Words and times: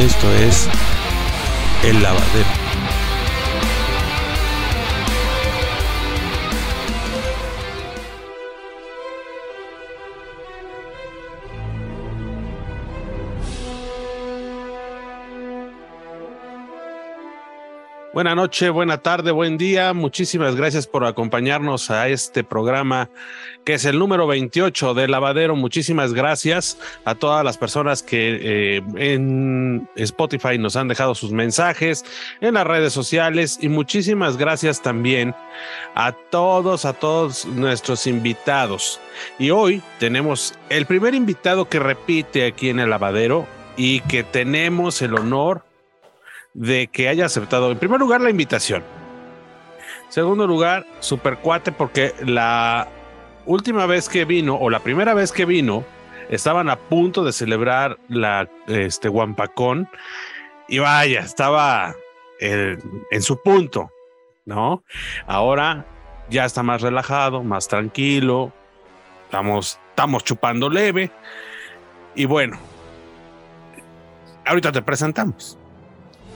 Esto 0.00 0.32
es 0.32 0.66
El 1.84 2.02
Lavadero. 2.02 2.59
Buenas 18.20 18.36
noches, 18.36 18.70
buena 18.70 18.98
tarde, 18.98 19.30
buen 19.30 19.56
día. 19.56 19.94
Muchísimas 19.94 20.54
gracias 20.54 20.86
por 20.86 21.06
acompañarnos 21.06 21.90
a 21.90 22.08
este 22.08 22.44
programa 22.44 23.08
que 23.64 23.72
es 23.72 23.86
el 23.86 23.98
número 23.98 24.26
28 24.26 24.92
de 24.92 25.08
Lavadero. 25.08 25.56
Muchísimas 25.56 26.12
gracias 26.12 26.76
a 27.06 27.14
todas 27.14 27.42
las 27.46 27.56
personas 27.56 28.02
que 28.02 28.76
eh, 28.76 28.82
en 28.96 29.88
Spotify 29.96 30.58
nos 30.58 30.76
han 30.76 30.88
dejado 30.88 31.14
sus 31.14 31.32
mensajes, 31.32 32.04
en 32.42 32.52
las 32.52 32.66
redes 32.66 32.92
sociales 32.92 33.58
y 33.58 33.70
muchísimas 33.70 34.36
gracias 34.36 34.82
también 34.82 35.34
a 35.94 36.12
todos, 36.12 36.84
a 36.84 36.92
todos 36.92 37.46
nuestros 37.46 38.06
invitados. 38.06 39.00
Y 39.38 39.48
hoy 39.48 39.80
tenemos 39.98 40.52
el 40.68 40.84
primer 40.84 41.14
invitado 41.14 41.70
que 41.70 41.78
repite 41.78 42.44
aquí 42.44 42.68
en 42.68 42.80
el 42.80 42.90
Lavadero 42.90 43.46
y 43.78 44.00
que 44.00 44.24
tenemos 44.24 45.00
el 45.00 45.14
honor 45.14 45.69
de 46.60 46.88
que 46.88 47.08
haya 47.08 47.24
aceptado, 47.24 47.70
en 47.70 47.78
primer 47.78 47.98
lugar, 47.98 48.20
la 48.20 48.28
invitación. 48.28 48.84
Segundo 50.10 50.46
lugar, 50.46 50.84
super 50.98 51.38
cuate, 51.38 51.72
porque 51.72 52.12
la 52.22 52.86
última 53.46 53.86
vez 53.86 54.10
que 54.10 54.26
vino, 54.26 54.56
o 54.56 54.68
la 54.68 54.80
primera 54.80 55.14
vez 55.14 55.32
que 55.32 55.46
vino, 55.46 55.84
estaban 56.28 56.68
a 56.68 56.76
punto 56.76 57.24
de 57.24 57.32
celebrar 57.32 57.96
la 58.08 58.46
este, 58.66 59.08
Wampacón. 59.08 59.88
Y 60.68 60.80
vaya, 60.80 61.20
estaba 61.20 61.94
en, 62.40 62.78
en 63.10 63.22
su 63.22 63.40
punto, 63.40 63.90
¿no? 64.44 64.84
Ahora 65.26 65.86
ya 66.28 66.44
está 66.44 66.62
más 66.62 66.82
relajado, 66.82 67.42
más 67.42 67.68
tranquilo. 67.68 68.52
Estamos, 69.24 69.80
estamos 69.88 70.24
chupando 70.24 70.68
leve. 70.68 71.10
Y 72.14 72.26
bueno, 72.26 72.58
ahorita 74.44 74.72
te 74.72 74.82
presentamos. 74.82 75.56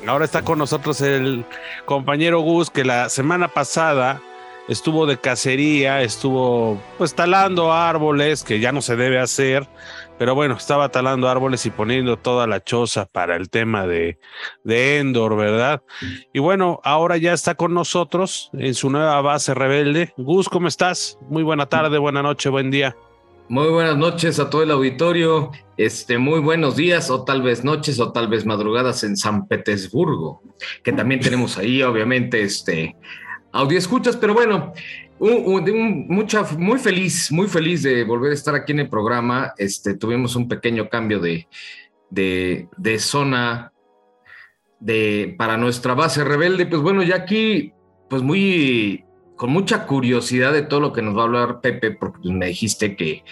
Ahora 0.06 0.24
está 0.24 0.42
con 0.42 0.58
nosotros 0.58 1.00
el 1.00 1.44
compañero 1.86 2.40
Gus, 2.40 2.70
que 2.70 2.84
la 2.84 3.08
semana 3.08 3.48
pasada 3.48 4.20
estuvo 4.68 5.06
de 5.06 5.18
cacería, 5.18 6.02
estuvo 6.02 6.80
pues 6.98 7.14
talando 7.14 7.72
árboles, 7.72 8.44
que 8.44 8.60
ya 8.60 8.72
no 8.72 8.82
se 8.82 8.96
debe 8.96 9.18
hacer, 9.18 9.66
pero 10.18 10.34
bueno, 10.34 10.56
estaba 10.56 10.90
talando 10.90 11.28
árboles 11.28 11.64
y 11.66 11.70
poniendo 11.70 12.18
toda 12.18 12.46
la 12.46 12.62
choza 12.62 13.06
para 13.06 13.36
el 13.36 13.48
tema 13.48 13.86
de, 13.86 14.18
de 14.62 14.98
Endor, 14.98 15.36
¿verdad? 15.36 15.82
Y 16.32 16.38
bueno, 16.38 16.80
ahora 16.84 17.16
ya 17.16 17.32
está 17.32 17.54
con 17.54 17.72
nosotros 17.74 18.50
en 18.52 18.74
su 18.74 18.90
nueva 18.90 19.20
base 19.22 19.54
rebelde. 19.54 20.12
Gus, 20.16 20.48
¿cómo 20.48 20.68
estás? 20.68 21.18
Muy 21.28 21.42
buena 21.42 21.66
tarde, 21.66 21.98
buena 21.98 22.22
noche, 22.22 22.48
buen 22.48 22.70
día. 22.70 22.94
Muy 23.46 23.68
buenas 23.68 23.98
noches 23.98 24.40
a 24.40 24.48
todo 24.48 24.62
el 24.62 24.70
auditorio. 24.70 25.50
Este, 25.76 26.16
muy 26.16 26.40
buenos 26.40 26.76
días, 26.76 27.10
o 27.10 27.24
tal 27.24 27.42
vez 27.42 27.62
noches, 27.62 28.00
o 28.00 28.10
tal 28.10 28.26
vez 28.28 28.46
madrugadas 28.46 29.04
en 29.04 29.18
San 29.18 29.46
Petersburgo, 29.46 30.40
que 30.82 30.92
también 30.92 31.20
tenemos 31.20 31.58
ahí, 31.58 31.82
obviamente, 31.82 32.42
este 32.42 32.96
audio 33.52 33.76
escuchas, 33.76 34.16
pero 34.16 34.32
bueno, 34.32 34.72
mucha, 35.20 36.42
muy 36.56 36.78
feliz, 36.78 37.30
muy 37.30 37.46
feliz 37.46 37.82
de 37.82 38.04
volver 38.04 38.30
a 38.30 38.34
estar 38.34 38.54
aquí 38.54 38.72
en 38.72 38.80
el 38.80 38.88
programa. 38.88 39.52
Este, 39.58 39.94
tuvimos 39.94 40.36
un 40.36 40.48
pequeño 40.48 40.88
cambio 40.88 41.20
de, 41.20 41.46
de, 42.08 42.68
de 42.78 42.98
zona 42.98 43.72
de, 44.80 45.34
para 45.36 45.58
nuestra 45.58 45.92
base 45.92 46.24
rebelde. 46.24 46.64
Pues 46.64 46.80
bueno, 46.80 47.02
ya 47.02 47.16
aquí, 47.16 47.74
pues 48.08 48.22
muy 48.22 49.04
con 49.44 49.52
mucha 49.52 49.84
curiosidad 49.84 50.54
de 50.54 50.62
todo 50.62 50.80
lo 50.80 50.94
que 50.94 51.02
nos 51.02 51.14
va 51.14 51.20
a 51.20 51.24
hablar 51.24 51.60
Pepe, 51.60 51.90
porque 51.90 52.18
pues, 52.22 52.34
me 52.34 52.46
dijiste 52.46 52.96
que, 52.96 53.22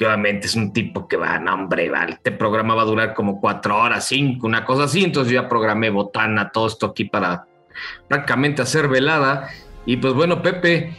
obviamente 0.00 0.46
es 0.46 0.54
un 0.54 0.72
tipo 0.72 1.06
que 1.06 1.18
va, 1.18 1.38
no, 1.38 1.52
hombre, 1.52 1.90
vale, 1.90 2.14
este 2.14 2.32
programa 2.32 2.74
va 2.74 2.80
a 2.80 2.86
durar 2.86 3.12
como 3.12 3.42
cuatro 3.42 3.76
horas, 3.76 4.06
cinco, 4.06 4.46
una 4.46 4.64
cosa 4.64 4.84
así. 4.84 5.04
Entonces 5.04 5.34
yo 5.34 5.42
ya 5.42 5.46
programé 5.50 5.90
botana, 5.90 6.50
todo 6.50 6.66
esto 6.66 6.86
aquí 6.86 7.04
para 7.04 7.44
prácticamente 8.08 8.62
hacer 8.62 8.88
velada. 8.88 9.50
Y 9.84 9.98
pues 9.98 10.14
bueno, 10.14 10.40
Pepe, 10.40 10.96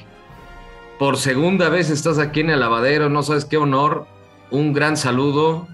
por 0.99 1.17
segunda 1.17 1.69
vez 1.69 1.89
estás 1.89 2.19
aquí 2.19 2.41
en 2.41 2.51
el 2.51 2.59
lavadero, 2.59 3.09
no 3.09 3.23
sabes 3.23 3.45
qué 3.45 3.57
honor. 3.57 4.05
Un 4.51 4.73
gran 4.73 4.95
saludo 4.95 5.67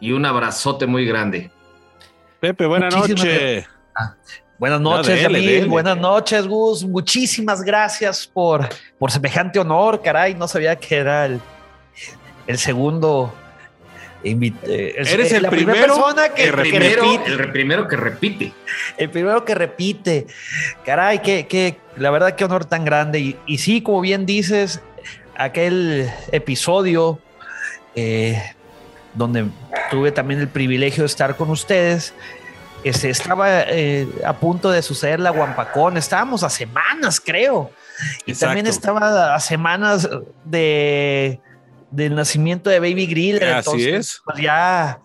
y 0.00 0.10
un 0.10 0.26
abrazote 0.26 0.88
muy 0.88 1.06
grande. 1.06 1.52
Pepe, 2.40 2.66
buenas 4.62 4.80
noches. 4.80 5.28
Noches, 5.28 5.66
Buenas 5.66 5.98
noches, 5.98 6.46
Gus. 6.46 6.84
Muchísimas 6.84 7.62
gracias 7.62 8.30
por, 8.32 8.68
por 8.96 9.10
semejante 9.10 9.58
honor. 9.58 10.00
Caray, 10.00 10.36
no 10.36 10.46
sabía 10.46 10.76
que 10.76 10.94
era 10.98 11.26
el, 11.26 11.40
el 12.46 12.58
segundo. 12.58 13.34
Eh, 14.22 14.94
Eres 14.98 15.32
el 15.32 15.42
la 15.42 15.50
primero 15.50 15.96
persona 15.96 16.28
que, 16.28 16.52
repite. 16.52 16.76
El 17.26 17.50
primero 17.50 17.88
que 17.88 17.96
repite. 17.96 18.52
El 18.96 19.10
primero 19.10 19.44
que 19.44 19.56
repite. 19.56 20.26
Caray, 20.86 21.22
que, 21.22 21.48
que 21.48 21.78
la 21.96 22.12
verdad, 22.12 22.36
qué 22.36 22.44
honor 22.44 22.64
tan 22.64 22.84
grande. 22.84 23.18
Y, 23.18 23.36
y 23.46 23.58
sí, 23.58 23.82
como 23.82 24.00
bien 24.00 24.26
dices, 24.26 24.80
aquel 25.34 26.08
episodio 26.30 27.18
eh, 27.96 28.40
donde 29.14 29.46
tuve 29.90 30.12
también 30.12 30.38
el 30.38 30.46
privilegio 30.46 31.02
de 31.02 31.06
estar 31.06 31.34
con 31.34 31.50
ustedes 31.50 32.14
este, 32.84 33.10
estaba 33.10 33.62
eh, 33.62 34.08
a 34.24 34.32
punto 34.34 34.70
de 34.70 34.82
suceder 34.82 35.20
la 35.20 35.30
Guampacón, 35.30 35.96
estábamos 35.96 36.42
a 36.42 36.50
semanas, 36.50 37.20
creo. 37.20 37.70
Y 38.26 38.34
también 38.34 38.66
estaba 38.66 39.34
a 39.34 39.40
semanas 39.40 40.08
de 40.44 41.40
del 41.90 42.14
nacimiento 42.14 42.70
de 42.70 42.80
Baby 42.80 43.06
Grill. 43.06 43.42
Así 43.42 43.88
es. 43.88 44.22
Pues 44.24 44.38
ya 44.38 44.98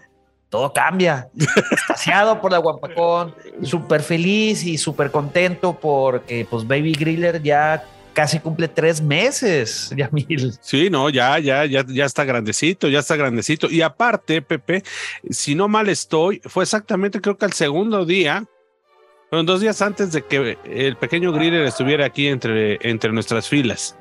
todo 0.50 0.74
cambia. 0.74 1.30
Estaciado 1.72 2.42
por 2.42 2.52
la 2.52 2.58
Guampacón, 2.58 3.36
súper 3.64 4.02
feliz 4.02 4.64
y 4.64 4.78
súper 4.78 5.12
contento 5.12 5.78
porque 5.80 6.48
pues 6.50 6.66
Baby 6.66 6.94
Griller 6.94 7.42
ya 7.44 7.84
casi 8.18 8.40
cumple 8.40 8.68
tres 8.68 9.00
meses, 9.00 9.94
Yamil. 9.96 10.52
Sí, 10.60 10.90
no, 10.90 11.08
ya, 11.12 11.38
ya, 11.38 11.66
ya, 11.66 11.86
ya 11.88 12.06
está 12.06 12.24
grandecito, 12.24 12.88
ya 12.88 12.98
está 12.98 13.16
grandecito. 13.16 13.70
Y 13.70 13.84
aparte, 13.84 14.42
Pepe, 14.42 14.82
si 15.30 15.54
no 15.54 15.68
mal 15.68 15.88
estoy, 15.88 16.42
fue 16.44 16.64
exactamente 16.64 17.22
creo 17.22 17.38
que 17.38 17.46
el 17.46 17.54
segundo 17.54 18.08
día, 18.08 18.44
fueron 19.30 19.46
dos 19.46 19.62
días 19.62 19.84
antes 19.84 20.14
de 20.14 20.24
que 20.24 20.58
el 20.66 20.96
pequeño 20.98 21.32
Griller 21.32 21.62
estuviera 21.62 22.08
aquí 22.08 22.26
entre, 22.26 22.80
entre 22.82 23.12
nuestras 23.12 23.48
filas. 23.48 23.96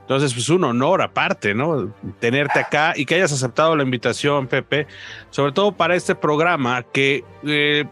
Entonces, 0.00 0.34
pues 0.34 0.48
un 0.48 0.64
honor 0.64 1.00
aparte, 1.00 1.54
¿no? 1.54 1.94
Tenerte 2.18 2.58
acá 2.58 2.94
y 2.96 3.06
que 3.06 3.14
hayas 3.14 3.30
aceptado 3.30 3.76
la 3.76 3.84
invitación, 3.84 4.48
Pepe, 4.48 4.88
sobre 5.30 5.52
todo 5.52 5.70
para 5.70 5.94
este 5.94 6.16
programa 6.16 6.82
que 6.82 7.22
eh, 7.46 7.84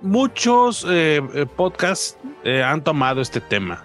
muchos 0.00 0.86
eh, 0.88 1.20
eh, 1.34 1.44
podcasts 1.54 2.16
han 2.46 2.82
tomado 2.82 3.20
este 3.20 3.42
tema 3.42 3.84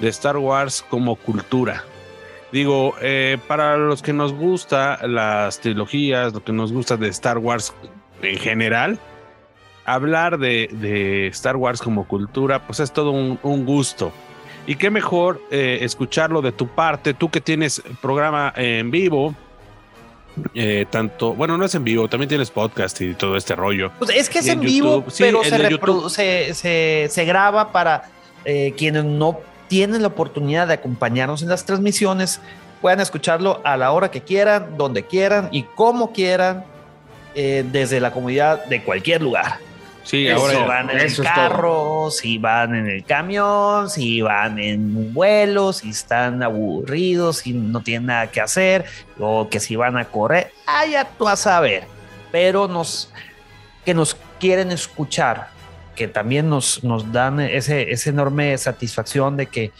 de 0.00 0.08
Star 0.08 0.36
Wars 0.36 0.84
como 0.88 1.16
cultura. 1.16 1.84
Digo, 2.52 2.94
eh, 3.00 3.38
para 3.46 3.76
los 3.76 4.02
que 4.02 4.12
nos 4.12 4.32
gusta 4.32 5.06
las 5.06 5.60
trilogías, 5.60 6.32
lo 6.32 6.42
que 6.42 6.52
nos 6.52 6.72
gusta 6.72 6.96
de 6.96 7.08
Star 7.08 7.38
Wars 7.38 7.72
en 8.22 8.38
general, 8.38 8.98
hablar 9.84 10.38
de, 10.38 11.28
Star 11.28 11.56
Wars 11.56 11.80
como 11.80 12.08
cultura, 12.08 12.66
pues 12.66 12.80
es 12.80 12.92
todo 12.92 13.12
un, 13.12 13.64
gusto. 13.64 14.12
Y 14.66 14.74
qué 14.76 14.90
mejor 14.90 15.40
eh, 15.50 15.78
escucharlo 15.82 16.42
de 16.42 16.52
tu 16.52 16.66
parte, 16.66 17.14
tú 17.14 17.30
que 17.30 17.40
tienes 17.40 17.82
programa 18.02 18.52
en 18.56 18.90
vivo, 18.90 19.34
eh, 20.54 20.86
tanto, 20.90 21.34
bueno, 21.34 21.56
no 21.56 21.64
es 21.64 21.74
en 21.76 21.84
vivo, 21.84 22.08
también 22.08 22.28
tienes 22.28 22.50
podcast 22.50 23.00
y 23.00 23.14
todo 23.14 23.36
este 23.36 23.54
rollo. 23.54 23.92
Pues 23.98 24.10
es 24.10 24.28
que 24.28 24.40
es 24.40 24.48
en, 24.48 24.60
vivo, 24.60 25.04
pero 25.18 25.42
se, 26.08 26.52
se, 26.54 27.06
se, 27.08 27.24
graba 27.24 27.70
para 27.70 28.10
quienes 28.76 29.04
no 29.04 29.38
tienen 29.70 30.02
la 30.02 30.08
oportunidad 30.08 30.66
de 30.66 30.74
acompañarnos 30.74 31.42
en 31.42 31.48
las 31.48 31.64
transmisiones, 31.64 32.40
puedan 32.82 32.98
escucharlo 32.98 33.60
a 33.62 33.76
la 33.76 33.92
hora 33.92 34.10
que 34.10 34.20
quieran, 34.20 34.76
donde 34.76 35.04
quieran 35.06 35.48
y 35.52 35.62
como 35.62 36.12
quieran, 36.12 36.64
eh, 37.36 37.64
desde 37.70 38.00
la 38.00 38.10
comunidad 38.10 38.64
de 38.64 38.82
cualquier 38.82 39.22
lugar. 39.22 39.58
Sí, 40.02 40.28
ahora 40.28 40.54
si 40.54 40.62
van 40.64 40.90
en 40.90 40.98
el 40.98 41.22
carro, 41.22 42.10
si 42.10 42.38
van 42.38 42.74
en 42.74 42.88
el 42.88 43.04
camión, 43.04 43.88
si 43.88 44.22
van 44.22 44.58
en 44.58 44.96
un 44.96 45.14
vuelo, 45.14 45.72
si 45.72 45.90
están 45.90 46.42
aburridos, 46.42 47.36
si 47.38 47.52
no 47.52 47.80
tienen 47.80 48.06
nada 48.06 48.26
que 48.26 48.40
hacer, 48.40 48.86
o 49.20 49.48
que 49.48 49.60
si 49.60 49.76
van 49.76 49.96
a 49.96 50.06
correr, 50.06 50.50
allá 50.66 51.06
tú 51.16 51.28
a 51.28 51.36
saber. 51.36 51.84
Pero 52.32 52.66
nos, 52.66 53.12
que 53.84 53.94
nos 53.94 54.16
quieren 54.40 54.72
escuchar 54.72 55.59
que 55.94 56.08
también 56.08 56.48
nos, 56.48 56.82
nos 56.84 57.12
dan 57.12 57.40
ese, 57.40 57.90
esa 57.90 58.10
enorme 58.10 58.56
satisfacción 58.58 59.36
de 59.36 59.46
que, 59.46 59.72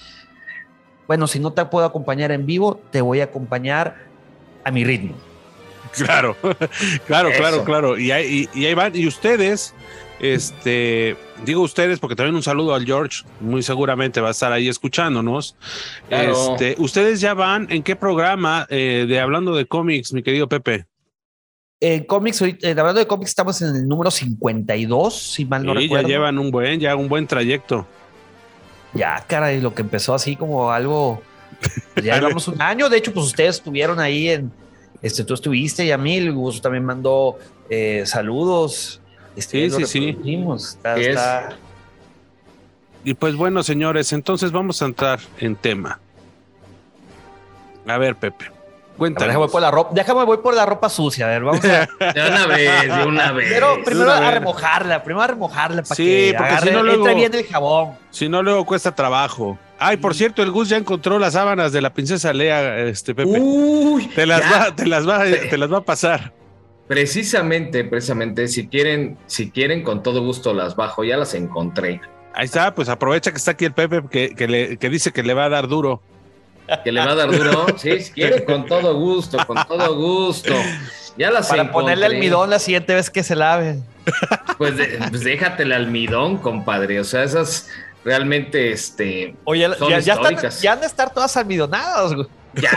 bueno, 1.06 1.26
si 1.26 1.38
no 1.38 1.52
te 1.52 1.64
puedo 1.64 1.86
acompañar 1.86 2.32
en 2.32 2.46
vivo, 2.46 2.80
te 2.90 3.00
voy 3.00 3.20
a 3.20 3.24
acompañar 3.24 3.96
a 4.64 4.70
mi 4.70 4.84
ritmo. 4.84 5.14
Claro, 5.92 6.36
claro, 7.06 7.30
claro, 7.36 7.64
claro. 7.64 7.98
Y 7.98 8.10
ahí, 8.12 8.48
y, 8.54 8.66
ahí 8.66 8.74
van. 8.74 8.94
Y 8.94 9.06
ustedes, 9.06 9.74
este, 10.20 11.16
digo 11.44 11.62
ustedes 11.62 11.98
porque 11.98 12.16
también 12.16 12.36
un 12.36 12.42
saludo 12.42 12.74
al 12.74 12.84
George, 12.84 13.24
muy 13.40 13.62
seguramente 13.62 14.20
va 14.20 14.28
a 14.28 14.32
estar 14.32 14.52
ahí 14.52 14.68
escuchándonos. 14.68 15.56
Este, 16.08 16.76
ustedes 16.78 17.20
ya 17.20 17.34
van, 17.34 17.66
¿en 17.70 17.82
qué 17.82 17.96
programa 17.96 18.66
eh, 18.70 19.06
de 19.08 19.20
hablando 19.20 19.54
de 19.54 19.66
cómics, 19.66 20.12
mi 20.12 20.22
querido 20.22 20.48
Pepe? 20.48 20.86
En 21.82 22.04
cómics, 22.04 22.42
eh, 22.42 22.56
hablando 22.62 23.00
de 23.00 23.06
cómics, 23.06 23.30
estamos 23.30 23.62
en 23.62 23.74
el 23.74 23.88
número 23.88 24.10
52, 24.10 25.14
si 25.14 25.46
mal 25.46 25.64
no 25.64 25.72
recuerdo. 25.72 26.06
ya 26.06 26.14
llevan 26.14 26.38
un 26.38 26.50
buen, 26.50 26.78
ya 26.78 26.94
un 26.94 27.08
buen 27.08 27.26
trayecto. 27.26 27.86
Ya, 28.92 29.24
caray, 29.26 29.62
lo 29.62 29.74
que 29.74 29.80
empezó 29.80 30.14
así 30.14 30.36
como 30.36 30.70
algo. 30.70 31.22
Pues 31.94 32.04
ya 32.04 32.16
llevamos 32.20 32.48
un 32.48 32.60
año. 32.60 32.90
De 32.90 32.98
hecho, 32.98 33.14
pues 33.14 33.26
ustedes 33.26 33.56
estuvieron 33.56 33.98
ahí 33.98 34.28
en. 34.28 34.52
Este, 35.00 35.24
tú 35.24 35.32
estuviste 35.32 35.86
y 35.86 35.90
a 35.90 35.96
mí, 35.96 36.18
el 36.18 36.32
Gus 36.34 36.60
también 36.60 36.84
mandó 36.84 37.38
eh, 37.70 38.02
saludos. 38.04 39.00
Este, 39.34 39.70
sí, 39.70 39.86
sí, 39.86 39.86
sí. 39.86 40.18
Y 43.04 43.14
pues 43.14 43.34
bueno, 43.34 43.62
señores, 43.62 44.12
entonces 44.12 44.52
vamos 44.52 44.82
a 44.82 44.84
entrar 44.84 45.20
en 45.38 45.56
tema. 45.56 45.98
A 47.86 47.96
ver, 47.96 48.16
Pepe. 48.16 48.59
Cuéntame. 49.00 49.28
Déjame 49.28 49.46
voy 49.46 49.50
por 49.50 49.62
la 49.62 49.70
ropa, 49.70 49.90
déjame 49.94 50.24
voy 50.24 50.36
por 50.36 50.54
la 50.54 50.66
ropa 50.66 50.90
sucia. 50.90 51.24
A 51.24 51.28
ver, 51.30 51.42
vamos 51.42 51.64
a. 51.64 51.88
De 52.12 52.28
una 52.28 52.46
vez, 52.46 52.96
de 52.96 53.06
una 53.06 53.32
vez. 53.32 53.48
Pero 53.50 53.82
primero 53.82 54.12
a 54.12 54.30
remojarla, 54.30 55.02
primero 55.02 55.22
a 55.22 55.26
remojarla 55.26 55.82
para 55.82 55.94
sí, 55.94 56.34
porque 56.36 56.58
si 56.58 56.70
no 56.70 56.82
luego, 56.82 57.14
bien 57.14 57.34
el 57.34 57.46
jabón. 57.46 57.94
Si 58.10 58.28
no, 58.28 58.42
luego 58.42 58.66
cuesta 58.66 58.94
trabajo. 58.94 59.58
Ay, 59.78 59.96
por 59.96 60.14
cierto, 60.14 60.42
el 60.42 60.50
Gus 60.50 60.68
ya 60.68 60.76
encontró 60.76 61.18
las 61.18 61.32
sábanas 61.32 61.72
de 61.72 61.80
la 61.80 61.94
princesa 61.94 62.34
Lea, 62.34 62.80
este 62.80 63.14
Pepe. 63.14 63.40
Uy, 63.40 64.06
te 64.08 64.26
las 64.26 64.42
va, 64.42 64.76
te 64.76 64.84
las 64.84 65.08
va, 65.08 65.24
te 65.24 65.56
las 65.56 65.72
va 65.72 65.78
a 65.78 65.84
pasar. 65.84 66.34
Precisamente, 66.86 67.84
precisamente, 67.84 68.48
si 68.48 68.68
quieren, 68.68 69.16
si 69.24 69.50
quieren, 69.50 69.82
con 69.82 70.02
todo 70.02 70.20
gusto 70.20 70.52
las 70.52 70.76
bajo, 70.76 71.04
ya 71.04 71.16
las 71.16 71.32
encontré. 71.32 72.02
Ahí 72.34 72.44
está, 72.44 72.74
pues 72.74 72.90
aprovecha 72.90 73.30
que 73.30 73.38
está 73.38 73.52
aquí 73.52 73.64
el 73.64 73.72
Pepe 73.72 74.02
que, 74.10 74.34
que, 74.34 74.46
le, 74.46 74.76
que 74.76 74.90
dice 74.90 75.10
que 75.10 75.22
le 75.22 75.32
va 75.32 75.46
a 75.46 75.48
dar 75.48 75.68
duro 75.68 76.02
que 76.84 76.92
le 76.92 77.00
va 77.00 77.12
a 77.12 77.14
dar 77.14 77.30
duro. 77.30 77.66
Sí, 77.76 78.00
si 78.00 78.12
quiere, 78.12 78.44
con 78.44 78.66
todo 78.66 78.94
gusto, 78.94 79.38
con 79.46 79.58
todo 79.66 79.94
gusto. 79.96 80.54
Ya 81.16 81.30
las 81.30 81.48
Para 81.48 81.70
ponerle 81.72 82.06
almidón 82.06 82.50
la 82.50 82.58
siguiente 82.58 82.94
vez 82.94 83.10
que 83.10 83.22
se 83.22 83.36
lave. 83.36 83.78
Pues, 84.58 84.74
pues 85.10 85.24
déjate 85.24 85.62
el 85.64 85.72
almidón, 85.72 86.38
compadre. 86.38 87.00
O 87.00 87.04
sea, 87.04 87.22
esas 87.24 87.68
realmente 88.04 88.72
este, 88.72 89.34
Oye, 89.44 89.68
ya, 89.88 89.98
ya, 89.98 90.48
ya 90.48 90.72
han 90.72 90.80
de 90.80 90.86
estar 90.86 91.12
todas 91.12 91.36
almidonadas, 91.36 92.14
güey. 92.14 92.26
Ya, 92.54 92.72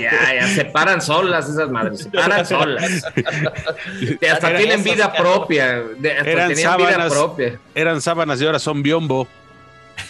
ya, 0.00 0.34
ya, 0.40 0.48
se 0.48 0.64
paran 0.64 1.02
solas 1.02 1.46
esas 1.46 1.68
madres, 1.70 2.00
se 2.00 2.10
paran 2.10 2.46
solas. 2.46 3.04
hasta 4.32 4.56
tienen 4.56 4.82
vida 4.82 5.12
propia. 5.12 5.82
eran 6.02 6.56
sábanas, 6.56 6.94
vida 6.94 7.08
propia. 7.08 7.60
Eran 7.74 8.00
sábanas 8.00 8.40
y 8.40 8.46
ahora 8.46 8.58
son 8.58 8.82
biombo. 8.82 9.28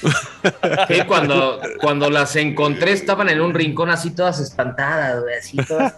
Sí, 0.88 1.00
cuando, 1.06 1.60
cuando 1.80 2.10
las 2.10 2.34
encontré 2.36 2.92
estaban 2.92 3.28
en 3.28 3.40
un 3.40 3.54
rincón 3.54 3.90
así 3.90 4.10
todas 4.10 4.40
espantadas, 4.40 5.22
así 5.38 5.56
todas. 5.56 5.94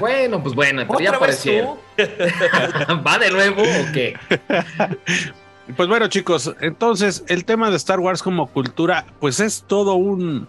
bueno, 0.00 0.42
pues 0.42 0.54
bueno, 0.54 0.84
pero 0.86 1.00
ya 1.00 1.10
aparecieron. 1.10 1.78
¿Va 3.06 3.18
de 3.18 3.30
nuevo 3.30 3.62
o 3.62 3.92
qué? 3.92 4.14
Pues 5.76 5.88
bueno, 5.88 6.08
chicos, 6.08 6.52
entonces 6.60 7.24
el 7.28 7.44
tema 7.44 7.70
de 7.70 7.76
Star 7.76 8.00
Wars 8.00 8.20
como 8.20 8.48
cultura, 8.48 9.06
pues 9.20 9.38
es 9.38 9.64
todo 9.66 9.94
un 9.94 10.48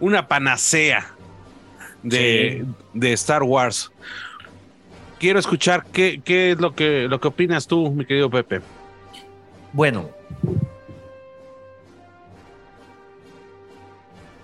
una 0.00 0.26
panacea 0.26 1.14
de, 2.02 2.64
de 2.94 3.12
Star 3.12 3.42
Wars. 3.42 3.92
Quiero 5.18 5.38
escuchar 5.38 5.84
qué, 5.92 6.20
qué 6.24 6.52
es 6.52 6.60
lo 6.60 6.74
que, 6.74 7.06
lo 7.08 7.20
que 7.20 7.28
opinas 7.28 7.66
tú, 7.66 7.90
mi 7.90 8.04
querido 8.04 8.30
Pepe. 8.30 8.60
Bueno, 9.72 10.10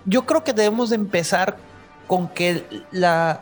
yo 0.04 0.26
creo 0.26 0.44
que 0.44 0.52
debemos 0.52 0.90
de 0.90 0.96
empezar 0.96 1.56
con 2.06 2.28
que 2.28 2.64
la 2.90 3.40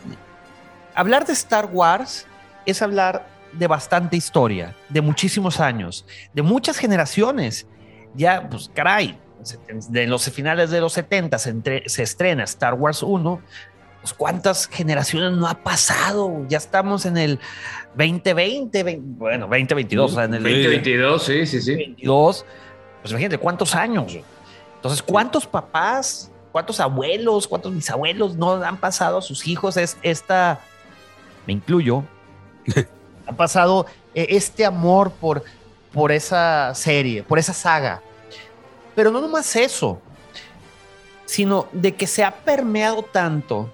hablar 0.94 1.26
de 1.26 1.32
Star 1.32 1.70
Wars 1.72 2.26
es 2.66 2.82
hablar 2.82 3.26
de 3.52 3.66
bastante 3.66 4.16
historia, 4.16 4.74
de 4.88 5.00
muchísimos 5.00 5.60
años, 5.60 6.04
de 6.34 6.42
muchas 6.42 6.76
generaciones. 6.76 7.66
Ya, 8.14 8.48
pues 8.48 8.70
caray, 8.74 9.18
de 9.90 10.06
los 10.06 10.28
finales 10.30 10.70
de 10.70 10.80
los 10.80 10.92
70 10.94 11.38
se, 11.38 11.82
se 11.86 12.02
estrena 12.02 12.44
Star 12.44 12.74
Wars 12.74 13.02
1. 13.02 13.40
Pues, 14.00 14.12
¿Cuántas 14.12 14.66
generaciones 14.66 15.32
no 15.32 15.46
ha 15.48 15.62
pasado? 15.62 16.44
Ya 16.48 16.58
estamos 16.58 17.06
en 17.06 17.16
el 17.16 17.38
2020, 17.96 19.00
bueno, 19.02 19.46
2022, 19.46 20.16
en 20.18 20.34
el 20.34 20.42
2022, 20.42 21.22
sí, 21.24 21.46
sí, 21.46 21.60
sí. 21.60 21.74
22, 21.74 22.46
pues 23.02 23.10
imagínate, 23.12 23.38
¿cuántos 23.38 23.74
años? 23.74 24.16
Entonces, 24.76 25.02
¿cuántos 25.02 25.46
papás 25.46 26.30
cuántos 26.52 26.80
abuelos, 26.80 27.46
cuántos 27.46 27.74
bisabuelos 27.74 28.36
no 28.36 28.52
han 28.62 28.76
pasado 28.76 29.18
a 29.18 29.22
sus 29.22 29.46
hijos 29.46 29.76
es 29.76 29.96
esta, 30.02 30.60
me 31.46 31.52
incluyo, 31.52 32.04
ha 33.26 33.32
pasado 33.32 33.86
eh, 34.14 34.26
este 34.30 34.64
amor 34.64 35.10
por, 35.12 35.44
por 35.92 36.12
esa 36.12 36.74
serie, 36.74 37.22
por 37.22 37.38
esa 37.38 37.52
saga. 37.52 38.02
Pero 38.94 39.10
no 39.10 39.20
nomás 39.20 39.54
eso, 39.56 40.00
sino 41.24 41.68
de 41.72 41.94
que 41.94 42.06
se 42.06 42.24
ha 42.24 42.34
permeado 42.34 43.02
tanto 43.02 43.70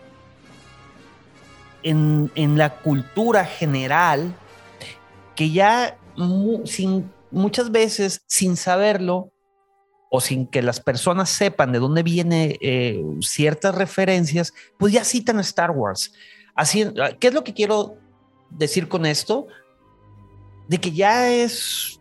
en, 1.85 2.59
la 2.59 2.81
cultura 2.81 3.44
general 3.44 4.35
que 5.37 5.50
ya 5.50 5.99
sin, 6.65 7.12
muchas 7.31 7.70
veces 7.70 8.23
sin 8.27 8.56
saberlo 8.56 9.33
o 10.16 10.20
sin 10.20 10.46
que 10.46 10.62
las 10.62 10.78
personas 10.78 11.28
sepan 11.28 11.72
de 11.72 11.81
dónde 11.81 12.05
vienen 12.05 12.56
eh, 12.61 13.02
ciertas 13.20 13.75
referencias, 13.75 14.55
pues 14.76 14.93
ya 14.93 15.02
citan 15.02 15.38
a 15.38 15.40
Star 15.40 15.72
Wars. 15.72 16.12
Así, 16.55 16.87
¿Qué 17.19 17.26
es 17.26 17.34
lo 17.34 17.43
que 17.43 17.52
quiero 17.52 17.96
decir 18.49 18.87
con 18.87 19.06
esto? 19.06 19.49
De 20.69 20.78
que 20.78 20.93
ya 20.93 21.32
es, 21.32 22.00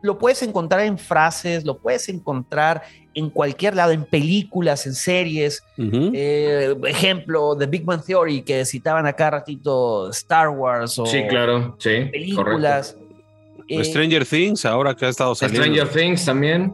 lo 0.00 0.16
puedes 0.16 0.42
encontrar 0.42 0.86
en 0.86 0.96
frases, 0.96 1.66
lo 1.66 1.76
puedes 1.76 2.08
encontrar 2.08 2.80
en 3.12 3.28
cualquier 3.28 3.76
lado, 3.76 3.92
en 3.92 4.06
películas, 4.06 4.86
en 4.86 4.94
series. 4.94 5.62
Eh, 5.76 6.74
ejemplo, 6.86 7.54
The 7.58 7.66
Big 7.66 7.84
Man 7.84 8.02
Theory, 8.02 8.40
que 8.40 8.64
citaban 8.64 9.04
acá 9.04 9.28
ratito 9.28 10.08
Star 10.08 10.48
Wars 10.48 10.98
o 10.98 11.04
sí, 11.04 11.26
claro, 11.28 11.76
sí, 11.78 12.06
películas. 12.10 12.96
Eh, 13.68 13.84
Stranger 13.84 14.24
Things, 14.24 14.64
ahora 14.64 14.94
que 14.94 15.04
ha 15.04 15.10
estado 15.10 15.34
saliendo. 15.34 15.62
Stranger 15.62 15.88
Things 15.92 16.24
también. 16.24 16.72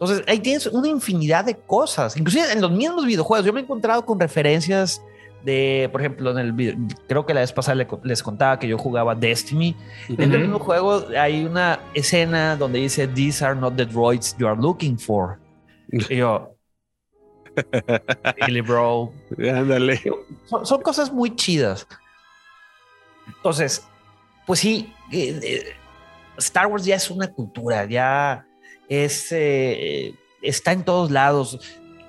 Entonces, 0.00 0.22
ahí 0.28 0.38
tienes 0.38 0.66
una 0.66 0.86
infinidad 0.86 1.44
de 1.44 1.56
cosas. 1.56 2.16
Inclusive 2.16 2.52
en 2.52 2.60
los 2.60 2.70
mismos 2.70 3.04
videojuegos, 3.04 3.44
yo 3.44 3.52
me 3.52 3.58
he 3.58 3.64
encontrado 3.64 4.06
con 4.06 4.20
referencias 4.20 5.02
de, 5.44 5.88
por 5.90 6.00
ejemplo, 6.00 6.30
en 6.30 6.38
el 6.38 6.76
creo 7.08 7.26
que 7.26 7.34
la 7.34 7.40
vez 7.40 7.52
pasada 7.52 7.84
les 8.04 8.22
contaba 8.22 8.60
que 8.60 8.68
yo 8.68 8.78
jugaba 8.78 9.16
Destiny. 9.16 9.74
En 10.08 10.32
el 10.32 10.42
mismo 10.42 10.60
juego 10.60 11.04
hay 11.18 11.44
una 11.44 11.80
escena 11.94 12.54
donde 12.54 12.78
dice, 12.78 13.08
These 13.08 13.44
are 13.44 13.58
not 13.58 13.74
the 13.74 13.86
droids 13.86 14.36
you 14.38 14.46
are 14.46 14.60
looking 14.60 14.96
for. 14.96 15.40
y 15.90 16.16
yo, 16.16 16.54
really, 18.40 18.60
bro. 18.60 19.12
Ándale. 19.36 20.00
Son, 20.44 20.64
son, 20.64 20.80
cosas 20.80 21.12
muy 21.12 21.34
chidas. 21.34 21.88
Entonces, 23.26 23.84
pues 24.46 24.60
sí, 24.60 24.94
eh, 25.10 25.40
eh, 25.42 25.64
Star 26.36 26.68
Wars 26.68 26.84
ya 26.84 26.94
es 26.94 27.10
una 27.10 27.26
cultura, 27.32 27.84
ya 27.84 28.47
es, 28.88 29.28
eh, 29.32 30.14
está 30.42 30.72
en 30.72 30.84
todos 30.84 31.10
lados. 31.10 31.60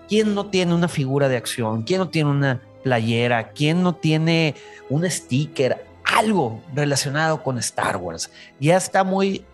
¿Quién 0.07 0.33
no 0.33 0.47
tiene 0.47 0.73
una 0.73 0.87
figura 0.87 1.29
de 1.29 1.37
acción? 1.37 1.83
¿Quién 1.83 1.99
no 1.99 2.09
tiene 2.09 2.29
una 2.29 2.61
playera? 2.83 3.51
¿Quién 3.51 3.83
no 3.83 3.95
tiene 3.95 4.55
un 4.89 5.09
sticker? 5.09 5.85
Algo 6.03 6.63
relacionado 6.73 7.43
con 7.43 7.57
Star 7.59 7.97
Wars. 7.97 8.31
Ya 8.59 8.77
está 8.77 9.03
muy 9.03 9.45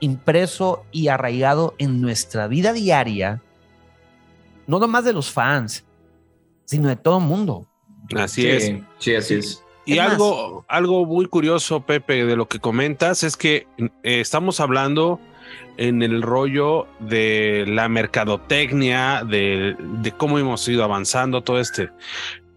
impreso 0.00 0.84
y 0.90 1.08
arraigado 1.08 1.74
en 1.78 2.00
nuestra 2.00 2.46
vida 2.48 2.72
diaria, 2.72 3.42
no 4.66 4.78
nomás 4.78 5.04
de 5.04 5.12
los 5.12 5.30
fans, 5.30 5.84
sino 6.64 6.88
de 6.88 6.96
todo 6.96 7.18
el 7.18 7.24
mundo. 7.24 7.66
Así 8.16 8.46
es. 8.46 8.72
Sí, 8.98 9.14
así 9.14 9.34
es. 9.34 9.62
Y 9.84 9.98
algo, 9.98 10.64
algo 10.68 11.04
muy 11.04 11.26
curioso, 11.26 11.80
Pepe, 11.80 12.24
de 12.24 12.36
lo 12.36 12.46
que 12.48 12.60
comentas 12.60 13.22
es 13.22 13.36
que 13.36 13.66
eh, 13.78 14.20
estamos 14.20 14.60
hablando 14.60 15.18
en 15.76 16.02
el 16.02 16.22
rollo 16.22 16.86
de 16.98 17.64
la 17.66 17.88
mercadotecnia, 17.88 19.24
de, 19.24 19.76
cómo 20.16 20.38
hemos 20.38 20.66
ido 20.68 20.84
avanzando, 20.84 21.42
todo 21.42 21.58
este. 21.58 21.90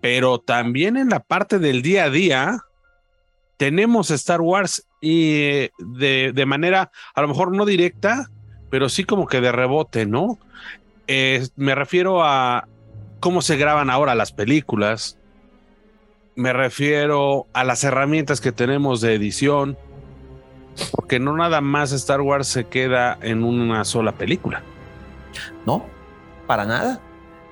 Pero 0.01 0.39
también 0.39 0.97
en 0.97 1.09
la 1.09 1.21
parte 1.21 1.59
del 1.59 1.81
día 1.81 2.05
a 2.05 2.09
día, 2.09 2.59
tenemos 3.57 4.11
Star 4.11 4.41
Wars 4.41 4.85
y 4.99 5.69
de, 5.79 6.43
manera, 6.45 6.91
a 7.15 7.21
lo 7.21 7.27
mejor 7.29 7.55
no 7.55 7.65
directa, 7.65 8.29
pero 8.69 8.89
sí 8.89 9.03
como 9.03 9.27
que 9.27 9.41
de 9.41 9.51
rebote, 9.51 10.05
¿no? 10.05 10.39
me 11.55 11.75
refiero 11.75 12.23
a 12.23 12.67
cómo 13.19 13.41
se 13.41 13.57
graban 13.57 13.89
ahora 13.89 14.15
las 14.15 14.31
películas, 14.31 15.17
me 16.35 16.51
refiero 16.51 17.47
a 17.53 17.63
las 17.63 17.83
herramientas 17.83 18.41
que 18.41 18.51
tenemos 18.51 19.01
de 19.01 19.13
edición, 19.13 19.77
porque 20.91 21.19
no 21.19 21.35
nada 21.35 21.61
más 21.61 21.91
Star 21.91 22.21
Wars 22.21 22.47
se 22.47 22.65
queda 22.65 23.17
en 23.21 23.43
una 23.43 23.83
sola 23.85 24.13
película. 24.13 24.63
No, 25.65 25.85
para 26.47 26.65
nada. 26.65 27.01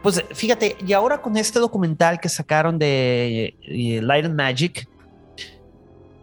Pues 0.02 0.24
fíjate, 0.34 0.78
y 0.86 0.94
ahora 0.94 1.22
con 1.22 1.38
este 1.38 1.60
documental 1.60 2.20
que 2.20 2.30
sacaron 2.30 2.80
de 2.80 3.56
eh, 3.62 4.02
Light 4.02 4.26
and 4.26 4.36
Magic, 4.36 4.88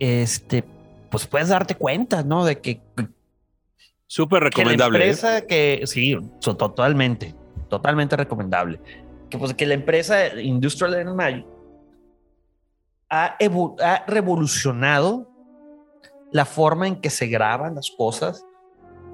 este, 0.00 0.64
pues 1.10 1.26
puedes 1.26 1.48
darte 1.48 1.76
cuenta, 1.76 2.22
¿no? 2.24 2.44
De 2.44 2.60
que 2.60 2.80
súper 4.06 4.42
recomendable. 4.42 4.98
Que 4.98 5.04
la 5.04 5.06
¿eh? 5.06 5.10
empresa 5.10 5.46
que 5.46 5.82
sí, 5.86 6.16
totalmente, 6.40 7.34
totalmente 7.68 8.16
recomendable. 8.16 8.80
Que 9.30 9.38
pues 9.38 9.54
que 9.54 9.66
la 9.66 9.74
empresa 9.74 10.34
Industrial 10.40 10.90
Light 10.90 11.06
and 11.06 11.16
Magic 11.16 11.46
ha, 13.10 13.36
ha 13.80 14.04
revolucionado 14.06 15.38
la 16.32 16.44
forma 16.44 16.87
en 16.87 17.00
que 17.00 17.11
se 17.11 17.26
graban 17.26 17.75
las 17.75 17.90
cosas, 17.90 18.44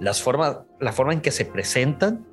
las 0.01 0.23
formas, 0.23 0.59
la 0.81 0.93
forma 0.93 1.13
en 1.13 1.21
que 1.21 1.31
se 1.31 1.45
presentan 1.45 2.27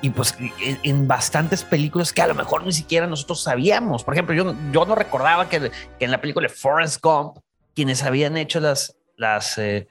y 0.00 0.10
pues 0.10 0.36
en, 0.82 1.08
bastantes 1.08 1.64
películas 1.64 2.12
que 2.12 2.22
a 2.22 2.26
lo 2.28 2.34
mejor 2.34 2.64
ni 2.64 2.72
siquiera 2.72 3.06
nosotros 3.06 3.42
sabíamos. 3.42 4.04
Por 4.04 4.14
ejemplo, 4.14 4.34
yo, 4.34 4.54
yo 4.72 4.84
no 4.84 4.94
recordaba 4.94 5.48
que, 5.48 5.70
que 5.98 6.04
en 6.04 6.10
la 6.10 6.20
película 6.20 6.46
de 6.46 6.54
Forrest 6.54 7.02
Gump, 7.02 7.38
quienes 7.74 8.02
habían 8.04 8.36
hecho 8.36 8.60
las, 8.60 8.96
las, 9.16 9.58
eh, 9.58 9.88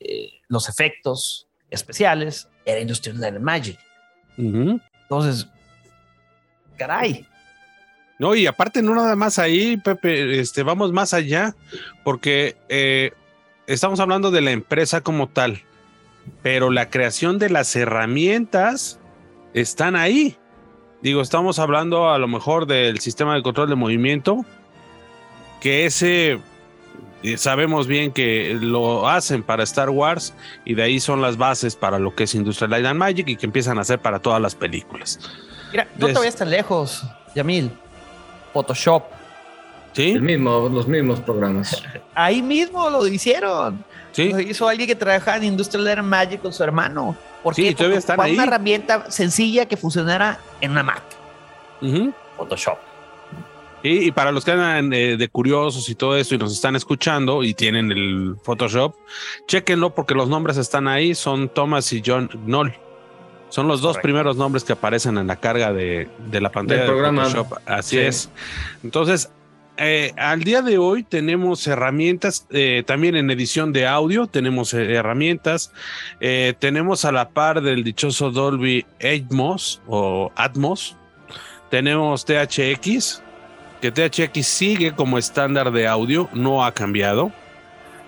eh, 0.00 0.30
los 0.48 0.68
efectos 0.68 1.48
especiales 1.70 2.48
era 2.64 2.80
Industrial 2.80 3.20
Light 3.20 3.34
and 3.36 3.44
Magic. 3.44 3.78
Entonces, 4.36 5.46
caray. 6.76 7.26
No, 8.18 8.34
y 8.34 8.46
aparte 8.46 8.82
no 8.82 8.94
nada 8.94 9.16
más 9.16 9.38
ahí, 9.38 9.76
Pepe, 9.76 10.38
este, 10.38 10.62
vamos 10.62 10.92
más 10.92 11.14
allá, 11.14 11.56
porque 12.04 12.56
eh, 12.68 13.12
estamos 13.66 13.98
hablando 14.00 14.30
de 14.30 14.40
la 14.40 14.52
empresa 14.52 15.00
como 15.00 15.28
tal, 15.28 15.62
pero 16.42 16.70
la 16.70 16.90
creación 16.90 17.38
de 17.38 17.50
las 17.50 17.74
herramientas 17.74 19.00
están 19.52 19.96
ahí. 19.96 20.36
Digo, 21.02 21.20
estamos 21.20 21.58
hablando 21.58 22.10
a 22.10 22.18
lo 22.18 22.28
mejor 22.28 22.66
del 22.66 23.00
sistema 23.00 23.34
de 23.34 23.42
control 23.42 23.68
de 23.68 23.74
movimiento, 23.74 24.44
que 25.60 25.84
ese 25.84 26.38
eh, 27.24 27.36
sabemos 27.36 27.86
bien 27.86 28.12
que 28.12 28.56
lo 28.60 29.08
hacen 29.08 29.42
para 29.42 29.64
Star 29.64 29.90
Wars 29.90 30.34
y 30.64 30.74
de 30.74 30.82
ahí 30.82 31.00
son 31.00 31.20
las 31.20 31.36
bases 31.36 31.74
para 31.74 31.98
lo 31.98 32.14
que 32.14 32.24
es 32.24 32.34
Industrial 32.34 32.70
Light 32.70 32.86
and 32.86 32.98
Magic 32.98 33.28
y 33.28 33.36
que 33.36 33.46
empiezan 33.46 33.78
a 33.78 33.80
hacer 33.80 33.98
para 33.98 34.20
todas 34.20 34.40
las 34.40 34.54
películas. 34.54 35.18
Mira, 35.72 35.88
no 35.96 36.06
te 36.06 36.12
vayas 36.12 36.36
tan 36.36 36.50
lejos, 36.50 37.02
Yamil. 37.34 37.70
Photoshop. 38.54 39.04
Sí. 39.92 40.12
El 40.12 40.22
mismo, 40.22 40.68
los 40.70 40.88
mismos 40.88 41.20
programas. 41.20 41.82
Ahí 42.14 42.40
mismo 42.40 42.88
lo 42.88 43.06
hicieron. 43.06 43.84
Sí. 44.12 44.30
Lo 44.30 44.40
hizo 44.40 44.68
alguien 44.68 44.88
que 44.88 44.94
trabaja 44.94 45.36
en 45.36 45.44
Industrial 45.44 45.86
and 45.98 46.08
Magic 46.08 46.40
con 46.40 46.52
su 46.52 46.62
hermano. 46.62 47.16
¿Por 47.42 47.54
sí, 47.54 47.74
todavía 47.74 47.98
están 47.98 48.18
ahí. 48.20 48.32
una 48.32 48.44
herramienta 48.44 49.10
sencilla 49.10 49.66
que 49.66 49.76
funcionara 49.76 50.38
en 50.62 50.70
una 50.70 50.82
Mac. 50.82 51.02
Photoshop. 52.38 52.78
Y, 53.82 54.12
para 54.12 54.32
los 54.32 54.46
que 54.46 54.52
andan 54.52 54.90
eh, 54.94 55.18
de 55.18 55.28
curiosos 55.28 55.90
y 55.90 55.94
todo 55.94 56.16
eso 56.16 56.34
y 56.34 56.38
nos 56.38 56.54
están 56.54 56.74
escuchando 56.74 57.42
y 57.42 57.52
tienen 57.52 57.92
el 57.92 58.36
Photoshop, 58.42 58.94
chequenlo 59.46 59.94
porque 59.94 60.14
los 60.14 60.26
nombres 60.30 60.56
están 60.56 60.88
ahí, 60.88 61.14
son 61.14 61.50
Thomas 61.50 61.92
y 61.92 62.02
John 62.04 62.30
Knoll. 62.46 62.74
Son 63.54 63.68
los 63.68 63.80
dos 63.80 63.98
primeros 63.98 64.36
nombres 64.36 64.64
que 64.64 64.72
aparecen 64.72 65.16
en 65.16 65.28
la 65.28 65.36
carga 65.36 65.72
de, 65.72 66.08
la 66.32 66.50
pantalla 66.50 66.86
del 66.86 66.96
de 66.96 67.02
Photoshop. 67.02 67.52
Así 67.66 68.00
es. 68.00 68.28
Entonces, 68.82 69.30
eh, 69.76 70.12
al 70.16 70.42
día 70.42 70.60
de 70.60 70.76
hoy 70.76 71.04
tenemos 71.04 71.64
herramientas, 71.68 72.48
eh, 72.50 72.82
también 72.84 73.14
en 73.14 73.30
edición 73.30 73.72
de 73.72 73.86
audio 73.86 74.26
tenemos 74.26 74.74
eh, 74.74 74.94
herramientas, 74.94 75.72
tenemos 76.58 77.04
a 77.04 77.12
la 77.12 77.28
par 77.28 77.62
del 77.62 77.84
dichoso 77.84 78.32
Dolby 78.32 78.86
Atmos 79.00 79.80
o 79.86 80.32
Atmos, 80.34 80.96
tenemos 81.70 82.24
THX, 82.24 83.22
que 83.80 83.92
THX 83.92 84.44
sigue 84.48 84.96
como 84.96 85.16
estándar 85.16 85.70
de 85.70 85.86
audio, 85.86 86.28
no 86.32 86.64
ha 86.64 86.72
cambiado, 86.72 87.30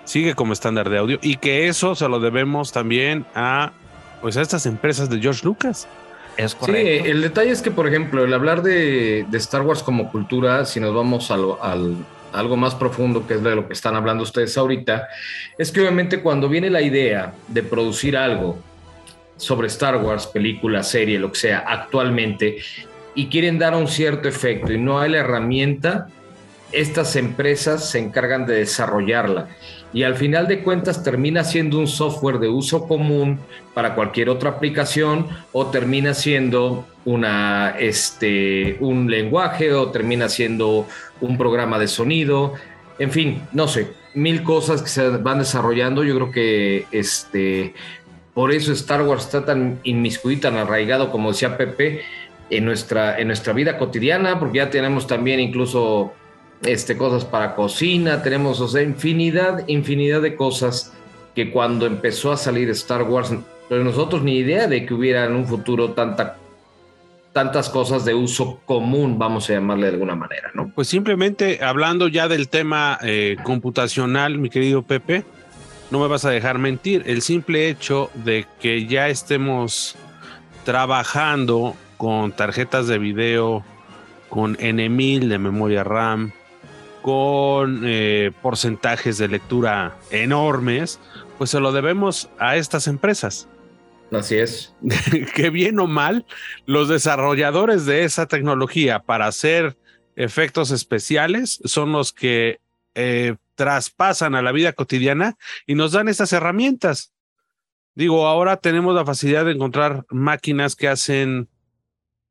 sigue 0.02 0.34
como 0.34 0.54
estándar 0.54 0.90
de 0.90 0.98
audio 0.98 1.20
y 1.22 1.36
que 1.36 1.68
eso 1.68 1.94
se 1.94 2.08
lo 2.08 2.18
debemos 2.18 2.72
también 2.72 3.24
a, 3.36 3.70
pues 4.26 4.36
a 4.36 4.42
estas 4.42 4.66
empresas 4.66 5.08
de 5.08 5.20
George 5.20 5.42
Lucas. 5.44 5.86
Sí, 6.36 6.72
el 6.74 7.22
detalle 7.22 7.52
es 7.52 7.62
que, 7.62 7.70
por 7.70 7.86
ejemplo, 7.86 8.24
el 8.24 8.34
hablar 8.34 8.60
de, 8.60 9.24
Star 9.34 9.62
Wars 9.62 9.84
como 9.84 10.10
cultura, 10.10 10.64
si 10.64 10.80
nos 10.80 10.92
vamos 10.92 11.30
al, 11.30 11.94
algo 12.32 12.56
más 12.56 12.74
profundo, 12.74 13.24
que 13.24 13.34
es 13.34 13.42
de 13.44 13.54
lo 13.54 13.68
que 13.68 13.74
están 13.74 13.94
hablando 13.94 14.24
ustedes 14.24 14.58
ahorita, 14.58 15.06
es 15.56 15.70
que 15.70 15.80
obviamente 15.80 16.22
cuando 16.22 16.48
viene 16.48 16.70
la 16.70 16.82
idea 16.82 17.34
de 17.46 17.62
producir 17.62 18.16
algo 18.16 18.58
sobre 19.36 19.68
Star 19.68 19.98
Wars, 19.98 20.26
película, 20.26 20.82
serie, 20.82 21.20
lo 21.20 21.30
que 21.30 21.38
sea, 21.38 21.58
actualmente, 21.60 22.56
y 23.14 23.28
quieren 23.28 23.60
dar 23.60 23.76
un 23.76 23.86
cierto 23.86 24.26
efecto 24.26 24.72
y 24.72 24.78
no 24.78 24.98
hay 24.98 25.12
la 25.12 25.18
herramienta, 25.18 26.08
estas 26.72 27.14
empresas 27.14 27.88
se 27.88 28.00
encargan 28.00 28.44
de 28.44 28.54
desarrollarla 28.54 29.50
y 29.92 30.02
al 30.02 30.16
final 30.16 30.46
de 30.48 30.60
cuentas 30.62 31.02
termina 31.02 31.44
siendo 31.44 31.78
un 31.78 31.86
software 31.86 32.38
de 32.38 32.48
uso 32.48 32.86
común 32.86 33.38
para 33.74 33.94
cualquier 33.94 34.28
otra 34.28 34.50
aplicación 34.50 35.26
o 35.52 35.66
termina 35.66 36.12
siendo 36.12 36.86
una, 37.04 37.76
este, 37.78 38.76
un 38.80 39.10
lenguaje 39.10 39.72
o 39.72 39.90
termina 39.90 40.28
siendo 40.28 40.86
un 41.20 41.38
programa 41.38 41.78
de 41.78 41.88
sonido. 41.88 42.54
En 42.98 43.10
fin, 43.10 43.42
no 43.52 43.68
sé, 43.68 43.88
mil 44.14 44.42
cosas 44.42 44.82
que 44.82 44.88
se 44.88 45.08
van 45.08 45.38
desarrollando. 45.38 46.04
Yo 46.04 46.14
creo 46.16 46.30
que 46.30 46.86
este, 46.90 47.74
por 48.34 48.52
eso 48.52 48.72
Star 48.72 49.02
Wars 49.02 49.24
está 49.24 49.44
tan 49.44 49.78
inmiscuido, 49.84 50.42
tan 50.42 50.56
arraigado, 50.56 51.10
como 51.10 51.30
decía 51.30 51.56
Pepe, 51.56 52.02
en 52.50 52.64
nuestra, 52.64 53.18
en 53.18 53.28
nuestra 53.28 53.52
vida 53.52 53.78
cotidiana, 53.78 54.38
porque 54.38 54.58
ya 54.58 54.70
tenemos 54.70 55.06
también 55.06 55.40
incluso 55.40 56.12
este, 56.62 56.96
cosas 56.96 57.24
para 57.24 57.54
cocina, 57.54 58.22
tenemos, 58.22 58.60
o 58.60 58.68
sea, 58.68 58.82
infinidad, 58.82 59.66
infinidad 59.68 60.22
de 60.22 60.36
cosas 60.36 60.92
que 61.34 61.50
cuando 61.50 61.86
empezó 61.86 62.32
a 62.32 62.36
salir 62.36 62.70
Star 62.70 63.02
Wars, 63.02 63.32
pero 63.68 63.84
nosotros 63.84 64.22
ni 64.22 64.36
idea 64.36 64.66
de 64.66 64.86
que 64.86 64.94
hubiera 64.94 65.26
en 65.26 65.34
un 65.34 65.46
futuro 65.46 65.90
tanta, 65.90 66.38
tantas 67.32 67.68
cosas 67.68 68.04
de 68.04 68.14
uso 68.14 68.60
común, 68.64 69.18
vamos 69.18 69.50
a 69.50 69.54
llamarle 69.54 69.88
de 69.88 69.92
alguna 69.92 70.14
manera, 70.14 70.50
¿no? 70.54 70.70
Pues 70.74 70.88
simplemente 70.88 71.62
hablando 71.62 72.08
ya 72.08 72.28
del 72.28 72.48
tema 72.48 72.98
eh, 73.02 73.36
computacional, 73.42 74.38
mi 74.38 74.48
querido 74.48 74.82
Pepe, 74.82 75.24
no 75.90 76.00
me 76.00 76.08
vas 76.08 76.24
a 76.24 76.30
dejar 76.30 76.58
mentir, 76.58 77.02
el 77.06 77.22
simple 77.22 77.68
hecho 77.68 78.10
de 78.14 78.46
que 78.60 78.86
ya 78.86 79.08
estemos 79.08 79.96
trabajando 80.64 81.76
con 81.96 82.32
tarjetas 82.32 82.88
de 82.88 82.98
video, 82.98 83.64
con 84.28 84.56
N1000 84.56 85.28
de 85.28 85.38
memoria 85.38 85.84
RAM, 85.84 86.32
con 87.06 87.82
eh, 87.84 88.32
porcentajes 88.42 89.16
de 89.16 89.28
lectura 89.28 89.96
enormes, 90.10 90.98
pues 91.38 91.50
se 91.50 91.60
lo 91.60 91.70
debemos 91.70 92.28
a 92.40 92.56
estas 92.56 92.88
empresas. 92.88 93.46
Así 94.10 94.34
es. 94.34 94.74
que 95.36 95.50
bien 95.50 95.78
o 95.78 95.86
mal, 95.86 96.26
los 96.64 96.88
desarrolladores 96.88 97.86
de 97.86 98.02
esa 98.02 98.26
tecnología 98.26 98.98
para 98.98 99.28
hacer 99.28 99.76
efectos 100.16 100.72
especiales 100.72 101.60
son 101.64 101.92
los 101.92 102.12
que 102.12 102.58
eh, 102.96 103.36
traspasan 103.54 104.34
a 104.34 104.42
la 104.42 104.50
vida 104.50 104.72
cotidiana 104.72 105.36
y 105.64 105.76
nos 105.76 105.92
dan 105.92 106.08
estas 106.08 106.32
herramientas. 106.32 107.12
Digo, 107.94 108.26
ahora 108.26 108.56
tenemos 108.56 108.96
la 108.96 109.04
facilidad 109.04 109.44
de 109.44 109.52
encontrar 109.52 110.04
máquinas 110.10 110.74
que 110.74 110.88
hacen 110.88 111.48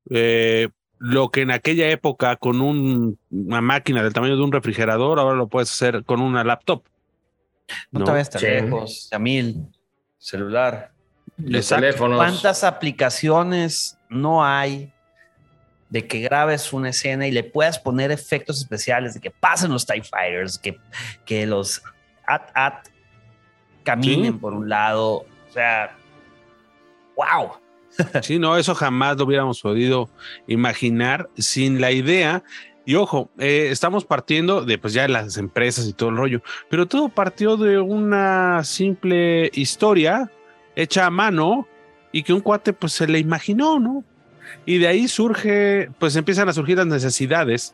eh, 0.09 0.67
lo 0.97 1.29
que 1.29 1.41
en 1.41 1.51
aquella 1.51 1.89
época 1.89 2.35
con 2.37 2.61
una 2.61 3.61
máquina 3.61 4.03
del 4.03 4.13
tamaño 4.13 4.37
de 4.37 4.43
un 4.43 4.51
refrigerador, 4.51 5.19
ahora 5.19 5.35
lo 5.35 5.47
puedes 5.47 5.71
hacer 5.71 6.03
con 6.03 6.21
una 6.21 6.43
laptop. 6.43 6.83
No, 7.91 8.03
te 8.03 8.11
vayas 8.11 8.29
tan 8.29 8.41
lejos, 8.41 9.09
Yamil, 9.11 9.65
celular. 10.17 10.91
teléfonos. 11.35 12.17
¿Cuántas 12.17 12.63
aplicaciones 12.63 13.97
no 14.09 14.45
hay 14.45 14.93
de 15.89 16.07
que 16.07 16.19
grabes 16.19 16.73
una 16.73 16.89
escena 16.89 17.27
y 17.27 17.31
le 17.31 17.43
puedas 17.43 17.79
poner 17.79 18.11
efectos 18.11 18.59
especiales, 18.59 19.13
de 19.13 19.19
que 19.19 19.31
pasen 19.31 19.71
los 19.71 19.85
TIE 19.85 20.03
Fighters, 20.03 20.57
que, 20.57 20.79
que 21.25 21.45
los 21.45 21.81
at-at 22.25 22.87
caminen 23.83 24.39
por 24.39 24.53
un 24.53 24.69
lado? 24.69 25.25
O 25.49 25.53
sea, 25.53 25.95
wow. 27.15 27.53
Sí, 28.21 28.39
no, 28.39 28.57
eso 28.57 28.75
jamás 28.75 29.17
lo 29.17 29.25
hubiéramos 29.25 29.61
podido 29.61 30.09
imaginar 30.47 31.29
sin 31.37 31.81
la 31.81 31.91
idea. 31.91 32.43
Y 32.85 32.95
ojo, 32.95 33.31
eh, 33.39 33.69
estamos 33.71 34.05
partiendo 34.05 34.63
de 34.63 34.77
pues 34.77 34.93
ya 34.93 35.07
las 35.07 35.37
empresas 35.37 35.87
y 35.87 35.93
todo 35.93 36.09
el 36.09 36.17
rollo, 36.17 36.41
pero 36.69 36.85
todo 36.85 37.09
partió 37.09 37.57
de 37.57 37.79
una 37.79 38.63
simple 38.63 39.49
historia 39.53 40.31
hecha 40.75 41.07
a 41.07 41.09
mano 41.09 41.67
y 42.11 42.23
que 42.23 42.33
un 42.33 42.41
cuate 42.41 42.73
pues 42.73 42.93
se 42.93 43.07
le 43.07 43.17
imaginó, 43.19 43.79
¿no? 43.79 44.03
Y 44.65 44.77
de 44.77 44.87
ahí 44.87 45.07
surge, 45.07 45.89
pues 45.97 46.15
empiezan 46.15 46.47
a 46.47 46.53
surgir 46.53 46.77
las 46.77 46.85
necesidades 46.85 47.73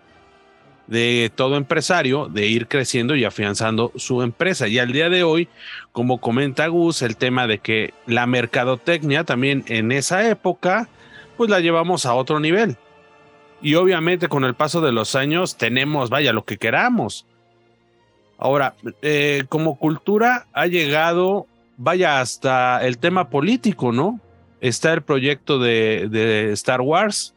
de 0.92 1.32
todo 1.34 1.56
empresario 1.56 2.28
de 2.28 2.48
ir 2.48 2.68
creciendo 2.68 3.16
y 3.16 3.24
afianzando 3.24 3.94
su 3.96 4.24
empresa. 4.24 4.68
Y 4.68 4.78
al 4.78 4.92
día 4.92 5.10
de 5.10 5.24
hoy, 5.24 5.48
como 5.94 6.20
comenta 6.20 6.68
Gus, 6.68 7.02
el 7.02 7.16
tema 7.16 7.48
de 7.48 7.60
que 7.60 7.94
la 8.08 8.28
mercadotecnia 8.28 9.24
también 9.24 9.64
en 9.68 9.94
esa 9.94 10.28
época, 10.28 10.90
pues 11.38 11.50
la 11.50 11.62
llevamos 11.62 12.06
a 12.06 12.14
otro 12.14 12.42
nivel. 12.42 12.76
Y 13.62 13.76
obviamente 13.76 14.28
con 14.28 14.44
el 14.44 14.54
paso 14.54 14.82
de 14.82 14.92
los 14.92 15.16
años 15.16 15.56
tenemos, 15.56 16.10
vaya, 16.10 16.34
lo 16.34 16.44
que 16.44 16.58
queramos. 16.58 17.26
Ahora, 18.38 18.76
eh, 19.02 19.46
como 19.48 19.78
cultura 19.78 20.48
ha 20.52 20.68
llegado, 20.68 21.48
vaya, 21.78 22.20
hasta 22.20 22.86
el 22.86 22.98
tema 22.98 23.30
político, 23.30 23.94
¿no? 23.94 24.20
Está 24.60 24.92
el 24.92 25.04
proyecto 25.04 25.58
de, 25.58 26.10
de 26.10 26.52
Star 26.52 26.82
Wars, 26.82 27.34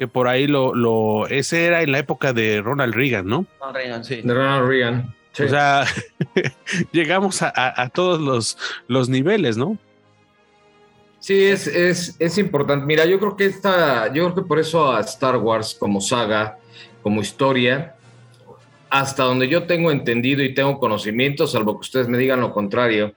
que 0.00 0.08
por 0.08 0.28
ahí 0.28 0.46
lo, 0.46 0.74
lo, 0.74 1.26
ese 1.26 1.66
era 1.66 1.82
en 1.82 1.92
la 1.92 1.98
época 1.98 2.32
de 2.32 2.62
Ronald 2.62 2.94
Reagan, 2.94 3.26
¿no? 3.26 3.44
Ronald 3.60 3.76
Reagan, 3.76 4.02
sí. 4.02 4.22
De 4.22 4.32
Ronald 4.32 4.66
Reagan. 4.66 5.14
O 5.32 5.46
sea, 5.46 5.84
llegamos 6.92 7.42
a, 7.42 7.52
a, 7.54 7.90
todos 7.90 8.18
los, 8.18 8.56
los 8.88 9.10
niveles, 9.10 9.58
¿no? 9.58 9.76
Sí, 11.18 11.44
es, 11.44 11.66
es, 11.66 12.16
es, 12.18 12.38
importante. 12.38 12.86
Mira, 12.86 13.04
yo 13.04 13.18
creo 13.18 13.36
que 13.36 13.44
esta, 13.44 14.06
yo 14.06 14.24
creo 14.24 14.34
que 14.36 14.48
por 14.48 14.58
eso 14.58 14.90
a 14.90 15.00
Star 15.00 15.36
Wars 15.36 15.76
como 15.78 16.00
saga, 16.00 16.56
como 17.02 17.20
historia, 17.20 17.94
hasta 18.88 19.24
donde 19.24 19.48
yo 19.48 19.64
tengo 19.64 19.90
entendido 19.90 20.42
y 20.42 20.54
tengo 20.54 20.78
conocimiento, 20.78 21.46
salvo 21.46 21.74
que 21.74 21.80
ustedes 21.80 22.08
me 22.08 22.16
digan 22.16 22.40
lo 22.40 22.54
contrario, 22.54 23.12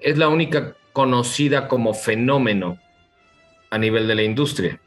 es 0.00 0.18
la 0.18 0.28
única 0.28 0.74
conocida 0.92 1.68
como 1.68 1.94
fenómeno 1.94 2.80
a 3.70 3.78
nivel 3.78 4.08
de 4.08 4.16
la 4.16 4.24
industria. 4.24 4.80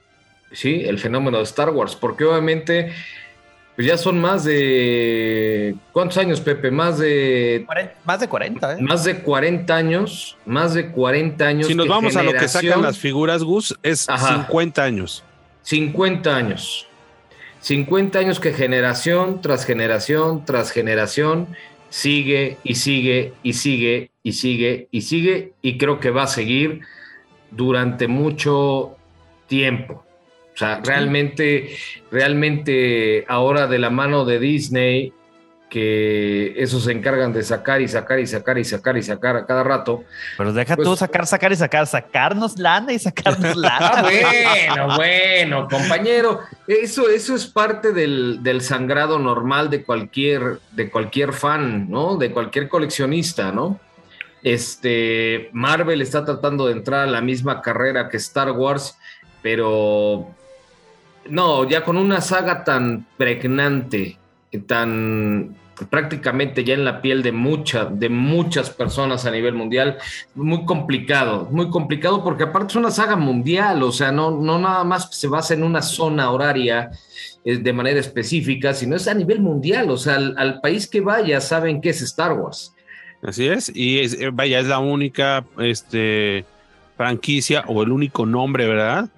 ¿Sí? 0.54 0.84
El 0.86 1.00
fenómeno 1.00 1.38
de 1.38 1.44
Star 1.44 1.70
Wars, 1.72 1.96
porque 1.96 2.24
obviamente 2.24 2.94
pues 3.76 3.88
ya 3.88 3.98
son 3.98 4.22
más 4.22 4.44
de... 4.44 5.76
¿Cuántos 5.92 6.20
años, 6.20 6.40
Pepe? 6.40 6.70
Más 6.70 7.00
de... 7.00 7.66
más 8.06 8.20
de 8.20 8.28
40, 8.28 8.74
¿eh? 8.74 8.82
Más 8.82 9.04
de 9.04 9.18
40 9.18 9.76
años, 9.76 10.38
más 10.46 10.76
de 10.76 10.92
40 10.92 11.44
años. 11.44 11.68
Si 11.68 11.74
nos 11.74 11.88
vamos 11.88 12.16
a 12.16 12.22
lo 12.22 12.34
que 12.34 12.48
sacan 12.48 12.84
las 12.84 13.00
figuras, 13.00 13.44
Gus, 13.44 13.76
es 13.82 14.02
50 14.02 14.84
años. 14.84 15.24
50 15.64 16.36
años. 16.36 16.88
50 17.62 18.20
años 18.20 18.40
que 18.40 18.54
generación 18.54 19.42
tras 19.42 19.66
generación 19.66 20.44
tras 20.44 20.72
generación 20.72 21.48
sigue 21.90 22.58
y 22.62 22.76
sigue 22.76 23.34
y 23.42 23.54
sigue 23.54 24.12
y 24.22 24.34
sigue 24.34 24.90
y 24.92 25.02
sigue 25.02 25.54
y 25.62 25.78
creo 25.78 26.02
que 26.02 26.10
va 26.10 26.24
a 26.24 26.28
seguir 26.28 26.82
durante 27.52 28.10
mucho 28.10 28.98
tiempo. 29.48 30.04
O 30.54 30.58
sea, 30.58 30.82
realmente, 30.84 31.76
realmente 32.12 33.26
ahora 33.28 33.68
de 33.68 33.80
la 33.80 33.90
mano 33.90 34.24
de 34.26 34.40
Disney, 34.40 35.14
que 35.74 36.54
esos 36.56 36.84
se 36.84 36.92
encargan 36.92 37.34
de 37.34 37.42
sacar 37.42 37.82
y 37.82 37.88
sacar 37.88 38.20
y 38.20 38.28
sacar 38.28 38.60
y 38.60 38.64
sacar 38.64 38.96
y 38.96 39.02
sacar 39.02 39.36
a 39.38 39.46
cada 39.48 39.64
rato. 39.64 40.04
Pero 40.38 40.54
deja 40.54 40.76
pues, 40.76 40.88
tú 40.88 40.96
sacar, 40.96 41.26
sacar 41.26 41.52
y 41.52 41.56
sacar, 41.56 41.88
sacarnos 41.88 42.60
lana 42.60 42.94
y 42.94 43.00
sacarnos 43.00 43.56
lana. 43.58 43.92
Ah, 43.96 44.02
bueno, 44.04 44.96
bueno, 44.96 45.68
compañero, 45.68 46.42
eso, 46.68 47.10
eso 47.10 47.34
es 47.34 47.48
parte 47.48 47.92
del, 47.92 48.44
del, 48.44 48.62
sangrado 48.62 49.18
normal 49.18 49.72
de 49.72 49.84
cualquier, 49.84 50.60
de 50.74 50.92
cualquier 50.92 51.34
fan, 51.34 51.90
¿no? 51.90 52.18
De 52.18 52.30
cualquier 52.30 52.70
coleccionista, 52.70 53.52
¿no? 53.52 53.80
Este, 54.44 55.50
Marvel 55.54 56.04
está 56.04 56.24
tratando 56.24 56.68
de 56.68 56.74
entrar 56.74 57.08
a 57.08 57.12
la 57.12 57.22
misma 57.22 57.64
carrera 57.64 58.10
que 58.10 58.18
Star 58.18 58.52
Wars, 58.52 58.96
pero 59.42 60.36
no, 61.30 61.68
ya 61.68 61.84
con 61.84 61.98
una 61.98 62.22
saga 62.22 62.64
tan 62.64 63.08
pregnante, 63.18 64.18
tan 64.68 65.56
prácticamente 65.90 66.64
ya 66.64 66.74
en 66.76 66.86
la 66.86 67.02
piel 67.02 67.24
de, 67.24 67.32
mucha, 67.32 67.86
de 67.86 68.10
muchas 68.10 68.70
personas 68.70 69.26
a 69.26 69.32
nivel 69.32 69.54
mundial, 69.54 69.98
muy 70.36 70.66
complicado, 70.66 71.48
muy 71.52 71.70
complicado 71.70 72.24
porque 72.24 72.44
aparte 72.44 72.72
es 72.72 72.76
una 72.76 72.92
saga 72.92 73.16
mundial, 73.16 73.82
o 73.84 73.92
sea, 73.92 74.12
no, 74.12 74.32
no 74.32 74.60
nada 74.60 74.84
más 74.84 75.10
se 75.16 75.28
basa 75.28 75.54
en 75.54 75.64
una 75.64 75.82
zona 75.82 76.30
horaria 76.32 76.92
eh, 77.44 77.58
de 77.58 77.74
manera 77.74 78.00
específica, 78.00 78.74
sino 78.74 78.96
es 78.96 79.08
a 79.08 79.14
nivel 79.14 79.40
mundial, 79.40 79.90
o 79.90 79.98
sea, 79.98 80.16
al, 80.16 80.62
país 80.62 80.88
que 80.88 81.02
vaya 81.02 81.42
saben 81.42 81.82
que 81.82 81.90
es 81.90 82.02
Star 82.02 82.34
Wars. 82.34 82.74
Así 83.24 83.48
es, 83.48 83.72
y 83.74 84.00
eh, 84.00 84.30
vaya, 84.32 84.60
es 84.60 84.68
la 84.68 84.80
única 84.80 85.46
este, 85.58 86.46
franquicia 86.98 87.64
o 87.68 87.82
el 87.84 87.92
único 87.92 88.26
nombre, 88.26 88.68
¿verdad? 88.68 89.10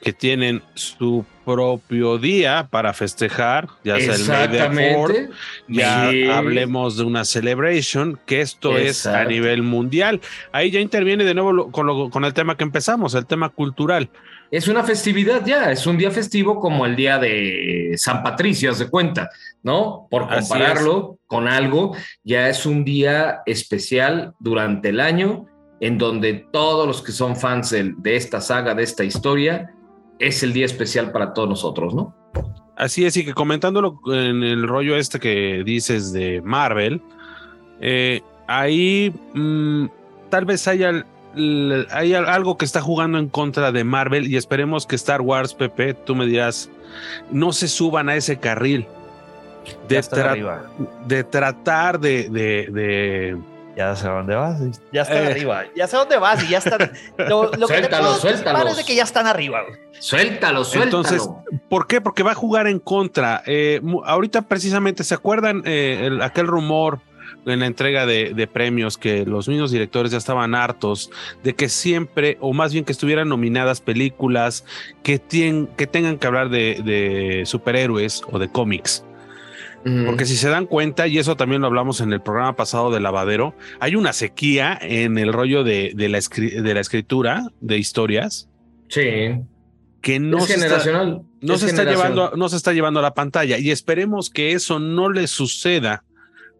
Que 0.00 0.12
tienen 0.12 0.62
su 0.74 1.24
propio 1.54 2.18
día 2.18 2.68
para 2.70 2.92
festejar, 2.92 3.68
ya 3.84 3.98
sea 3.98 4.14
el 4.44 4.70
May 4.72 5.06
the 5.06 5.28
ya 5.68 6.10
hablemos 6.36 6.96
de 6.96 7.04
una 7.04 7.24
celebration, 7.24 8.18
que 8.26 8.40
esto 8.40 8.76
es 8.76 9.06
a 9.06 9.24
nivel 9.24 9.62
mundial. 9.62 10.20
Ahí 10.52 10.70
ya 10.70 10.80
interviene 10.80 11.24
de 11.24 11.34
nuevo 11.34 11.70
con, 11.70 12.10
con 12.10 12.24
el 12.24 12.34
tema 12.34 12.56
que 12.56 12.64
empezamos, 12.64 13.14
el 13.14 13.26
tema 13.26 13.48
cultural. 13.48 14.10
Es 14.50 14.66
una 14.66 14.82
festividad 14.82 15.44
ya, 15.44 15.70
es 15.70 15.86
un 15.86 15.96
día 15.96 16.10
festivo 16.10 16.58
como 16.58 16.84
el 16.84 16.96
día 16.96 17.18
de 17.18 17.94
San 17.96 18.22
Patricio, 18.22 18.74
se 18.74 18.90
cuenta, 18.90 19.30
¿no? 19.62 20.08
Por 20.10 20.28
compararlo 20.28 21.18
con 21.26 21.46
algo, 21.46 21.96
ya 22.24 22.48
es 22.48 22.66
un 22.66 22.84
día 22.84 23.42
especial 23.46 24.34
durante 24.40 24.88
el 24.88 25.00
año 25.00 25.46
en 25.80 25.98
donde 25.98 26.46
todos 26.52 26.86
los 26.86 27.00
que 27.00 27.12
son 27.12 27.36
fans 27.36 27.70
de 27.70 28.16
esta 28.16 28.40
saga, 28.40 28.74
de 28.74 28.82
esta 28.82 29.02
historia, 29.02 29.72
es 30.20 30.42
el 30.42 30.52
día 30.52 30.66
especial 30.66 31.10
para 31.10 31.32
todos 31.34 31.48
nosotros, 31.48 31.94
¿no? 31.94 32.14
Así 32.76 33.04
es, 33.04 33.16
y 33.16 33.24
que 33.24 33.34
comentándolo 33.34 34.00
en 34.06 34.42
el 34.42 34.66
rollo 34.66 34.96
este 34.96 35.18
que 35.18 35.62
dices 35.64 36.12
de 36.12 36.40
Marvel, 36.42 37.02
eh, 37.80 38.22
ahí 38.46 39.12
mm, 39.34 39.86
tal 40.30 40.44
vez 40.44 40.66
haya, 40.68 41.04
hay 41.90 42.14
algo 42.14 42.56
que 42.56 42.64
está 42.64 42.80
jugando 42.80 43.18
en 43.18 43.28
contra 43.28 43.72
de 43.72 43.84
Marvel 43.84 44.30
y 44.30 44.36
esperemos 44.36 44.86
que 44.86 44.96
Star 44.96 45.20
Wars, 45.20 45.52
Pepe, 45.54 45.94
tú 45.94 46.14
me 46.14 46.26
dirás, 46.26 46.70
no 47.30 47.52
se 47.52 47.68
suban 47.68 48.08
a 48.08 48.16
ese 48.16 48.38
carril 48.38 48.86
de, 49.88 50.02
de 51.06 51.24
tratar 51.24 52.00
de 52.00 53.36
ya 53.76 53.94
sé 53.96 54.08
dónde 54.08 54.34
vas, 54.34 54.60
ya 54.92 55.02
está 55.02 55.22
eh. 55.22 55.26
arriba, 55.26 55.64
ya 55.76 55.86
sé 55.86 55.96
dónde 55.96 56.18
vas 56.18 56.42
y 56.44 56.48
ya 56.48 56.58
están. 56.58 56.92
Lo, 57.16 57.50
lo 57.52 57.66
suéltalo, 57.66 58.20
que 58.20 58.28
te 58.74 58.80
es 58.80 58.86
que 58.86 58.94
ya 58.94 59.04
están 59.04 59.26
arriba. 59.26 59.62
Suéltalo, 59.98 60.64
suéltalo. 60.64 60.84
Entonces, 60.84 61.28
¿por 61.68 61.86
qué? 61.86 62.00
Porque 62.00 62.22
va 62.22 62.32
a 62.32 62.34
jugar 62.34 62.66
en 62.66 62.78
contra. 62.78 63.42
Eh, 63.46 63.80
ahorita 64.04 64.42
precisamente, 64.42 65.04
¿se 65.04 65.14
acuerdan 65.14 65.62
eh, 65.64 66.18
aquel 66.22 66.46
rumor 66.46 67.00
en 67.46 67.60
la 67.60 67.66
entrega 67.66 68.06
de, 68.06 68.48
premios 68.52 68.98
que 68.98 69.24
los 69.24 69.48
mismos 69.48 69.70
directores 69.70 70.12
ya 70.12 70.18
estaban 70.18 70.54
hartos 70.54 71.10
de 71.42 71.54
que 71.54 71.68
siempre, 71.68 72.36
o 72.40 72.52
más 72.52 72.72
bien 72.72 72.84
que 72.84 72.92
estuvieran 72.92 73.28
nominadas 73.28 73.80
películas 73.80 74.64
que, 75.02 75.20
que 75.76 75.86
tengan 75.86 76.18
que 76.18 76.26
hablar 76.26 76.50
de, 76.50 76.80
de 76.84 77.46
superhéroes 77.46 78.22
o 78.30 78.38
de 78.38 78.50
cómics? 78.50 79.04
Porque 79.82 80.26
si 80.26 80.36
se 80.36 80.50
dan 80.50 80.66
cuenta, 80.66 81.06
y 81.06 81.18
eso 81.18 81.36
también 81.36 81.62
lo 81.62 81.66
hablamos 81.66 82.00
en 82.02 82.12
el 82.12 82.20
programa 82.20 82.54
pasado 82.54 82.90
de 82.90 83.00
Lavadero, 83.00 83.54
hay 83.80 83.96
una 83.96 84.12
sequía 84.12 84.78
en 84.80 85.16
el 85.16 85.32
rollo 85.32 85.64
de, 85.64 85.92
de, 85.94 86.08
la, 86.10 86.18
de 86.20 86.74
la, 86.74 86.80
escritura 86.80 87.46
de 87.60 87.78
historias. 87.78 88.50
Sí. 88.88 89.40
Que 90.02 90.20
no, 90.20 90.40
se 90.40 90.54
está, 90.54 90.68
no 91.40 91.56
se 91.56 91.66
está, 91.66 91.84
llevando, 91.84 92.32
no 92.36 92.48
se 92.48 92.56
está 92.56 92.72
llevando 92.72 93.00
a 93.00 93.02
la 93.02 93.14
pantalla. 93.14 93.58
Y 93.58 93.70
esperemos 93.70 94.28
que 94.28 94.52
eso 94.52 94.78
no 94.78 95.10
le 95.10 95.26
suceda 95.26 96.04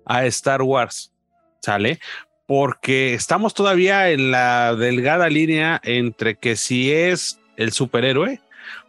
a 0.06 0.24
Star 0.26 0.62
Wars. 0.62 1.12
¿Sale? 1.60 1.98
Porque 2.46 3.12
estamos 3.12 3.52
todavía 3.52 4.10
en 4.10 4.30
la 4.30 4.74
delgada 4.74 5.28
línea 5.28 5.78
entre 5.84 6.36
que 6.36 6.56
si 6.56 6.90
es 6.90 7.38
el 7.56 7.72
superhéroe 7.72 8.40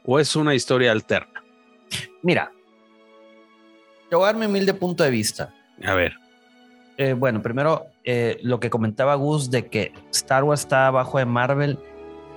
o 0.06 0.20
es 0.20 0.38
una 0.38 0.56
historia 0.56 0.94
alterna. 0.94 1.44
Mira, 2.22 2.54
yo 4.12 4.17
voy 4.17 4.26
a 4.26 4.34
dar 4.34 4.36
mi 4.36 4.45
humilde 4.45 4.74
punto 4.74 5.04
de 5.04 5.10
vista. 5.10 5.54
A 5.86 5.93
ver. 5.93 6.13
Eh, 6.97 7.13
bueno, 7.13 7.41
primero, 7.41 7.88
eh, 8.04 8.38
lo 8.43 8.60
que 8.60 8.69
comentaba 8.69 9.15
Gus 9.15 9.50
de 9.50 9.67
que 9.67 9.93
Star 10.12 10.43
Wars 10.43 10.62
está 10.62 10.88
abajo 10.88 11.17
de 11.17 11.26
Marvel, 11.26 11.80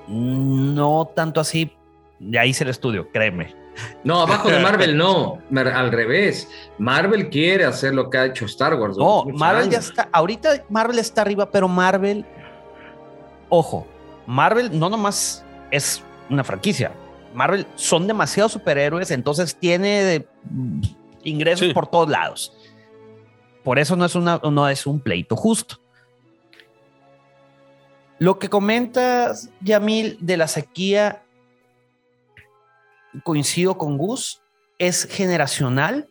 no 0.09 1.11
tanto 1.15 1.41
así. 1.41 1.73
De 2.21 2.39
ahí 2.39 2.55
se 2.55 2.63
el 2.63 2.71
estudio, 2.71 3.11
créeme. 3.11 3.55
No, 4.05 4.23
abajo 4.23 4.49
de 4.49 4.61
Marvel 4.63 4.97
no, 4.97 5.41
al 5.53 5.91
revés. 5.91 6.49
Marvel 6.79 7.29
quiere 7.29 7.65
hacer 7.65 7.93
lo 7.93 8.09
que 8.09 8.19
ha 8.19 8.27
hecho 8.27 8.45
Star 8.45 8.75
Wars. 8.75 8.97
No, 8.97 9.25
Marvel 9.25 9.69
ya 9.69 9.79
está, 9.79 10.09
ahorita 10.13 10.65
Marvel 10.71 11.01
está 11.01 11.23
arriba, 11.23 11.51
pero 11.51 11.67
Marvel, 11.67 12.25
ojo, 13.49 13.85
Marvel 14.29 14.79
no 14.79 14.89
nomás 14.89 15.45
es 15.73 16.03
una 16.31 16.45
franquicia. 16.45 16.93
Marvel 17.35 17.67
son 17.75 18.07
demasiados 18.07 18.53
superhéroes, 18.53 19.11
entonces 19.11 19.57
tiene 19.57 20.05
de, 20.05 20.29
ingresos 21.25 21.73
por 21.73 21.87
todos 21.87 22.09
lados. 22.09 22.53
Por 23.63 23.79
eso 23.79 23.97
no 23.97 24.05
es, 24.05 24.15
una, 24.15 24.41
no 24.51 24.69
es 24.69 24.87
un 24.87 25.01
pleito 25.01 25.37
justo. 25.37 25.79
Lo 28.19 28.39
que 28.39 28.49
comentas, 28.49 29.51
Yamil, 29.61 30.19
de 30.21 30.37
la 30.37 30.49
sequía, 30.49 31.23
coincido 33.25 33.77
con 33.77 33.99
Gus, 33.99 34.41
es 34.79 35.07
generacional 35.07 36.09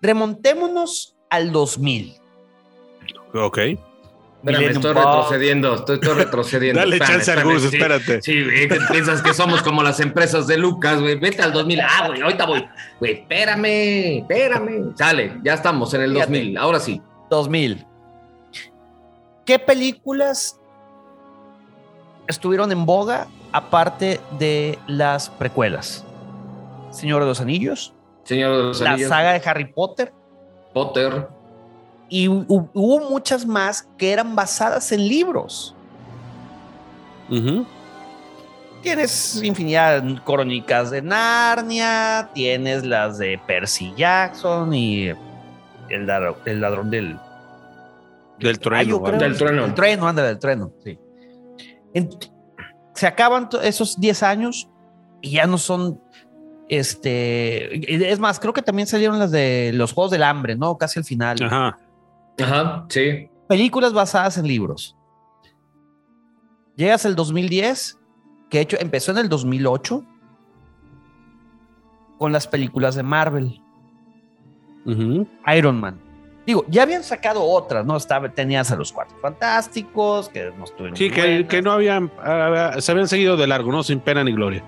remontémonos 0.00 1.16
al 1.30 1.52
2000. 1.52 2.16
Ok. 3.34 3.58
Espérame, 4.44 4.72
estoy 4.72 4.92
retrocediendo, 4.92 5.74
estoy, 5.74 5.98
retrocediendo. 6.16 6.80
Dale 6.80 6.98
chance 6.98 7.30
al 7.30 7.44
Gus, 7.44 7.64
espérate. 7.64 8.20
Sí, 8.22 8.42
güey, 8.42 8.68
piensas 8.90 9.22
que 9.22 9.32
somos 9.32 9.62
como 9.62 9.84
las 9.84 10.00
empresas 10.00 10.48
de 10.48 10.58
Lucas, 10.58 11.00
güey. 11.00 11.14
Vete 11.16 11.42
al 11.42 11.52
2000. 11.52 11.80
Ah, 11.80 12.08
güey, 12.08 12.22
ahorita 12.22 12.46
voy. 12.46 12.68
Güey, 12.98 13.12
espérame, 13.20 14.18
espérame. 14.18 14.96
Sale, 14.96 15.38
ya 15.44 15.54
estamos 15.54 15.94
en 15.94 16.00
el 16.02 16.14
2000, 16.14 16.56
ahora 16.56 16.80
sí. 16.80 17.00
2000. 17.30 17.86
¿Qué 19.44 19.58
películas 19.60 20.58
estuvieron 22.26 22.72
en 22.72 22.84
boga 22.84 23.28
aparte 23.52 24.20
de 24.40 24.76
las 24.88 25.30
precuelas? 25.30 26.04
Señor 26.90 27.22
de 27.22 27.28
los 27.28 27.40
Anillos. 27.40 27.94
Señor 28.24 28.56
de 28.56 28.62
los 28.64 28.82
Anillos. 28.82 29.08
La 29.08 29.16
saga 29.16 29.32
de 29.34 29.42
Harry 29.48 29.72
Potter. 29.72 30.12
Potter. 30.74 31.28
Y 32.14 32.28
hubo 32.28 33.08
muchas 33.08 33.46
más 33.46 33.88
que 33.96 34.12
eran 34.12 34.36
basadas 34.36 34.92
en 34.92 35.08
libros. 35.08 35.74
Tienes 38.82 39.42
infinidad 39.42 40.02
de 40.02 40.20
crónicas 40.20 40.90
de 40.90 41.00
Narnia, 41.00 42.28
tienes 42.34 42.84
las 42.84 43.16
de 43.16 43.40
Percy 43.46 43.94
Jackson 43.96 44.74
y 44.74 45.08
el, 45.88 46.06
ladrón, 46.06 46.90
del, 46.90 47.18
del 48.38 48.58
trueno. 48.58 48.98
del 48.98 49.38
trueno. 49.38 49.64
El 49.64 49.72
trueno, 49.72 50.06
anda, 50.06 50.22
del 50.22 50.38
trueno, 50.38 50.70
sí. 50.84 50.98
se 52.94 53.06
acaban 53.06 53.48
esos 53.62 53.98
10 53.98 54.22
años 54.22 54.68
y 55.22 55.30
ya 55.30 55.46
no 55.46 55.56
son 55.56 55.98
este, 56.68 58.10
es 58.10 58.18
más, 58.18 58.38
creo 58.38 58.52
que 58.52 58.60
también 58.60 58.86
salieron 58.86 59.18
las 59.18 59.30
de 59.30 59.70
los 59.72 59.94
Juegos 59.94 60.10
del 60.10 60.24
Hambre, 60.24 60.56
¿no? 60.56 60.76
Casi 60.76 60.98
al 60.98 61.06
final. 61.06 61.42
Ajá. 61.42 61.78
Ajá, 62.40 62.86
sí. 62.88 63.28
Películas 63.48 63.92
basadas 63.92 64.38
en 64.38 64.46
libros. 64.46 64.96
Llegas 66.76 67.04
al 67.04 67.14
2010, 67.14 67.98
que 68.48 68.58
de 68.58 68.62
hecho 68.62 68.76
empezó 68.80 69.12
en 69.12 69.18
el 69.18 69.28
2008 69.28 70.04
con 72.18 72.32
las 72.32 72.46
películas 72.46 72.94
de 72.94 73.02
Marvel. 73.02 73.60
Iron 75.54 75.80
Man. 75.80 76.00
Digo, 76.46 76.64
ya 76.68 76.82
habían 76.82 77.04
sacado 77.04 77.44
otras, 77.44 77.86
¿no? 77.86 77.96
Estaba, 77.96 78.28
tenías 78.32 78.72
a 78.72 78.76
los 78.76 78.92
Cuatro 78.92 79.16
Fantásticos, 79.20 80.28
que 80.28 80.50
no 80.56 80.64
estuvieron. 80.64 80.96
Sí, 80.96 81.10
que, 81.10 81.62
no 81.62 81.72
habían, 81.72 82.10
ah, 82.18 82.74
se 82.78 82.90
habían 82.90 83.06
seguido 83.06 83.36
de 83.36 83.46
largo, 83.46 83.70
¿no? 83.70 83.82
Sin 83.82 84.00
pena 84.00 84.24
ni 84.24 84.32
gloria. 84.32 84.64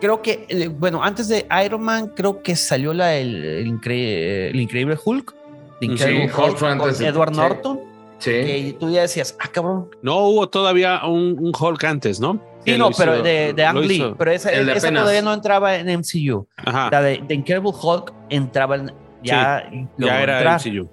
Creo 0.00 0.20
que, 0.20 0.44
eh, 0.48 0.68
bueno, 0.68 1.02
antes 1.02 1.28
de 1.28 1.46
Iron 1.64 1.82
Man, 1.82 2.08
creo 2.14 2.42
que 2.42 2.56
salió 2.56 2.92
la, 2.92 3.14
el 3.14 3.66
Increíble 3.66 4.98
Hulk 5.02 5.41
Edward 5.86 7.34
Norton. 7.34 7.80
Sí. 8.18 8.30
Que 8.30 8.76
tú 8.78 8.90
ya 8.90 9.02
decías, 9.02 9.36
ah, 9.40 9.48
cabrón. 9.48 9.90
No 10.00 10.18
hubo 10.26 10.48
todavía 10.48 11.04
un, 11.04 11.52
Hulk 11.58 11.82
antes, 11.84 12.20
¿no? 12.20 12.40
Sí, 12.64 12.78
no, 12.78 12.90
pero 12.92 13.20
de, 13.20 13.52
de 13.52 13.64
Ang 13.64 13.78
Lee. 13.80 14.14
Pero 14.16 14.30
esa, 14.30 14.50
todavía 14.50 15.22
no 15.22 15.34
entraba 15.34 15.74
en 15.74 15.88
MCU. 15.98 16.46
Ajá. 16.56 16.88
La 16.92 17.02
de, 17.02 17.14
Incredible 17.28 17.72
Hulk 17.72 18.12
entraba 18.28 18.76
en, 18.76 18.92
ya. 19.24 19.68
ya 19.98 20.22
era 20.22 20.56
MCU. 20.56 20.88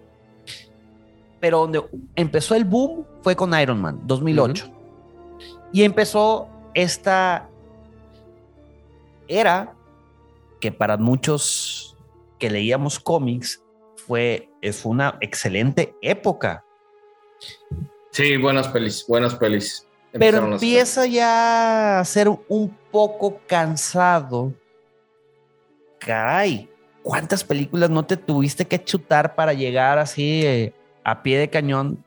Pero 1.39 1.60
donde 1.60 1.84
empezó 2.15 2.56
el 2.56 2.65
boom 2.65 3.06
fue 3.21 3.36
con 3.36 3.58
Iron 3.60 3.80
Man, 3.80 4.02
2008. 4.06 4.65
Y 5.71 5.84
empezó 5.84 6.49
esta 6.73 7.47
era 9.28 9.73
que 10.60 10.71
para 10.71 10.97
muchos 10.97 11.95
que 12.39 12.49
leíamos 12.49 12.99
cómics 12.99 13.62
fue, 14.09 14.49
fue 14.73 14.91
una 14.91 15.19
excelente 15.21 15.93
época. 16.01 16.65
Sí, 18.09 18.37
buenas 18.37 18.67
pelis, 18.69 19.05
buenas 19.07 19.35
pelis. 19.35 19.87
Pero 20.11 20.53
empieza 20.53 21.05
ya 21.05 21.99
a 21.99 22.05
ser 22.05 22.27
un 22.27 22.75
poco 22.89 23.39
cansado. 23.45 24.51
Caray, 25.99 26.67
¿cuántas 27.03 27.43
películas 27.43 27.91
no 27.91 28.03
te 28.03 28.17
tuviste 28.17 28.65
que 28.65 28.83
chutar 28.83 29.35
para 29.35 29.53
llegar 29.53 29.99
así 29.99 30.43
eh, 30.43 30.73
a 31.03 31.21
pie 31.21 31.37
de 31.37 31.51
cañón 31.51 32.03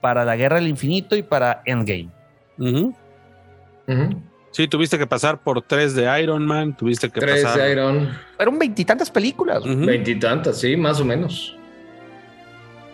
para 0.00 0.24
la 0.24 0.36
Guerra 0.36 0.56
del 0.56 0.68
Infinito 0.68 1.16
y 1.16 1.24
para 1.24 1.60
Endgame? 1.66 2.10
Sí, 4.50 4.66
tuviste 4.66 4.98
que 4.98 5.06
pasar 5.06 5.38
por 5.38 5.62
tres 5.62 5.94
de 5.94 6.22
Iron 6.22 6.44
Man, 6.44 6.76
tuviste 6.76 7.10
que 7.10 7.20
tres 7.20 7.44
pasar. 7.44 7.60
de 7.60 7.72
Iron. 7.72 8.18
Fueron 8.36 8.58
veintitantas 8.58 9.10
películas. 9.10 9.62
Veintitantas, 9.64 10.58
sí, 10.58 10.76
más 10.76 11.00
o 11.00 11.04
menos. 11.04 11.54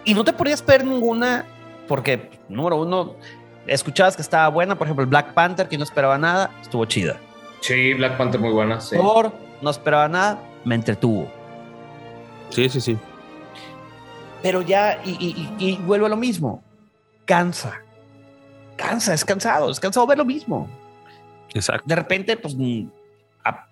Y 0.04 0.12
no 0.14 0.24
te 0.24 0.32
podías 0.32 0.64
ver 0.66 0.84
ninguna, 0.84 1.46
porque, 1.88 2.30
número 2.48 2.76
uno, 2.76 3.14
escuchabas 3.66 4.16
que 4.16 4.22
estaba 4.22 4.48
buena. 4.48 4.76
Por 4.76 4.86
ejemplo, 4.86 5.04
el 5.04 5.08
Black 5.08 5.32
Panther, 5.32 5.68
que 5.68 5.78
no 5.78 5.84
esperaba 5.84 6.18
nada, 6.18 6.50
estuvo 6.60 6.84
chida. 6.84 7.18
Sí, 7.60 7.94
Black 7.94 8.18
Panther 8.18 8.40
muy 8.40 8.52
buena. 8.52 8.80
Sí. 8.80 8.96
Thor, 8.96 9.32
no 9.62 9.70
esperaba 9.70 10.08
nada, 10.08 10.38
me 10.64 10.74
entretuvo. 10.74 11.32
Sí, 12.50 12.68
sí, 12.68 12.80
sí. 12.80 12.98
Pero 14.42 14.60
ya, 14.60 15.00
y, 15.04 15.48
y 15.58 15.76
vuelvo 15.86 16.04
a 16.04 16.10
lo 16.10 16.16
mismo, 16.18 16.62
cansa. 17.24 17.80
Cansa, 18.76 19.14
es 19.14 19.24
cansado, 19.24 19.70
es 19.70 19.80
cansado 19.80 20.06
ver 20.06 20.18
lo 20.18 20.24
mismo. 20.26 20.68
Exacto. 21.54 21.84
De 21.86 21.94
repente, 21.94 22.36
pues, 22.36 22.56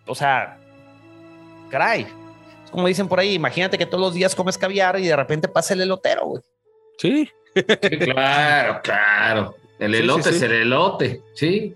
o 0.06 0.14
sea, 0.14 0.58
caray. 1.70 2.06
Es 2.64 2.70
como 2.70 2.86
dicen 2.86 3.08
por 3.08 3.18
ahí, 3.18 3.34
imagínate 3.34 3.76
que 3.76 3.86
todos 3.86 4.00
los 4.00 4.14
días 4.14 4.34
comes 4.34 4.56
caviar 4.56 4.98
y 4.98 5.06
de 5.06 5.16
repente 5.16 5.48
pasa 5.48 5.74
el 5.74 5.82
elotero, 5.82 6.26
güey. 6.26 6.42
Sí. 6.98 7.28
claro, 8.00 8.80
claro. 8.82 9.56
El 9.78 9.94
elote 9.94 10.30
es 10.30 10.40
el 10.42 10.52
elote, 10.52 11.22
sí. 11.34 11.74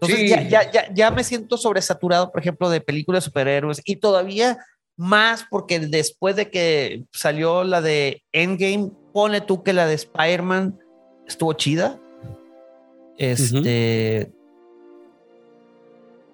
Entonces 0.00 0.30
ya, 0.30 0.42
ya, 0.42 0.70
ya, 0.70 0.92
ya, 0.92 1.10
me 1.10 1.24
siento 1.24 1.56
sobresaturado, 1.56 2.30
por 2.30 2.40
ejemplo, 2.40 2.68
de 2.70 2.80
películas 2.80 3.24
de 3.24 3.30
superhéroes 3.30 3.82
y 3.84 3.96
todavía 3.96 4.58
más 4.96 5.46
porque 5.48 5.78
después 5.78 6.36
de 6.36 6.50
que 6.50 7.04
salió 7.12 7.62
la 7.64 7.80
de 7.80 8.24
Endgame, 8.32 8.90
pone 9.12 9.40
tú 9.40 9.62
que 9.62 9.72
la 9.72 9.86
de 9.86 9.94
Spider-Man 9.94 10.78
estuvo 11.26 11.52
chida. 11.52 12.00
Este. 13.18 14.32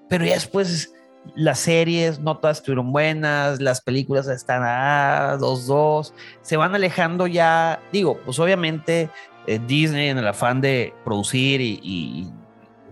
Pero 0.09 0.25
ya 0.27 0.35
después 0.35 0.95
las 1.35 1.59
series 1.59 2.21
no 2.21 2.37
todas 2.37 2.59
estuvieron 2.59 2.93
buenas, 2.93 3.61
las 3.61 3.81
películas 3.81 4.29
están 4.29 4.63
a 4.63 5.37
dos, 5.41 5.67
dos, 5.67 6.13
se 6.43 6.57
van 6.57 6.75
alejando 6.75 7.27
ya. 7.27 7.81
Digo, 7.91 8.21
pues 8.25 8.39
obviamente 8.39 9.11
eh, 9.47 9.59
Disney 9.67 10.11
en 10.11 10.19
el 10.19 10.27
afán 10.27 10.61
de 10.61 10.93
producir 11.05 11.61
y. 11.61 12.31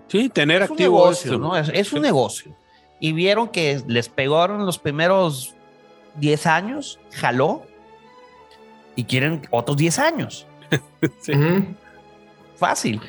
sí, 0.08 0.30
tener 0.30 0.62
es 0.62 0.70
activo. 0.70 0.96
Un 0.96 1.02
negocio, 1.04 1.38
¿no? 1.38 1.56
Es, 1.56 1.92
un 1.92 2.02
negocio. 2.02 2.56
Y 2.98 3.12
vieron 3.12 3.48
que 3.48 3.82
les 3.86 4.08
pegaron 4.08 4.64
los 4.64 4.78
primeros 4.78 5.54
10 6.16 6.46
años, 6.46 6.98
jaló, 7.12 7.66
y 8.96 9.04
quieren 9.04 9.42
otros 9.50 9.76
10 9.76 9.98
años. 9.98 10.46
sí. 11.20 11.32
Fácil 12.56 13.00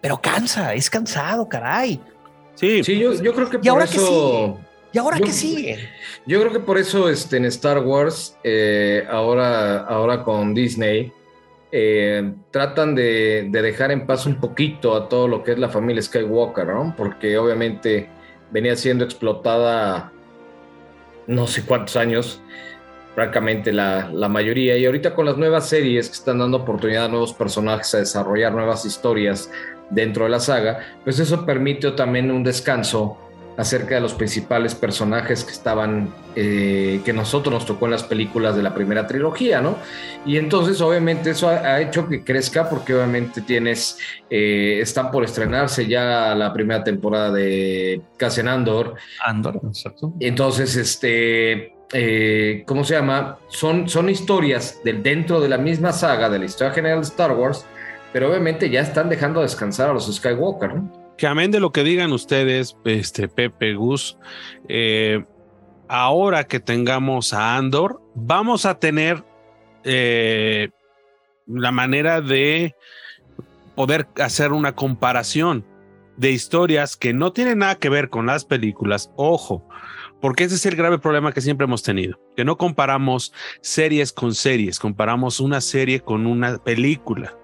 pero 0.00 0.20
cansa, 0.20 0.74
es 0.74 0.88
cansado, 0.90 1.48
caray. 1.48 2.00
Sí, 2.54 2.82
sí 2.82 2.98
yo, 2.98 3.14
yo 3.14 3.34
creo 3.34 3.50
que 3.50 3.58
por 3.58 3.68
ahora 3.68 3.84
eso... 3.84 4.58
¿Y 4.92 4.98
ahora 4.98 5.18
qué 5.18 5.30
sigue? 5.30 5.90
Yo 6.26 6.40
creo 6.40 6.52
que 6.52 6.60
por 6.60 6.78
eso 6.78 7.10
este, 7.10 7.36
en 7.36 7.44
Star 7.46 7.80
Wars, 7.80 8.38
eh, 8.42 9.06
ahora, 9.10 9.80
ahora 9.80 10.24
con 10.24 10.54
Disney, 10.54 11.12
eh, 11.70 12.32
tratan 12.50 12.94
de, 12.94 13.48
de, 13.50 13.62
dejar 13.62 13.90
en 13.90 14.06
paz 14.06 14.24
un 14.24 14.36
poquito 14.36 14.94
a 14.94 15.06
todo 15.06 15.28
lo 15.28 15.44
que 15.44 15.52
es 15.52 15.58
la 15.58 15.68
familia 15.68 16.00
Skywalker, 16.00 16.68
¿no? 16.68 16.94
Porque 16.96 17.36
obviamente 17.36 18.08
venía 18.50 18.74
siendo 18.74 19.04
explotada 19.04 20.12
no 21.26 21.46
sé 21.46 21.64
cuántos 21.64 21.96
años, 21.96 22.40
francamente 23.14 23.72
la, 23.72 24.10
la, 24.12 24.28
mayoría. 24.28 24.76
Y 24.76 24.86
ahorita 24.86 25.14
con 25.14 25.26
las 25.26 25.36
nuevas 25.36 25.68
series 25.68 26.08
que 26.08 26.14
están 26.14 26.38
dando 26.38 26.58
oportunidad 26.58 27.06
a 27.06 27.08
nuevos 27.08 27.32
personajes 27.32 27.94
a 27.94 27.98
desarrollar 27.98 28.52
nuevas 28.52 28.84
historias, 28.84 29.50
dentro 29.90 30.24
de 30.24 30.30
la 30.30 30.40
saga, 30.40 30.80
pues 31.04 31.18
eso 31.18 31.44
permite 31.46 31.90
también 31.92 32.30
un 32.30 32.42
descanso 32.42 33.18
acerca 33.56 33.94
de 33.94 34.00
los 34.00 34.12
principales 34.14 34.74
personajes 34.74 35.44
que 35.44 35.52
estaban, 35.52 36.12
eh, 36.34 37.00
que 37.04 37.12
nosotros 37.12 37.54
nos 37.54 37.66
tocó 37.66 37.86
en 37.86 37.92
las 37.92 38.04
películas 38.04 38.54
de 38.54 38.62
la 38.62 38.74
primera 38.74 39.06
trilogía, 39.06 39.60
¿no? 39.60 39.76
Y 40.26 40.36
entonces 40.36 40.80
obviamente 40.80 41.30
eso 41.30 41.48
ha, 41.48 41.80
hecho 41.80 42.06
que 42.08 42.22
crezca 42.22 42.68
porque 42.68 42.94
obviamente 42.94 43.40
tienes, 43.40 43.98
eh, 44.28 44.78
están 44.80 45.10
por 45.10 45.24
estrenarse 45.24 45.86
ya 45.86 46.34
la 46.34 46.52
primera 46.52 46.84
temporada 46.84 47.32
de 47.32 48.02
Cassian 48.16 48.48
Andor. 48.48 48.94
Andor, 49.24 49.60
exacto. 49.66 50.12
Entonces, 50.20 50.76
este... 50.76 51.72
Eh, 51.92 52.64
¿Cómo 52.66 52.82
se 52.82 52.94
llama? 52.94 53.38
Son, 53.46 53.88
son 53.88 54.10
historias 54.10 54.80
del, 54.82 55.04
dentro 55.04 55.40
de 55.40 55.48
la 55.48 55.56
misma 55.56 55.92
saga 55.92 56.28
de 56.28 56.40
la 56.40 56.44
historia 56.44 56.72
general 56.72 56.98
de 56.98 57.06
Star 57.06 57.30
Wars, 57.30 57.64
pero 58.16 58.30
obviamente 58.30 58.70
ya 58.70 58.80
están 58.80 59.10
dejando 59.10 59.42
descansar 59.42 59.90
a 59.90 59.92
los 59.92 60.10
Skywalker, 60.10 60.74
¿no? 60.74 60.90
Que 61.18 61.26
amén 61.26 61.50
de 61.50 61.60
lo 61.60 61.70
que 61.70 61.84
digan 61.84 62.14
ustedes, 62.14 62.74
este 62.86 63.28
Pepe, 63.28 63.74
Gus, 63.74 64.16
eh, 64.70 65.22
ahora 65.86 66.44
que 66.44 66.58
tengamos 66.58 67.34
a 67.34 67.58
Andor, 67.58 68.00
vamos 68.14 68.64
a 68.64 68.78
tener 68.78 69.22
eh, 69.84 70.70
la 71.46 71.72
manera 71.72 72.22
de 72.22 72.74
poder 73.74 74.08
hacer 74.18 74.52
una 74.52 74.74
comparación 74.74 75.66
de 76.16 76.30
historias 76.30 76.96
que 76.96 77.12
no 77.12 77.34
tienen 77.34 77.58
nada 77.58 77.74
que 77.74 77.90
ver 77.90 78.08
con 78.08 78.24
las 78.24 78.46
películas. 78.46 79.12
Ojo, 79.16 79.68
porque 80.22 80.44
ese 80.44 80.54
es 80.54 80.64
el 80.64 80.74
grave 80.74 80.98
problema 80.98 81.32
que 81.32 81.42
siempre 81.42 81.66
hemos 81.66 81.82
tenido, 81.82 82.18
que 82.34 82.46
no 82.46 82.56
comparamos 82.56 83.34
series 83.60 84.10
con 84.10 84.34
series, 84.34 84.78
comparamos 84.78 85.38
una 85.38 85.60
serie 85.60 86.00
con 86.00 86.26
una 86.26 86.56
película. 86.56 87.36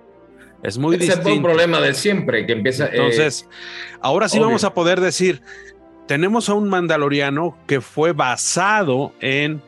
Es 0.62 0.78
muy 0.78 0.96
Ese 0.96 1.06
distinto. 1.06 1.28
es 1.30 1.36
un 1.36 1.42
problema 1.42 1.80
de 1.80 1.94
siempre, 1.94 2.46
que 2.46 2.52
empieza... 2.52 2.86
eh, 2.86 2.90
Entonces, 2.92 3.48
ahora 4.00 4.28
sí 4.28 4.38
obvio. 4.38 4.46
vamos 4.48 4.64
a 4.64 4.74
poder 4.74 5.00
decir, 5.00 5.42
tenemos 6.06 6.48
a 6.48 6.54
un 6.54 6.68
mandaloriano 6.68 7.56
que 7.66 7.80
fue 7.80 8.12
basado 8.12 9.12
en 9.20 9.60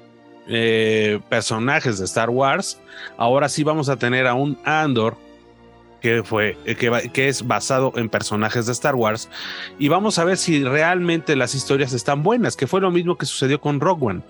eh, 0.46 1.20
personajes 1.28 1.98
de 1.98 2.04
Star 2.04 2.30
Wars. 2.30 2.78
Ahora 3.16 3.48
sí 3.48 3.64
vamos 3.64 3.88
a 3.88 3.96
tener 3.96 4.26
a 4.26 4.34
un 4.34 4.58
Andor 4.64 5.16
que 6.00 6.22
fue 6.22 6.58
eh, 6.66 6.76
que, 6.76 7.28
es 7.28 7.46
basado 7.46 7.94
en 7.96 8.10
personajes 8.10 8.66
de 8.66 8.72
Star 8.72 8.94
Wars 8.94 9.30
y 9.78 9.88
vamos 9.88 10.18
a 10.18 10.24
ver 10.24 10.36
si 10.36 10.62
realmente 10.62 11.34
las 11.34 11.54
historias 11.54 11.94
están 11.94 12.22
buenas, 12.22 12.56
que 12.56 12.66
fue 12.66 12.82
lo 12.82 12.90
mismo 12.90 13.16
que 13.16 13.24
sucedió 13.24 13.58
con 13.58 13.80
Rogue 13.80 14.06
One. 14.06 14.20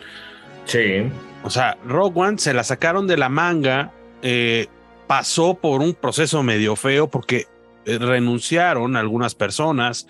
sí. 0.67 1.11
O 1.43 1.51
sea, 1.51 1.77
Rogue 1.85 2.19
One 2.19 2.39
se 2.39 2.55
la 2.55 2.63
sacaron 2.65 3.07
de 3.09 3.17
la 3.19 3.29
manga, 3.29 3.91
eh, 4.23 4.69
pasó 5.07 5.55
por 5.55 5.81
un 5.81 5.95
proceso 5.95 6.43
medio 6.43 6.77
feo 6.77 7.09
porque 7.09 7.47
eh, 7.87 7.99
renunciaron 7.99 8.97
algunas 8.97 9.35
personas 9.35 10.07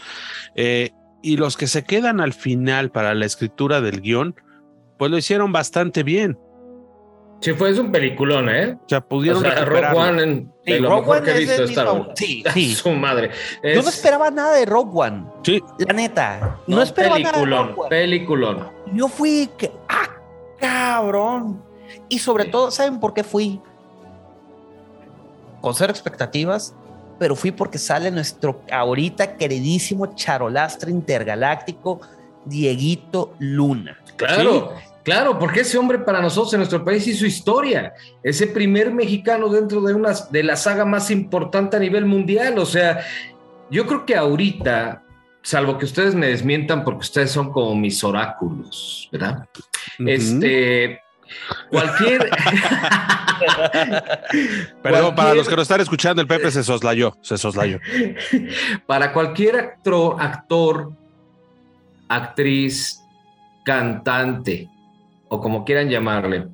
eh, 0.54 0.90
y 1.22 1.36
los 1.36 1.56
que 1.56 1.66
se 1.66 1.84
quedan 1.84 2.20
al 2.20 2.32
final 2.32 2.90
para 2.90 3.14
la 3.14 3.24
escritura 3.26 3.80
del 3.80 4.00
guion, 4.00 4.36
pues 4.98 5.10
lo 5.10 5.18
hicieron 5.18 5.52
bastante 5.52 6.02
bien. 6.02 6.38
Sí, 7.40 7.52
fue 7.52 7.70
es 7.70 7.78
un 7.78 7.90
peliculón, 7.92 8.48
¿eh? 8.48 8.74
O 8.74 8.88
sea, 8.88 9.00
pudieron 9.02 9.38
O 9.38 9.40
sea, 9.44 9.50
Rogue 9.64 9.64
recuperarlo. 9.80 10.00
One 10.00 10.22
en- 10.22 10.52
Sí, 10.64 10.78
lo 10.78 10.88
Rogue 10.88 11.00
mejor 11.02 11.16
One 11.18 11.24
que 11.26 11.30
he 11.32 11.38
visto 11.40 11.64
Star 11.64 11.88
Wars. 11.92 12.08
Sí, 12.14 12.44
sí. 12.54 12.74
Su 12.74 12.90
madre. 12.92 13.30
Yo 13.62 13.82
no 13.82 13.88
Es- 13.88 13.96
esperaba 13.96 14.30
nada 14.30 14.54
de 14.54 14.64
Rogue 14.64 14.90
One. 14.94 15.24
Sí, 15.42 15.62
La 15.86 15.92
neta. 15.92 16.58
No, 16.66 16.80
esperaba 16.80 17.18
nada 17.18 17.32
de 17.32 17.44
peliculón, 17.44 17.74
One. 17.76 17.88
peliculón. 17.90 18.68
Yo 18.94 19.08
fui 19.08 19.50
que, 19.58 19.70
ah, 19.88 20.08
cabrón. 20.58 21.62
Y 22.08 22.18
sobre 22.18 22.46
todo, 22.46 22.70
¿saben 22.70 22.98
por 23.00 23.12
qué 23.12 23.24
fui? 23.24 23.60
Con 25.64 25.74
cero 25.74 25.90
expectativas, 25.90 26.74
pero 27.18 27.34
fui 27.34 27.50
porque 27.50 27.78
sale 27.78 28.10
nuestro 28.10 28.60
ahorita 28.70 29.38
queridísimo 29.38 30.14
charolastre 30.14 30.90
intergaláctico, 30.90 32.02
Dieguito 32.44 33.32
Luna. 33.38 33.96
Claro, 34.16 34.74
claro, 35.02 35.38
porque 35.38 35.60
ese 35.60 35.78
hombre 35.78 36.00
para 36.00 36.20
nosotros 36.20 36.52
en 36.52 36.58
nuestro 36.58 36.84
país 36.84 37.06
hizo 37.06 37.24
historia. 37.24 37.94
Ese 38.22 38.46
primer 38.46 38.92
mexicano 38.92 39.48
dentro 39.48 39.80
de 39.80 39.94
una 39.94 40.12
de 40.30 40.42
la 40.42 40.56
saga 40.56 40.84
más 40.84 41.10
importante 41.10 41.78
a 41.78 41.80
nivel 41.80 42.04
mundial. 42.04 42.58
O 42.58 42.66
sea, 42.66 43.00
yo 43.70 43.86
creo 43.86 44.04
que 44.04 44.16
ahorita, 44.16 45.02
salvo 45.40 45.78
que 45.78 45.86
ustedes 45.86 46.14
me 46.14 46.26
desmientan 46.26 46.84
porque 46.84 47.00
ustedes 47.00 47.30
son 47.30 47.50
como 47.50 47.74
mis 47.74 48.04
oráculos, 48.04 49.08
¿verdad? 49.10 49.48
Ujú. 49.98 50.10
Este. 50.10 51.00
Cualquier. 51.70 52.30
Perdón, 54.82 55.14
para 55.14 55.34
los 55.34 55.48
que 55.48 55.56
nos 55.56 55.62
están 55.62 55.80
escuchando, 55.80 56.22
el 56.22 56.28
Pepe 56.28 56.50
se 56.50 56.62
soslayó, 56.62 57.16
se 57.22 57.38
soslayó. 57.38 57.78
para 58.86 59.12
cualquier 59.12 59.56
actor, 59.56 60.16
actor, 60.20 60.92
actriz, 62.08 63.00
cantante 63.64 64.68
o 65.28 65.40
como 65.40 65.64
quieran 65.64 65.88
llamarle, 65.88 66.48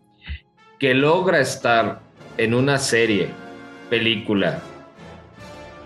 que 0.79 0.95
logra 0.95 1.41
estar 1.41 2.01
en 2.39 2.55
una 2.55 2.79
serie, 2.79 3.29
película 3.91 4.61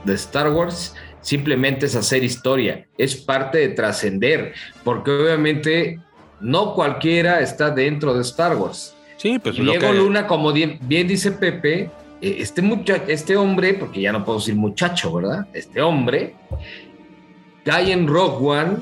de 0.05 0.15
Star 0.15 0.51
Wars, 0.53 0.95
simplemente 1.21 1.87
es 1.87 1.97
hacer 1.97 2.23
historia, 2.23 2.87
es 2.99 3.17
parte 3.17 3.59
de 3.59 3.71
trascender, 3.71 4.53
porque 4.85 5.11
obviamente 5.11 5.99
no 6.41 6.75
cualquiera 6.75 7.41
está 7.41 7.71
dentro 7.71 8.15
de 8.15 8.23
Star 8.23 8.57
Wars. 8.57 8.95
Sí, 9.17 9.39
pues 9.39 9.57
Diego 9.57 9.81
que- 9.91 9.93
Luna, 9.95 10.27
como 10.27 10.53
bien 10.53 10.79
dice 10.89 11.33
Pepe, 11.33 11.91
eh, 12.21 12.37
este, 12.39 12.61
mucha- 12.63 13.03
este 13.09 13.37
hombre, 13.37 13.75
porque 13.75 14.01
ya 14.01 14.13
no 14.13 14.25
puedo 14.25 14.39
decir 14.39 14.55
muchacho, 14.57 15.13
¿verdad? 15.15 15.47
Este 15.53 15.81
hombre 15.81 16.35
cae 17.65 17.93
en 17.93 18.07
Rock 18.07 18.43
One 18.43 18.77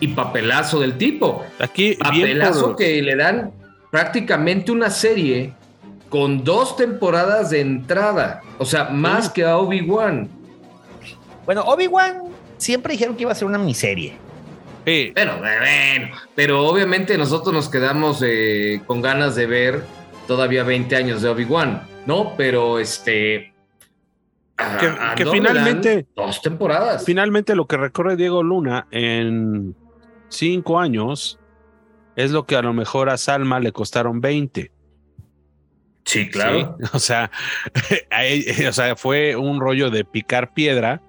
y 0.00 0.08
papelazo 0.08 0.80
del 0.80 0.98
tipo. 0.98 1.44
aquí 1.58 1.94
Papelazo 1.94 2.66
por- 2.68 2.76
que 2.76 3.00
le 3.02 3.16
dan 3.16 3.52
prácticamente 3.90 4.72
una 4.72 4.90
serie 4.90 5.52
con 6.08 6.42
dos 6.44 6.76
temporadas 6.76 7.50
de 7.50 7.60
entrada. 7.60 8.40
O 8.58 8.64
sea, 8.64 8.84
más 8.84 9.26
Sí. 9.26 9.30
que 9.34 9.44
a 9.44 9.58
Obi-Wan. 9.58 10.28
Bueno, 11.44 11.62
Obi-Wan 11.62 12.22
siempre 12.56 12.92
dijeron 12.92 13.14
que 13.16 13.22
iba 13.22 13.32
a 13.32 13.34
ser 13.34 13.46
una 13.46 13.58
miniserie. 13.58 14.14
Sí, 14.84 15.12
Bueno, 15.14 15.38
bueno, 15.38 16.08
pero 16.34 16.66
obviamente 16.66 17.16
nosotros 17.16 17.54
nos 17.54 17.68
quedamos 17.68 18.22
eh, 18.24 18.82
con 18.86 19.00
ganas 19.00 19.34
de 19.34 19.46
ver 19.46 19.82
todavía 20.26 20.62
20 20.62 20.94
años 20.96 21.22
de 21.22 21.28
Obi-Wan, 21.30 21.82
¿no? 22.06 22.34
Pero 22.36 22.78
este. 22.78 23.54
a- 24.58 24.76
Que- 25.16 25.24
a 25.26 25.30
finalmente- 25.30 26.06
Dos 26.14 26.42
temporadas. 26.42 27.04
finalmente 27.04 27.54
lo 27.56 27.66
que 27.66 27.76
recorre 27.76 28.16
Diego 28.16 28.42
Luna 28.42 28.86
en 28.90 29.74
cinco 30.28 30.78
años 30.78 31.38
es 32.16 32.30
lo 32.30 32.44
que 32.46 32.56
a 32.56 32.62
lo 32.62 32.72
mejor 32.72 33.08
a 33.10 33.16
Salma 33.16 33.58
le 33.60 33.72
costaron 33.72 34.20
20. 34.20 34.70
Sí, 36.04 36.28
claro. 36.28 36.76
¿sí? 36.78 36.86
O 36.92 36.98
sea, 36.98 37.30
o 38.68 38.72
sea, 38.72 38.96
fue 38.96 39.34
un 39.36 39.60
rollo 39.60 39.90
de 39.90 40.04
picar 40.04 40.52
piedra 40.52 41.00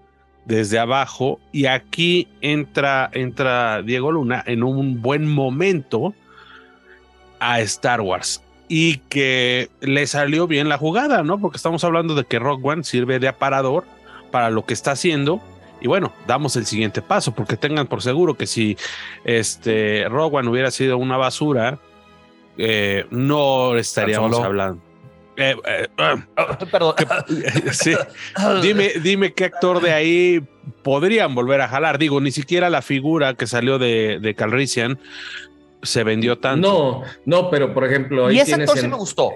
desde 0.45 0.79
abajo 0.79 1.39
y 1.51 1.65
aquí 1.65 2.27
entra, 2.41 3.09
entra 3.13 3.81
Diego 3.81 4.11
Luna 4.11 4.43
en 4.45 4.63
un 4.63 5.01
buen 5.01 5.27
momento 5.27 6.13
a 7.39 7.59
Star 7.61 8.01
Wars 8.01 8.41
y 8.67 8.97
que 9.09 9.69
le 9.81 10.07
salió 10.07 10.47
bien 10.47 10.69
la 10.69 10.77
jugada, 10.77 11.23
¿no? 11.23 11.39
Porque 11.39 11.57
estamos 11.57 11.83
hablando 11.83 12.15
de 12.15 12.23
que 12.23 12.39
Rock 12.39 12.65
One 12.65 12.83
sirve 12.83 13.19
de 13.19 13.27
aparador 13.27 13.85
para 14.31 14.49
lo 14.49 14.65
que 14.65 14.73
está 14.73 14.91
haciendo. 14.91 15.41
Y 15.81 15.87
bueno, 15.87 16.13
damos 16.25 16.55
el 16.55 16.65
siguiente 16.65 17.01
paso, 17.01 17.33
porque 17.33 17.57
tengan 17.57 17.85
por 17.87 18.01
seguro 18.01 18.35
que 18.35 18.47
si 18.47 18.77
este 19.23 20.05
Rogue 20.09 20.37
One 20.37 20.49
hubiera 20.49 20.71
sido 20.71 20.97
una 20.97 21.17
basura, 21.17 21.79
eh, 22.57 23.05
no 23.11 23.75
estaríamos 23.77 24.39
hablando. 24.39 24.81
Eh, 25.37 25.55
eh, 25.67 25.87
ah, 25.97 26.57
Perdón. 26.71 26.95
sí. 27.71 27.93
Dime, 28.61 28.91
dime 29.01 29.33
qué 29.33 29.45
actor 29.45 29.81
de 29.81 29.91
ahí 29.91 30.43
podrían 30.83 31.35
volver 31.35 31.61
a 31.61 31.67
jalar. 31.67 31.97
Digo, 31.97 32.21
ni 32.21 32.31
siquiera 32.31 32.69
la 32.69 32.81
figura 32.81 33.33
que 33.33 33.47
salió 33.47 33.77
de, 33.77 34.19
de 34.21 34.35
Calrissian 34.35 34.97
se 35.83 36.03
vendió 36.03 36.37
tanto. 36.39 36.67
No, 36.67 37.03
no, 37.25 37.49
pero 37.49 37.73
por 37.73 37.85
ejemplo, 37.85 38.27
ahí 38.27 38.37
y 38.37 38.39
ese 38.39 38.51
tienes 38.51 38.69
actor 38.69 38.79
sí 38.79 38.85
en, 38.85 38.91
me 38.91 38.97
gustó. 38.97 39.31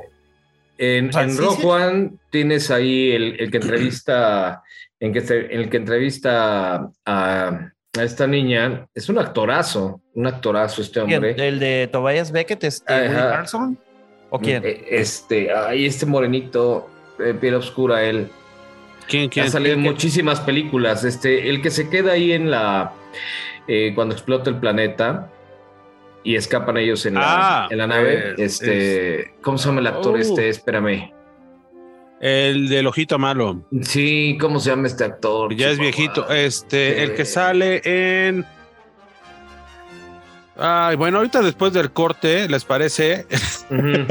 en, 0.78 1.10
O 1.10 1.12
sea, 1.12 1.24
en 1.24 1.32
sí, 1.32 1.38
Rock 1.42 1.60
sí. 1.60 1.66
One 1.68 2.12
tienes 2.32 2.72
ahí 2.72 3.12
el, 3.12 3.40
el 3.40 3.52
que 3.52 3.58
entrevista, 3.58 4.64
en, 5.00 5.14
que, 5.14 5.22
se- 5.22 5.54
en 5.54 5.60
el 5.62 5.70
que 5.70 5.78
entrevista 5.78 6.90
a, 7.06 7.70
a 7.98 8.04
esta 8.04 8.26
niña. 8.26 8.88
Es 8.96 9.10
un 9.10 9.20
actorazo, 9.20 10.02
un 10.14 10.28
actorazo 10.28 10.82
este 10.82 11.02
hombre. 11.02 11.36
¿El 11.38 11.60
de 11.60 11.90
Tobias 11.92 12.32
Beckett? 12.32 12.64
Este. 12.64 12.94
¿O 14.30 14.40
quién? 14.40 14.64
Eh, 14.66 14.86
Este, 14.90 15.52
ahí 15.54 15.86
este 15.86 16.06
morenito, 16.06 16.90
de 17.18 17.34
piel 17.34 17.56
oscura, 17.56 18.04
él. 18.04 18.30
¿Quién, 19.08 19.30
quién, 19.30 19.48
ha 19.48 19.50
salido 19.50 19.74
en 19.76 19.82
quién- 19.82 19.94
muchísimas 19.94 20.40
películas. 20.42 21.04
Este, 21.04 21.50
el 21.50 21.62
que 21.62 21.72
se 21.72 21.90
queda 21.90 22.12
ahí 22.14 22.32
en 22.32 22.52
la. 22.52 22.94
eh, 23.68 23.92
cuando 23.96 24.14
explota 24.16 24.50
el 24.50 24.58
planeta 24.58 25.30
y 26.24 26.36
escapan 26.36 26.78
ellos 26.78 27.06
en 27.06 27.16
la, 27.16 27.22
Ah, 27.24 27.68
en 27.72 27.78
la 27.78 27.88
nave. 27.88 28.14
eh, 28.32 28.34
este. 28.38 29.34
¿Cómo 29.42 29.58
se 29.58 29.68
llama 29.70 29.80
el 29.82 29.88
actor 29.88 30.14
Uh. 30.16 30.18
este? 30.18 30.50
Espérame. 30.50 31.12
El 32.22 32.68
del 32.68 32.86
ojito 32.88 33.18
malo. 33.18 33.64
Sí, 33.82 34.38
¿cómo 34.42 34.60
se 34.60 34.72
llama 34.72 34.88
este 34.88 35.06
actor? 35.06 35.56
Ya 35.56 35.70
es 35.70 35.80
viejito. 35.80 36.30
Este, 36.30 37.02
el 37.04 37.14
que 37.16 37.24
sale 37.26 37.82
en. 37.84 38.46
Ay, 40.62 40.96
bueno, 40.98 41.18
ahorita 41.20 41.42
después 41.42 41.72
del 41.74 41.92
corte, 41.92 42.50
¿les 42.50 42.66
parece? 42.66 43.26
Ujú. 43.70 44.06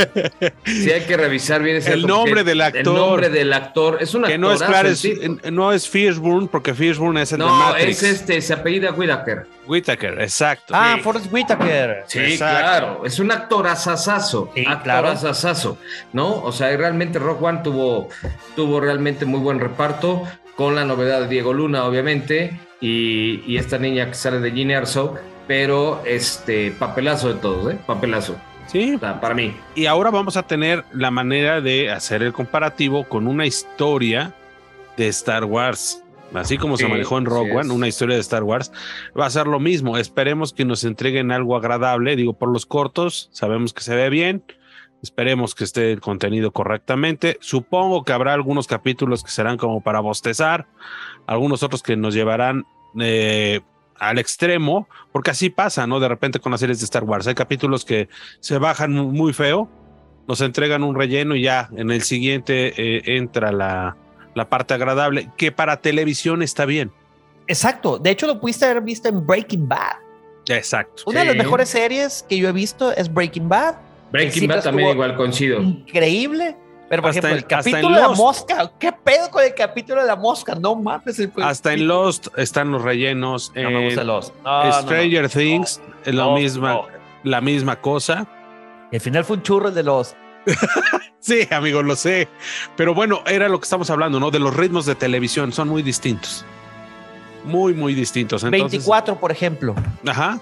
Sí, 0.64 0.90
hay 0.90 1.02
que 1.02 1.16
revisar 1.16 1.62
bien 1.62 1.76
ese 1.76 1.92
El 1.92 2.06
nombre 2.06 2.44
del 2.44 2.58
El 2.60 2.62
actor. 2.62 2.94
nombre 2.94 3.28
del 3.28 3.52
actor. 3.52 3.98
Es 4.00 4.14
un 4.14 4.22
que 4.24 4.38
no 4.38 4.52
es 4.52 4.60
el 4.62 5.40
no 5.54 5.72
es 5.72 5.88
Fishburne, 5.88 6.48
porque 6.50 6.74
Fishburne 6.74 7.22
es 7.22 7.32
el 7.32 7.40
de 7.40 7.44
No, 7.44 7.54
Matrix. 7.54 8.02
es 8.02 8.20
este, 8.20 8.40
se 8.40 8.52
apellida 8.54 8.92
Whitaker. 8.92 9.46
Whitaker, 9.66 10.20
exacto. 10.22 10.72
ah, 10.74 10.94
sí. 10.96 11.02
Forrest 11.02 11.26
Whitaker. 11.32 12.04
Sí, 12.06 12.18
Exacto. 12.20 12.58
claro, 12.58 13.02
es 13.04 13.18
un 13.18 13.30
actor 13.30 13.66
asasazo, 13.66 14.50
Sí, 14.54 14.60
actor 14.66 14.82
claro. 14.84 15.08
asasazo, 15.08 15.78
¿no? 16.12 16.42
O 16.42 16.52
sea, 16.52 16.74
realmente 16.76 17.18
Rock 17.18 17.42
One 17.42 17.60
tuvo, 17.62 18.08
tuvo 18.56 18.80
realmente 18.80 19.26
muy 19.26 19.40
buen 19.40 19.60
reparto, 19.60 20.24
con 20.56 20.74
la 20.74 20.84
novedad 20.84 21.20
de 21.20 21.28
Diego 21.28 21.52
Luna, 21.52 21.84
obviamente, 21.84 22.58
y, 22.80 23.42
y 23.46 23.58
esta 23.58 23.78
niña 23.78 24.06
que 24.08 24.14
sale 24.14 24.40
de 24.40 24.50
Gene 24.52 24.74
Erso, 24.74 25.16
pero 25.48 26.02
este 26.04 26.70
papelazo 26.70 27.32
de 27.32 27.40
todos, 27.40 27.72
¿eh? 27.72 27.78
Papelazo. 27.86 28.36
Sí. 28.66 28.94
O 28.94 28.98
sea, 28.98 29.18
para 29.18 29.34
mí. 29.34 29.56
Y 29.74 29.86
ahora 29.86 30.10
vamos 30.10 30.36
a 30.36 30.44
tener 30.44 30.84
la 30.92 31.10
manera 31.10 31.60
de 31.62 31.90
hacer 31.90 32.22
el 32.22 32.34
comparativo 32.34 33.04
con 33.04 33.26
una 33.26 33.46
historia 33.46 34.34
de 34.98 35.08
Star 35.08 35.44
Wars. 35.44 36.04
Así 36.34 36.58
como 36.58 36.76
se 36.76 36.86
manejó 36.86 37.16
en 37.16 37.24
Rogue 37.24 37.56
One, 37.56 37.72
una 37.72 37.88
historia 37.88 38.16
de 38.16 38.20
Star 38.20 38.42
Wars, 38.42 38.70
va 39.18 39.24
a 39.24 39.30
ser 39.30 39.46
lo 39.46 39.58
mismo. 39.58 39.96
Esperemos 39.96 40.52
que 40.52 40.66
nos 40.66 40.84
entreguen 40.84 41.32
algo 41.32 41.56
agradable. 41.56 42.16
Digo, 42.16 42.34
por 42.34 42.52
los 42.52 42.66
cortos, 42.66 43.30
sabemos 43.32 43.72
que 43.72 43.80
se 43.80 43.96
ve 43.96 44.10
bien. 44.10 44.44
Esperemos 45.02 45.54
que 45.54 45.64
esté 45.64 45.90
el 45.90 46.02
contenido 46.02 46.50
correctamente. 46.50 47.38
Supongo 47.40 48.04
que 48.04 48.12
habrá 48.12 48.34
algunos 48.34 48.66
capítulos 48.66 49.24
que 49.24 49.30
serán 49.30 49.56
como 49.56 49.80
para 49.80 50.00
bostezar, 50.00 50.66
algunos 51.26 51.62
otros 51.62 51.82
que 51.82 51.96
nos 51.96 52.12
llevarán 52.12 52.66
eh, 53.00 53.60
al 53.98 54.18
extremo, 54.18 54.88
porque 55.12 55.30
así 55.30 55.50
pasa, 55.50 55.86
¿no? 55.86 56.00
De 56.00 56.08
repente 56.08 56.38
con 56.40 56.52
las 56.52 56.60
series 56.60 56.78
de 56.80 56.84
Star 56.84 57.04
Wars. 57.04 57.26
Hay 57.26 57.34
capítulos 57.34 57.84
que 57.84 58.08
se 58.40 58.58
bajan 58.58 58.92
mu- 58.92 59.10
muy 59.12 59.32
feo, 59.32 59.68
nos 60.26 60.40
entregan 60.40 60.82
un 60.82 60.94
relleno 60.94 61.34
y 61.34 61.42
ya 61.42 61.68
en 61.76 61.90
el 61.90 62.02
siguiente 62.02 62.74
eh, 62.76 63.02
entra 63.16 63.50
la, 63.52 63.96
la 64.34 64.48
parte 64.48 64.74
agradable, 64.74 65.30
que 65.36 65.52
para 65.52 65.80
televisión 65.80 66.42
está 66.42 66.64
bien. 66.64 66.90
Exacto. 67.46 67.98
De 67.98 68.10
hecho, 68.10 68.26
lo 68.26 68.38
pudiste 68.40 68.66
haber 68.66 68.82
visto 68.82 69.08
en 69.08 69.26
Breaking 69.26 69.66
Bad. 69.66 69.96
Exacto. 70.48 71.02
Una 71.06 71.20
de 71.20 71.26
las 71.26 71.36
mejores 71.36 71.68
series 71.68 72.24
que 72.28 72.38
yo 72.38 72.48
he 72.48 72.52
visto 72.52 72.92
es 72.92 73.12
Breaking 73.12 73.48
Bad. 73.48 73.76
Breaking 74.12 74.48
Bad 74.48 74.62
también 74.62 74.90
igual 74.90 75.16
coincido. 75.16 75.60
Increíble. 75.60 76.56
Pero, 76.88 77.02
por 77.02 77.10
Hasta 77.10 77.28
ejemplo, 77.28 77.30
en- 77.30 77.36
el 77.36 77.42
en 77.42 77.48
capítulo 77.48 77.94
de 77.96 78.00
la 78.00 78.08
Lost. 78.08 78.18
mosca. 78.20 78.72
¿Qué 78.78 78.92
pedo 78.92 79.30
con 79.30 79.44
el 79.44 79.54
capítulo 79.54 80.00
de 80.00 80.06
la 80.06 80.16
mosca? 80.16 80.54
No 80.54 80.74
mames. 80.74 81.18
el- 81.18 81.30
Hasta 81.42 81.72
en 81.74 81.86
Lost 81.86 82.28
están 82.36 82.70
los 82.72 82.82
rellenos. 82.82 83.52
No 83.54 83.70
me 83.70 83.84
gusta 83.86 84.00
en 84.00 84.06
Lost. 84.06 84.34
No. 84.44 84.72
Stranger 84.82 85.28
Things 85.28 85.80
es 86.04 86.14
la 86.14 86.24
Lost, 86.24 86.40
misma, 86.42 86.80
la 87.24 87.40
misma 87.42 87.76
cosa. 87.80 88.26
El 88.90 89.00
final 89.02 89.24
fue 89.24 89.36
un 89.36 89.42
churro 89.42 89.68
el 89.68 89.74
de 89.74 89.82
los. 89.82 90.16
Sí, 91.20 91.46
amigo, 91.50 91.82
lo 91.82 91.94
sé. 91.96 92.28
Pero 92.76 92.94
bueno, 92.94 93.22
era 93.26 93.48
lo 93.50 93.58
que 93.58 93.64
estamos 93.64 93.90
hablando, 93.90 94.18
¿no? 94.20 94.30
De 94.30 94.38
los 94.38 94.56
ritmos 94.56 94.86
de 94.86 94.94
televisión, 94.94 95.52
son 95.52 95.68
muy 95.68 95.82
distintos. 95.82 96.46
Muy, 97.44 97.74
muy 97.74 97.92
distintos. 97.92 98.44
Entonces, 98.44 98.70
24, 98.70 99.18
por 99.18 99.30
ejemplo. 99.32 99.74
Ajá. 100.06 100.40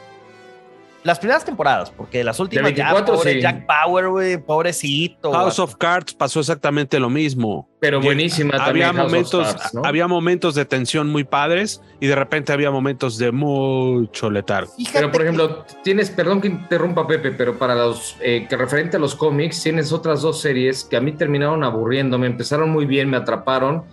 Las 1.07 1.21
primeras 1.21 1.45
temporadas, 1.45 1.91
porque 1.91 2.25
las 2.25 2.41
últimas 2.41 2.75
ya, 2.75 2.87
24, 2.93 3.15
pobre 3.15 3.33
sí. 3.35 3.41
Jack 3.41 3.65
Power, 3.67 4.09
güey, 4.09 4.39
pobrecito. 4.39 5.33
House 5.33 5.61
of 5.61 5.77
Cards 5.77 6.13
pasó 6.15 6.41
exactamente 6.41 6.99
lo 6.99 7.09
mismo. 7.09 7.69
Pero 7.79 8.01
buenísima 8.01 8.57
había 8.57 8.89
también. 8.89 8.97
Momentos, 9.07 9.55
Cards, 9.55 9.75
¿no? 9.75 9.83
había 9.85 10.09
momentos 10.09 10.57
de 10.57 10.65
tensión 10.65 11.09
muy 11.09 11.23
padres 11.23 11.81
y 12.01 12.09
de 12.09 12.17
repente 12.17 12.53
había 12.53 12.73
momentos 12.73 13.19
de 13.19 13.31
mucho 13.31 14.31
letargo. 14.31 14.73
Fíjate 14.77 14.99
Pero 14.99 15.13
por 15.13 15.21
que- 15.21 15.25
ejemplo, 15.29 15.65
tienes, 15.85 16.11
perdón 16.11 16.41
que 16.41 16.49
interrumpa 16.49 17.07
Pepe, 17.07 17.31
pero 17.31 17.57
para 17.57 17.77
los 17.77 18.17
eh, 18.21 18.47
que 18.49 18.57
referente 18.57 18.97
a 18.97 19.01
los 19.01 19.15
cómics, 19.15 19.63
tienes 19.63 19.93
otras 19.93 20.23
dos 20.23 20.41
series 20.41 20.83
que 20.83 20.97
a 20.97 21.01
mí 21.01 21.13
terminaron 21.13 21.63
aburriéndome, 21.63 22.27
empezaron 22.27 22.71
muy 22.71 22.85
bien, 22.85 23.09
me 23.09 23.17
atraparon, 23.17 23.85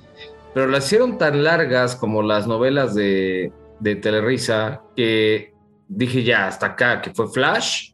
pero 0.56 0.66
las 0.66 0.86
hicieron 0.88 1.20
tan 1.20 1.44
largas 1.44 1.96
como 1.96 2.24
las 2.24 2.48
novelas 2.48 2.96
de, 2.96 3.52
de 3.80 3.96
Telerisa 3.98 4.82
que 4.96 5.53
dije 5.96 6.24
ya, 6.24 6.48
hasta 6.48 6.68
acá, 6.68 7.02
que 7.02 7.12
fue 7.14 7.28
Flash 7.30 7.92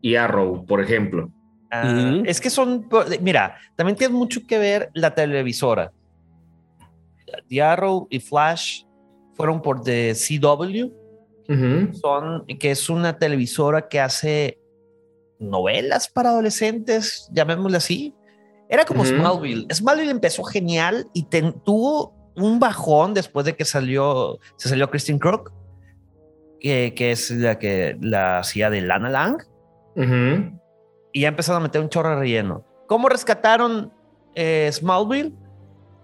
y 0.00 0.14
Arrow, 0.16 0.64
por 0.66 0.80
ejemplo. 0.80 1.30
Ah. 1.70 2.20
Es 2.24 2.40
que 2.40 2.48
son, 2.50 2.88
mira, 3.20 3.56
también 3.74 3.96
tiene 3.96 4.14
mucho 4.14 4.40
que 4.46 4.58
ver 4.58 4.90
la 4.94 5.14
televisora. 5.14 5.92
The 7.48 7.62
Arrow 7.62 8.06
y 8.10 8.20
Flash 8.20 8.82
fueron 9.34 9.60
por 9.60 9.82
The 9.82 10.14
CW, 10.14 10.92
son, 12.00 12.44
que 12.58 12.70
es 12.70 12.88
una 12.88 13.18
televisora 13.18 13.88
que 13.88 14.00
hace 14.00 14.58
novelas 15.38 16.08
para 16.08 16.30
adolescentes, 16.30 17.28
llamémosle 17.32 17.76
así. 17.76 18.14
Era 18.68 18.84
como. 18.84 19.04
Smallville. 19.04 19.66
Smallville 19.72 20.10
empezó 20.10 20.42
genial 20.44 21.06
y 21.12 21.24
ten- 21.24 21.54
tuvo 21.64 22.14
un 22.36 22.58
bajón 22.58 23.14
después 23.14 23.46
de 23.46 23.54
que 23.54 23.64
salió, 23.64 24.38
se 24.56 24.68
salió 24.68 24.90
Christine 24.90 25.18
Crook, 25.18 25.52
que, 26.60 26.94
que 26.94 27.10
es 27.12 27.30
la 27.30 27.58
que 27.58 27.96
la 28.00 28.38
hacía 28.40 28.70
de 28.70 28.80
Lana 28.80 29.10
Lang 29.10 29.42
Ujú. 29.96 30.58
y 31.12 31.20
ya 31.20 31.28
empezaron 31.28 31.62
a 31.62 31.64
meter 31.66 31.80
un 31.80 31.88
chorro 31.88 32.10
de 32.10 32.16
relleno. 32.16 32.64
¿Cómo 32.86 33.08
rescataron 33.08 33.92
eh, 34.34 34.68
Smallville? 34.72 35.32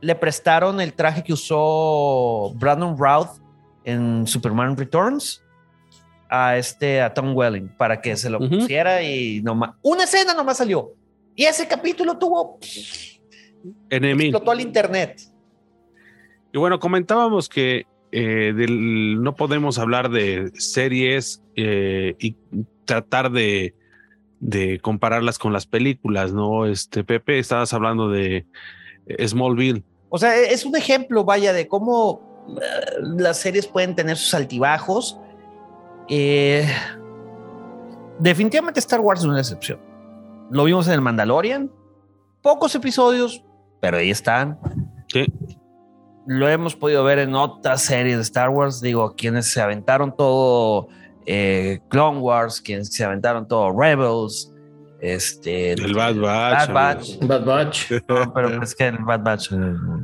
Le 0.01 0.15
prestaron 0.17 0.81
el 0.81 0.95
traje 0.95 1.23
que 1.23 1.33
usó 1.33 2.53
Brandon 2.57 2.97
Routh 2.99 3.41
en 3.85 4.27
Superman 4.27 4.77
Returns 4.77 5.43
a 6.29 6.57
este 6.57 7.01
a 7.03 7.12
Tom 7.12 7.37
Welling 7.37 7.69
para 7.77 8.01
que 8.01 8.17
se 8.17 8.31
lo 8.31 8.38
Ujú. 8.38 8.49
pusiera 8.61 9.03
y 9.03 9.43
nomás 9.43 9.73
una 9.83 10.05
escena 10.05 10.33
nomás 10.35 10.57
salió 10.59 10.93
y 11.37 11.45
ese 11.45 11.67
capítulo 11.69 12.17
tuvo 12.19 12.59
Enemy. 13.91 14.25
explotó 14.25 14.53
el 14.53 14.61
internet. 14.61 15.21
Y 16.53 16.59
bueno, 16.59 16.79
comentábamos 16.79 17.49
que 17.49 17.85
eh, 18.12 18.53
del- 18.55 19.22
no 19.22 19.35
podemos 19.35 19.79
hablar 19.79 20.11
de 20.11 20.51
series 20.55 21.42
eh, 21.57 22.14
y 22.18 22.37
tratar 22.85 23.31
de, 23.33 23.75
de 24.40 24.79
compararlas 24.81 25.38
con 25.38 25.53
las 25.53 25.66
películas, 25.66 26.33
¿no? 26.33 26.66
Este, 26.66 27.05
Pepe, 27.05 27.38
estabas 27.38 27.72
hablando 27.72 28.09
de 28.11 28.46
eh, 29.07 29.27
Smallville. 29.29 29.83
O 30.11 30.18
sea, 30.18 30.37
e-, 30.38 30.53
es 30.53 30.64
un 30.64 30.77
ejemplo, 30.77 31.25
vaya, 31.25 31.53
de 31.53 31.66
cómo 31.68 32.46
las 33.01 33.38
series 33.38 33.66
pueden 33.66 33.94
tener 33.94 34.16
sus 34.16 34.35
altibajos. 34.35 35.18
Eh, 36.09 36.66
definitivamente 38.18 38.81
Star 38.81 39.01
Wars 39.01 39.20
es 39.20 39.27
una 39.27 39.38
excepción. 39.38 39.81
Lo 40.51 40.64
vimos 40.64 40.87
en 40.88 40.94
el 40.94 41.01
Mandalorian. 41.01 41.70
Pocos 42.42 42.75
episodios, 42.75 43.44
pero 43.81 43.98
ahí 43.98 44.11
están. 44.11 44.59
Sí. 45.07 45.25
Lo 46.27 46.49
hemos 46.49 46.77
podido 46.77 47.03
ver 47.05 47.19
en 47.19 47.35
otras 47.35 47.83
series 47.83 48.17
de 48.17 48.23
Star 48.23 48.51
Wars. 48.51 48.81
Digo, 48.81 49.15
quienes 49.17 49.47
se 49.47 49.61
aventaron 49.61 50.15
todo 50.17 50.89
eh, 51.27 51.81
Clone 51.89 52.21
Wars, 52.21 52.61
quienes 52.61 52.89
se 52.89 53.05
aventaron 53.05 53.47
todo 53.47 53.79
Rebels. 53.79 54.53
Este, 55.01 55.73
El 55.73 55.95
Bad 55.95 56.15
Batch. 56.15 56.69
Bad 56.69 56.73
Batch. 56.73 57.19
Bad 57.27 57.45
Batch. 57.45 57.91
No, 58.09 58.33
pero 58.33 58.63
es 58.63 58.73
que 58.73 58.87
el 58.87 58.99
Bad 58.99 59.25
Batch 59.25 59.51
eh, 59.53 59.57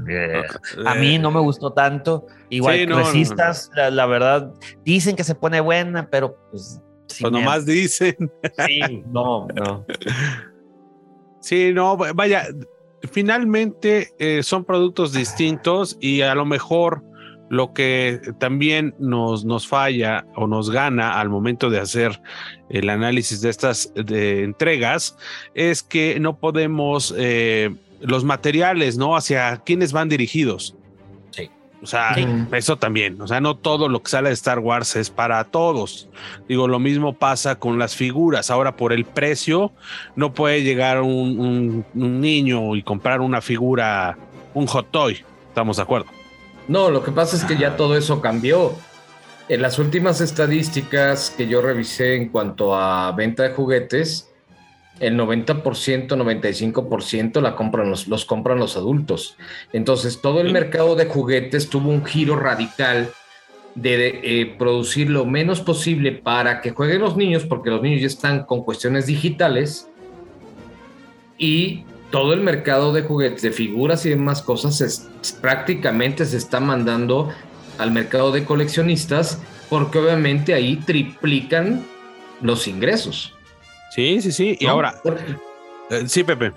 eh, 0.09 0.43
a 0.85 0.95
mí 0.97 1.19
no 1.21 1.31
me 1.31 1.39
gustó 1.39 1.73
tanto. 1.73 2.27
Igual 2.51 2.75
Sí, 2.75 2.81
que 2.81 2.87
no, 2.89 2.99
no, 2.99 3.05
Resistas, 3.05 3.71
La, 3.77 3.91
la 3.91 4.07
verdad, 4.07 4.53
dicen 4.85 5.15
que 5.15 5.23
se 5.23 5.37
pone 5.37 5.61
buena, 5.61 6.11
pero 6.11 6.37
pues. 6.51 6.81
sí 7.07 7.23
Pues 7.23 7.33
nomás 7.33 7.65
dicen. 7.65 8.17
Sí, 8.67 9.05
no, 9.07 9.47
no. 9.55 9.87
Sí, 11.41 11.73
no, 11.73 11.97
vaya, 11.97 12.49
finalmente 13.03 14.13
eh, 14.19 14.43
son 14.43 14.65
productos 14.65 15.13
distintos 15.13 15.97
y 16.01 16.23
a 16.23 16.35
lo 16.35 16.45
mejor 16.45 17.03
lo 17.51 17.73
que 17.73 18.21
también 18.39 18.95
nos, 18.99 19.45
nos 19.45 19.67
falla 19.67 20.27
o 20.37 20.47
nos 20.47 20.71
gana 20.71 21.19
al 21.19 21.31
momento 21.31 21.71
de 21.71 21.81
hacer 21.81 22.21
el 22.69 22.91
análisis 22.91 23.41
de 23.41 23.49
estas 23.49 23.93
de 23.95 24.43
entregas 24.43 25.17
es 25.55 25.83
que 25.83 26.21
no 26.21 26.37
podemos 26.39 27.15
eh, 27.17 27.75
los 28.01 28.25
materiales, 28.25 28.99
¿no? 28.99 29.17
Hacia 29.17 29.63
quiénes 29.65 29.93
van 29.93 30.09
dirigidos. 30.09 30.75
O 31.83 31.87
sea, 31.87 32.15
Sí. 32.15 32.27
eso 32.53 32.77
también. 32.77 33.21
O 33.21 33.29
sea, 33.29 33.41
no 33.41 33.57
todo 33.57 33.89
lo 33.89 34.03
que 34.03 34.11
sale 34.11 34.29
de 34.31 34.35
Star 34.35 34.59
Wars 34.59 34.97
es 34.97 35.11
para 35.11 35.45
todos. 35.45 36.09
Digo, 36.49 36.67
lo 36.67 36.79
mismo 36.81 37.13
pasa 37.13 37.57
con 37.59 37.79
las 37.79 37.95
figuras. 37.95 38.51
Ahora, 38.51 38.77
por 38.77 38.93
el 38.93 39.05
precio, 39.05 39.73
no 40.17 40.35
puede 40.35 40.63
llegar 40.65 41.01
un, 41.03 41.39
un- 41.39 41.85
un 41.95 42.21
niño 42.21 42.75
y 42.75 42.83
comprar 42.83 43.21
una 43.21 43.41
figura, 43.41 44.19
un 44.55 44.67
hot 44.67 44.91
toy. 44.91 45.25
Estamos 45.49 45.77
de 45.77 45.83
acuerdo. 45.85 46.07
No, 46.67 46.91
lo 46.91 47.03
que 47.05 47.13
pasa 47.13 47.37
es 47.37 47.45
que 47.45 47.57
ya 47.57 47.77
todo 47.77 47.97
eso 47.97 48.21
cambió. 48.21 48.73
En 49.49 49.63
las 49.63 49.79
últimas 49.79 50.21
estadísticas 50.21 51.33
que 51.37 51.47
yo 51.47 51.63
revisé 51.63 52.17
en 52.17 52.29
cuanto 52.29 52.75
a 52.75 53.13
venta 53.13 53.45
de 53.45 53.51
juguetes, 53.55 54.28
el 55.01 55.17
90%, 55.17 56.09
95% 56.17 57.41
la 57.41 57.55
compran 57.55 57.91
los, 57.91 58.09
los 58.09 58.25
compran 58.25 58.59
los 58.59 58.77
adultos. 58.77 59.37
Entonces, 59.73 60.21
todo 60.21 60.41
el 60.41 60.53
mercado 60.53 60.97
de 60.97 61.07
juguetes 61.07 61.69
tuvo 61.71 61.91
un 61.91 62.05
giro 62.05 62.37
radical 62.37 63.11
de 63.75 64.21
eh, 64.25 64.57
producir 64.59 65.09
lo 65.09 65.25
menos 65.25 65.61
posible 65.61 66.13
para 66.13 66.61
que 66.61 66.71
jueguen 66.73 67.01
los 67.01 67.17
niños, 67.17 67.45
porque 67.45 67.71
los 67.71 67.81
niños 67.81 68.01
ya 68.01 68.07
están 68.09 68.45
con 68.45 68.65
cuestiones 68.65 69.07
digitales 69.07 69.89
y 71.39 71.85
todo 72.11 72.33
el 72.33 72.41
mercado 72.41 72.93
de 72.93 73.03
juguetes, 73.03 73.43
de 73.43 73.53
figuras 73.53 74.05
y 74.07 74.11
demás 74.11 74.43
cosas 74.43 74.81
es- 74.81 75.09
prácticamente 75.41 76.25
se 76.25 76.39
está 76.39 76.59
mandando 76.59 77.31
al 77.79 77.93
mercado 77.93 78.33
de 78.33 78.45
coleccionistas 78.45 79.41
porque 79.69 79.99
obviamente 79.99 80.55
ahí 80.55 80.77
triplican 80.77 81.85
los 82.41 82.67
ingresos. 82.67 83.35
Sí, 83.91 84.21
sí, 84.21 84.33
sí. 84.33 84.57
Y 84.61 84.67
¿no? 84.67 84.73
ahora, 84.73 84.95
eh, 85.91 86.05
sí, 86.07 86.25
Pepe. 86.25 86.53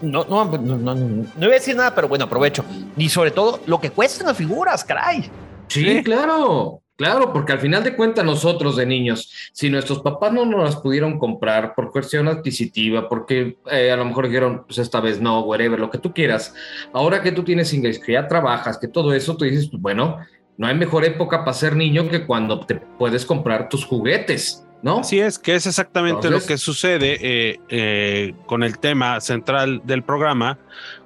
No, 0.00 0.24
no, 0.28 0.44
no, 0.44 0.58
no, 0.58 0.76
no, 0.78 0.94
no 0.94 1.26
iba 1.38 1.46
a 1.46 1.50
decir 1.50 1.76
nada, 1.76 1.94
pero 1.94 2.08
bueno, 2.08 2.24
aprovecho. 2.24 2.64
Y 2.96 3.08
sobre 3.08 3.30
todo, 3.30 3.60
lo 3.66 3.80
que 3.80 3.90
cuestan 3.90 4.26
las 4.26 4.36
figuras, 4.36 4.84
caray. 4.84 5.30
Sí, 5.68 5.84
Sí. 5.98 6.02
claro. 6.02 6.80
Claro, 6.96 7.32
porque 7.32 7.50
al 7.50 7.58
final 7.58 7.82
de 7.82 7.96
cuentas 7.96 8.24
nosotros 8.24 8.76
de 8.76 8.86
niños, 8.86 9.28
si 9.52 9.68
nuestros 9.68 9.98
papás 10.00 10.32
no 10.32 10.44
nos 10.46 10.62
las 10.62 10.76
pudieron 10.76 11.18
comprar 11.18 11.74
por 11.74 11.90
cuestión 11.90 12.28
adquisitiva, 12.28 13.08
porque 13.08 13.58
eh, 13.68 13.90
a 13.90 13.96
lo 13.96 14.04
mejor 14.04 14.28
dijeron, 14.28 14.62
pues 14.64 14.78
esta 14.78 15.00
vez 15.00 15.20
no, 15.20 15.40
whatever, 15.40 15.80
lo 15.80 15.90
que 15.90 15.98
tú 15.98 16.14
quieras, 16.14 16.54
ahora 16.92 17.20
que 17.20 17.32
tú 17.32 17.42
tienes 17.42 17.74
inglés, 17.74 17.98
que 17.98 18.12
ya 18.12 18.28
trabajas, 18.28 18.78
que 18.78 18.86
todo 18.86 19.12
eso, 19.12 19.36
tú 19.36 19.44
dices, 19.44 19.68
pues 19.68 19.82
bueno, 19.82 20.18
no 20.56 20.68
hay 20.68 20.76
mejor 20.76 21.04
época 21.04 21.40
para 21.40 21.52
ser 21.52 21.74
niño 21.74 22.08
que 22.08 22.24
cuando 22.24 22.60
te 22.60 22.76
puedes 22.76 23.26
comprar 23.26 23.68
tus 23.68 23.84
juguetes, 23.84 24.64
¿no? 24.84 24.98
Así 24.98 25.18
es, 25.18 25.38
que 25.38 25.54
es 25.54 25.66
exactamente 25.66 26.28
lo 26.28 26.44
que 26.44 26.58
sucede 26.58 27.16
eh, 27.22 27.60
eh, 27.70 28.34
con 28.44 28.62
el 28.62 28.78
tema 28.78 29.18
central 29.22 29.80
del 29.84 30.02
programa. 30.02 30.58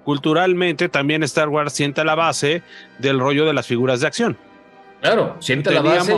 Culturalmente 0.03 0.89
también 0.89 1.23
Star 1.23 1.49
Wars 1.49 1.75
sienta 1.75 2.03
la 2.03 2.17
base 2.17 2.63
del 2.99 3.21
rollo 3.21 3.47
de 3.47 3.53
las 3.53 3.69
figuras 3.69 4.01
de 4.01 4.09
acción. 4.09 4.37
Claro, 5.01 5.37
siente 5.39 5.71
la 5.71 5.83
base 5.83 6.13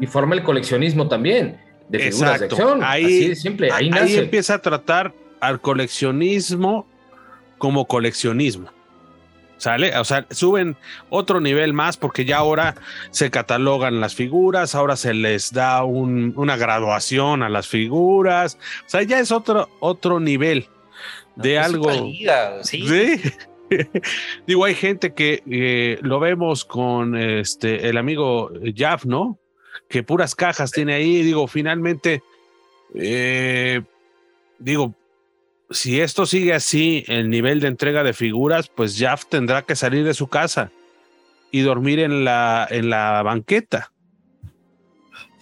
y, 0.00 0.06
forma 0.06 0.34
el 0.34 0.42
coleccionismo 0.42 1.06
también 1.06 1.60
de 1.90 1.98
figuras 1.98 2.40
de 2.40 2.46
acción. 2.46 2.80
Ahí, 2.82 3.36
simple, 3.36 3.70
ahí, 3.70 3.90
ahí 3.92 4.16
empieza 4.16 4.54
a 4.54 4.62
tratar 4.62 5.12
al 5.38 5.60
coleccionismo 5.60 6.86
como 7.58 7.84
coleccionismo. 7.84 8.70
¿Sale? 9.62 9.96
O 9.96 10.04
sea, 10.04 10.26
suben 10.32 10.76
otro 11.08 11.40
nivel 11.40 11.72
más 11.72 11.96
porque 11.96 12.24
ya 12.24 12.38
ahora 12.38 12.74
se 13.12 13.30
catalogan 13.30 14.00
las 14.00 14.12
figuras, 14.12 14.74
ahora 14.74 14.96
se 14.96 15.14
les 15.14 15.52
da 15.52 15.84
una 15.84 16.56
graduación 16.56 17.44
a 17.44 17.48
las 17.48 17.68
figuras. 17.68 18.58
O 18.84 18.88
sea, 18.88 19.04
ya 19.04 19.20
es 19.20 19.30
otro, 19.30 19.68
otro 19.78 20.18
nivel 20.18 20.66
de 21.36 21.60
algo. 21.60 21.92
¿sí? 22.64 23.20
Digo, 24.48 24.64
hay 24.64 24.74
gente 24.74 25.14
que 25.14 25.44
eh, 25.48 25.96
lo 26.02 26.18
vemos 26.18 26.64
con 26.64 27.16
este 27.16 27.88
el 27.88 27.98
amigo 27.98 28.50
Jaff, 28.76 29.04
¿no? 29.04 29.38
Que 29.88 30.02
puras 30.02 30.34
cajas 30.34 30.72
tiene 30.72 30.94
ahí. 30.94 31.22
Digo, 31.22 31.46
finalmente, 31.46 32.20
eh, 32.96 33.80
digo, 34.58 34.92
si 35.72 36.00
esto 36.00 36.26
sigue 36.26 36.54
así, 36.54 37.04
el 37.08 37.30
nivel 37.30 37.60
de 37.60 37.68
entrega 37.68 38.02
de 38.02 38.12
figuras, 38.12 38.68
pues 38.68 38.98
Jaff 38.98 39.26
tendrá 39.26 39.62
que 39.62 39.76
salir 39.76 40.04
de 40.04 40.14
su 40.14 40.28
casa 40.28 40.70
y 41.50 41.60
dormir 41.60 42.00
en 42.00 42.24
la, 42.24 42.66
en 42.70 42.90
la 42.90 43.22
banqueta. 43.22 43.92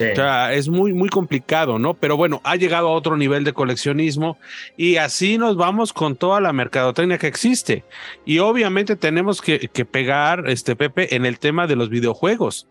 O 0.01 0.15
sea, 0.15 0.55
es 0.55 0.69
muy, 0.69 0.95
muy 0.95 1.11
complicado, 1.11 1.79
¿no? 1.79 1.93
Pero 1.93 2.17
bueno, 2.17 2.41
ha 2.45 2.57
llegado 2.57 2.89
a 2.89 2.93
otro 2.93 3.19
nivel 3.19 3.45
de 3.45 3.53
coleccionismo 3.53 4.39
y 4.77 4.97
así 4.97 5.37
nos 5.37 5.57
vamos 5.57 5.93
con 5.93 6.17
toda 6.17 6.41
la 6.41 6.55
mercadotecnia 6.55 7.19
que 7.19 7.27
existe. 7.27 7.85
Y 8.25 8.39
obviamente 8.39 8.97
tenemos 8.97 9.43
que, 9.43 9.59
pegar, 9.91 10.49
este 10.49 10.75
Pepe, 10.75 11.15
en 11.15 11.27
el 11.27 11.39
tema 11.39 11.67
de 11.67 11.77
los 11.77 11.91
videojuegos. 11.91 12.67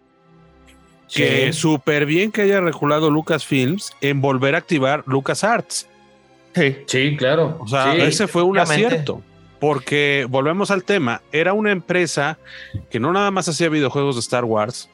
Que 1.14 1.54
súper 1.54 2.06
bien 2.06 2.32
que 2.32 2.44
haya 2.44 2.62
regulado 2.62 3.10
Lucasfilms 3.10 3.94
en 4.02 4.22
volver 4.22 4.56
a 4.56 4.60
activar 4.60 5.04
LucasArts. 5.08 5.89
Sí, 6.60 6.78
sí, 6.88 7.16
claro. 7.18 7.58
O 7.60 7.68
sea, 7.68 7.96
ese 7.96 8.28
fue 8.28 8.44
un 8.44 8.58
acierto. 8.58 9.22
Porque 9.60 10.26
volvemos 10.30 10.72
al 10.72 10.84
tema, 10.84 11.22
era 11.34 11.52
una 11.52 11.72
empresa 11.72 12.38
que 12.90 13.00
no 13.00 13.12
nada 13.12 13.30
más 13.30 13.50
hacía 13.50 13.68
videojuegos 13.68 14.16
de 14.16 14.22
Star 14.22 14.46
Wars, 14.46 14.90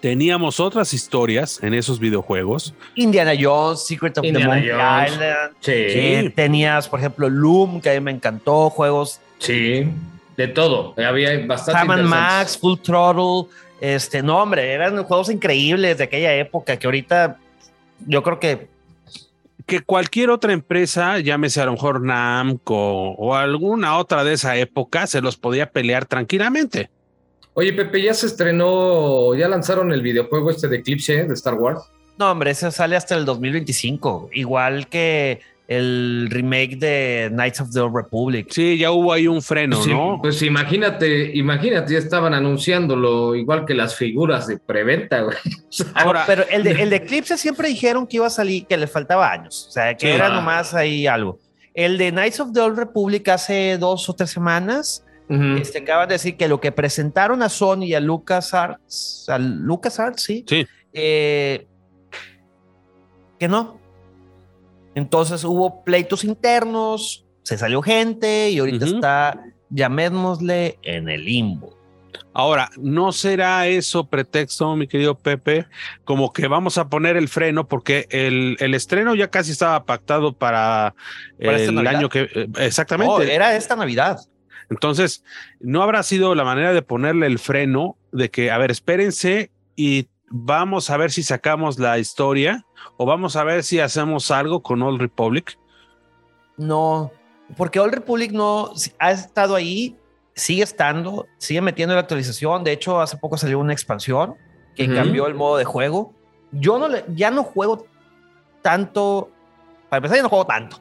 teníamos 0.00 0.60
otras 0.60 0.94
historias 0.94 1.62
en 1.62 1.74
esos 1.74 2.00
videojuegos. 2.00 2.74
Indiana 2.94 3.32
Jones, 3.38 3.84
Secret 3.86 4.16
of 4.16 4.22
the 4.22 4.32
Monkey 4.32 4.70
Island. 4.70 5.52
Sí. 5.60 6.32
tenías, 6.34 6.88
por 6.88 7.00
ejemplo, 7.00 7.28
Loom, 7.28 7.80
que 7.80 7.90
a 7.90 7.94
mí 7.94 8.00
me 8.00 8.10
encantó, 8.10 8.70
juegos. 8.70 9.20
Sí, 9.38 9.86
de 10.38 10.48
todo. 10.48 10.94
Había 10.96 11.46
bastante. 11.46 11.80
Sam 11.80 12.08
Max, 12.08 12.58
Full 12.58 12.78
Throttle. 12.78 13.52
Este, 13.80 14.22
no, 14.22 14.42
hombre, 14.42 14.72
eran 14.72 15.02
juegos 15.04 15.30
increíbles 15.30 15.98
de 15.98 16.04
aquella 16.04 16.34
época 16.34 16.78
que 16.78 16.86
ahorita 16.86 17.36
yo 18.06 18.22
creo 18.22 18.40
que. 18.40 18.69
Que 19.66 19.80
cualquier 19.80 20.30
otra 20.30 20.52
empresa, 20.52 21.18
llámese 21.18 21.60
a 21.60 21.66
lo 21.66 21.72
mejor 21.72 22.02
Namco 22.02 23.12
o 23.12 23.34
alguna 23.34 23.96
otra 23.98 24.24
de 24.24 24.34
esa 24.34 24.56
época, 24.56 25.06
se 25.06 25.20
los 25.20 25.36
podía 25.36 25.70
pelear 25.70 26.06
tranquilamente. 26.06 26.90
Oye, 27.54 27.72
Pepe, 27.72 28.02
¿ya 28.02 28.14
se 28.14 28.26
estrenó, 28.26 29.34
ya 29.34 29.48
lanzaron 29.48 29.92
el 29.92 30.02
videojuego 30.02 30.50
este 30.50 30.68
de 30.68 30.78
Eclipse 30.78 31.24
de 31.24 31.34
Star 31.34 31.54
Wars? 31.54 31.82
No, 32.18 32.30
hombre, 32.30 32.50
ese 32.52 32.70
sale 32.70 32.96
hasta 32.96 33.16
el 33.16 33.24
2025, 33.24 34.30
igual 34.32 34.88
que 34.88 35.40
el 35.70 36.26
remake 36.30 36.76
de 36.78 37.28
Knights 37.30 37.60
of 37.60 37.70
the 37.70 37.78
Old 37.78 37.94
Republic. 37.94 38.48
Sí, 38.50 38.76
ya 38.76 38.90
hubo 38.90 39.12
ahí 39.12 39.28
un 39.28 39.40
freno, 39.40 39.76
pues, 39.76 39.86
¿no? 39.86 40.18
Pues 40.20 40.42
imagínate, 40.42 41.30
imagínate, 41.36 41.92
ya 41.92 42.00
estaban 42.00 42.34
anunciándolo, 42.34 43.36
igual 43.36 43.64
que 43.64 43.74
las 43.74 43.94
figuras 43.94 44.48
de 44.48 44.58
preventa, 44.58 45.20
güey. 45.20 45.36
Ahora, 45.94 46.24
pero 46.26 46.44
el 46.50 46.64
de, 46.64 46.72
el 46.72 46.90
de 46.90 46.96
Eclipse 46.96 47.38
siempre 47.38 47.68
dijeron 47.68 48.08
que 48.08 48.16
iba 48.16 48.26
a 48.26 48.30
salir, 48.30 48.66
que 48.66 48.76
le 48.76 48.88
faltaba 48.88 49.30
años, 49.30 49.66
o 49.68 49.70
sea, 49.70 49.96
que 49.96 50.12
era 50.12 50.28
nomás 50.28 50.74
ahí 50.74 51.06
algo. 51.06 51.38
El 51.72 51.98
de 51.98 52.10
Knights 52.10 52.40
of 52.40 52.52
the 52.52 52.60
Old 52.60 52.76
Republic 52.76 53.28
hace 53.28 53.78
dos 53.78 54.08
o 54.08 54.14
tres 54.14 54.30
semanas 54.30 55.04
este, 55.60 55.78
acaban 55.78 56.08
de 56.08 56.16
decir 56.16 56.36
que 56.36 56.48
lo 56.48 56.60
que 56.60 56.72
presentaron 56.72 57.40
a 57.44 57.48
Sony 57.48 57.84
y 57.84 57.94
a 57.94 58.00
LucasArts, 58.00 59.26
a 59.28 59.38
LucasArts, 59.38 60.24
sí, 60.24 60.44
sí. 60.48 60.66
Eh, 60.92 61.68
que 63.38 63.46
no. 63.46 63.79
Entonces 64.94 65.44
hubo 65.44 65.84
pleitos 65.84 66.24
internos, 66.24 67.24
se 67.42 67.58
salió 67.58 67.82
gente 67.82 68.50
y 68.50 68.58
ahorita 68.58 68.84
está, 68.84 69.44
llamémosle, 69.70 70.78
en 70.82 71.08
el 71.08 71.24
limbo. 71.24 71.80
Ahora, 72.32 72.70
¿no 72.76 73.10
será 73.12 73.66
eso 73.66 74.08
pretexto, 74.08 74.76
mi 74.76 74.86
querido 74.86 75.18
Pepe? 75.18 75.66
Como 76.04 76.32
que 76.32 76.46
vamos 76.46 76.78
a 76.78 76.88
poner 76.88 77.16
el 77.16 77.28
freno 77.28 77.66
porque 77.66 78.06
el, 78.10 78.56
el 78.60 78.74
estreno 78.74 79.14
ya 79.16 79.28
casi 79.28 79.50
estaba 79.50 79.84
pactado 79.84 80.32
para, 80.32 80.94
el 81.38 81.86
año 81.86 82.08
que... 82.08 82.28
Eh, 82.32 82.48
exactamente. 82.58 83.12
Oh, 83.12 83.20
era 83.20 83.56
esta 83.56 83.74
Navidad. 83.74 84.20
Entonces, 84.70 85.24
no 85.58 85.82
habrá 85.82 86.04
sido 86.04 86.36
la 86.36 86.44
manera 86.44 86.72
de 86.72 86.82
ponerle 86.82 87.26
el 87.26 87.40
freno 87.40 87.96
de 88.12 88.30
que, 88.30 88.52
a 88.52 88.58
ver, 88.58 88.70
espérense 88.70 89.50
y 89.74 90.06
vamos 90.30 90.88
a 90.90 90.96
ver 90.96 91.10
si 91.10 91.22
sacamos 91.22 91.78
la 91.78 91.98
historia 91.98 92.64
o 92.96 93.04
vamos 93.04 93.36
a 93.36 93.44
ver 93.44 93.62
si 93.62 93.80
hacemos 93.80 94.30
algo 94.30 94.62
con 94.62 94.80
Old 94.82 95.00
Republic. 95.00 95.58
No, 96.56 97.10
porque 97.56 97.80
Old 97.80 97.94
Republic 97.94 98.32
no 98.32 98.72
ha 98.98 99.10
estado 99.10 99.56
ahí, 99.56 99.96
sigue 100.34 100.62
estando, 100.62 101.26
sigue 101.36 101.60
metiendo 101.60 101.94
la 101.94 102.00
actualización. 102.00 102.64
De 102.64 102.72
hecho, 102.72 103.00
hace 103.00 103.16
poco 103.16 103.36
salió 103.36 103.58
una 103.58 103.72
expansión 103.72 104.36
que 104.74 104.92
cambió 104.92 105.26
el 105.26 105.34
modo 105.34 105.56
de 105.58 105.64
juego. 105.64 106.14
Yo 106.52 106.78
no 106.78 106.88
le, 106.88 107.04
ya 107.08 107.30
no 107.30 107.42
juego 107.42 107.86
tanto. 108.62 109.30
Para 109.88 109.98
empezar, 109.98 110.16
ya 110.16 110.22
no 110.22 110.28
juego 110.28 110.46
tanto. 110.46 110.78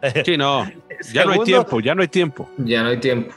Sí, 0.24 0.36
no. 0.36 0.64
Ya 1.12 1.24
no 1.24 1.32
hay 1.32 1.40
tiempo, 1.40 1.80
ya 1.80 1.94
no 1.94 2.02
hay 2.02 2.08
tiempo. 2.08 2.48
Ya 2.56 2.82
no 2.82 2.90
hay 2.90 2.98
tiempo. 2.98 3.34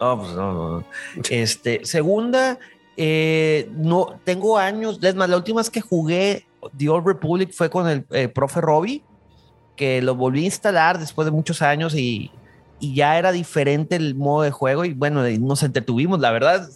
No, 0.00 0.18
pues 0.18 0.32
no, 0.32 0.52
no. 0.52 0.84
Este, 1.30 1.84
segunda, 1.84 2.58
eh, 2.96 3.70
no, 3.72 4.20
tengo 4.24 4.58
años, 4.58 4.98
es 5.02 5.14
más, 5.14 5.28
la 5.28 5.36
última 5.36 5.60
vez 5.60 5.70
que 5.70 5.80
jugué 5.80 6.46
The 6.76 6.88
Old 6.88 7.06
Republic 7.06 7.52
fue 7.52 7.70
con 7.70 7.88
el 7.88 8.04
eh, 8.10 8.28
profe 8.28 8.60
Robbie, 8.60 9.02
que 9.76 10.02
lo 10.02 10.14
volví 10.14 10.42
a 10.42 10.46
instalar 10.46 10.98
después 10.98 11.24
de 11.24 11.32
muchos 11.32 11.62
años 11.62 11.94
y, 11.94 12.30
y, 12.80 12.94
ya 12.94 13.18
era 13.18 13.32
diferente 13.32 13.96
el 13.96 14.14
modo 14.14 14.42
de 14.42 14.50
juego 14.50 14.84
y 14.84 14.92
bueno, 14.92 15.22
nos 15.40 15.62
entretuvimos, 15.62 16.20
la 16.20 16.30
verdad. 16.30 16.68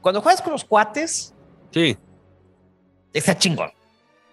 Cuando 0.00 0.22
juegas 0.22 0.40
con 0.40 0.52
los 0.52 0.64
cuates, 0.64 1.34
sí. 1.72 1.96
Está 3.12 3.36
chingón. 3.36 3.70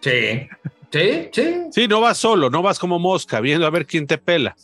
Sí. 0.02 0.48
Sí, 0.92 1.30
sí. 1.32 1.56
Sí, 1.72 1.88
no 1.88 2.02
vas 2.02 2.18
solo, 2.18 2.50
no 2.50 2.62
vas 2.62 2.78
como 2.78 3.00
mosca 3.00 3.40
viendo 3.40 3.66
a 3.66 3.72
ver 3.72 3.88
quién 3.88 4.06
te 4.06 4.18
pela. 4.18 4.56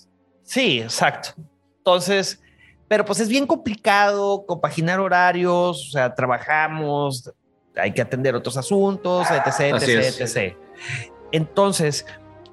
Sí, 0.43 0.81
exacto. 0.81 1.29
Entonces, 1.77 2.39
pero 2.89 3.05
pues 3.05 3.21
es 3.21 3.29
bien 3.29 3.47
complicado 3.47 4.45
compaginar 4.45 4.99
horarios, 4.99 5.87
o 5.87 5.91
sea, 5.91 6.13
trabajamos, 6.13 7.31
hay 7.77 7.93
que 7.93 8.01
atender 8.01 8.35
otros 8.35 8.57
asuntos, 8.57 9.25
etc, 9.31 9.81
etc, 9.81 10.19
etc. 10.19 10.57
Entonces, 11.31 12.05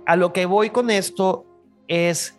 a 0.05 0.15
lo 0.15 0.33
que 0.33 0.47
voy 0.47 0.71
con 0.71 0.91
esto 0.91 1.45
es, 1.89 2.37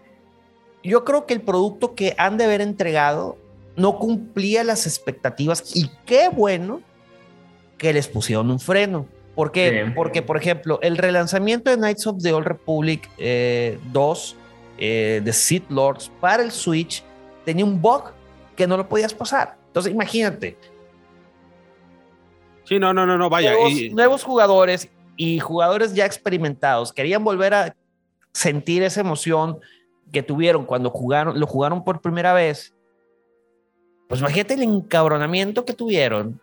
yo 0.83 1.03
creo 1.03 1.25
que 1.25 1.33
el 1.33 1.41
producto 1.41 1.95
que 1.95 2.15
han 2.17 2.37
de 2.37 2.45
haber 2.45 2.61
entregado 2.61 3.35
no 3.75 3.97
cumplía 3.99 4.63
las 4.63 4.87
expectativas 4.87 5.75
y 5.75 5.91
qué 6.05 6.29
bueno 6.29 6.81
que 7.77 7.91
les 7.91 8.07
pusieron 8.07 8.49
un 8.49 8.59
freno 8.61 9.05
¿Por 9.37 9.51
qué? 9.51 9.91
Porque, 9.93 10.23
por 10.23 10.35
ejemplo, 10.35 10.79
el 10.81 10.97
relanzamiento 10.97 11.69
de 11.69 11.77
Knights 11.77 12.07
of 12.07 12.23
the 12.23 12.33
Old 12.33 12.47
Republic 12.47 13.07
2 13.07 13.15
eh, 13.19 13.77
eh, 14.79 15.21
de 15.23 15.31
Sith 15.31 15.69
Lords 15.69 16.11
para 16.19 16.41
el 16.41 16.51
Switch 16.51 17.03
tenía 17.47 17.63
un 17.63 17.81
bug 17.81 18.11
que 18.57 18.67
no 18.67 18.75
lo 18.75 18.89
podías 18.89 19.13
pasar. 19.13 19.55
Entonces, 19.67 19.93
imagínate. 19.93 20.57
Sí, 22.65 22.77
no, 22.77 22.93
no, 22.93 23.05
no, 23.05 23.17
no, 23.17 23.29
vaya. 23.29 23.53
Nuevos, 23.93 24.25
jugadores 24.25 24.89
y 25.15 25.39
jugadores 25.39 25.95
ya 25.95 26.05
experimentados 26.05 26.91
querían 26.91 27.23
volver 27.23 27.53
a 27.53 27.75
sentir 28.33 28.83
esa 28.83 28.99
emoción 28.99 29.59
que 30.11 30.23
tuvieron 30.23 30.65
cuando 30.65 30.89
jugaron, 30.89 31.39
lo 31.39 31.47
jugaron 31.47 31.85
por 31.85 32.01
primera 32.01 32.33
vez. 32.33 32.73
Pues 34.09 34.19
imagínate 34.19 34.55
el 34.55 34.63
encabronamiento 34.63 35.63
que 35.63 35.71
tuvieron 35.71 36.41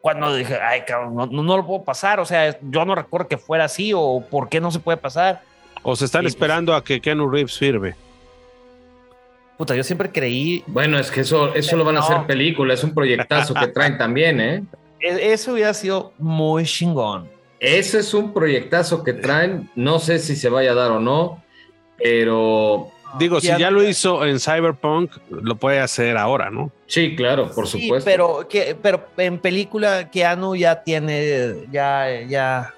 cuando 0.00 0.34
dije, 0.34 0.58
ay, 0.58 0.84
cabrón, 0.86 1.14
no, 1.16 1.26
no, 1.26 1.56
lo 1.58 1.66
puedo 1.66 1.84
pasar, 1.84 2.18
o 2.18 2.24
sea, 2.24 2.58
yo 2.62 2.86
no 2.86 2.94
recuerdo 2.94 3.28
que 3.28 3.36
fuera 3.36 3.64
así 3.64 3.92
o 3.94 4.24
por 4.30 4.48
qué 4.48 4.58
no 4.58 4.70
se 4.70 4.78
puede 4.78 4.96
pasar. 4.96 5.42
O 5.82 5.94
se 5.94 6.06
están 6.06 6.22
Sí, 6.22 6.24
pues- 6.24 6.34
esperando 6.34 6.74
a 6.74 6.82
que 6.82 6.98
Keanu 6.98 7.28
Reeves 7.28 7.58
firme. 7.58 7.94
Puta, 9.58 9.74
yo 9.74 9.82
siempre 9.82 10.10
creí, 10.12 10.62
Bueno, 10.68 10.98
es 11.00 11.10
que 11.10 11.22
eso, 11.22 11.52
eso 11.54 11.76
lo 11.76 11.84
van 11.84 11.96
a 11.96 12.00
hacer 12.00 12.26
película, 12.28 12.72
es 12.74 12.84
un 12.84 12.94
proyectazo 12.94 13.54
que 13.54 13.66
traen 13.66 13.98
también, 13.98 14.40
¿eh? 14.40 14.62
e- 15.00 15.32
eso 15.32 15.52
hubiera 15.52 15.74
sido 15.74 16.12
muy 16.18 16.64
chingón. 16.64 17.28
Ese 17.58 17.98
es 17.98 18.14
un 18.14 18.32
proyectazo 18.32 19.02
que 19.02 19.12
traen, 19.14 19.68
no 19.74 19.98
sé 19.98 20.20
si 20.20 20.36
se 20.36 20.48
vaya 20.48 20.70
a 20.70 20.74
dar 20.74 20.92
o 20.92 21.00
no, 21.00 21.42
pero 21.96 22.88
Digo, 23.18 23.40
si 23.40 23.48
Keanu- 23.48 23.58
ya 23.58 23.70
lo 23.72 23.82
hizo 23.82 24.24
en 24.24 24.38
Cyberpunk, 24.38 25.10
lo 25.28 25.56
puede 25.56 25.80
hacer 25.80 26.16
ahora, 26.16 26.50
¿no? 26.50 26.70
sí, 26.86 27.16
claro, 27.16 27.50
por 27.50 27.66
Sí, 27.66 27.80
supuesto. 27.82 28.08
pero, 28.08 28.46
que, 28.48 28.76
pero 28.80 29.08
en 29.16 29.38
película 29.40 30.08
Keanu 30.08 30.54
ya 30.54 30.84
tiene, 30.84 31.64
ya, 31.72 32.06
ya, 32.28 32.72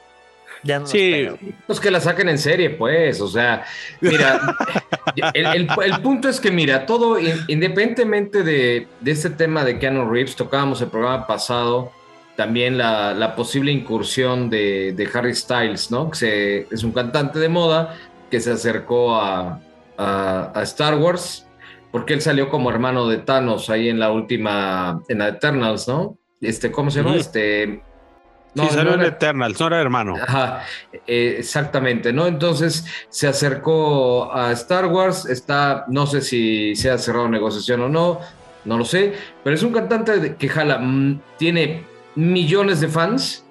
ya 0.62 0.78
no 0.78 0.86
Sí. 0.86 1.28
Pues 1.66 1.80
que 1.80 1.90
la 1.90 2.00
saquen 2.00 2.28
en 2.28 2.38
serie, 2.38 2.70
pues, 2.70 3.20
o 3.20 3.28
sea, 3.28 3.64
mira, 4.00 4.56
el, 5.34 5.46
el- 5.46 5.68
el 5.84 6.00
punto 6.02 6.28
es 6.28 6.40
que, 6.40 6.50
mira, 6.50 6.86
todo, 6.86 7.18
in- 7.18 7.44
independientemente 7.48 8.42
de, 8.42 8.86
de 9.00 9.10
este 9.10 9.30
tema 9.30 9.64
de 9.64 9.78
Keanu 9.78 10.10
Reeves, 10.10 10.36
tocábamos 10.36 10.80
el 10.82 10.88
programa 10.88 11.26
pasado, 11.26 11.92
también 12.36 12.78
la, 12.78 13.12
la 13.14 13.36
posible 13.36 13.70
incursión 13.72 14.48
de, 14.50 14.92
de 14.96 15.08
Harry 15.12 15.34
Styles, 15.34 15.90
¿no? 15.90 16.10
Que 16.10 16.16
se- 16.16 16.66
es 16.70 16.82
un 16.84 16.92
cantante 16.92 17.38
de 17.38 17.48
moda 17.48 17.96
que 18.30 18.40
se 18.40 18.50
acercó 18.52 19.16
a, 19.16 19.60
a- 19.98 20.52
a 20.54 20.62
Star 20.62 20.94
Wars, 20.96 21.46
porque 21.92 22.14
él 22.14 22.20
salió 22.20 22.48
como 22.48 22.70
hermano 22.70 23.08
de 23.08 23.18
Thanos 23.18 23.68
ahí 23.68 23.88
en 23.88 23.98
la 23.98 24.12
última, 24.12 25.02
en 25.08 25.18
la 25.18 25.28
Eternals, 25.28 25.88
¿no? 25.88 26.16
Este, 26.40 26.70
¿cómo 26.70 26.90
se 26.90 26.98
llama? 27.00 27.10
Ujú. 27.10 27.20
Sí, 28.54 28.66
salió 28.68 28.84
no 28.90 28.94
en 28.94 29.00
era- 29.00 29.08
Eternals, 29.10 29.60
no 29.60 29.66
era 29.68 29.80
hermano. 29.80 30.16
Ajá, 30.20 30.64
eh, 31.06 31.36
exactamente, 31.38 32.12
¿no? 32.12 32.26
Entonces 32.26 32.84
se 33.08 33.28
acercó 33.28 34.32
a 34.34 34.50
Star 34.52 34.86
Wars, 34.86 35.24
está, 35.26 35.84
no 35.88 36.06
sé 36.06 36.20
si 36.20 36.74
se 36.74 36.90
ha 36.90 36.98
cerrado 36.98 37.28
negociación 37.28 37.80
o 37.82 37.88
no, 37.88 38.20
no 38.64 38.76
lo 38.78 38.84
sé, 38.84 39.14
pero 39.44 39.54
es 39.54 39.62
un 39.62 39.72
cantante 39.72 40.34
que 40.36 40.48
jala, 40.48 40.78
mm, 40.78 41.20
tiene 41.38 41.84
millones 42.16 42.80
de 42.80 42.88
fans 42.88 43.44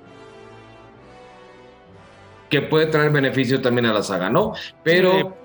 que 2.50 2.62
puede 2.62 2.88
traer 2.88 3.12
beneficio 3.12 3.62
también 3.62 3.86
a 3.86 3.94
la 3.94 4.02
saga, 4.04 4.30
¿no? 4.30 4.54
Pero 4.84 5.38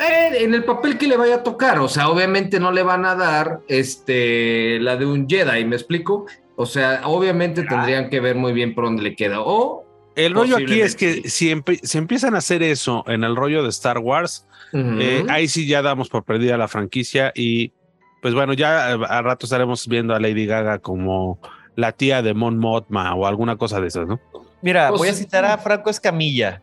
eh, 0.00 0.30
en 0.40 0.54
el 0.54 0.64
papel 0.64 0.96
que 0.96 1.06
le 1.06 1.16
vaya 1.16 1.36
a 1.36 1.42
tocar, 1.42 1.78
o 1.78 1.88
sea, 1.88 2.08
obviamente 2.08 2.58
no 2.58 2.72
le 2.72 2.82
van 2.82 3.04
a 3.04 3.14
dar 3.14 3.60
este, 3.68 4.78
la 4.80 4.96
de 4.96 5.04
un 5.06 5.28
Jedi, 5.28 5.64
¿me 5.66 5.76
explico? 5.76 6.26
O 6.60 6.66
sea, 6.66 7.02
obviamente 7.04 7.62
tendrían 7.62 8.10
que 8.10 8.18
ver 8.20 8.34
muy 8.34 8.52
bien 8.52 8.74
por 8.74 8.84
dónde 8.84 9.02
le 9.04 9.14
queda. 9.14 9.40
O 9.40 9.84
El 10.16 10.34
rollo 10.34 10.56
aquí 10.56 10.80
es 10.80 10.96
que 10.96 11.28
si, 11.30 11.50
empe- 11.54 11.78
si 11.84 11.98
empiezan 11.98 12.34
a 12.34 12.38
hacer 12.38 12.64
eso 12.64 13.04
en 13.06 13.22
el 13.22 13.36
rollo 13.36 13.62
de 13.62 13.68
Star 13.68 13.98
Wars, 13.98 14.44
eh, 14.74 15.24
ahí 15.28 15.46
sí 15.46 15.68
ya 15.68 15.82
damos 15.82 16.08
por 16.08 16.24
perdida 16.24 16.56
la 16.58 16.66
franquicia 16.68 17.30
y 17.34 17.72
pues 18.20 18.34
bueno, 18.34 18.52
ya 18.54 18.90
eh, 18.92 18.98
a 19.08 19.22
rato 19.22 19.46
estaremos 19.46 19.86
viendo 19.86 20.14
a 20.16 20.18
Lady 20.18 20.46
Gaga 20.46 20.80
como 20.80 21.38
la 21.76 21.92
tía 21.92 22.22
de 22.22 22.34
Mon 22.34 22.58
Mothma 22.58 23.14
o 23.14 23.24
alguna 23.28 23.56
cosa 23.56 23.80
de 23.80 23.86
esas, 23.86 24.08
¿no? 24.08 24.20
Mira, 24.60 24.88
Pues 24.88 24.98
voy 24.98 25.08
a 25.10 25.14
citar 25.14 25.44
a 25.44 25.56
Franco 25.58 25.88
Escamilla. 25.90 26.60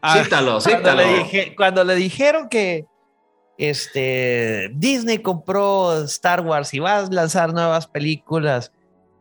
Ah, 0.00 0.22
Cítalo, 0.22 0.58
Cuando 0.60 0.78
cítalo. 0.78 1.02
le, 1.02 1.18
dije- 1.18 1.54
cuando 1.56 1.82
le 1.82 1.94
dijeron 1.96 2.48
que 2.48 2.84
este, 3.58 4.70
Disney 4.74 5.18
compró 5.18 6.02
Star 6.04 6.40
Wars 6.42 6.72
y 6.74 6.78
va 6.78 6.98
a 6.98 7.02
lanzar 7.10 7.52
nuevas 7.52 7.86
películas, 7.86 8.72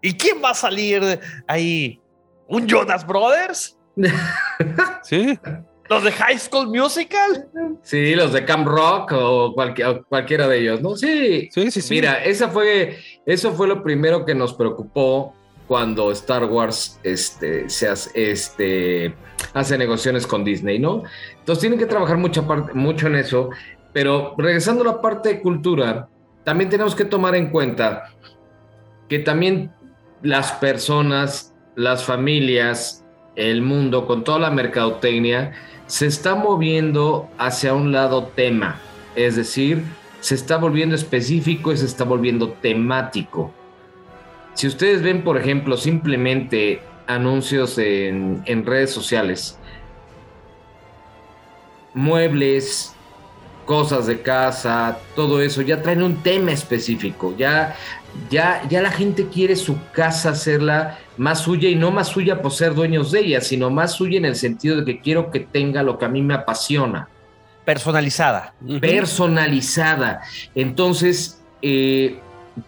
¿y 0.02 0.14
quién 0.14 0.38
va 0.44 0.52
a 0.52 0.54
salir 0.56 1.20
ahí? 1.48 2.00
¿Un 2.48 2.68
Jonas 2.68 3.06
Brothers? 3.06 3.78
sí, 5.04 5.38
¿Los 5.90 6.04
de 6.06 6.12
High 6.14 6.40
School 6.40 6.68
Musical? 6.68 7.50
Sí, 7.84 8.16
los 8.16 8.32
de 8.32 8.46
Camp 8.46 8.66
Rock 8.66 9.12
o, 9.14 9.54
cualquier- 9.54 9.88
o 9.88 10.04
cualquiera 10.06 10.48
de 10.48 10.60
ellos, 10.62 10.82
¿no? 10.82 10.96
Sí. 10.96 11.50
sí, 11.52 11.70
sí, 11.70 11.82
sí. 11.82 11.94
Mira, 11.94 12.24
esa 12.24 12.48
fue, 12.48 12.98
eso 13.26 13.52
fue 13.52 13.68
lo 13.68 13.84
primero 13.84 14.24
que 14.26 14.34
nos 14.34 14.54
preocupó 14.54 15.36
cuando 15.68 16.10
Star 16.12 16.46
Wars 16.46 16.98
este, 17.04 17.70
se 17.70 17.90
hace, 17.90 18.32
este, 18.32 19.14
hace 19.54 19.78
negociaciones 19.78 20.26
con 20.26 20.46
Disney, 20.46 20.80
¿no? 20.80 21.04
Entonces 21.40 21.60
tienen 21.62 21.78
que 21.80 21.86
trabajar 21.86 22.16
mucha 22.18 22.48
parte, 22.48 22.74
mucho 22.74 23.08
en 23.08 23.16
eso, 23.16 23.50
pero 23.92 24.34
regresando 24.38 24.84
a 24.84 24.94
la 24.96 25.02
parte 25.02 25.28
de 25.30 25.42
cultura, 25.42 26.08
también 26.46 26.70
tenemos 26.70 26.96
que 26.96 27.04
tomar 27.06 27.36
en 27.36 27.50
cuenta 27.52 28.10
que 29.10 29.20
también 29.20 29.72
las 30.22 30.52
personas, 30.54 31.54
las 31.76 32.04
familias, 32.04 33.04
el 33.36 33.62
mundo, 33.62 34.06
con 34.06 34.24
toda 34.24 34.40
la 34.40 34.52
mercadotecnia, 34.52 35.54
se 35.88 36.06
está 36.06 36.36
moviendo 36.36 37.30
hacia 37.38 37.74
un 37.74 37.92
lado 37.92 38.32
tema, 38.36 38.80
es 39.16 39.36
decir, 39.36 39.84
se 40.20 40.36
está 40.36 40.58
volviendo 40.58 40.96
específico 40.96 41.72
y 41.72 41.78
se 41.78 41.86
está 41.86 42.04
volviendo 42.04 42.50
temático. 42.50 43.52
Si 44.54 44.68
ustedes 44.68 45.02
ven, 45.02 45.24
por 45.24 45.38
ejemplo, 45.38 45.78
simplemente 45.78 46.82
anuncios 47.08 47.78
en, 47.78 48.44
en 48.46 48.66
redes 48.66 48.92
sociales, 48.92 49.58
muebles, 51.94 52.96
cosas 53.66 54.08
de 54.08 54.22
casa, 54.22 55.00
todo 55.16 55.42
eso, 55.42 55.62
ya 55.62 55.82
traen 55.82 56.04
un 56.04 56.22
tema 56.24 56.52
específico, 56.52 57.34
ya, 57.38 57.76
ya, 58.30 58.62
ya 58.70 58.82
la 58.82 58.92
gente 58.92 59.28
quiere 59.28 59.56
su 59.56 59.78
casa 59.94 60.30
hacerla 60.30 60.98
más 61.18 61.40
suya 61.42 61.70
y 61.70 61.76
no 61.76 61.92
más 61.92 62.08
suya 62.10 62.42
por 62.42 62.52
ser 62.52 62.74
dueños 62.74 63.12
de 63.12 63.20
ella, 63.22 63.42
sino 63.42 63.70
más 63.70 63.94
suya 63.94 64.18
en 64.18 64.26
el 64.26 64.36
sentido 64.36 64.78
de 64.78 64.86
que 64.86 65.00
quiero 65.02 65.30
que 65.32 65.40
tenga 65.42 65.84
lo 65.84 65.98
que 65.98 66.06
a 66.06 66.10
mí 66.10 66.22
me 66.22 66.34
apasiona 66.34 67.08
Personalizada. 67.66 68.54
Personalizada. 68.80 70.22
Entonces, 70.56 71.40
eh, 71.62 72.20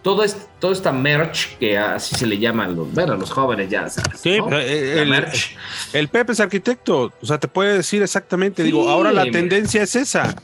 toda, 0.02 0.24
est- 0.24 0.46
toda 0.60 0.72
esta 0.72 0.92
merch, 0.92 1.56
que 1.58 1.76
así 1.78 2.14
se 2.14 2.26
le 2.26 2.38
llama 2.38 2.64
a 2.64 2.68
los, 2.68 2.92
bueno, 2.92 3.14
a 3.14 3.16
los 3.16 3.30
jóvenes 3.30 3.68
ya 3.70 3.88
sabes. 3.88 4.20
Sí, 4.20 4.38
¿no? 4.38 4.46
pero, 4.46 4.60
eh, 4.60 4.92
La 4.96 5.02
el, 5.02 5.08
merch. 5.08 5.56
el 5.92 6.08
Pepe 6.08 6.32
es 6.32 6.40
arquitecto, 6.40 7.12
o 7.20 7.26
sea, 7.26 7.38
te 7.38 7.48
puede 7.48 7.74
decir 7.76 8.02
exactamente, 8.02 8.62
Sí, 8.62 8.66
digo, 8.66 8.88
ahora 8.88 9.12
la 9.12 9.24
tendencia 9.30 9.82
es 9.82 9.96
esa. 9.96 10.34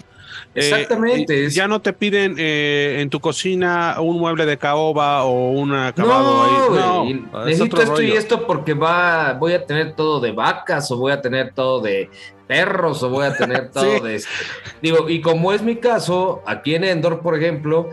Eh, 0.52 0.58
Exactamente, 0.68 1.44
eh, 1.46 1.50
ya 1.50 1.68
no 1.68 1.80
te 1.80 1.92
piden 1.92 2.34
eh, 2.36 2.96
en 3.00 3.08
tu 3.08 3.20
cocina 3.20 3.96
un 4.00 4.18
mueble 4.18 4.46
de 4.46 4.58
caoba 4.58 5.22
o 5.24 5.50
un 5.52 5.72
acabado 5.72 6.70
No, 6.74 7.02
ahí. 7.04 7.14
No, 7.14 7.40
es 7.42 7.46
necesito 7.46 7.80
esto 7.80 8.02
y 8.02 8.10
esto 8.12 8.46
porque 8.48 8.74
va, 8.74 9.34
voy 9.34 9.52
a 9.52 9.64
tener 9.64 9.94
todo 9.94 10.18
de 10.18 10.32
vacas 10.32 10.90
o 10.90 10.96
voy 10.96 11.12
a 11.12 11.20
tener 11.20 11.52
todo 11.54 11.80
de 11.80 12.10
perros 12.48 13.00
o 13.04 13.10
voy 13.10 13.26
a 13.26 13.36
tener 13.36 13.70
todo 13.72 13.84
Sí. 13.98 14.00
de. 14.02 14.22
Digo, 14.82 15.08
y 15.08 15.20
como 15.20 15.52
es 15.52 15.62
mi 15.62 15.76
caso, 15.76 16.42
aquí 16.44 16.74
en 16.74 16.82
Endor, 16.82 17.20
por 17.20 17.36
ejemplo, 17.38 17.88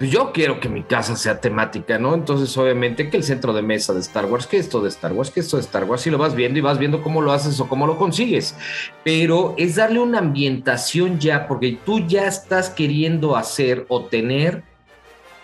pues 0.00 0.10
yo 0.10 0.32
quiero 0.32 0.60
que 0.60 0.70
mi 0.70 0.82
casa 0.82 1.14
sea 1.14 1.42
temática, 1.42 1.98
¿no? 1.98 2.14
Entonces, 2.14 2.56
obviamente, 2.56 3.10
que 3.10 3.18
el 3.18 3.22
centro 3.22 3.52
de 3.52 3.60
mesa 3.60 3.92
de 3.92 4.00
Star 4.00 4.24
Wars, 4.24 4.46
que 4.46 4.56
esto 4.56 4.80
de 4.80 4.88
Star 4.88 5.12
Wars, 5.12 5.30
que 5.30 5.40
esto 5.40 5.58
de 5.58 5.62
Star 5.62 5.84
Wars, 5.84 6.06
y 6.06 6.10
lo 6.10 6.16
vas 6.16 6.34
viendo 6.34 6.58
y 6.58 6.62
vas 6.62 6.78
viendo 6.78 7.02
cómo 7.02 7.20
lo 7.20 7.32
haces 7.32 7.60
o 7.60 7.68
cómo 7.68 7.86
lo 7.86 7.98
consigues. 7.98 8.56
Pero 9.04 9.54
es 9.58 9.76
darle 9.76 9.98
una 9.98 10.20
ambientación 10.20 11.20
ya, 11.20 11.46
porque 11.46 11.78
tú 11.84 12.00
ya 12.06 12.26
estás 12.26 12.70
queriendo 12.70 13.36
hacer 13.36 13.84
o 13.88 14.06
tener 14.06 14.62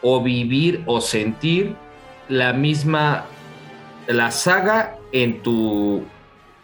o 0.01 0.23
vivir 0.23 0.83
o 0.87 1.03
sentir 1.03 1.77
la 2.31 2.55
misma, 2.55 3.27
la 4.07 4.31
saga 4.31 4.97
en 5.13 5.43
tu, 5.43 6.03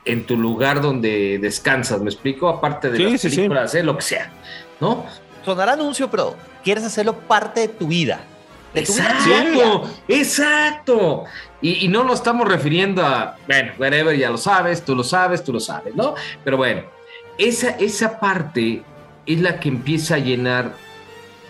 en 0.06 0.24
tu 0.24 0.38
lugar 0.38 0.80
donde 0.80 1.38
descansas, 1.38 2.00
¿me 2.00 2.08
explico? 2.08 2.48
Aparte 2.48 2.90
de 2.90 2.96
Sí, 2.96 3.02
las 3.04 3.20
sí, 3.20 3.28
sí. 3.28 3.36
películas, 3.36 3.74
eh, 3.74 3.82
lo 3.82 3.96
que 3.96 4.02
sea, 4.02 4.32
¿no? 4.80 5.04
Sonará 5.44 5.72
anuncio, 5.72 6.10
pero 6.10 6.36
quieres 6.62 6.84
hacerlo 6.84 7.18
parte 7.18 7.60
de 7.60 7.68
tu 7.68 7.88
vida. 7.88 8.20
De 8.74 8.82
tu 8.82 8.92
vida 8.92 9.12
Exacto, 9.12 9.90
exacto. 10.08 11.24
Y, 11.60 11.84
y 11.84 11.88
no 11.88 12.04
nos 12.04 12.16
estamos 12.16 12.48
refiriendo 12.48 13.04
a, 13.04 13.36
bueno, 13.46 13.72
whatever, 13.78 14.16
ya 14.16 14.30
lo 14.30 14.38
sabes, 14.38 14.84
tú 14.84 14.94
lo 14.94 15.04
sabes, 15.04 15.44
tú 15.44 15.52
lo 15.52 15.60
sabes, 15.60 15.94
¿no? 15.94 16.14
Pero 16.44 16.56
bueno, 16.56 16.82
esa, 17.38 17.70
esa 17.70 18.18
parte 18.18 18.82
es 19.26 19.40
la 19.40 19.60
que 19.60 19.68
empieza 19.68 20.16
a 20.16 20.18
llenar 20.18 20.74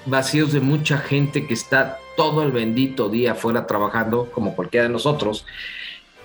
vacíos 0.07 0.53
de 0.53 0.61
mucha 0.61 0.99
gente 0.99 1.47
que 1.47 1.55
está 1.55 1.99
todo 2.17 2.43
el 2.43 2.53
bendito 2.53 3.09
día 3.09 3.33
afuera 3.33 3.67
trabajando, 3.67 4.31
como 4.31 4.55
cualquiera 4.55 4.87
de 4.87 4.93
nosotros, 4.93 5.47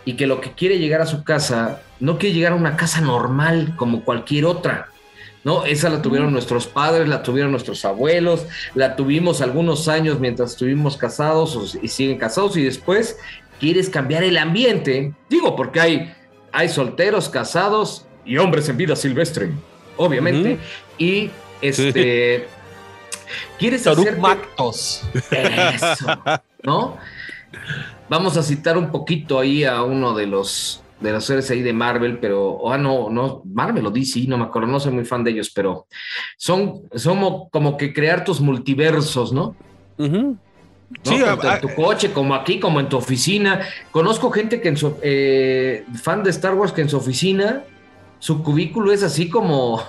y 0.05 0.13
que 0.13 0.27
lo 0.27 0.41
que 0.41 0.51
quiere 0.51 0.79
llegar 0.79 1.01
a 1.01 1.05
su 1.05 1.23
casa, 1.23 1.81
no 1.99 2.17
quiere 2.17 2.35
llegar 2.35 2.53
a 2.53 2.55
una 2.55 2.77
casa 2.77 3.01
normal 3.01 3.73
como 3.75 4.03
cualquier 4.03 4.45
otra. 4.45 4.89
¿No? 5.47 5.63
Esa 5.65 5.87
la 5.89 6.01
tuvieron 6.01 6.33
nuestros 6.33 6.67
padres, 6.67 7.07
la 7.07 7.23
tuvieron 7.23 7.51
nuestros 7.51 7.85
abuelos, 7.85 8.45
la 8.75 8.97
tuvimos 8.97 9.39
algunos 9.41 9.87
años 9.87 10.19
mientras 10.19 10.51
estuvimos 10.51 10.97
casados 10.97 11.55
o- 11.55 11.79
y 11.81 11.87
siguen 11.87 12.17
casados 12.17 12.57
y 12.57 12.63
después 12.65 13.17
quieres 13.57 13.89
cambiar 13.89 14.23
el 14.23 14.37
ambiente. 14.37 15.13
Digo, 15.29 15.55
porque 15.55 15.79
hay, 15.79 16.13
hay 16.51 16.67
solteros, 16.67 17.29
casados 17.29 18.05
y 18.25 18.37
hombres 18.37 18.67
en 18.67 18.75
vida 18.75 18.95
silvestre, 18.97 19.51
obviamente. 19.95 20.59
Y 20.97 21.31
este... 21.61 22.45
Quieres 23.57 23.87
hacerte- 23.87 24.19
Mactos. 24.19 25.01
eso, 25.31 26.19
¿no? 26.63 26.97
vamos 28.09 28.35
a 28.37 28.43
citar 28.43 28.77
un 28.77 28.91
poquito 28.91 29.39
ahí 29.39 29.63
a 29.63 29.81
uno 29.83 30.13
de 30.13 30.27
los 30.27 30.81
de 30.99 31.11
las 31.11 31.25
series 31.25 31.49
ahí 31.51 31.61
de 31.61 31.73
Marvel, 31.73 32.19
pero, 32.19 32.71
ah, 32.71 32.77
no, 32.77 33.09
no, 33.09 33.41
Marvel 33.45 33.85
o 33.85 33.91
DC, 33.91 34.25
no 34.27 34.37
me 34.37 34.45
acuerdo, 34.45 34.67
no 34.67 34.79
soy 34.79 34.93
muy 34.93 35.05
fan 35.05 35.23
de 35.23 35.31
ellos, 35.31 35.51
pero 35.53 35.87
son, 36.37 36.83
son 36.95 37.49
como 37.49 37.77
que 37.77 37.93
crear 37.93 38.23
tus 38.23 38.41
multiversos, 38.41 39.31
¿no? 39.31 39.55
Sí, 41.03 41.19
Tanto 41.19 41.51
en 41.51 41.61
tu 41.61 41.75
coche, 41.75 42.11
como 42.11 42.33
aquí, 42.33 42.59
como 42.59 42.79
en 42.79 42.87
tu 42.87 42.97
oficina. 42.97 43.61
Conozco 43.91 44.31
gente 44.31 44.61
que 44.61 44.69
en 44.69 44.77
su 44.77 44.95
eh, 45.01 45.85
fan 46.01 46.23
de 46.23 46.29
Star 46.29 46.55
Wars 46.55 46.71
que 46.71 46.81
en 46.81 46.89
su 46.89 46.97
oficina 46.97 47.63
su 48.19 48.41
cubículo 48.41 48.91
es 48.91 49.03
así 49.03 49.29
como 49.29 49.83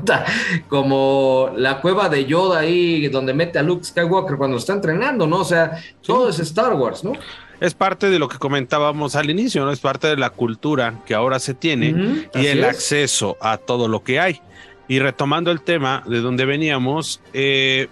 como 0.68 1.50
la 1.56 1.80
cueva 1.80 2.08
de 2.08 2.24
Yoda 2.24 2.60
ahí 2.60 3.08
donde 3.08 3.34
mete 3.34 3.58
a 3.58 3.62
Luke 3.62 3.84
Skywalker 3.84 4.36
cuando 4.36 4.58
está 4.58 4.74
entrenando, 4.74 5.26
¿no? 5.26 5.38
O 5.38 5.44
sea, 5.44 5.78
todo 6.02 6.28
es 6.28 6.38
Star 6.38 6.74
Wars, 6.74 7.04
¿no? 7.04 7.12
Es 7.60 7.74
parte 7.74 8.08
de 8.10 8.18
lo 8.18 8.28
que 8.28 8.38
comentábamos 8.38 9.16
al 9.16 9.30
inicio, 9.30 9.64
¿no? 9.64 9.72
Es 9.72 9.80
parte 9.80 10.06
de 10.06 10.16
la 10.16 10.30
cultura 10.30 11.00
que 11.06 11.14
ahora 11.14 11.38
se 11.38 11.54
tiene 11.54 12.28
y 12.34 12.46
el 12.46 12.64
acceso 12.64 13.36
a 13.40 13.56
todo 13.56 13.88
lo 13.88 14.04
que 14.04 14.20
hay. 14.20 14.40
Y 14.86 15.00
retomando 15.00 15.50
el 15.50 15.60
tema 15.60 16.02
de 16.06 16.20
donde 16.20 16.44
veníamos, 16.44 17.20
eh, 17.32 17.88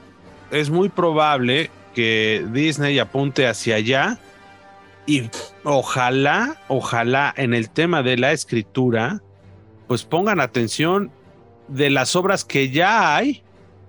es 0.50 0.70
muy 0.70 0.88
probable 0.88 1.70
que 1.94 2.46
Disney 2.52 2.98
apunte 2.98 3.46
hacia 3.46 3.76
allá 3.76 4.18
y 5.06 5.30
ojalá, 5.64 6.56
ojalá 6.68 7.32
en 7.36 7.54
el 7.54 7.70
tema 7.70 8.02
de 8.02 8.16
la 8.16 8.32
escritura, 8.32 9.22
pues 9.88 10.04
pongan 10.04 10.40
atención 10.40 11.10
de 11.68 11.90
las 11.90 12.16
obras 12.16 12.44
que 12.44 12.70
ya 12.70 13.16
hay 13.16 13.42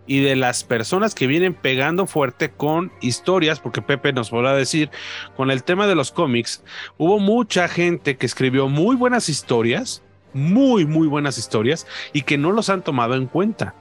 y 0.07 0.21
de 0.21 0.35
las 0.35 0.63
personas 0.63 1.13
que 1.13 1.27
vienen 1.27 1.53
pegando 1.53 2.07
fuerte 2.07 2.49
con 2.49 2.91
historias, 3.01 3.59
porque 3.59 3.81
Pepe 3.81 4.13
nos 4.13 4.29
podrá 4.29 4.55
decir, 4.55 4.89
con 5.35 5.51
el 5.51 5.63
tema 5.63 5.85
de 5.85 5.95
los 5.95 6.11
cómics, 6.11 6.63
hubo 6.97 7.19
mucha 7.19 7.67
gente 7.67 8.17
que 8.17 8.25
escribió 8.25 8.69
muy 8.69 8.95
buenas 8.95 9.29
historias, 9.29 10.01
muy, 10.33 10.85
muy 10.85 11.07
buenas 11.07 11.37
historias, 11.37 11.85
y 12.13 12.21
que 12.23 12.37
no 12.37 12.51
los 12.51 12.69
han 12.69 12.81
tomado 12.81 13.15
en 13.15 13.27
cuenta. 13.27 13.75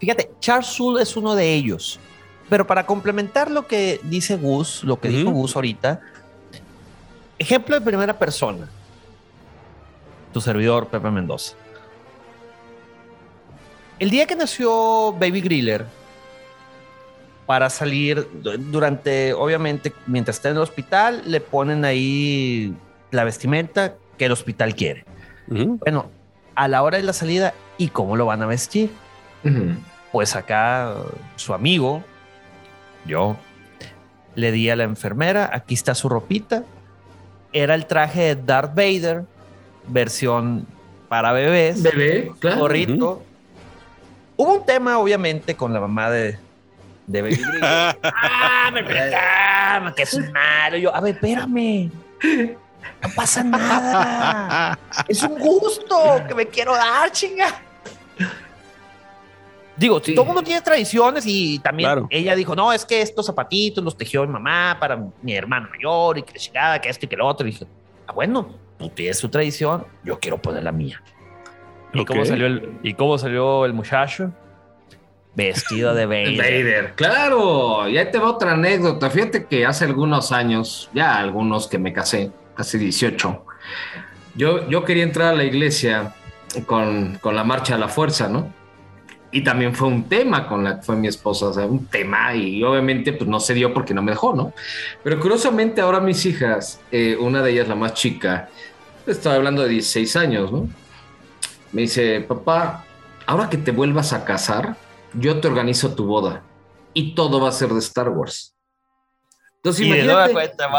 Fíjate, 0.00 0.30
Charles 0.40 0.66
Soule 0.66 1.02
es 1.02 1.16
uno 1.16 1.34
de 1.34 1.54
ellos. 1.54 2.00
Pero 2.48 2.66
para 2.66 2.86
complementar 2.86 3.50
lo 3.50 3.66
que 3.66 4.00
dice 4.04 4.36
Gus, 4.36 4.82
lo 4.82 4.98
que 4.98 5.08
dijo 5.08 5.30
Gus 5.30 5.54
ahorita, 5.54 6.00
ejemplo 7.38 7.74
de 7.74 7.82
primera 7.82 8.18
persona, 8.18 8.68
tu 10.32 10.40
servidor 10.40 10.88
Pepe 10.88 11.10
Mendoza. 11.10 11.56
El 13.98 14.10
día 14.10 14.26
que 14.26 14.36
nació 14.36 15.12
Baby 15.12 15.40
Griller, 15.40 15.84
para 17.46 17.70
salir 17.70 18.28
durante, 18.70 19.32
obviamente, 19.32 19.92
mientras 20.06 20.36
está 20.36 20.50
en 20.50 20.56
el 20.56 20.62
hospital, 20.62 21.22
le 21.24 21.40
ponen 21.40 21.84
ahí 21.84 22.74
la 23.10 23.24
vestimenta 23.24 23.94
que 24.18 24.26
el 24.26 24.32
hospital 24.32 24.74
quiere. 24.74 25.04
Bueno, 25.46 26.10
a 26.54 26.68
la 26.68 26.82
hora 26.82 26.98
de 26.98 27.04
la 27.04 27.12
salida, 27.12 27.54
¿y 27.78 27.88
cómo 27.88 28.16
lo 28.16 28.26
van 28.26 28.42
a 28.42 28.46
vestir? 28.46 28.90
Pues 30.12 30.36
acá 30.36 30.94
su 31.36 31.54
amigo, 31.54 32.04
yo 33.06 33.36
le 34.34 34.52
di 34.52 34.68
a 34.68 34.76
la 34.76 34.84
enfermera, 34.84 35.50
aquí 35.52 35.74
está 35.74 35.94
su 35.94 36.08
ropita. 36.08 36.64
Era 37.52 37.74
el 37.74 37.86
traje 37.86 38.34
de 38.34 38.36
Darth 38.36 38.74
Vader, 38.74 39.24
versión 39.86 40.66
para 41.08 41.32
bebés. 41.32 41.82
Bebé, 41.82 42.30
claro. 42.38 42.60
Gorrito. 42.60 43.22
Hubo 44.40 44.54
un 44.54 44.64
tema, 44.64 45.00
obviamente, 45.00 45.56
con 45.56 45.72
la 45.72 45.80
mamá 45.80 46.10
de, 46.10 46.38
de 47.08 47.22
Baby 47.22 47.40
¡Ah, 47.62 48.70
me 48.72 48.82
reclama, 48.82 49.92
que 49.96 50.02
es 50.04 50.16
malo! 50.30 50.76
Yo, 50.76 50.94
a 50.94 51.00
ver, 51.00 51.16
espérame. 51.16 51.90
No 53.02 53.08
pasa 53.16 53.42
nada. 53.42 54.78
Es 55.08 55.24
un 55.24 55.40
gusto 55.40 56.22
que 56.28 56.36
me 56.36 56.46
quiero 56.46 56.72
dar, 56.76 57.10
chinga. 57.10 57.60
Digo, 59.76 60.00
todo 60.00 60.20
el 60.20 60.26
mundo 60.26 60.42
tiene 60.44 60.62
tradiciones 60.62 61.24
y 61.26 61.58
también 61.58 62.06
ella 62.08 62.36
dijo, 62.36 62.54
no, 62.54 62.72
es 62.72 62.84
que 62.84 63.02
estos 63.02 63.26
zapatitos 63.26 63.82
los 63.82 63.98
tejió 63.98 64.24
mi 64.24 64.32
mamá 64.32 64.76
para 64.78 65.04
mi 65.20 65.34
hermano 65.34 65.68
mayor 65.68 66.18
y 66.18 66.22
que 66.22 66.38
llegaba, 66.38 66.80
que 66.80 66.88
esto 66.88 67.06
y 67.06 67.08
que 67.08 67.16
lo 67.16 67.26
otro. 67.26 67.44
Y 67.44 67.50
dije, 67.50 67.66
ah, 68.06 68.12
bueno, 68.12 68.54
tú 68.78 68.88
tienes 68.88 69.18
tu 69.18 69.28
tradición, 69.28 69.84
yo 70.04 70.20
quiero 70.20 70.38
poner 70.38 70.62
la 70.62 70.70
mía. 70.70 71.02
¿Y, 71.92 72.04
cómo, 72.04 72.24
salió 72.24 72.46
el, 72.46 72.78
¿Y 72.82 72.94
cómo 72.94 73.18
salió 73.18 73.64
el 73.64 73.72
muchacho? 73.72 74.32
Vestido 75.34 75.94
de 75.94 76.06
Vader. 76.06 76.36
Vader, 76.36 76.92
claro. 76.94 77.88
Y 77.88 77.98
ahí 77.98 78.10
te 78.10 78.18
va 78.18 78.30
otra 78.30 78.52
anécdota. 78.52 79.10
Fíjate 79.10 79.46
que 79.46 79.64
hace 79.64 79.84
algunos 79.84 80.32
años, 80.32 80.90
ya 80.92 81.16
algunos 81.16 81.66
que 81.66 81.78
me 81.78 81.92
casé, 81.92 82.30
casi 82.54 82.78
18, 82.78 83.44
yo, 84.34 84.68
yo 84.68 84.84
quería 84.84 85.04
entrar 85.04 85.34
a 85.34 85.36
la 85.36 85.44
iglesia 85.44 86.14
con, 86.66 87.18
con 87.20 87.34
la 87.34 87.44
marcha 87.44 87.74
de 87.74 87.80
la 87.80 87.88
fuerza, 87.88 88.28
¿no? 88.28 88.58
y 89.30 89.42
también 89.42 89.74
fue 89.74 89.88
un 89.88 90.04
tema 90.04 90.46
con 90.48 90.64
la 90.64 90.76
que 90.76 90.82
fue 90.82 90.96
mi 90.96 91.08
esposa, 91.08 91.46
o 91.46 91.52
sea, 91.52 91.66
un 91.66 91.86
tema 91.86 92.34
y 92.34 92.62
obviamente 92.62 93.12
pues 93.12 93.28
no 93.28 93.40
se 93.40 93.54
dio 93.54 93.74
porque 93.74 93.92
no 93.92 94.02
me 94.02 94.12
dejó, 94.12 94.34
¿no? 94.34 94.52
Pero 95.02 95.20
curiosamente 95.20 95.80
ahora 95.80 96.00
mis 96.00 96.24
hijas, 96.24 96.80
eh, 96.90 97.16
una 97.18 97.42
de 97.42 97.50
ellas 97.52 97.68
la 97.68 97.74
más 97.74 97.94
chica, 97.94 98.48
estaba 99.06 99.36
hablando 99.36 99.62
de 99.62 99.68
16 99.70 100.16
años, 100.16 100.52
¿no? 100.52 100.68
Me 101.72 101.82
dice, 101.82 102.20
papá, 102.20 102.84
ahora 103.26 103.48
que 103.50 103.58
te 103.58 103.72
vuelvas 103.72 104.12
a 104.12 104.24
casar, 104.24 104.76
yo 105.14 105.40
te 105.40 105.48
organizo 105.48 105.94
tu 105.94 106.06
boda 106.06 106.42
y 106.94 107.14
todo 107.14 107.40
va 107.40 107.48
a 107.48 107.52
ser 107.52 107.70
de 107.70 107.78
Star 107.78 108.08
Wars. 108.08 108.54
Entonces, 109.56 109.86
imagínate. 109.86 110.34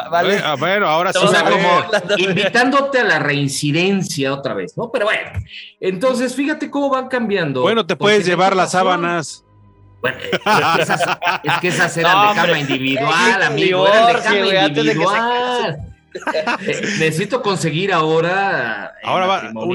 vale. 0.09 0.41
Bueno, 0.57 0.87
ahora 0.87 1.11
sí. 1.11 1.19
como 1.19 1.83
invitándote 2.17 2.99
a 2.99 3.03
la 3.03 3.19
reincidencia 3.19 4.33
otra 4.33 4.53
vez, 4.53 4.77
¿no? 4.77 4.89
Pero 4.89 5.05
bueno, 5.05 5.31
entonces 5.81 6.33
fíjate 6.33 6.71
cómo 6.71 6.89
van 6.89 7.07
cambiando. 7.09 7.61
Bueno, 7.61 7.85
te 7.85 7.95
puedes 7.95 8.25
llevar 8.25 8.55
las 8.55 8.71
sábanas. 8.71 9.43
Bueno, 10.01 10.17
es 11.43 11.59
que 11.59 11.67
esas, 11.67 11.97
eran 11.97 12.29
de 12.29 12.35
cama 12.35 12.57
individual, 12.57 13.43
amigo. 13.43 13.85
Eran 13.85 14.07
de 14.07 14.21
cama 14.21 14.65
individual. 14.67 15.88
Eh, 16.63 16.81
necesito 16.99 17.41
conseguir 17.41 17.93
ahora. 17.93 18.95
Ahora 19.03 19.27
va. 19.27 19.51
o 19.53 19.65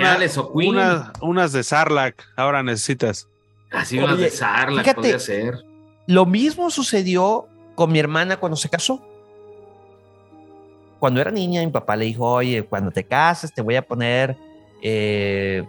unas 1.21 1.53
de 1.53 1.63
Sarlac, 1.63 2.25
ahora 2.37 2.63
necesitas. 2.63 3.29
Así 3.71 3.99
unas 3.99 4.19
de 4.19 4.31
Sarlac 4.31 4.95
podría 4.95 5.19
ser. 5.19 5.65
Lo 6.07 6.27
mismo 6.27 6.71
sucedió 6.71 7.47
con 7.75 7.93
mi 7.93 7.99
hermana 7.99 8.37
cuando 8.37 8.57
se 8.57 8.69
casó. 8.69 9.03
Cuando 10.99 11.21
era 11.21 11.31
niña, 11.31 11.63
mi 11.63 11.71
papá 11.71 11.97
le 11.97 12.07
dijo, 12.07 12.25
oye, 12.25 12.63
cuando 12.63 12.91
te 12.91 13.05
cases 13.05 13.53
te 13.53 13.63
voy 13.63 13.77
a 13.77 13.83
poner 13.83 14.37
eh, 14.83 15.65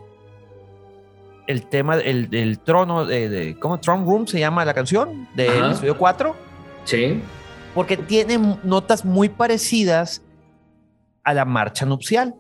el 1.48 1.68
tema, 1.68 1.96
el, 1.98 2.60
trono, 2.60 3.06
de, 3.06 3.58
¿cómo? 3.60 3.80
Throne 3.80 4.06
Room 4.06 4.28
se 4.28 4.40
llama 4.40 4.64
la 4.66 4.74
canción 4.74 5.28
del 5.36 5.66
episodio 5.66 5.98
4. 5.98 6.36
Sí. 6.86 7.22
Porque 7.74 7.98
tiene 7.98 8.58
notas 8.64 9.04
muy 9.04 9.30
parecidas 9.30 10.22
a 11.26 11.34
la 11.34 11.44
marcha 11.44 11.86
nupcial. 11.86 12.34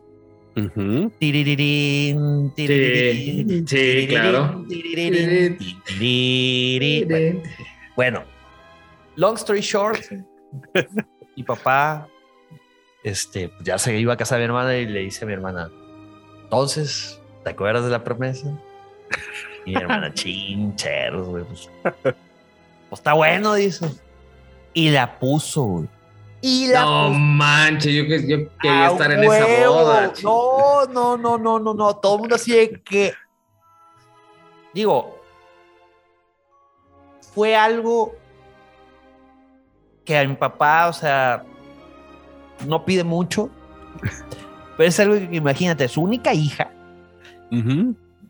sí, 3.67 4.07
claro. 4.07 4.65
Bueno, 7.95 8.23
long 9.15 9.35
story 9.35 9.61
short, 9.61 9.99
mi 11.35 11.43
papá 11.43 12.07
este, 13.05 13.51
ya 13.61 13.77
se 13.77 13.97
iba 13.99 14.13
a 14.13 14.17
casar 14.17 14.37
a 14.37 14.39
mi 14.39 14.45
hermana 14.45 14.77
y 14.77 14.87
le 14.87 15.01
dice 15.01 15.25
a 15.25 15.27
mi 15.27 15.33
hermana, 15.33 15.69
entonces, 16.43 17.21
¿te 17.43 17.51
acuerdas 17.51 17.83
de 17.83 17.91
la 17.91 18.03
promesa? 18.03 18.49
Y 19.65 19.71
mi 19.71 19.75
hermana, 19.77 20.11
chincheros, 20.15 21.27
güey. 21.27 21.43
Pues, 21.43 21.69
pues, 22.01 22.15
está 22.91 23.13
bueno, 23.13 23.53
dice. 23.53 23.89
Y 24.73 24.89
la 24.89 25.19
puso, 25.19 25.63
güey. 25.63 25.87
Y 26.47 26.67
la 26.67 26.81
no 26.81 27.09
manches, 27.09 27.91
yo, 27.91 28.03
yo 28.03 28.47
quería 28.59 28.91
estar 28.91 29.11
en 29.11 29.23
esa 29.23 29.67
boda. 29.67 30.13
No, 30.21 30.85
no, 30.85 31.17
no, 31.17 31.39
no, 31.39 31.57
no, 31.57 31.73
no. 31.73 31.95
Todo 31.95 32.13
el 32.13 32.19
mundo 32.19 32.35
así 32.35 32.51
de 32.51 32.83
que. 32.83 33.13
Digo, 34.71 35.19
fue 37.33 37.55
algo 37.55 38.13
que 40.05 40.15
a 40.15 40.27
mi 40.27 40.35
papá, 40.35 40.87
o 40.87 40.93
sea, 40.93 41.43
no 42.67 42.85
pide 42.85 43.03
mucho, 43.03 43.49
pero 44.77 44.87
es 44.87 44.99
algo 44.99 45.15
que 45.15 45.37
imagínate, 45.37 45.87
su 45.87 46.03
única 46.03 46.31
hija, 46.31 46.69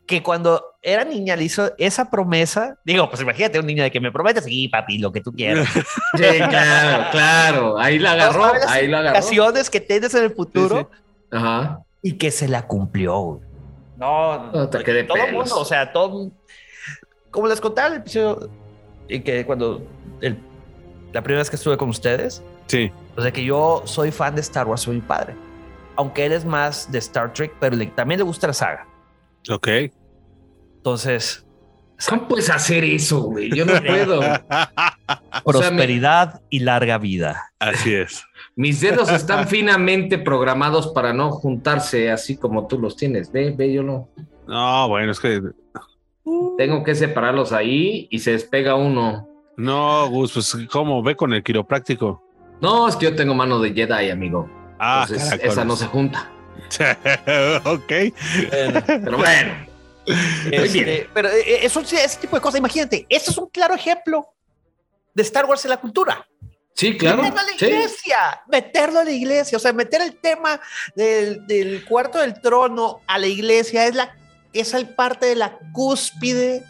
que 0.06 0.22
cuando 0.22 0.64
era 0.82 1.04
niña 1.04 1.36
le 1.36 1.44
hizo 1.46 1.72
esa 1.78 2.10
promesa, 2.12 2.78
digo, 2.86 3.10
pues 3.10 3.22
imagínate 3.22 3.60
un 3.60 3.66
niño 3.66 3.84
de 3.84 3.92
que 3.92 4.00
me 4.00 4.12
promete, 4.12 4.42
sí, 4.42 4.68
papi, 4.68 5.00
lo 5.00 5.12
que 5.12 5.22
tú 5.22 5.32
quieras. 5.34 5.68
sí, 6.14 6.24
claro, 6.50 7.06
claro, 7.12 7.80
ahí 7.80 7.98
la 8.00 8.12
agarró, 8.12 8.44
ahí 8.68 8.88
la 8.88 9.00
agarró. 9.00 9.18
Ocasiones 9.20 9.70
que 9.70 9.82
tienes 9.82 10.14
en 10.14 10.24
el 10.26 10.32
futuro 10.36 10.90
Ajá. 11.32 11.82
y 12.02 12.14
que 12.14 12.30
se 12.32 12.48
la 12.48 12.68
cumplió. 12.68 13.42
No, 13.98 14.52
no, 14.52 14.70
todo 14.70 14.82
el 14.92 15.34
mundo, 15.34 15.60
o 15.60 15.66
sea, 15.66 15.92
todo, 15.92 16.30
como 17.32 17.48
les 17.48 17.60
contaba 17.62 17.88
el 17.88 18.02
episodio, 18.02 18.50
y 19.08 19.22
que 19.22 19.46
cuando 19.46 19.82
el 20.22 20.38
la 21.14 21.22
primera 21.22 21.40
vez 21.40 21.50
que 21.50 21.56
estuve 21.56 21.78
con 21.78 21.88
ustedes. 21.90 22.44
Sí. 22.68 22.92
O 23.16 23.22
sea 23.22 23.32
que 23.32 23.44
yo 23.46 23.84
soy 23.86 24.12
fan 24.12 24.36
de 24.36 24.42
Star 24.42 24.68
Wars, 24.68 24.82
soy 24.82 24.96
mi 24.96 25.02
padre. 25.02 25.34
Aunque 25.96 26.26
él 26.26 26.34
es 26.34 26.44
más 26.44 26.92
de 26.92 26.98
Star 27.00 27.32
Trek, 27.32 27.54
pero 27.58 27.74
le- 27.78 27.86
también 27.88 28.20
le 28.20 28.26
gusta 28.26 28.48
la 28.48 28.54
saga. 28.54 28.86
Ok. 29.50 29.68
Entonces, 30.78 31.42
¿Cómo 32.10 32.28
puedes 32.28 32.50
hacer 32.50 32.84
eso, 32.84 33.22
güey? 33.22 33.50
Yo 33.56 33.66
no 33.66 33.74
puedo. 33.88 34.20
O 34.20 34.24
sea, 34.24 34.72
me- 35.44 35.44
prosperidad 35.44 36.42
y 36.50 36.60
larga 36.60 36.98
vida. 36.98 37.52
Así 37.58 37.94
es. 37.94 38.24
mis 38.56 38.82
dedos 38.82 39.10
están 39.10 39.48
finamente 39.48 40.18
programados 40.18 40.88
para 40.88 41.14
no 41.14 41.32
juntarse 41.32 42.12
así 42.12 42.36
como 42.38 42.68
tú 42.68 42.78
los 42.80 42.98
tienes. 42.98 43.32
Ve, 43.32 43.54
ve, 43.56 43.72
yo 43.72 43.82
no. 43.82 44.10
No, 44.48 44.90
bueno, 44.90 45.12
es 45.14 45.20
que 45.22 45.42
Tengo 46.58 46.84
que 46.84 46.96
separarlos 46.96 47.52
ahí 47.54 48.08
y 48.12 48.20
se 48.20 48.32
despega 48.32 48.76
uno. 48.76 49.28
no, 49.58 50.08
Gus, 50.10 50.34
pues 50.34 50.58
¿cómo 50.70 51.02
ve 51.02 51.16
con 51.16 51.34
el 51.34 51.44
quiropráctico? 51.44 52.22
No, 52.62 52.88
es 52.90 52.96
que 52.98 53.06
yo 53.06 53.16
tengo 53.16 53.34
mano 53.34 53.60
de 53.60 53.74
Jedi, 53.74 54.10
amigo. 54.10 54.50
Ah, 54.80 55.06
Entonces, 55.10 55.40
esa 55.42 55.64
no 55.66 55.76
se 55.78 55.86
junta. 55.88 56.30
ok. 57.66 57.92
Pero 58.88 59.18
bueno. 59.18 59.66
Este, 60.52 61.10
pero 61.14 61.30
eh, 61.30 61.66
eso, 61.66 61.84
sí, 61.84 61.96
ese 61.96 62.20
tipo 62.20 62.36
de 62.36 62.42
cosas, 62.42 62.60
imagínate, 62.60 63.06
este 63.10 63.32
es 63.32 63.38
un 63.38 63.50
claro 63.50 63.74
ejemplo 63.74 64.28
de 65.14 65.24
Star 65.24 65.46
Wars 65.46 65.66
en 65.66 65.72
la 65.72 65.78
cultura. 65.78 66.28
Sí, 66.76 66.98
claro. 66.98 67.24
Meterlo 67.24 67.40
a 67.40 67.44
la 67.44 67.58
Sí. 67.58 67.66
iglesia, 67.66 68.42
meterlo 68.52 69.00
a 69.00 69.04
la 69.06 69.12
iglesia, 69.12 69.58
o 69.58 69.60
sea, 69.60 69.74
meter 69.74 70.02
el 70.02 70.18
tema 70.18 70.60
del, 70.96 71.48
del 71.48 71.86
cuarto 71.86 72.20
del 72.20 72.40
trono 72.42 73.02
a 73.08 73.18
la 73.18 73.28
iglesia 73.28 73.88
es 73.88 73.96
la 73.96 74.16
es 74.54 74.74
el 74.74 74.88
parte 74.90 75.26
de 75.26 75.36
la 75.36 75.58
cúspide 75.74 76.64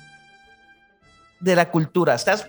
de 1.39 1.55
la 1.55 1.69
cultura. 1.69 2.15
Estás 2.15 2.47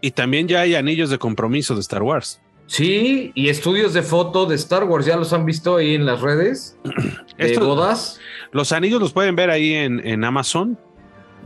Y 0.00 0.10
también 0.12 0.48
ya 0.48 0.60
hay 0.60 0.74
anillos 0.74 1.10
de 1.10 1.18
compromiso 1.18 1.74
de 1.74 1.80
Star 1.80 2.02
Wars. 2.02 2.40
Sí, 2.66 3.30
y 3.34 3.48
estudios 3.48 3.94
de 3.94 4.02
foto 4.02 4.44
de 4.46 4.56
Star 4.56 4.84
Wars, 4.84 5.06
¿ya 5.06 5.16
los 5.16 5.32
han 5.32 5.46
visto 5.46 5.76
ahí 5.76 5.94
en 5.94 6.04
las 6.04 6.20
redes? 6.20 6.76
De 7.38 7.52
Esto- 7.52 7.66
bodas. 7.66 8.18
Los 8.52 8.72
anillos 8.72 9.00
los 9.00 9.12
pueden 9.12 9.36
ver 9.36 9.50
ahí 9.50 9.74
en, 9.74 10.04
en 10.06 10.24
Amazon. 10.24 10.78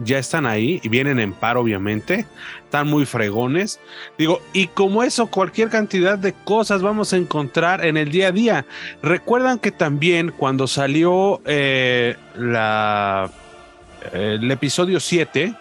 Ya 0.02 0.18
están 0.18 0.46
ahí 0.46 0.80
y 0.82 0.88
vienen 0.88 1.18
en 1.18 1.32
par, 1.34 1.56
obviamente. 1.58 2.24
Están 2.64 2.86
muy 2.86 3.04
fregones. 3.04 3.80
Digo, 4.16 4.40
y 4.54 4.68
como 4.68 5.02
eso, 5.02 5.26
cualquier 5.26 5.68
cantidad 5.68 6.16
de 6.16 6.32
cosas 6.32 6.80
vamos 6.80 7.12
a 7.12 7.16
encontrar 7.18 7.84
en 7.84 7.96
el 7.98 8.10
día 8.10 8.28
a 8.28 8.32
día. 8.32 8.66
Recuerdan 9.02 9.58
que 9.58 9.72
también 9.72 10.32
cuando 10.34 10.66
salió 10.66 11.42
eh, 11.44 12.16
la, 12.36 13.28
el 14.12 14.50
episodio 14.50 15.00
7 15.00 15.54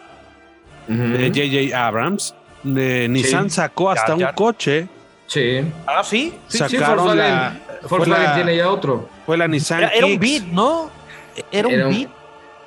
de 0.88 1.28
J.J. 1.28 1.88
Abrams, 1.88 2.34
eh, 2.66 3.08
Nissan 3.10 3.50
sacó 3.50 3.90
hasta 3.92 4.16
Ya, 4.16 4.28
un 4.30 4.34
coche. 4.36 4.88
Sí. 5.30 5.62
Ah, 5.88 6.04
sí. 6.04 6.34
Sí, 6.48 6.58
Sacaron 6.58 7.16
la- 7.18 7.58
Volkswagen 7.88 8.24
la- 8.26 8.36
tiene 8.36 8.58
ya 8.58 8.70
otro. 8.70 9.08
Fue 9.26 9.38
la 9.38 9.48
Nissan 9.48 9.80
Era, 9.84 9.90
era 9.90 10.06
un 10.08 10.20
beat, 10.20 10.44
¿no? 10.48 10.90
Era 11.52 11.68
un 11.68 11.74
Era 11.74 11.88
un- 11.88 11.94
beat. 11.96 12.10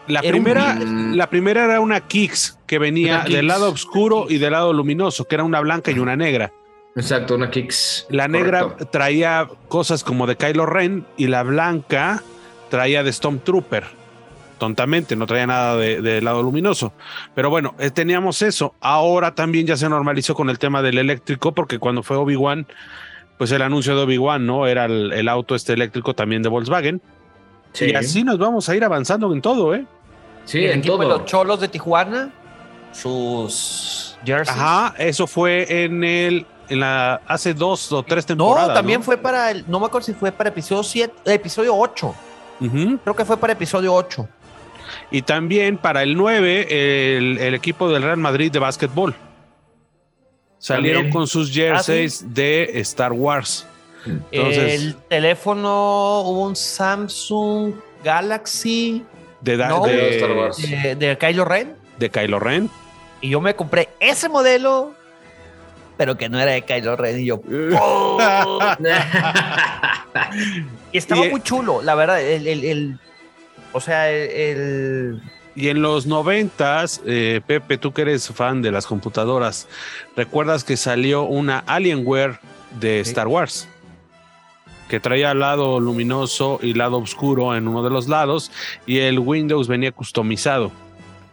La 0.06 0.20
Era 0.20 0.30
primera, 0.30 0.74
la 0.80 1.28
primera 1.30 1.64
era 1.64 1.80
una 1.80 2.00
Kicks 2.00 2.58
que 2.66 2.78
venía 2.78 3.14
Una 3.16 3.24
Kicks. 3.24 3.36
del 3.36 3.46
lado 3.46 3.70
oscuro 3.70 4.26
y 4.28 4.38
del 4.38 4.52
lado 4.52 4.72
luminoso, 4.72 5.26
que 5.26 5.34
era 5.36 5.44
una 5.44 5.60
blanca 5.60 5.90
y 5.90 5.98
una 5.98 6.16
negra. 6.16 6.52
Exacto, 6.96 7.34
una 7.36 7.50
Kicks. 7.50 8.06
La 8.10 8.26
negra 8.28 8.62
Correcto. 8.62 8.86
traía 8.86 9.48
cosas 9.68 10.02
como 10.04 10.26
de 10.26 10.36
Kylo 10.36 10.66
Ren 10.66 11.06
y 11.16 11.26
la 11.28 11.42
blanca 11.42 12.22
traía 12.68 13.02
de 13.02 13.12
Stormtrooper. 13.12 13.84
Tontamente, 14.62 15.16
no 15.16 15.26
traía 15.26 15.44
nada 15.48 15.76
de- 15.76 16.00
del 16.00 16.24
lado 16.24 16.40
luminoso. 16.40 16.92
Pero 17.34 17.50
bueno, 17.50 17.74
eh, 17.80 17.90
teníamos 17.90 18.42
eso. 18.42 18.76
Ahora 18.80 19.34
también 19.34 19.66
ya 19.66 19.76
se 19.76 19.88
normalizó 19.88 20.36
con 20.36 20.48
el 20.50 20.60
tema 20.60 20.82
del 20.82 20.98
eléctrico, 20.98 21.50
porque 21.50 21.80
cuando 21.80 22.04
fue 22.04 22.16
Obi-Wan, 22.16 22.68
pues 23.38 23.50
el 23.50 23.60
anuncio 23.62 23.96
de 23.96 24.02
Obi-Wan, 24.04 24.46
¿no? 24.46 24.68
Era 24.68 24.84
el, 24.84 25.12
el 25.12 25.28
auto 25.28 25.56
este 25.56 25.72
eléctrico 25.72 26.14
también 26.14 26.42
de 26.44 26.48
Volkswagen. 26.48 27.02
Sí, 27.72 27.86
Y 27.86 27.94
así 27.96 28.22
nos 28.22 28.38
vamos 28.38 28.68
a 28.68 28.76
ir 28.76 28.84
avanzando 28.84 29.32
en 29.32 29.42
todo, 29.42 29.74
¿eh? 29.74 29.84
sí 30.44 30.64
el 30.64 30.70
en 30.74 30.82
todo. 30.82 31.08
los 31.08 31.24
cholos 31.24 31.58
de 31.58 31.66
Tijuana, 31.66 32.30
sus 32.92 34.16
jerseys. 34.24 34.56
Ajá, 34.56 34.94
eso 34.98 35.26
fue 35.26 35.84
en 35.84 36.04
el 36.04 36.46
en 36.68 36.78
la 36.80 37.20
hace 37.26 37.52
dos 37.52 37.90
o 37.90 38.04
tres 38.04 38.24
No, 38.24 38.28
temporadas. 38.28 38.74
también 38.74 39.02
fue 39.02 39.16
para 39.16 39.50
el, 39.50 39.64
no 39.68 39.80
me 39.80 39.86
acuerdo 39.86 40.06
si 40.06 40.14
fue 40.14 40.30
para 40.30 40.50
episodio 40.50 40.84
7, 40.84 41.12
episodio 41.34 41.74
8. 41.76 42.14
Ujú. 42.60 42.98
Creo 43.02 43.16
que 43.16 43.24
fue 43.24 43.36
para 43.36 43.54
episodio 43.54 43.92
8. 43.92 44.28
Y 45.10 45.22
también 45.22 45.78
para 45.78 46.02
el 46.02 46.16
9, 46.16 47.16
el, 47.16 47.38
el 47.38 47.54
equipo 47.54 47.90
del 47.90 48.02
Real 48.02 48.16
Madrid 48.16 48.50
de 48.52 48.58
básquetbol. 48.58 49.14
Salieron 50.58 51.02
También. 51.02 51.12
con 51.12 51.26
sus 51.26 51.52
jerseys 51.52 52.32
de 52.34 52.70
Star 52.80 53.12
Wars. 53.12 53.66
Entonces, 54.30 54.80
el 54.80 54.94
teléfono 55.08 56.20
hubo 56.22 56.42
un 56.46 56.56
Samsung 56.56 57.74
Galaxy 58.04 59.04
de, 59.40 59.56
da- 59.56 59.68
no, 59.68 59.84
de, 59.86 60.16
Star 60.16 60.32
Wars. 60.32 60.56
de, 60.58 60.94
de 60.96 61.18
Kylo 61.18 61.44
Ren 61.44 61.74
de 61.98 62.10
Kylo 62.10 62.40
Ren. 62.40 62.68
y 63.20 63.28
yo 63.30 63.40
me 63.40 63.54
compré 63.54 63.88
ese 64.00 64.28
modelo, 64.28 64.92
pero 65.96 66.16
que 66.16 66.28
no 66.28 66.40
era 66.40 66.52
de 66.52 66.62
Kylo 66.62 66.96
Ren 66.96 67.20
y 67.20 67.26
yo 67.26 67.40
¡oh! 67.80 68.18
y 70.92 70.98
estaba 70.98 71.26
Y- 71.26 71.30
muy 71.30 71.40
chulo, 71.42 71.82
la 71.82 71.94
verdad, 71.94 72.20
el, 72.20 72.46
el- 72.46 72.64
el- 72.64 72.98
o 73.72 73.80
sea, 73.80 74.10
el, 74.10 74.30
el- 74.30 75.22
Y 75.54 75.68
en 75.68 75.82
los 75.82 76.06
noventas, 76.06 77.02
eh, 77.06 77.40
Pepe, 77.46 77.76
tú 77.78 77.92
que 77.92 78.02
eres 78.02 78.28
fan 78.28 78.62
de 78.62 78.70
las 78.70 78.86
computadoras, 78.86 79.68
¿recuerdas 80.16 80.64
que 80.64 80.76
salió 80.76 81.22
una 81.24 81.58
Alienware 81.66 82.38
de 82.80 83.02
Sí. 83.04 83.10
Star 83.10 83.28
Wars? 83.28 83.68
Que 84.88 84.98
traía 85.00 85.32
lado 85.34 85.78
luminoso 85.80 86.58
y 86.62 86.74
lado 86.74 86.98
oscuro 86.98 87.54
en 87.56 87.66
uno 87.68 87.82
de 87.82 87.90
los 87.90 88.08
lados, 88.08 88.50
y 88.86 88.98
el 88.98 89.18
Windows 89.18 89.68
venía 89.68 89.92
customizado. 89.92 90.70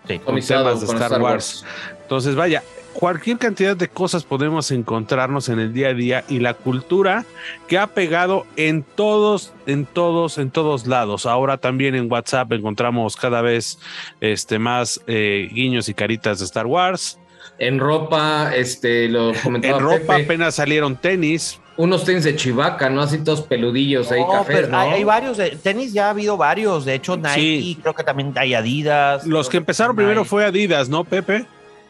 con 0.08 0.18
Customizado 0.18 0.64
temas 0.66 0.82
de 0.82 0.88
con 0.88 0.96
Star, 0.96 1.12
Star 1.12 1.22
Wars. 1.22 1.66
Entonces, 2.02 2.36
vaya, 2.36 2.64
cualquier 3.00 3.38
cantidad 3.38 3.78
de 3.78 3.88
cosas 3.88 4.26
podemos 4.26 4.72
encontrarnos 4.72 5.48
en 5.48 5.58
el 5.60 5.72
día 5.74 5.88
a 5.90 5.94
día 5.94 6.24
y 6.28 6.40
la 6.40 6.54
cultura 6.54 7.24
que 7.70 7.78
ha 7.78 7.88
pegado 7.88 8.46
en 8.58 8.84
todos, 8.84 9.54
en 9.68 9.86
todos, 9.86 10.38
en 10.38 10.52
todos 10.52 10.86
lados. 10.86 11.26
Ahora 11.26 11.56
también 11.58 11.96
en 11.96 12.12
WhatsApp 12.12 12.52
encontramos 12.52 13.16
cada 13.16 13.42
vez 13.42 13.80
este, 14.20 14.60
más 14.60 15.02
eh, 15.08 15.48
guiños 15.54 15.88
y 15.88 15.94
caritas 15.94 16.40
de 16.40 16.46
Star 16.46 16.66
Wars. 16.66 17.18
En 17.58 17.80
ropa, 17.80 18.52
este, 18.54 19.08
lo 19.08 19.32
comentaba 19.44 19.78
En 19.78 19.84
ropa 19.84 20.16
Pepe, 20.18 20.24
apenas 20.26 20.56
salieron 20.56 20.98
tenis. 20.98 21.58
unos 21.78 22.04
tenis 22.04 22.26
de 22.26 22.36
chivaca, 22.36 22.90
¿no? 22.90 23.02
Así 23.02 23.20
todos 23.24 23.42
peludillos 23.44 24.12
ahí, 24.12 24.20
No, 24.20 24.30
cafés, 24.32 24.56
pero 24.58 24.68
¿no? 24.70 24.78
hay, 24.78 24.90
hay 24.92 25.04
varios 25.06 25.38
de 25.38 25.52
tenis, 25.52 25.94
ya 25.94 26.08
ha 26.08 26.10
habido 26.10 26.36
varios. 26.36 26.84
De 26.84 26.96
hecho, 26.96 27.16
Nike, 27.16 27.34
Sí. 27.36 27.78
creo 27.82 27.94
que 27.94 28.04
también 28.04 28.34
hay 28.36 28.56
Adidas. 28.56 29.26
Los 29.26 29.48
que 29.48 29.56
empezaron 29.56 29.96
Nike. 29.96 30.04
primero 30.06 30.26
fue 30.26 30.44
Adidas, 30.44 30.90
¿no, 30.90 31.06
Pepe? 31.06 31.46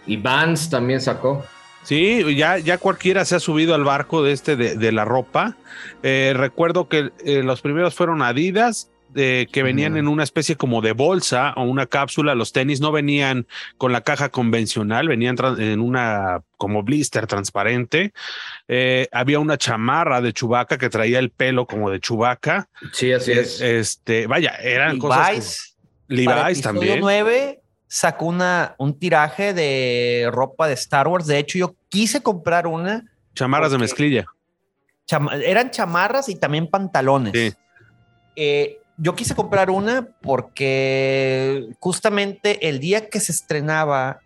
Y 0.10 0.18
Vans 0.18 0.70
también 0.70 1.00
sacó. 1.02 1.46
Sí, 1.84 2.36
ya, 2.36 2.58
ya 2.58 2.78
cualquiera 2.78 3.24
se 3.26 3.36
ha 3.36 3.40
subido 3.40 3.74
al 3.74 3.84
barco 3.84 4.22
de 4.24 4.34
este 4.34 4.56
de, 4.56 4.76
de 4.76 4.92
la 4.92 5.06
ropa. 5.06 5.56
Eh, 6.04 6.34
recuerdo 6.36 6.90
que 6.90 7.12
eh, 7.24 7.42
los 7.44 7.62
primeros 7.62 7.96
fueron 7.96 8.22
Adidas, 8.22 8.92
eh, 9.16 9.48
que 9.52 9.64
venían 9.64 9.98
en 9.98 10.08
una 10.08 10.24
especie 10.24 10.56
como 10.56 10.82
de 10.82 10.92
bolsa 10.92 11.54
o 11.56 11.64
una 11.64 11.86
cápsula. 11.88 12.36
Los 12.36 12.52
tenis 12.52 12.82
no 12.82 12.92
venían 12.92 13.48
con 13.78 13.92
la 13.92 14.02
caja 14.02 14.30
convencional, 14.30 15.08
venían 15.08 15.36
en 15.58 15.80
una 15.80 16.42
como 16.58 16.84
blister 16.84 17.26
transparente. 17.28 18.14
Eh, 18.68 19.08
había 19.12 19.40
una 19.40 19.58
chamarra 19.58 20.22
de 20.22 20.34
Chubaca 20.34 20.78
que 20.78 20.90
traía 20.90 21.18
el 21.20 21.32
pelo 21.32 21.66
como 21.66 21.90
de 21.90 22.00
Chubaca. 22.00 22.68
Sí, 22.94 23.12
así 23.14 23.32
es. 23.32 23.62
Este, 23.62 24.28
vaya, 24.28 24.52
eran 24.62 25.00
cosas. 25.00 25.76
Levi's, 26.08 26.26
como- 26.26 26.36
para 26.36 26.44
Levi's 26.50 26.62
también. 26.62 27.00
9 27.00 27.59
sacó 27.92 28.28
una, 28.28 28.76
un 28.78 28.98
tiraje 28.98 29.54
de 29.54 30.30
ropa 30.32 30.68
de 30.68 30.76
Star 30.76 31.08
Wars. 31.08 31.26
De 31.28 31.40
hecho, 31.40 31.58
yo 31.58 31.76
quise 31.90 32.22
comprar 32.22 32.68
una. 32.68 33.04
Chamarras 33.34 33.72
de 33.72 33.80
mezclilla. 33.80 34.26
chama- 35.08 35.36
eran 35.44 35.72
chamarras 35.72 36.30
y 36.30 36.36
también 36.36 36.68
pantalones. 36.68 37.34
Sí. 37.34 37.52
Eh, 38.36 38.78
yo 38.98 39.16
quise 39.16 39.34
comprar 39.34 39.70
una 39.72 40.08
porque 40.22 41.70
justamente 41.80 42.70
el 42.70 42.80
día 42.80 43.10
que 43.10 43.20
se 43.20 43.32
estrenaba 43.32 44.20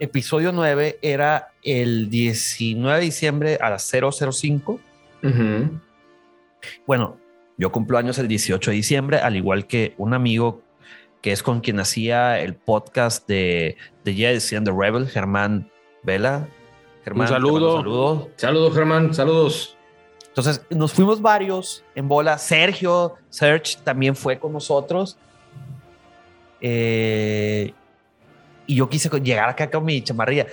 episodio 0.00 0.52
9 0.52 0.98
era 1.02 1.52
el 1.62 2.10
19 2.10 2.98
de 2.98 3.04
diciembre 3.04 3.58
a 3.60 3.70
las 3.70 3.90
005. 3.90 4.80
Ujú. 5.22 5.80
Bueno, 6.86 7.16
yo 7.56 7.72
cumplo 7.72 7.96
años 7.98 8.18
el 8.18 8.28
18 8.28 8.70
de 8.70 8.76
diciembre, 8.76 9.18
al 9.18 9.36
igual 9.36 9.66
que 9.66 9.94
un 9.98 10.14
amigo 10.14 10.62
que 11.20 11.32
es 11.32 11.42
con 11.42 11.60
quien 11.60 11.80
hacía 11.80 12.40
el 12.40 12.54
podcast 12.54 13.26
de, 13.26 13.76
de 14.04 14.14
Jedi 14.14 14.56
and 14.56 14.66
the 14.66 14.72
Rebel, 14.72 15.08
Germán 15.08 15.70
Vela. 16.02 16.48
Germán, 17.04 17.26
te 17.26 17.32
mando 17.32 17.48
saludo. 17.48 17.76
saludos. 17.78 18.28
Saludos, 18.36 18.74
Germán, 18.74 19.14
saludos. 19.14 19.76
Entonces 20.28 20.64
nos 20.70 20.92
fuimos 20.92 21.20
varios 21.20 21.84
en 21.94 22.06
bola. 22.06 22.38
Sergio, 22.38 23.16
Serge 23.28 23.76
también 23.82 24.14
fue 24.14 24.38
con 24.38 24.52
nosotros. 24.52 25.16
Eh, 26.60 27.72
y 28.66 28.76
yo 28.76 28.88
quise 28.88 29.08
llegar 29.20 29.48
acá 29.48 29.70
con 29.70 29.84
mi 29.84 30.02
chamarrilla. 30.02 30.46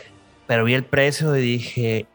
pero 0.48 0.64
vi 0.64 0.74
el 0.74 0.86
precio 0.86 1.36
y 1.36 1.42
dije, 1.42 2.08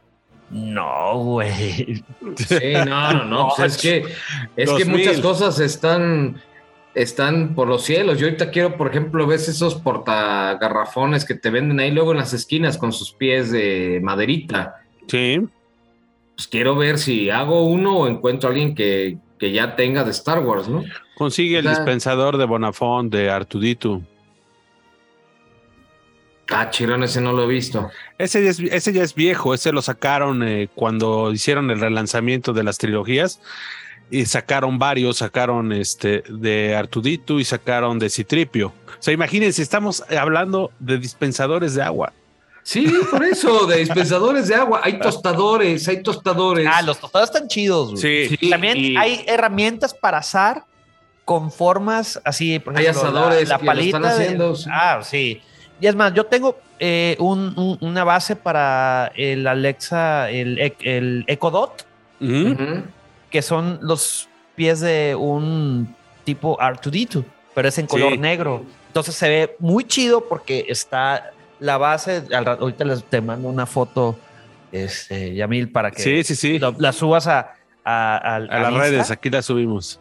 no, 0.51 1.19
güey. 1.19 2.03
Sí, 2.37 2.73
no, 2.87 3.13
no, 3.13 3.25
no. 3.25 3.49
pues 3.57 3.77
es 3.77 3.81
que, 3.81 4.05
es 4.57 4.71
que 4.71 4.85
muchas 4.85 5.21
cosas 5.21 5.61
están, 5.61 6.41
están 7.03 7.55
por 7.55 7.69
los 7.69 7.83
cielos. 7.83 8.19
Yo 8.19 8.27
ahorita 8.27 8.51
quiero, 8.51 8.77
por 8.77 8.89
ejemplo, 8.89 9.27
ves 9.27 9.49
esos 9.49 9.75
portagarrafones 9.77 11.25
que 11.25 11.35
te 11.35 11.51
venden 11.51 11.81
ahí 11.81 11.91
luego 11.91 12.13
en 12.13 12.19
las 12.19 12.33
esquinas 12.33 12.79
con 12.79 12.93
sus 12.93 13.13
pies 13.13 13.51
de 13.51 14.01
maderita. 14.03 14.83
Sí. 15.07 15.41
Pues 16.37 16.49
quiero 16.49 16.77
ver 16.77 16.99
si 16.99 17.31
hago 17.31 17.67
uno 17.67 17.99
o 17.99 18.09
encuentro 18.09 18.49
a 18.49 18.53
alguien 18.53 18.75
que, 18.75 19.19
que 19.39 19.53
ya 19.53 19.77
tenga 19.77 20.05
de 20.05 20.11
Star 20.11 20.41
Wars, 20.41 20.69
¿no? 20.69 20.85
Consigue 21.17 21.59
el 21.59 21.67
dispensador 21.67 22.37
de 22.37 22.45
Bonafont 22.45 23.13
de 23.13 23.31
Artudito. 23.31 24.03
Ah, 26.51 26.69
Chirón, 26.69 27.05
ese 27.05 27.21
no 27.21 27.33
lo 27.33 27.45
he 27.45 27.47
visto. 27.47 27.91
Ese 28.19 28.43
ya 28.43 28.51
es, 28.51 28.59
ese 28.59 28.93
ya 28.93 29.03
es 29.03 29.15
viejo, 29.15 29.55
ese 29.55 29.71
lo 29.71 29.83
sacaron 29.83 30.43
eh, 30.43 30.69
cuando 30.75 31.33
hicieron 31.33 31.71
el 31.71 31.81
relanzamiento 31.81 32.53
de 32.53 32.65
las 32.65 32.79
trilogías 32.79 33.41
y 34.11 34.27
sacaron 34.27 34.79
varios, 34.79 35.19
sacaron 35.19 35.73
este 35.73 36.23
de 36.29 36.75
Artudito 36.75 37.39
y 37.39 37.45
sacaron 37.45 37.99
de 37.99 38.11
Citripio. 38.11 38.69
O 38.69 39.03
sea, 39.03 39.15
imagínense, 39.15 39.63
estamos 39.63 40.05
hablando 40.11 40.73
de 40.79 40.99
dispensadores 40.99 41.75
de 41.75 41.83
agua. 41.83 42.13
Sí, 42.63 42.93
por 43.11 43.25
eso, 43.25 43.67
de 43.67 43.79
dispensadores 43.79 44.49
de 44.49 44.55
agua. 44.55 44.81
Hay 44.83 44.99
tostadores, 44.99 45.89
hay 45.89 46.03
tostadores. 46.03 46.69
Ah, 46.71 46.83
los 46.83 46.99
tostadores 46.99 47.35
están 47.35 47.49
chidos. 47.49 47.99
Sí. 48.01 48.37
También 48.51 48.97
hay 48.99 49.25
herramientas 49.27 49.95
para 49.95 50.19
asar 50.19 50.65
con 51.25 51.53
formas 51.53 52.21
así, 52.25 52.59
por 52.59 52.75
ejemplo, 52.75 53.01
hay 53.01 53.09
asadores 53.09 53.49
la, 53.49 53.59
palita. 53.59 53.97
Están 53.99 54.13
haciendo, 54.13 54.57
Ah, 54.71 55.01
sí. 55.03 55.41
Y 55.81 55.87
es 55.87 55.95
más, 55.95 56.13
yo 56.13 56.27
tengo 56.27 56.59
eh, 56.79 57.17
una 57.19 58.05
base 58.05 58.37
para 58.37 59.13
el 59.15 59.47
Alexa, 59.47 60.29
el, 60.31 60.75
el 60.81 61.25
Echo 61.27 61.51
Dot, 61.51 61.87
que 63.31 63.43
son 63.43 63.79
los 63.83 64.29
pies 64.55 64.81
de 64.81 65.15
un 65.15 65.95
tipo 66.25 66.59
R2D2, 66.59 67.25
pero 67.55 67.69
es 67.69 67.79
en 67.79 67.87
color 67.87 68.19
negro. 68.19 68.65
Entonces 68.89 69.15
se 69.15 69.29
ve 69.29 69.57
muy 69.59 69.85
chido 69.85 70.29
porque 70.29 70.67
está 70.69 71.33
la 71.61 71.79
base. 71.79 72.25
ahorita 72.33 72.85
les 72.85 73.05
te 73.05 73.21
mando 73.21 73.49
una 73.49 73.67
foto, 73.67 74.19
este, 74.73 75.35
Yamil, 75.35 75.71
para 75.71 75.91
que 75.91 76.03
sí, 76.03 76.25
sí, 76.25 76.35
sí. 76.35 76.59
la 76.59 76.93
subas 76.93 77.27
a, 77.27 77.55
a, 77.85 78.39
las 78.41 78.75
redes. 78.75 79.11
Aquí 79.11 79.31
la 79.31 79.43
subimos. 79.43 80.01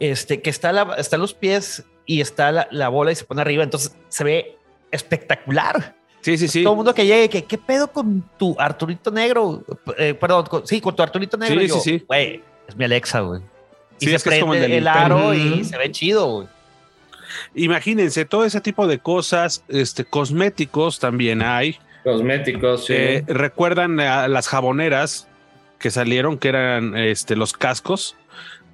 Este, 0.00 0.42
que 0.42 0.50
está, 0.50 0.72
la, 0.72 0.94
está 0.98 1.16
los 1.16 1.34
pies 1.34 1.84
y 2.04 2.20
está 2.20 2.50
la, 2.50 2.68
la 2.70 2.88
bola 2.88 3.12
y 3.12 3.14
se 3.14 3.24
pone 3.24 3.40
arriba. 3.40 3.62
Entonces 3.62 3.96
se 4.08 4.24
ve 4.24 4.56
espectacular. 4.90 5.94
Sí, 6.24 6.38
sí, 6.38 6.48
sí. 6.48 6.62
Todo 6.62 6.72
el 6.72 6.76
mundo 6.78 6.94
que 6.94 7.04
llegue, 7.04 7.28
que 7.28 7.44
qué 7.44 7.58
pedo 7.58 7.88
con 7.88 8.24
tu 8.38 8.56
Arturito 8.58 9.10
negro, 9.10 9.62
eh, 9.98 10.14
perdón, 10.14 10.46
sí, 10.64 10.80
con 10.80 10.96
tu 10.96 11.02
Arturito 11.02 11.36
negro. 11.36 11.60
Sí, 11.60 11.68
sí, 11.68 11.80
sí. 11.80 12.04
Güey, 12.08 12.42
es 12.66 12.74
mi 12.74 12.86
Alexa, 12.86 13.20
güey. 13.20 13.42
Y 14.00 14.06
se 14.06 14.18
prende 14.20 14.40
como 14.40 14.54
el, 14.54 14.88
aro 14.88 15.34
y 15.34 15.62
se 15.64 15.76
ve 15.76 15.92
chido, 15.92 16.26
güey. 16.26 16.48
Imagínense, 17.54 18.24
todo 18.24 18.46
ese 18.46 18.62
tipo 18.62 18.86
de 18.86 19.00
cosas, 19.00 19.64
este, 19.68 20.06
cosméticos 20.06 20.98
también 20.98 21.42
hay. 21.42 21.76
Cosméticos, 22.04 22.86
sí. 22.86 22.94
Eh, 22.96 23.24
Recuerdan 23.26 24.00
a 24.00 24.26
las 24.26 24.48
jaboneras 24.48 25.28
que 25.78 25.90
salieron, 25.90 26.38
que 26.38 26.48
eran 26.48 26.96
este, 26.96 27.36
los 27.36 27.52
cascos 27.52 28.16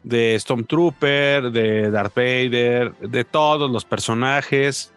de 0.05 0.39
Stormtrooper, 0.39 1.51
de 1.51 1.91
Darth 1.91 2.15
Vader, 2.15 2.93
de 3.01 3.25
todos 3.25 3.69
los 3.69 3.85
personajes. 3.85 4.93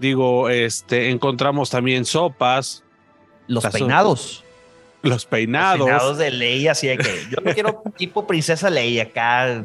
Digo, 0.00 0.48
este, 0.48 1.10
encontramos 1.10 1.68
también 1.68 2.06
sopas. 2.06 2.82
Los 3.46 3.66
peinados. 3.66 4.42
Los 5.02 5.26
peinados. 5.26 5.78
Los 5.78 5.88
peinados 5.88 6.18
de 6.18 6.30
ley, 6.30 6.68
así 6.68 6.86
de 6.86 6.96
que 6.96 7.26
yo 7.30 7.36
no 7.44 7.52
quiero 7.52 7.82
tipo 7.98 8.26
princesa 8.26 8.70
ley 8.70 8.98
acá. 8.98 9.62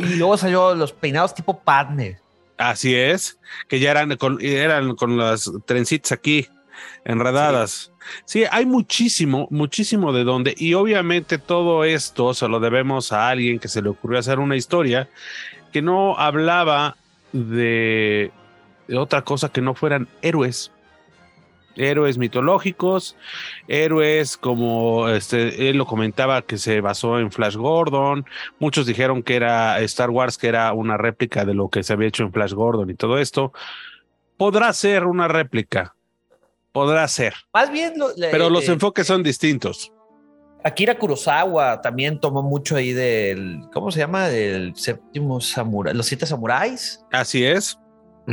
y 0.00 0.14
luego 0.14 0.38
salió 0.38 0.74
los 0.74 0.92
peinados 0.92 1.34
tipo 1.34 1.58
Padme. 1.60 2.18
Así 2.56 2.94
es, 2.94 3.38
que 3.68 3.78
ya 3.78 3.90
eran 3.90 4.16
con, 4.16 4.38
eran 4.40 4.96
con 4.96 5.18
las 5.18 5.50
trencitas 5.66 6.12
aquí 6.12 6.48
enredadas. 7.04 7.92
Sí. 8.24 8.40
sí, 8.40 8.44
hay 8.50 8.64
muchísimo, 8.64 9.46
muchísimo 9.50 10.12
de 10.12 10.24
dónde. 10.24 10.54
Y 10.56 10.72
obviamente 10.72 11.36
todo 11.36 11.84
esto 11.84 12.32
se 12.32 12.48
lo 12.48 12.60
debemos 12.60 13.12
a 13.12 13.28
alguien 13.28 13.58
que 13.58 13.68
se 13.68 13.82
le 13.82 13.90
ocurrió 13.90 14.18
hacer 14.18 14.38
una 14.38 14.56
historia 14.56 15.08
que 15.70 15.82
no 15.82 16.18
hablaba 16.18 16.96
de 17.32 18.32
otra 18.96 19.22
cosa 19.22 19.48
que 19.50 19.60
no 19.60 19.74
fueran 19.74 20.08
héroes. 20.22 20.72
Héroes 21.76 22.18
mitológicos, 22.18 23.16
héroes 23.68 24.36
como 24.36 25.08
este, 25.08 25.70
él 25.70 25.76
lo 25.76 25.86
comentaba 25.86 26.42
que 26.42 26.58
se 26.58 26.80
basó 26.80 27.20
en 27.20 27.30
Flash 27.30 27.54
Gordon. 27.54 28.26
Muchos 28.58 28.84
dijeron 28.84 29.22
que 29.22 29.36
era 29.36 29.78
Star 29.80 30.10
Wars, 30.10 30.38
que 30.38 30.48
era 30.48 30.72
una 30.72 30.96
réplica 30.96 31.44
de 31.44 31.54
lo 31.54 31.68
que 31.68 31.84
se 31.84 31.92
había 31.92 32.08
hecho 32.08 32.24
en 32.24 32.32
Flash 32.32 32.52
Gordon 32.52 32.90
y 32.90 32.94
todo 32.94 33.18
esto. 33.18 33.52
Podrá 34.36 34.72
ser 34.72 35.04
una 35.04 35.28
réplica, 35.28 35.94
podrá 36.72 37.06
ser. 37.06 37.34
Más 37.54 37.70
bien, 37.70 37.94
pero 38.32 38.50
los 38.50 38.68
enfoques 38.68 39.06
son 39.06 39.22
distintos. 39.22 39.92
Akira 40.64 40.98
Kurosawa 40.98 41.80
también 41.80 42.18
tomó 42.18 42.42
mucho 42.42 42.74
ahí 42.74 42.92
del, 42.92 43.60
¿cómo 43.72 43.92
se 43.92 44.00
llama? 44.00 44.26
Del 44.28 44.74
séptimo 44.74 45.40
samurái, 45.40 45.94
los 45.94 46.06
siete 46.06 46.26
samuráis. 46.26 47.04
Así 47.12 47.44
es. 47.44 47.78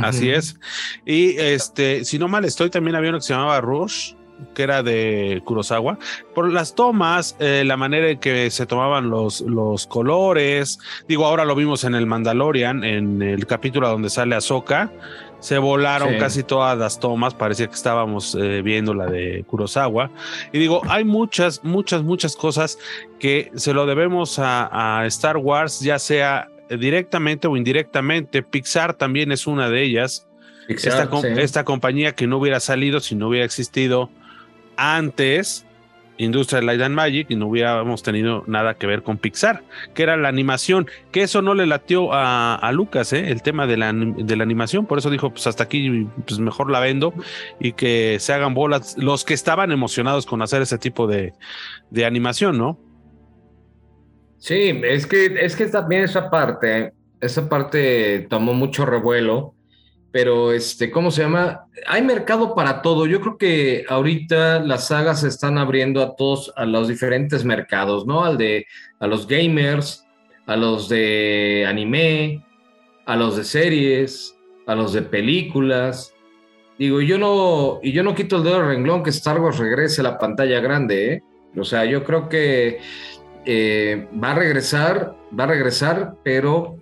Así 0.02 0.30
es. 0.30 0.58
Y 1.04 1.36
este, 1.38 2.04
si 2.04 2.18
no 2.18 2.28
mal 2.28 2.44
estoy, 2.44 2.70
también 2.70 2.96
había 2.96 3.10
uno 3.10 3.18
que 3.18 3.24
se 3.24 3.32
llamaba 3.32 3.60
Rush, 3.60 4.14
que 4.54 4.62
era 4.62 4.82
de 4.82 5.40
Kurosawa, 5.44 5.98
por 6.34 6.52
las 6.52 6.74
tomas, 6.74 7.36
eh, 7.38 7.62
la 7.64 7.76
manera 7.76 8.10
en 8.10 8.18
que 8.18 8.50
se 8.50 8.66
tomaban 8.66 9.08
los, 9.10 9.40
los 9.40 9.86
colores. 9.86 10.78
Digo, 11.08 11.26
ahora 11.26 11.44
lo 11.44 11.54
vimos 11.54 11.84
en 11.84 11.94
el 11.94 12.06
Mandalorian, 12.06 12.84
en 12.84 13.22
el 13.22 13.46
capítulo 13.46 13.88
donde 13.88 14.10
sale 14.10 14.34
Ahsoka. 14.34 14.92
Se 15.38 15.58
volaron 15.58 16.18
casi 16.18 16.42
todas 16.42 16.76
las 16.78 16.98
tomas, 16.98 17.34
parecía 17.34 17.66
que 17.66 17.74
estábamos 17.74 18.34
eh, 18.34 18.62
viendo 18.62 18.94
la 18.94 19.06
de 19.06 19.44
Kurosawa. 19.46 20.10
Y 20.50 20.58
digo, 20.58 20.80
hay 20.88 21.04
muchas, 21.04 21.62
muchas, 21.62 22.02
muchas 22.02 22.36
cosas 22.36 22.78
que 23.20 23.52
se 23.54 23.74
lo 23.74 23.86
debemos 23.86 24.38
a, 24.38 25.00
a 25.00 25.06
Star 25.06 25.36
Wars, 25.36 25.80
ya 25.80 25.98
sea 25.98 26.48
directamente 26.68 27.48
o 27.48 27.56
indirectamente. 27.56 28.42
Pixar 28.42 28.94
también 28.94 29.32
es 29.32 29.46
una 29.46 29.70
de 29.70 29.82
ellas. 29.82 30.26
esta, 30.68 31.64
compañía 31.64 32.12
que 32.12 32.26
no 32.26 32.38
hubiera 32.38 32.60
salido 32.60 33.00
si 33.00 33.14
no 33.14 33.28
hubiera 33.28 33.44
existido 33.44 34.10
antes 34.76 35.64
Industrial 36.18 36.64
Light 36.64 36.80
and 36.80 36.94
Magic 36.94 37.30
y 37.30 37.36
no 37.36 37.46
hubiéramos 37.46 38.02
tenido 38.02 38.42
nada 38.46 38.74
que 38.74 38.86
ver 38.86 39.02
con 39.02 39.18
Pixar, 39.18 39.62
que 39.94 40.02
era 40.02 40.16
la 40.16 40.28
animación, 40.28 40.86
que 41.12 41.22
eso 41.22 41.42
no 41.42 41.54
le 41.54 41.66
latió 41.66 42.08
a, 42.12 42.70
Lucas, 42.72 43.12
¿eh? 43.12 43.30
el 43.30 43.42
tema 43.42 43.66
de 43.66 43.76
la, 43.76 43.92
de 43.92 44.36
la 44.36 44.42
animación, 44.42 44.86
por 44.86 44.98
eso 44.98 45.10
dijo, 45.10 45.30
pues 45.30 45.46
hasta 45.46 45.64
aquí, 45.64 46.08
pues 46.26 46.38
mejor 46.40 46.70
la 46.70 46.80
vendo 46.80 47.12
y 47.60 47.72
que 47.72 48.16
se 48.20 48.32
hagan 48.32 48.54
bolas 48.54 48.96
los 48.98 49.24
que 49.24 49.34
estaban 49.34 49.72
emocionados 49.72 50.26
con 50.26 50.42
hacer 50.42 50.62
ese 50.62 50.78
tipo 50.78 51.06
de, 51.06 51.34
de 51.90 52.06
animación, 52.06 52.58
¿no? 52.58 52.78
Sí, 54.38 54.80
es 54.84 55.06
que, 55.06 55.26
es 55.40 55.56
que 55.56 55.66
también 55.66 56.04
esa 56.04 56.30
parte, 56.30 56.92
esa 57.20 57.48
parte 57.48 58.26
tomó 58.28 58.52
mucho 58.52 58.86
revuelo, 58.86 59.54
pero 60.12 60.52
este, 60.52 60.90
¿cómo 60.90 61.10
se 61.10 61.22
llama? 61.22 61.66
Hay 61.86 62.02
mercado 62.02 62.54
para 62.54 62.80
todo. 62.80 63.06
Yo 63.06 63.20
creo 63.20 63.36
que 63.36 63.84
ahorita 63.88 64.60
las 64.60 64.88
sagas 64.88 65.20
se 65.20 65.28
están 65.28 65.58
abriendo 65.58 66.02
a 66.02 66.16
todos, 66.16 66.52
a 66.56 66.64
los 66.64 66.88
diferentes 66.88 67.44
mercados, 67.44 68.06
¿no? 68.06 68.24
Al 68.24 68.38
de, 68.38 68.66
a 68.98 69.06
los 69.06 69.26
gamers, 69.26 70.06
a 70.46 70.56
los 70.56 70.88
de 70.88 71.66
anime, 71.68 72.44
a 73.04 73.16
los 73.16 73.36
de 73.36 73.44
series, 73.44 74.34
a 74.66 74.74
los 74.74 74.92
de 74.92 75.02
películas. 75.02 76.14
Digo, 76.78 77.00
yo 77.00 77.18
no, 77.18 77.80
y 77.82 77.92
yo 77.92 78.02
no 78.02 78.14
quito 78.14 78.36
el 78.36 78.44
dedo 78.44 78.58
del 78.58 78.68
renglón 78.68 79.02
que 79.02 79.10
Star 79.10 79.40
Wars 79.40 79.58
regrese 79.58 80.00
a 80.00 80.04
la 80.04 80.18
pantalla 80.18 80.60
grande, 80.60 81.12
¿eh? 81.12 81.22
O 81.58 81.64
sea, 81.64 81.84
yo 81.84 82.04
creo 82.04 82.28
que 82.28 82.80
eh, 83.46 84.08
va 84.22 84.32
a 84.32 84.34
regresar, 84.34 85.14
va 85.38 85.44
a 85.44 85.46
regresar, 85.46 86.16
pero 86.24 86.76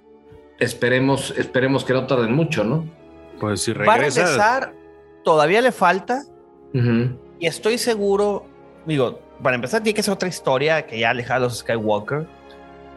esperemos, 0.59 1.35
esperemos 1.37 1.85
que 1.85 1.93
no 1.93 2.07
tarden 2.07 2.33
mucho, 2.33 2.65
¿no? 2.65 2.89
Pues 3.39 3.63
si 3.63 3.73
regresa. 3.73 3.91
Va 3.91 3.95
a 3.95 3.99
regresar, 3.99 4.75
todavía 5.23 5.61
le 5.61 5.73
falta. 5.73 6.25
Y 7.39 7.47
estoy 7.47 7.79
seguro, 7.79 8.47
digo, 8.85 9.21
para 9.43 9.55
empezar, 9.55 9.83
tiene 9.83 9.95
que 9.95 10.03
ser 10.03 10.15
otra 10.15 10.29
historia 10.29 10.87
que 10.87 10.99
ya 10.99 11.11
aleja 11.11 11.37
a 11.37 11.39
los 11.39 11.59
Skywalker. 11.59 12.27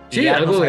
Sí, 0.09 0.27
algo 0.27 0.61
de, 0.61 0.67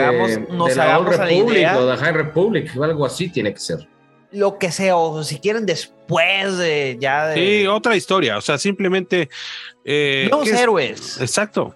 la 0.74 0.98
Republic 0.98 1.68
o 1.76 1.86
de 1.86 1.96
High 1.96 2.12
Republic, 2.12 2.76
algo 2.82 3.06
así 3.06 3.30
tiene 3.30 3.54
que 3.54 3.60
ser. 3.60 3.88
Lo 4.32 4.58
que 4.58 4.72
sea, 4.72 4.96
o 4.96 5.22
si 5.22 5.38
quieren 5.38 5.64
después 5.64 6.58
de 6.58 6.98
ya 7.00 7.28
de... 7.28 7.34
Sí, 7.34 7.66
otra 7.66 7.96
historia, 7.96 8.36
o 8.36 8.40
sea, 8.40 8.58
simplemente... 8.58 9.30
Eh, 9.84 10.28
Los 10.30 10.48
héroes. 10.48 11.18
Exacto. 11.20 11.74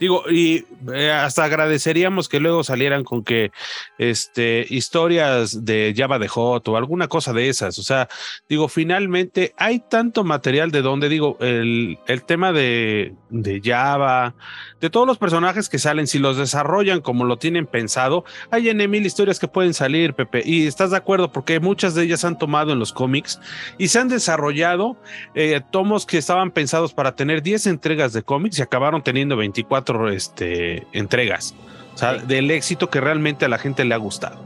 Digo, 0.00 0.24
y 0.30 0.64
eh, 0.94 1.10
hasta 1.10 1.44
agradeceríamos 1.44 2.30
que 2.30 2.40
luego 2.40 2.64
salieran 2.64 3.04
con 3.04 3.22
que 3.22 3.52
este 3.98 4.66
historias 4.70 5.66
de 5.66 5.92
Java 5.94 6.18
de 6.18 6.26
Hot 6.26 6.66
o 6.68 6.76
alguna 6.78 7.06
cosa 7.06 7.34
de 7.34 7.50
esas. 7.50 7.78
O 7.78 7.82
sea, 7.82 8.08
digo, 8.48 8.68
finalmente 8.68 9.52
hay 9.58 9.80
tanto 9.80 10.24
material 10.24 10.70
de 10.70 10.80
donde 10.80 11.10
digo, 11.10 11.36
el, 11.40 11.98
el 12.06 12.24
tema 12.24 12.50
de, 12.52 13.14
de 13.28 13.60
Java, 13.62 14.34
de 14.80 14.90
todos 14.90 15.06
los 15.06 15.18
personajes 15.18 15.68
que 15.68 15.78
salen, 15.78 16.06
si 16.06 16.18
los 16.18 16.36
desarrollan 16.36 17.00
como 17.00 17.24
lo 17.24 17.36
tienen 17.36 17.66
pensado, 17.66 18.24
hay 18.50 18.68
en 18.68 18.90
mil 18.90 19.04
historias 19.04 19.38
que 19.38 19.48
pueden 19.48 19.74
salir, 19.74 20.14
Pepe. 20.14 20.42
Y 20.44 20.66
estás 20.66 20.90
de 20.90 20.96
acuerdo, 20.96 21.30
porque 21.32 21.60
muchas 21.60 21.94
de 21.94 22.04
ellas 22.04 22.24
han 22.24 22.38
tomado 22.38 22.72
en 22.72 22.78
los 22.78 22.92
cómics 22.92 23.40
y 23.78 23.88
se 23.88 23.98
han 23.98 24.08
desarrollado 24.08 24.96
eh, 25.34 25.60
tomos 25.70 26.06
que 26.06 26.18
estaban 26.18 26.50
pensados 26.50 26.94
para 26.94 27.14
tener 27.14 27.42
10 27.42 27.66
entregas 27.66 28.12
de 28.12 28.22
cómics 28.22 28.58
y 28.58 28.62
acabaron 28.62 29.02
teniendo 29.02 29.36
24 29.36 30.08
este, 30.10 30.86
entregas. 30.92 31.54
O 31.94 31.98
sea, 31.98 32.14
del 32.14 32.50
éxito 32.50 32.88
que 32.88 33.00
realmente 33.00 33.44
a 33.44 33.48
la 33.48 33.58
gente 33.58 33.84
le 33.84 33.94
ha 33.94 33.98
gustado. 33.98 34.40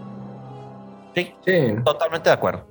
Sí, 1.14 1.32
totalmente 1.84 2.28
de 2.28 2.34
acuerdo. 2.34 2.66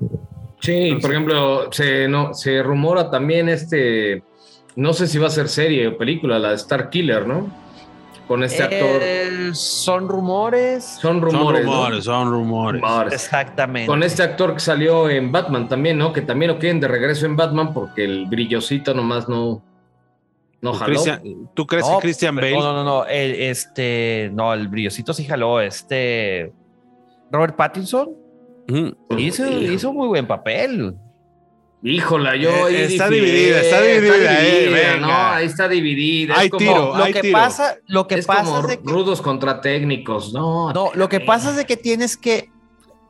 Sí, 0.60 0.98
por 1.02 1.12
ejemplo, 1.12 1.72
se, 1.72 2.08
no, 2.08 2.34
se 2.34 2.64
rumora 2.64 3.10
también 3.10 3.50
este, 3.50 4.24
no 4.76 4.94
sé 4.94 5.08
si 5.08 5.18
va 5.18 5.28
a 5.28 5.32
ser 5.32 5.50
serie 5.50 5.88
o 5.88 5.98
película, 5.98 6.40
la 6.40 6.50
de 6.50 6.56
Star 6.56 6.90
Killer, 6.90 7.28
¿no? 7.28 7.50
Con 8.28 8.44
este 8.44 8.64
actor. 8.64 9.02
Eh, 9.02 9.50
son 9.54 10.08
rumores. 10.08 10.98
Son 11.02 11.22
rumores. 11.22 11.64
Son 11.64 11.72
rumores, 11.72 12.04
son 12.06 12.32
rumores. 12.32 13.14
Exactamente. 13.14 13.88
Con 13.88 14.02
este 14.02 14.24
actor 14.24 14.54
que 14.54 14.62
salió 14.62 15.10
en 15.10 15.32
Batman 15.32 15.68
también, 15.68 15.98
¿no? 15.98 16.14
Que 16.14 16.22
también 16.22 16.52
lo 16.52 16.60
quieren 16.60 16.80
de 16.80 16.88
regreso 16.88 17.26
en 17.26 17.36
Batman 17.36 17.74
porque 17.74 18.06
el 18.06 18.26
brillosito 18.28 18.94
nomás 18.94 19.28
no, 19.28 19.62
no 20.62 20.74
jaló. 20.74 21.02
¿Tú 21.54 21.68
crees 21.68 21.86
que 21.86 21.98
Christian 22.00 22.36
Bale? 22.36 22.54
No, 22.54 22.62
no, 22.62 22.74
no, 22.74 22.84
no. 22.84 23.06
El, 23.06 23.36
este, 23.36 24.32
no, 24.34 24.54
el 24.54 24.70
brillosito 24.70 25.14
sí 25.14 25.26
jaló. 25.26 25.60
Este. 25.60 26.54
Robert 27.30 27.56
Pattinson 27.56 28.10
hizo, 29.18 29.62
hizo 29.62 29.92
muy 29.92 30.08
buen 30.08 30.26
papel. 30.26 30.96
Híjola, 31.86 32.38
yo. 32.38 32.70
Eh, 32.70 32.86
está, 32.86 33.10
dividida, 33.10 33.60
está 33.60 33.82
dividida, 33.82 34.42
eh, 34.42 34.98
No, 35.02 35.12
ahí 35.12 35.46
está 35.46 35.68
dividida. 35.68 36.36
Hay 36.38 36.50
tiro, 36.50 36.96
lo 36.96 37.06
que 37.06 37.30
pasa, 37.30 37.76
lo 37.88 38.08
que 38.08 38.16
es 38.16 38.26
pasa 38.26 38.46
como 38.46 38.60
es 38.60 38.68
de 38.68 38.80
que, 38.80 38.90
rudos 38.90 39.22
contra 39.22 39.60
técnicos, 39.60 40.34
no. 40.34 40.72
No, 40.72 40.92
lo 40.94 41.10
que 41.10 41.20
pasa 41.20 41.50
es 41.50 41.58
de 41.58 41.66
que 41.66 41.76
tienes 41.76 42.16
que. 42.16 42.50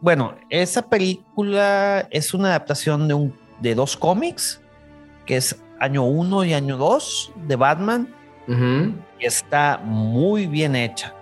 Bueno, 0.01 0.36
esa 0.49 0.89
película 0.89 2.07
es 2.09 2.34
una 2.34 2.49
adaptación 2.49 3.07
de, 3.07 3.13
un, 3.13 3.39
de 3.61 3.76
dos 3.76 3.95
cómics, 3.95 4.59
que 5.28 5.38
es 5.38 5.55
año 5.80 6.03
1 6.05 6.43
y 6.45 6.53
año 6.53 6.76
2 6.78 7.34
de 7.47 7.55
Batman. 7.55 8.15
Y 8.47 9.26
está 9.26 9.80
muy 9.84 10.47
bien 10.47 10.76
hecha. 10.76 11.13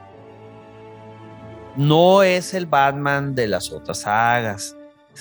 No 1.75 2.23
es 2.23 2.53
el 2.53 2.65
Batman 2.65 3.35
de 3.35 3.47
las 3.47 3.71
otras 3.71 3.99
sagas 3.99 4.75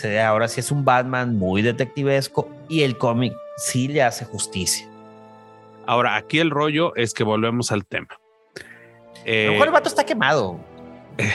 ahora 0.04 0.48
sí 0.48 0.60
es 0.60 0.70
un 0.70 0.84
Batman 0.84 1.36
muy 1.36 1.62
detectivesco 1.62 2.48
y 2.68 2.82
el 2.82 2.96
cómic 2.98 3.34
sí 3.56 3.88
le 3.88 4.02
hace 4.02 4.24
justicia. 4.24 4.86
Ahora, 5.86 6.16
aquí 6.16 6.38
el 6.38 6.50
rollo 6.50 6.94
es 6.96 7.14
que 7.14 7.24
volvemos 7.24 7.72
al 7.72 7.84
tema. 7.84 8.20
Eh, 9.24 9.44
a 9.44 9.46
lo 9.46 9.52
mejor 9.52 9.66
el 9.68 9.72
vato 9.72 9.88
está 9.88 10.04
quemado. 10.04 10.60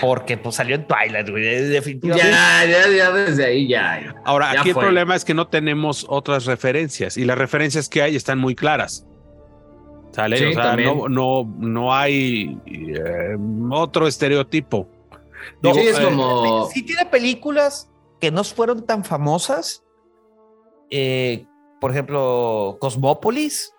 Porque 0.02 0.38
pues 0.38 0.56
salió 0.56 0.76
en 0.76 0.88
Twilight, 0.88 1.30
güey. 1.30 1.44
Definitivamente. 1.44 2.32
Ya, 2.32 2.66
ya, 2.66 2.90
ya, 2.90 3.12
desde 3.12 3.46
ahí 3.46 3.68
ya. 3.68 4.16
Ahora, 4.24 4.52
aquí 4.52 4.70
el 4.70 4.76
problema 4.76 5.16
es 5.16 5.26
que 5.26 5.34
no 5.34 5.48
tenemos 5.48 6.06
otras 6.10 6.46
referencias 6.46 7.18
y 7.18 7.26
las 7.26 7.38
referencias 7.38 7.90
que 7.90 8.02
hay 8.02 8.16
están 8.16 8.40
muy 8.40 8.56
claras. 8.56 9.06
¿Sale? 10.12 10.48
o 10.48 10.54
sea, 10.54 10.78
no, 10.78 11.10
no, 11.10 11.54
no 11.60 11.94
hay 11.94 12.58
eh, 12.66 13.36
otro 13.70 14.08
estereotipo. 14.08 14.88
sí, 15.62 15.80
es 15.82 16.00
como. 16.00 16.68
Sí, 16.68 16.84
tiene 16.84 17.06
películas 17.06 17.90
que 18.20 18.32
no 18.32 18.44
fueron 18.44 18.86
tan 18.86 19.04
famosas. 19.04 19.84
Eh, 20.90 21.46
por 21.82 21.92
ejemplo, 21.92 22.78
Cosmópolis, 22.80 23.74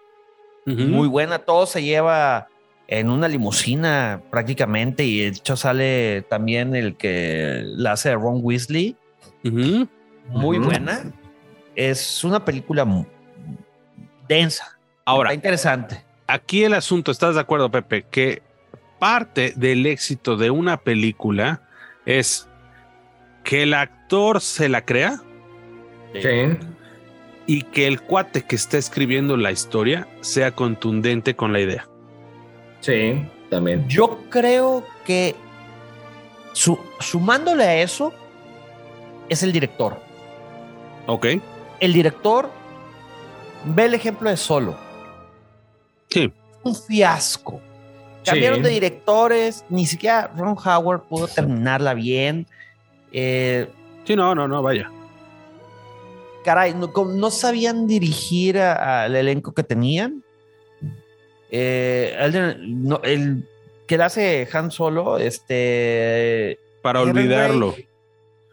muy 0.67 1.07
buena, 1.07 1.39
todo 1.39 1.65
se 1.67 1.83
lleva 1.83 2.49
en 2.89 3.09
una 3.09 3.29
limusina 3.29 4.23
prácticamente 4.31 5.05
y 5.05 5.21
de 5.21 5.29
hecho 5.29 5.57
sale 5.57 6.23
también 6.29 6.75
el 6.75 6.97
que 6.97 7.63
la 7.65 7.93
hace 7.93 8.15
Ron 8.15 8.41
Weasley. 8.43 8.97
Muy 9.43 10.59
buena. 10.59 11.13
Es 11.75 12.25
una 12.25 12.45
película 12.45 12.87
densa. 14.29 14.79
Ahora, 15.05 15.35
interesante. 15.35 16.05
Aquí 16.27 16.65
el 16.65 16.75
asunto, 16.75 17.13
¿estás 17.13 17.37
de 17.37 17.41
acuerdo, 17.41 17.71
Pepe? 17.71 18.05
Que 18.11 18.43
parte 18.99 19.53
del 19.57 19.87
éxito 19.87 20.37
de 20.37 20.51
una 20.51 20.79
película 20.79 21.63
es 22.05 22.49
que 23.47 23.63
el 23.63 23.75
actor 23.75 24.41
se 24.41 24.69
la 24.69 24.85
crea. 24.85 25.23
Sí. 26.13 26.59
Y 27.47 27.63
que 27.63 27.87
el 27.87 28.03
cuate 28.03 28.43
que 28.43 28.57
está 28.57 28.77
escribiendo 28.77 29.37
la 29.37 29.53
historia 29.53 30.09
sea 30.21 30.51
contundente 30.51 31.37
con 31.37 31.53
la 31.53 31.61
idea. 31.61 31.89
Sí, 32.81 33.25
también. 33.49 33.89
Yo 33.89 34.19
creo 34.31 34.85
que 35.05 35.37
sumándole 36.99 37.63
a 37.63 37.83
eso 37.83 38.13
es 39.29 39.45
el 39.45 39.53
director. 39.53 39.97
Ok. 41.07 41.27
El 41.79 41.93
director 41.93 42.51
ve 43.65 43.85
el 43.85 43.95
ejemplo 43.95 44.29
de 44.29 44.37
Solo. 44.37 44.77
Sí. 46.11 46.33
Un 46.65 46.75
fiasco. 46.75 47.61
Cambiaron 48.25 48.61
de 48.61 48.71
directores, 48.71 49.65
ni 49.69 49.87
siquiera 49.87 50.33
Ron 50.37 50.57
Howard 50.59 51.03
pudo 51.03 51.29
terminarla 51.29 51.95
bien. 51.95 52.49
Eh, 53.19 53.67
sí, 54.05 54.15
no, 54.15 54.35
no, 54.35 54.47
no, 54.47 54.63
vaya. 54.63 54.93
Caray, 56.45 56.75
no, 56.75 57.31
sabían 57.31 57.87
dirigir 57.87 58.59
al 58.59 59.17
elenco 59.17 59.55
que 59.55 59.63
tenían. 59.63 60.23
Eh, 61.51 62.15
el, 62.21 63.49
que 63.89 63.95
hace 63.97 64.47
Han 64.53 64.71
Solo, 64.71 65.17
este. 65.17 66.59
Para 66.83 67.01
olvidarlo. 67.01 67.75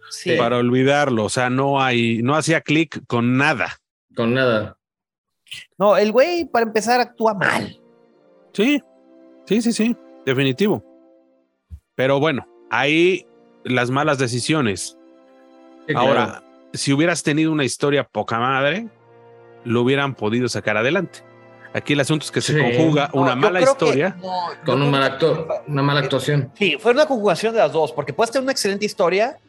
Sí. 0.10 0.38
Para 0.38 0.60
olvidarlo. 0.60 1.26
O 1.26 1.30
sea, 1.30 1.50
no 1.50 1.82
hay, 1.82 2.24
no 2.24 2.34
hacía 2.34 2.62
clic 2.62 3.06
con 3.06 3.36
nada. 3.36 3.82
Con 4.16 4.34
nada. 4.34 4.78
No, 5.78 5.98
el 5.98 6.14
güey, 6.14 6.46
para 6.46 6.66
empezar, 6.66 7.02
actúa 7.02 7.34
mal. 7.34 7.82
Sí, 8.54 8.82
sí, 9.46 9.62
sí, 9.62 9.74
sí, 9.74 9.98
definitivo. 10.26 10.82
Pero 11.96 12.22
bueno, 12.22 12.48
ahí 12.72 13.28
las 13.64 13.90
malas 13.90 14.18
decisiones. 14.18 14.98
Ahora, 15.96 16.44
si 16.74 16.94
hubieras 16.94 17.24
tenido 17.24 17.52
una 17.52 17.64
historia 17.64 18.04
poca 18.04 18.40
madre, 18.40 18.88
lo 19.64 19.82
hubieran 19.82 20.16
podido 20.16 20.48
sacar 20.50 20.78
adelante. 20.78 21.20
Aquí 21.74 21.94
el 21.94 22.00
asunto 22.00 22.26
es 22.26 22.32
que 22.32 22.42
se 22.42 22.58
conjuga 22.58 23.10
una 23.14 23.36
mala 23.36 23.60
historia 23.62 24.16
con 24.64 24.82
un 24.82 24.92
mal 24.92 25.04
actor, 25.04 25.48
una 25.68 25.82
mala 25.82 26.02
actuación. 26.02 26.52
Sí, 26.56 26.78
fue 26.80 26.92
una 26.92 27.08
conjugación 27.08 27.54
de 27.54 27.60
las 27.60 27.72
dos, 27.72 27.92
porque 27.92 28.14
puedes 28.14 28.32
tener 28.32 28.44
una 28.44 28.52
excelente 28.52 28.86
historia, 28.86 29.40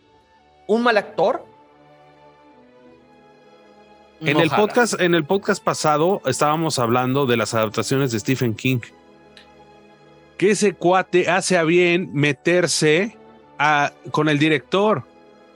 un 0.66 0.82
mal 0.82 0.96
actor. 0.96 1.44
En 4.20 4.40
el, 4.40 4.48
podcast, 4.48 4.98
en 5.00 5.14
el 5.14 5.24
podcast 5.26 5.62
pasado 5.62 6.22
estábamos 6.24 6.78
hablando 6.78 7.26
de 7.26 7.36
las 7.36 7.52
adaptaciones 7.52 8.10
de 8.10 8.20
Stephen 8.20 8.54
King. 8.54 8.80
Que 10.38 10.52
ese 10.52 10.72
cuate 10.72 11.28
hace 11.28 11.58
a 11.58 11.62
bien 11.62 12.08
meterse 12.14 13.18
con 14.10 14.28
el 14.28 14.38
director 14.38 15.04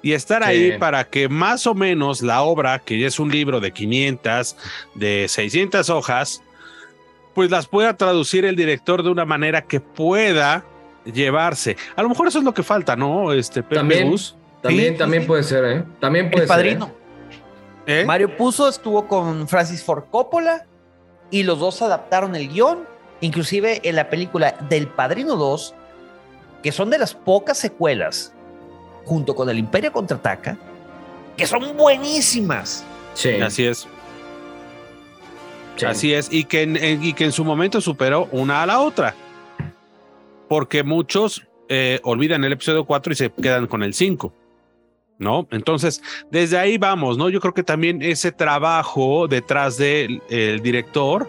y 0.02 0.12
estar 0.12 0.42
ahí 0.42 0.78
para 0.78 1.04
que 1.04 1.28
más 1.28 1.66
o 1.66 1.74
menos 1.74 2.22
la 2.22 2.42
obra, 2.42 2.78
que 2.78 2.98
ya 2.98 3.06
es 3.06 3.18
un 3.18 3.30
libro 3.30 3.60
de 3.60 3.72
500, 3.72 4.56
de 4.94 5.26
600 5.28 5.90
hojas, 5.90 6.42
pues 7.34 7.50
las 7.50 7.66
pueda 7.66 7.96
traducir 7.96 8.44
el 8.44 8.56
director 8.56 9.02
de 9.02 9.10
una 9.10 9.24
manera 9.24 9.62
que 9.62 9.80
pueda 9.80 10.64
llevarse. 11.04 11.76
A 11.96 12.02
lo 12.02 12.08
mejor 12.08 12.28
eso 12.28 12.38
es 12.38 12.44
lo 12.44 12.54
que 12.54 12.62
falta, 12.62 12.96
¿no? 12.96 13.32
Este 13.32 13.62
también, 13.62 14.14
también, 14.62 14.96
también 14.96 15.26
puede 15.26 15.42
ser, 15.42 15.64
¿eh? 15.64 15.84
También 16.00 16.30
puede 16.30 16.44
el 16.44 16.48
padrino. 16.48 16.92
¿eh? 17.86 18.04
Mario 18.06 18.36
Puzo 18.36 18.68
estuvo 18.68 19.08
con 19.08 19.48
Francis 19.48 19.82
Ford 19.82 20.04
Coppola 20.10 20.66
y 21.30 21.42
los 21.42 21.58
dos 21.58 21.82
adaptaron 21.82 22.36
el 22.36 22.48
guion. 22.48 22.86
Inclusive 23.20 23.80
en 23.82 23.96
la 23.96 24.10
película 24.10 24.54
del 24.68 24.86
Padrino 24.86 25.34
2 25.34 25.74
que 26.62 26.72
son 26.72 26.90
de 26.90 26.98
las 26.98 27.14
pocas 27.14 27.58
secuelas, 27.58 28.32
junto 29.04 29.34
con 29.34 29.48
el 29.48 29.58
Imperio 29.58 29.92
Contraataca, 29.92 30.56
que 31.36 31.46
son 31.46 31.76
buenísimas. 31.76 32.84
Sí. 33.14 33.40
Así 33.40 33.66
es. 33.66 33.86
Así 35.86 36.12
es, 36.12 36.28
y 36.32 36.44
que, 36.44 36.62
en, 36.62 37.02
y 37.04 37.12
que 37.12 37.24
en 37.24 37.32
su 37.32 37.44
momento 37.44 37.80
superó 37.80 38.28
una 38.32 38.62
a 38.62 38.66
la 38.66 38.80
otra. 38.80 39.14
Porque 40.48 40.82
muchos 40.82 41.46
eh, 41.68 42.00
olvidan 42.02 42.42
el 42.42 42.52
episodio 42.52 42.84
4 42.84 43.12
y 43.12 43.16
se 43.16 43.30
quedan 43.30 43.66
con 43.68 43.82
el 43.82 43.94
5. 43.94 44.32
¿No? 45.20 45.48
Entonces, 45.50 46.00
desde 46.30 46.58
ahí 46.58 46.78
vamos, 46.78 47.18
¿no? 47.18 47.28
Yo 47.28 47.40
creo 47.40 47.52
que 47.52 47.64
también 47.64 48.02
ese 48.02 48.30
trabajo 48.30 49.26
detrás 49.26 49.76
del 49.76 50.20
director 50.62 51.28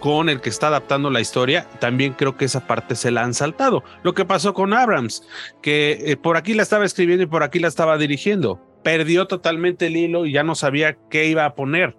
con 0.00 0.28
el 0.28 0.40
que 0.40 0.48
está 0.48 0.68
adaptando 0.68 1.10
la 1.10 1.20
historia, 1.20 1.68
también 1.80 2.12
creo 2.12 2.36
que 2.36 2.44
esa 2.44 2.66
parte 2.66 2.96
se 2.96 3.10
la 3.10 3.22
han 3.22 3.34
saltado. 3.34 3.82
Lo 4.02 4.14
que 4.14 4.24
pasó 4.24 4.54
con 4.54 4.72
Abrams, 4.72 5.22
que 5.62 5.98
eh, 6.06 6.16
por 6.16 6.36
aquí 6.36 6.54
la 6.54 6.62
estaba 6.62 6.84
escribiendo 6.84 7.24
y 7.24 7.26
por 7.26 7.42
aquí 7.42 7.58
la 7.58 7.68
estaba 7.68 7.98
dirigiendo. 7.98 8.60
Perdió 8.82 9.26
totalmente 9.26 9.86
el 9.86 9.96
hilo 9.96 10.26
y 10.26 10.32
ya 10.32 10.42
no 10.42 10.54
sabía 10.54 10.96
qué 11.10 11.26
iba 11.26 11.44
a 11.44 11.54
poner. 11.54 11.96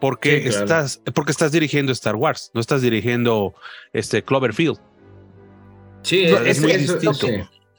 Porque, 0.00 0.48
estás, 0.48 1.00
porque 1.14 1.30
estás 1.30 1.52
dirigiendo 1.52 1.92
Star 1.92 2.16
Wars, 2.16 2.50
no 2.54 2.60
estás 2.60 2.82
dirigiendo 2.82 3.54
este 3.92 4.24
Cloverfield. 4.24 4.78
Sí, 6.02 6.24
es, 6.24 6.60
muy 6.60 6.72
distinto. 6.72 7.28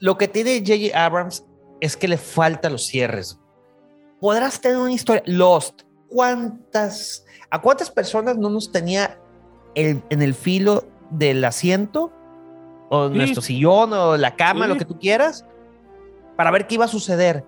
Lo 0.00 0.16
que 0.16 0.28
tiene 0.28 0.60
J.J. 0.60 1.04
Abrams 1.04 1.44
es 1.80 1.98
que 1.98 2.08
le 2.08 2.16
falta 2.16 2.70
los 2.70 2.86
cierres. 2.86 3.38
Podrás 4.20 4.60
tener 4.60 4.78
una 4.78 4.92
historia. 4.92 5.22
Lost. 5.26 5.82
¿Cuántas, 6.08 7.23
a 7.54 7.60
cuántas 7.60 7.88
personas 7.88 8.36
no 8.36 8.50
nos 8.50 8.72
tenía 8.72 9.16
en 9.76 10.02
el 10.10 10.34
filo 10.34 10.84
del 11.10 11.44
asiento 11.44 12.12
o 12.88 13.08
nuestro 13.08 13.42
sillón 13.42 13.92
o 13.92 14.16
la 14.16 14.34
cama, 14.34 14.66
lo 14.66 14.76
que 14.76 14.84
tú 14.84 14.98
quieras, 14.98 15.44
para 16.36 16.50
ver 16.50 16.66
qué 16.66 16.74
iba 16.74 16.84
a 16.84 16.88
suceder? 16.88 17.44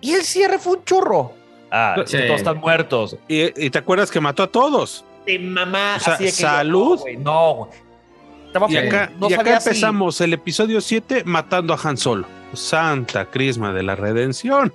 Y 0.00 0.12
el 0.12 0.22
cierre 0.22 0.58
fue 0.58 0.76
un 0.76 0.84
churro. 0.84 1.32
Ah, 1.70 1.94
todos 1.96 2.14
están 2.14 2.58
muertos. 2.58 3.18
Y, 3.28 3.68
te 3.68 3.78
acuerdas 3.78 4.10
que 4.10 4.18
mató 4.18 4.42
a 4.44 4.46
todos. 4.46 5.04
De 5.26 5.38
mamá. 5.38 5.98
salud. 5.98 7.00
no, 7.18 7.68
y 8.68 8.76
acá, 8.76 9.12
y 9.28 9.34
acá 9.34 9.56
empezamos 9.58 10.20
el 10.22 10.32
episodio 10.32 10.80
7 10.80 11.24
matando 11.24 11.74
a 11.74 11.78
Han 11.82 11.98
Solo. 11.98 12.26
Santa 12.56 13.30
Crisma 13.30 13.72
de 13.72 13.82
la 13.82 13.96
Redención. 13.96 14.72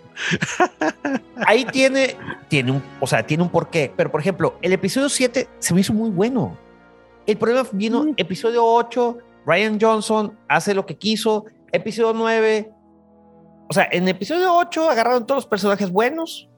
Ahí 1.47 1.65
tiene, 1.65 2.15
tiene 2.47 2.71
un, 2.71 2.83
o 2.99 3.07
sea, 3.07 3.25
tiene 3.25 3.43
un 3.43 3.49
porqué. 3.49 3.91
Pero, 3.95 4.11
por 4.11 4.21
ejemplo, 4.21 4.57
el 4.61 4.73
episodio 4.73 5.09
7 5.09 5.47
se 5.59 5.73
me 5.73 5.81
hizo 5.81 5.93
muy 5.93 6.09
bueno. 6.09 6.57
El 7.25 7.37
problema 7.37 7.67
vino, 7.71 8.03
mm. 8.03 8.13
episodio 8.17 8.65
8, 8.65 9.17
Ryan 9.45 9.79
Johnson 9.79 10.37
hace 10.47 10.73
lo 10.73 10.85
que 10.85 10.97
quiso. 10.97 11.45
Episodio 11.71 12.13
9, 12.13 12.73
o 13.69 13.73
sea, 13.73 13.87
en 13.91 14.07
episodio 14.07 14.55
8 14.55 14.89
agarraron 14.89 15.27
todos 15.27 15.43
los 15.43 15.45
personajes 15.45 15.91
buenos, 15.91 16.49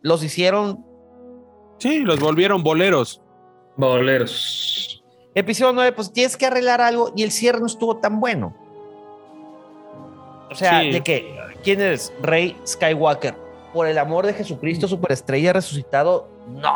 los 0.00 0.22
hicieron. 0.22 0.86
Sí, 1.78 2.00
los 2.00 2.20
volvieron 2.20 2.62
boleros. 2.62 3.20
Boleros. 3.76 5.02
Episodio 5.34 5.72
9, 5.72 5.92
pues 5.92 6.12
tienes 6.12 6.36
que 6.36 6.46
arreglar 6.46 6.80
algo 6.80 7.12
y 7.16 7.24
el 7.24 7.32
cierre 7.32 7.58
no 7.58 7.66
estuvo 7.66 7.96
tan 7.96 8.20
bueno. 8.20 8.54
O 10.52 10.54
sea, 10.54 10.80
de 10.80 11.00
que, 11.02 11.36
¿quién 11.64 11.80
es 11.80 12.12
Rey 12.22 12.56
Skywalker? 12.66 13.34
Por 13.72 13.86
el 13.86 13.98
amor 13.98 14.26
de 14.26 14.34
Jesucristo, 14.34 14.86
superestrella 14.86 15.52
resucitado. 15.54 16.28
No. 16.48 16.72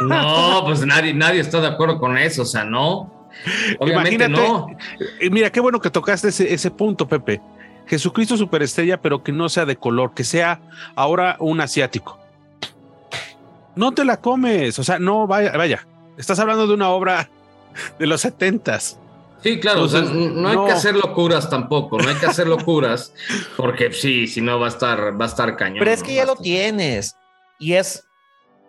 No, 0.00 0.64
pues 0.64 0.84
nadie, 0.84 1.14
nadie 1.14 1.40
está 1.40 1.60
de 1.60 1.68
acuerdo 1.68 1.98
con 1.98 2.18
eso, 2.18 2.42
o 2.42 2.46
sea, 2.46 2.64
no. 2.64 3.28
Obviamente 3.78 4.28
no. 4.28 4.66
Eh, 5.20 5.30
mira, 5.30 5.50
qué 5.50 5.60
bueno 5.60 5.80
que 5.80 5.90
tocaste 5.90 6.28
ese, 6.28 6.52
ese 6.52 6.70
punto, 6.70 7.06
Pepe. 7.06 7.40
Jesucristo 7.86 8.36
superestrella, 8.36 9.00
pero 9.00 9.22
que 9.22 9.32
no 9.32 9.48
sea 9.48 9.64
de 9.64 9.76
color, 9.76 10.14
que 10.14 10.24
sea 10.24 10.60
ahora 10.94 11.36
un 11.40 11.60
asiático. 11.60 12.18
No 13.74 13.92
te 13.92 14.04
la 14.04 14.18
comes, 14.18 14.78
o 14.78 14.84
sea, 14.84 14.98
no, 14.98 15.26
vaya, 15.26 15.52
vaya. 15.56 15.86
Estás 16.16 16.38
hablando 16.38 16.66
de 16.66 16.74
una 16.74 16.90
obra 16.90 17.30
de 17.98 18.06
los 18.06 18.20
setentas. 18.20 18.98
Sí, 19.42 19.58
claro, 19.58 19.88
no 19.88 20.48
hay 20.48 20.66
que 20.66 20.72
hacer 20.72 20.94
locuras 20.94 21.50
tampoco, 21.50 21.98
no 21.98 22.08
hay 22.08 22.14
que 22.14 22.26
hacer 22.26 22.46
locuras, 22.46 23.12
porque 23.56 23.92
sí, 23.92 24.28
si 24.28 24.40
no 24.40 24.60
va 24.60 24.66
a 24.66 24.68
estar, 24.68 25.20
va 25.20 25.24
a 25.24 25.28
estar 25.28 25.56
cañón. 25.56 25.80
Pero 25.80 25.90
es 25.90 26.02
que 26.02 26.14
ya 26.14 26.24
lo 26.24 26.36
tienes, 26.36 27.16
y 27.58 27.72
es, 27.72 28.06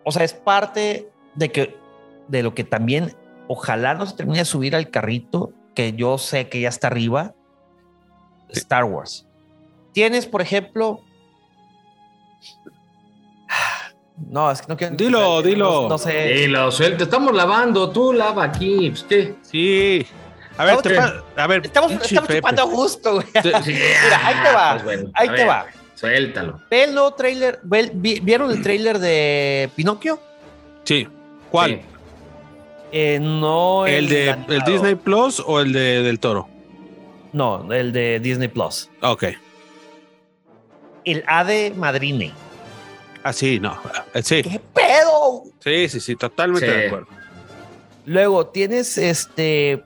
o 0.03 0.11
sea, 0.11 0.23
es 0.23 0.33
parte 0.33 1.11
de 1.35 1.51
que, 1.51 1.77
de 2.27 2.41
lo 2.41 2.55
que 2.55 2.63
también, 2.63 3.15
ojalá 3.47 3.93
no 3.93 4.07
se 4.07 4.15
termine 4.15 4.39
de 4.39 4.45
subir 4.45 4.75
al 4.75 4.89
carrito, 4.89 5.53
que 5.75 5.93
yo 5.93 6.17
sé 6.17 6.49
que 6.49 6.61
ya 6.61 6.69
está 6.69 6.87
arriba, 6.87 7.35
Star 8.49 8.85
Wars. 8.85 9.27
Tienes, 9.91 10.25
por 10.25 10.41
ejemplo, 10.41 11.01
no, 14.17 14.49
es 14.49 14.61
que 14.61 14.67
no 14.69 14.77
quiero. 14.77 14.95
Dilo, 14.95 15.41
dilo. 15.43 15.87
No, 15.87 15.97
sé. 15.99 16.33
Dilo, 16.33 16.71
suelta. 16.71 17.03
Estamos 17.03 17.33
lavando. 17.33 17.91
Tú 17.91 18.11
lava 18.13 18.43
aquí. 18.43 18.89
Pues, 18.89 19.03
¿Qué? 19.03 19.35
Sí. 19.43 20.05
A 20.57 20.65
ver, 20.65 20.81
te 20.81 20.97
a 20.97 21.47
ver. 21.47 21.65
Estamos, 21.65 21.91
estamos 21.91 22.29
chupando 22.29 22.67
gusto, 22.67 23.15
güey. 23.15 23.27
Mira, 23.65 24.27
ahí 24.27 24.35
te 24.43 24.53
va. 24.53 24.79
Pues 24.83 25.05
ahí 25.13 25.29
te 25.29 25.45
va. 25.45 25.65
Suéltalo. 25.95 26.61
Ve 26.69 26.83
el 26.83 26.93
nuevo 26.93 27.13
trailer. 27.13 27.59
¿Vieron 27.63 28.51
el 28.51 28.61
trailer 28.61 28.99
de 28.99 29.69
Pinocchio? 29.75 30.19
Sí. 30.83 31.07
¿Cuál? 31.49 31.81
Eh, 32.91 33.19
no. 33.19 33.87
¿El, 33.87 34.09
de 34.09 34.29
el 34.47 34.61
Disney 34.65 34.95
Plus 34.95 35.41
o 35.45 35.59
el 35.59 35.73
de 35.73 36.03
del 36.03 36.19
Toro? 36.19 36.47
No, 37.31 37.71
el 37.73 37.91
de 37.91 38.19
Disney 38.19 38.47
Plus. 38.47 38.89
Ok. 39.01 39.25
El 41.05 41.23
Ade 41.25 41.73
Madrine. 41.75 42.31
Ah, 43.23 43.33
sí, 43.33 43.59
no. 43.59 43.79
Eh, 44.13 44.21
sí. 44.21 44.43
¿Qué 44.43 44.59
pedo? 44.73 45.43
Sí, 45.59 45.89
sí, 45.89 45.99
sí, 45.99 46.15
totalmente 46.15 46.69
de 46.69 46.87
acuerdo. 46.87 47.07
Luego 48.05 48.47
tienes 48.47 48.97
este. 48.97 49.83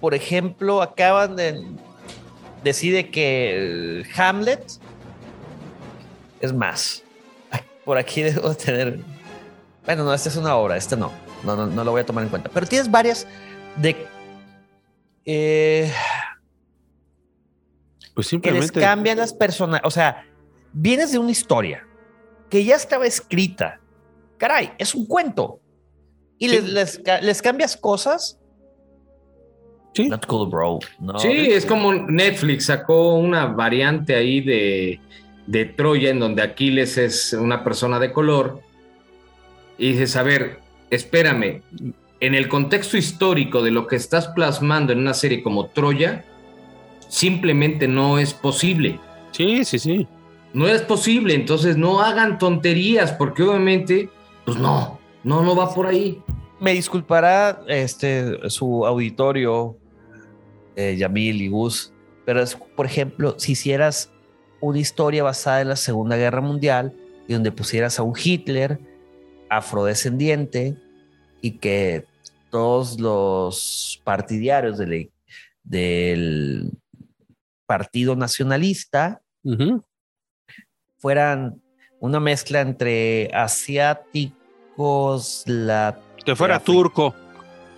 Por 0.00 0.14
ejemplo, 0.14 0.82
acaban 0.82 1.36
de. 1.36 1.64
Decide 2.62 3.10
que 3.10 4.04
Hamlet 4.16 4.64
es 6.40 6.52
más. 6.52 7.02
Por 7.84 7.98
aquí 7.98 8.22
debo 8.22 8.54
tener. 8.54 9.00
Bueno, 9.84 10.04
no, 10.04 10.12
esta 10.12 10.28
es 10.28 10.36
una 10.36 10.56
obra, 10.56 10.76
este 10.76 10.96
no. 10.96 11.12
No, 11.44 11.56
no, 11.56 11.66
no 11.66 11.84
lo 11.84 11.92
voy 11.92 12.00
a 12.00 12.06
tomar 12.06 12.24
en 12.24 12.30
cuenta. 12.30 12.50
Pero 12.52 12.66
tienes 12.66 12.90
varias 12.90 13.26
de. 13.76 13.96
Eh, 15.24 15.92
pues 18.14 18.26
simplemente. 18.26 18.72
Que 18.72 18.80
les 18.80 18.86
cambian 18.86 19.18
las 19.18 19.32
personas. 19.32 19.80
O 19.84 19.90
sea, 19.90 20.26
vienes 20.72 21.12
de 21.12 21.18
una 21.18 21.30
historia 21.30 21.86
que 22.50 22.64
ya 22.64 22.76
estaba 22.76 23.06
escrita. 23.06 23.80
Caray, 24.38 24.72
es 24.78 24.94
un 24.94 25.06
cuento. 25.06 25.60
Y 26.38 26.48
les, 26.48 27.00
les, 27.22 27.42
cambias 27.42 27.76
cosas. 27.76 28.37
Sí. 29.92 30.08
Not 30.08 30.26
cool, 30.26 30.48
bro. 30.48 30.78
Sí, 31.18 31.48
es 31.50 31.66
como 31.66 31.92
Netflix 31.92 32.66
sacó 32.66 33.14
una 33.14 33.46
variante 33.46 34.14
ahí 34.14 34.40
de, 34.40 35.00
de 35.46 35.64
Troya 35.64 36.10
en 36.10 36.20
donde 36.20 36.42
Aquiles 36.42 36.98
es 36.98 37.32
una 37.32 37.64
persona 37.64 37.98
de 37.98 38.12
color. 38.12 38.60
Y 39.76 39.92
dices, 39.92 40.16
a 40.16 40.22
ver, 40.22 40.60
espérame, 40.90 41.62
en 42.20 42.34
el 42.34 42.48
contexto 42.48 42.96
histórico 42.96 43.62
de 43.62 43.70
lo 43.70 43.86
que 43.86 43.96
estás 43.96 44.28
plasmando 44.28 44.92
en 44.92 45.00
una 45.00 45.14
serie 45.14 45.42
como 45.42 45.66
Troya, 45.66 46.24
simplemente 47.08 47.88
no 47.88 48.18
es 48.18 48.34
posible. 48.34 49.00
Sí, 49.32 49.64
sí, 49.64 49.78
sí 49.78 50.06
no 50.52 50.66
es 50.66 50.82
posible, 50.82 51.34
entonces 51.34 51.76
no 51.76 52.00
hagan 52.00 52.38
tonterías, 52.38 53.12
porque 53.12 53.42
obviamente, 53.42 54.10
pues 54.44 54.58
no, 54.58 54.98
no, 55.24 55.42
no 55.42 55.54
va 55.54 55.74
por 55.74 55.86
ahí. 55.86 56.22
Me 56.60 56.72
disculpará 56.72 57.62
este, 57.68 58.50
su 58.50 58.84
auditorio, 58.84 59.76
eh, 60.74 60.96
Yamil 60.96 61.40
y 61.42 61.48
Gus, 61.48 61.92
pero 62.24 62.42
es, 62.42 62.56
por 62.56 62.86
ejemplo, 62.86 63.38
si 63.38 63.52
hicieras 63.52 64.10
una 64.60 64.78
historia 64.78 65.22
basada 65.22 65.60
en 65.60 65.68
la 65.68 65.76
Segunda 65.76 66.16
Guerra 66.16 66.40
Mundial 66.40 66.92
y 67.28 67.34
donde 67.34 67.52
pusieras 67.52 67.98
a 67.98 68.02
un 68.02 68.14
Hitler 68.16 68.80
afrodescendiente 69.48 70.76
y 71.40 71.52
que 71.52 72.04
todos 72.50 72.98
los 72.98 74.00
partidarios 74.04 74.78
del, 74.78 75.12
del 75.62 76.72
Partido 77.66 78.16
Nacionalista 78.16 79.22
fueran 80.96 81.62
una 82.00 82.18
mezcla 82.20 82.60
entre 82.60 83.30
asiáticos, 83.32 84.34
la 85.46 86.00
que 86.28 86.36
fuera 86.36 86.60
turco. 86.60 87.14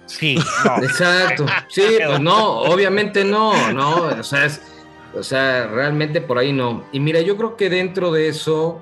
Sí, 0.06 0.36
exacto. 0.82 1.46
Sí, 1.68 1.82
pues 2.04 2.20
no, 2.20 2.62
obviamente 2.62 3.24
no, 3.24 3.72
no, 3.72 4.06
o 4.06 4.22
sea, 4.24 4.48
o 5.14 5.22
sea, 5.22 5.68
realmente 5.68 6.20
por 6.20 6.36
ahí 6.38 6.52
no. 6.52 6.84
Y 6.90 6.98
mira, 6.98 7.20
yo 7.20 7.36
creo 7.36 7.56
que 7.56 7.70
dentro 7.70 8.10
de 8.10 8.26
eso 8.26 8.80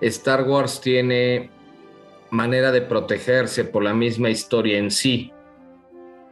Star 0.00 0.44
Wars 0.44 0.80
tiene 0.80 1.50
manera 2.30 2.72
de 2.72 2.80
protegerse 2.80 3.64
por 3.64 3.82
la 3.82 3.92
misma 3.92 4.30
historia 4.30 4.78
en 4.78 4.90
sí. 4.90 5.34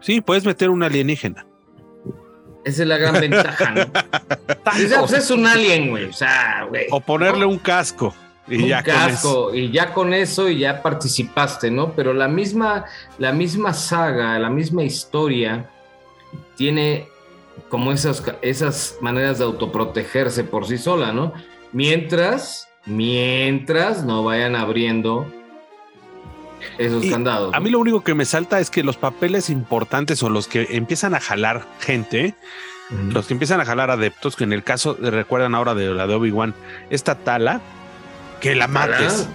Sí, 0.01 0.23
puedes 0.23 0.47
meter 0.47 0.70
un 0.70 0.83
alienígena. 0.83 1.47
Esa 2.65 2.83
es 2.83 2.89
la 2.89 2.97
gran 2.97 3.15
ventaja, 3.20 3.70
¿no? 3.73 3.87
Pues, 4.65 5.12
es 5.12 5.31
un 5.31 5.47
alien, 5.47 5.91
güey. 5.91 6.05
O 6.05 6.12
sea, 6.15 6.66
güey. 6.70 6.87
O 6.91 7.01
ponerle 7.01 7.45
un 7.45 7.59
casco. 7.59 8.15
Y 8.48 8.62
un 8.62 8.68
ya 8.68 8.82
casco, 8.82 9.47
con 9.47 9.55
eso. 9.55 9.56
y 9.56 9.70
ya 9.70 9.93
con 9.93 10.14
eso 10.14 10.48
y 10.48 10.59
ya 10.60 10.82
participaste, 10.82 11.70
¿no? 11.70 11.93
Pero 11.93 12.12
la 12.12 12.28
misma, 12.28 12.85
la 13.18 13.32
misma 13.32 13.73
saga, 13.73 14.39
la 14.39 14.51
misma 14.51 14.85
historia 14.85 15.68
tiene 16.56 17.09
como 17.68 17.93
esas, 17.93 18.23
esas 18.43 18.98
maneras 19.01 19.39
de 19.39 19.44
autoprotegerse 19.44 20.44
por 20.44 20.66
sí 20.66 20.78
sola, 20.78 21.12
¿no? 21.12 21.32
Mientras, 21.73 22.68
mientras 22.85 24.05
no 24.05 24.23
vayan 24.24 24.55
abriendo 24.55 25.27
esos 26.78 27.05
candados. 27.06 27.55
A 27.55 27.60
mí 27.60 27.70
lo 27.70 27.78
único 27.78 28.02
que 28.02 28.14
me 28.14 28.24
salta 28.24 28.60
es 28.60 28.70
que 28.70 28.82
los 28.82 28.97
papeles 28.97 29.51
importantes 29.51 30.23
o 30.23 30.31
los 30.31 30.48
que 30.48 30.68
empiezan 30.70 31.14
a 31.14 31.20
jalar 31.20 31.66
gente, 31.81 32.35
los 33.10 33.27
que 33.27 33.35
empiezan 33.35 33.60
a 33.60 33.64
jalar 33.64 33.90
adeptos, 33.90 34.36
que 34.36 34.44
en 34.44 34.52
el 34.52 34.62
caso, 34.62 34.97
recuerdan 35.01 35.55
ahora 35.55 35.74
de 35.74 35.93
la 35.93 36.06
de 36.06 36.14
Obi-Wan, 36.14 36.55
esta 36.90 37.16
tala, 37.16 37.60
que 38.41 38.55
la 38.55 38.69
mates. 38.69 39.29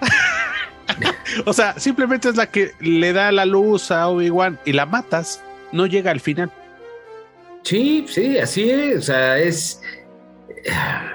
o 1.44 1.52
sea, 1.52 1.78
simplemente 1.78 2.28
es 2.28 2.36
la 2.36 2.46
que 2.46 2.72
le 2.80 3.12
da 3.12 3.32
la 3.32 3.44
luz 3.44 3.90
a 3.90 4.08
Obi-Wan 4.08 4.58
y 4.64 4.72
la 4.72 4.86
matas, 4.86 5.42
no 5.72 5.86
llega 5.86 6.10
al 6.10 6.20
final. 6.20 6.50
Sí, 7.62 8.06
sí, 8.08 8.38
así 8.38 8.70
es. 8.70 8.98
O 8.98 9.02
sea, 9.02 9.38
es. 9.38 9.80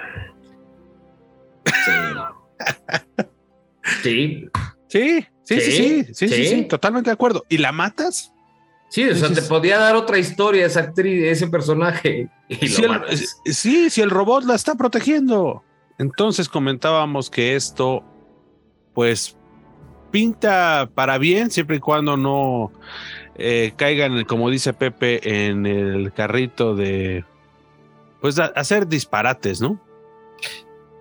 Sí. 4.03 4.45
Sí. 4.87 5.25
Sí, 5.43 5.59
sí, 5.59 5.71
sí, 5.71 6.05
sí, 6.13 6.29
sí, 6.29 6.45
sí, 6.45 6.61
totalmente 6.63 7.09
de 7.09 7.13
acuerdo. 7.13 7.45
¿Y 7.49 7.57
la 7.57 7.71
matas? 7.71 8.31
Sí, 8.89 9.07
o 9.07 9.15
sea, 9.15 9.33
te 9.33 9.41
podía 9.41 9.79
dar 9.79 9.95
otra 9.95 10.17
historia 10.17 10.65
esa 10.65 10.81
actriz, 10.81 11.23
ese 11.25 11.47
personaje. 11.47 12.29
sí, 13.45 13.89
si 13.89 14.01
el 14.01 14.09
robot 14.09 14.45
la 14.45 14.55
está 14.55 14.75
protegiendo. 14.75 15.63
Entonces 16.01 16.49
comentábamos 16.49 17.29
que 17.29 17.55
esto, 17.55 18.03
pues, 18.95 19.37
pinta 20.09 20.89
para 20.95 21.19
bien, 21.19 21.51
siempre 21.51 21.75
y 21.75 21.79
cuando 21.79 22.17
no 22.17 22.71
eh, 23.35 23.73
caigan, 23.75 24.25
como 24.25 24.49
dice 24.49 24.73
Pepe, 24.73 25.49
en 25.49 25.67
el 25.67 26.11
carrito 26.11 26.75
de, 26.75 27.23
pues, 28.19 28.39
hacer 28.39 28.87
disparates, 28.87 29.61
¿no? 29.61 29.79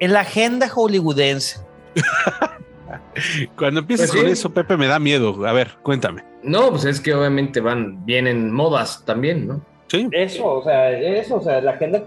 En 0.01 0.13
la 0.13 0.21
agenda 0.21 0.69
hollywoodense. 0.69 1.61
Cuando 3.57 3.81
empiezas 3.81 4.11
pues 4.11 4.23
con 4.23 4.31
eso, 4.31 4.53
Pepe, 4.53 4.77
me 4.77 4.87
da 4.87 4.99
miedo. 4.99 5.47
A 5.47 5.53
ver, 5.53 5.79
cuéntame. 5.83 6.25
No, 6.43 6.71
pues 6.71 6.85
es 6.85 7.01
que 7.01 7.15
obviamente 7.15 7.61
van, 7.61 8.05
vienen 8.05 8.53
modas 8.53 9.05
también, 9.07 9.47
¿no? 9.47 9.65
Sí. 9.91 10.09
Eso, 10.13 10.47
o 10.47 10.63
sea, 10.63 10.93
eso, 10.93 11.37
o 11.37 11.43
sea, 11.43 11.61
la 11.61 11.73
agenda, 11.73 12.01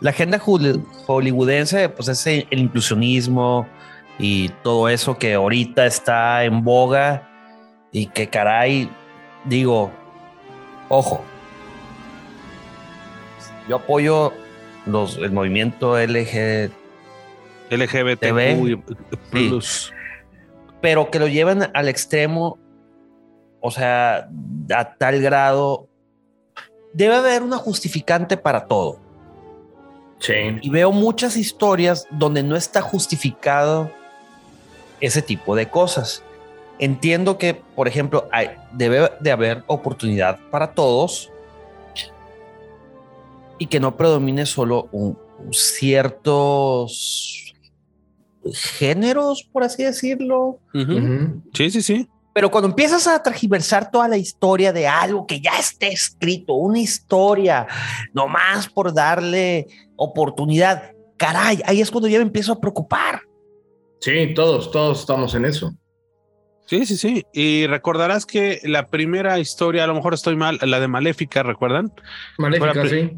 la 0.00 0.10
agenda 0.10 0.40
hollywoodense, 0.40 1.88
pues 1.88 2.08
es 2.08 2.26
el 2.26 2.58
inclusionismo 2.58 3.68
y 4.18 4.48
todo 4.64 4.88
eso 4.88 5.16
que 5.16 5.34
ahorita 5.34 5.86
está 5.86 6.42
en 6.42 6.64
boga 6.64 7.30
y 7.92 8.06
que 8.06 8.26
caray, 8.26 8.90
digo, 9.44 9.92
ojo, 10.88 11.22
yo 13.68 13.76
apoyo 13.76 14.32
los, 14.86 15.16
el 15.18 15.30
movimiento 15.30 15.96
LG, 15.96 16.70
LGBT 17.70 18.24
pero 20.80 21.08
que 21.08 21.20
lo 21.20 21.28
lleven 21.28 21.70
al 21.72 21.88
extremo, 21.88 22.58
o 23.60 23.70
sea, 23.70 24.28
a 24.74 24.94
tal 24.96 25.22
grado, 25.22 25.88
debe 26.92 27.16
haber 27.16 27.42
una 27.42 27.56
justificante 27.56 28.36
para 28.36 28.66
todo. 28.66 28.98
Sí. 30.18 30.34
Y 30.60 30.70
veo 30.70 30.92
muchas 30.92 31.36
historias 31.36 32.06
donde 32.10 32.42
no 32.42 32.56
está 32.56 32.80
justificado 32.80 33.90
ese 35.00 35.20
tipo 35.20 35.56
de 35.56 35.68
cosas. 35.68 36.22
Entiendo 36.78 37.38
que, 37.38 37.54
por 37.54 37.88
ejemplo, 37.88 38.28
hay, 38.30 38.50
debe 38.72 39.10
de 39.20 39.30
haber 39.30 39.64
oportunidad 39.66 40.38
para 40.50 40.72
todos 40.72 41.30
y 43.58 43.66
que 43.66 43.80
no 43.80 43.96
predomine 43.96 44.46
solo 44.46 44.88
un, 44.92 45.16
ciertos 45.52 47.54
géneros, 48.52 49.48
por 49.52 49.62
así 49.62 49.84
decirlo. 49.84 50.58
Sí, 51.52 51.70
sí, 51.70 51.82
sí. 51.82 52.08
Pero 52.34 52.50
cuando 52.50 52.68
empiezas 52.68 53.06
a 53.06 53.22
transversar 53.22 53.90
toda 53.90 54.08
la 54.08 54.16
historia 54.16 54.72
de 54.72 54.86
algo 54.88 55.26
que 55.26 55.40
ya 55.40 55.58
esté 55.58 55.88
escrito, 55.88 56.54
una 56.54 56.78
historia, 56.78 57.66
nomás 58.14 58.68
por 58.68 58.94
darle 58.94 59.66
oportunidad, 59.96 60.92
caray, 61.18 61.60
ahí 61.66 61.80
es 61.80 61.90
cuando 61.90 62.08
ya 62.08 62.18
me 62.18 62.24
empiezo 62.24 62.52
a 62.52 62.60
preocupar. 62.60 63.22
Sí, 64.00 64.34
todos, 64.34 64.70
todos 64.70 65.00
estamos 65.00 65.34
en 65.34 65.44
eso. 65.44 65.72
Sí, 66.66 66.86
sí, 66.86 66.96
sí. 66.96 67.24
Y 67.32 67.66
recordarás 67.66 68.26
que 68.26 68.60
la 68.64 68.86
primera 68.86 69.38
historia, 69.38 69.84
a 69.84 69.86
lo 69.86 69.94
mejor 69.94 70.14
estoy 70.14 70.36
mal, 70.36 70.58
la 70.60 70.80
de 70.80 70.88
Maléfica, 70.88 71.42
¿recuerdan? 71.42 71.92
Maléfica, 72.38 72.88
sí. 72.88 73.12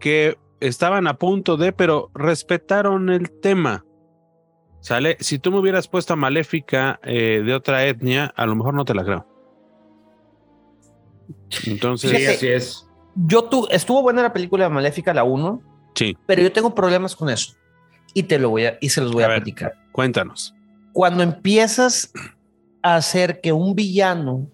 Que 0.00 0.36
estaban 0.60 1.06
a 1.06 1.14
punto 1.14 1.56
de, 1.56 1.72
pero 1.72 2.10
respetaron 2.14 3.08
el 3.08 3.30
tema. 3.40 3.85
¿Sale? 4.86 5.16
Si 5.18 5.40
tú 5.40 5.50
me 5.50 5.58
hubieras 5.58 5.88
puesto 5.88 6.12
a 6.12 6.16
Maléfica 6.16 7.00
eh, 7.02 7.42
de 7.44 7.54
otra 7.54 7.84
etnia, 7.86 8.32
a 8.36 8.46
lo 8.46 8.54
mejor 8.54 8.72
no 8.72 8.84
te 8.84 8.94
la 8.94 9.02
creo. 9.02 9.26
Entonces. 11.66 12.08
Sí, 12.12 12.24
así 12.24 12.46
es. 12.46 12.88
Yo 13.16 13.46
tu, 13.46 13.66
estuvo 13.72 14.00
buena 14.00 14.22
la 14.22 14.32
película 14.32 14.68
Maléfica, 14.68 15.12
la 15.12 15.24
1. 15.24 15.60
Sí. 15.96 16.16
Pero 16.28 16.40
yo 16.40 16.52
tengo 16.52 16.72
problemas 16.72 17.16
con 17.16 17.30
eso. 17.30 17.54
Y 18.14 18.22
te 18.22 18.38
lo 18.38 18.50
voy 18.50 18.66
a, 18.66 18.78
y 18.80 18.90
se 18.90 19.00
los 19.00 19.10
voy 19.10 19.24
a, 19.24 19.26
platicar. 19.26 19.74
Cuéntanos. 19.90 20.54
Cuando 20.92 21.24
empiezas 21.24 22.12
a 22.80 22.94
hacer 22.94 23.40
que 23.40 23.50
un 23.50 23.74
villano 23.74 24.48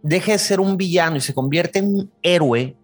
deje 0.00 0.30
de 0.30 0.38
ser 0.38 0.60
un 0.60 0.76
villano 0.76 1.16
y 1.16 1.20
se 1.20 1.34
convierte 1.34 1.80
en 1.80 1.92
un 1.92 2.12
héroe, 2.22 2.76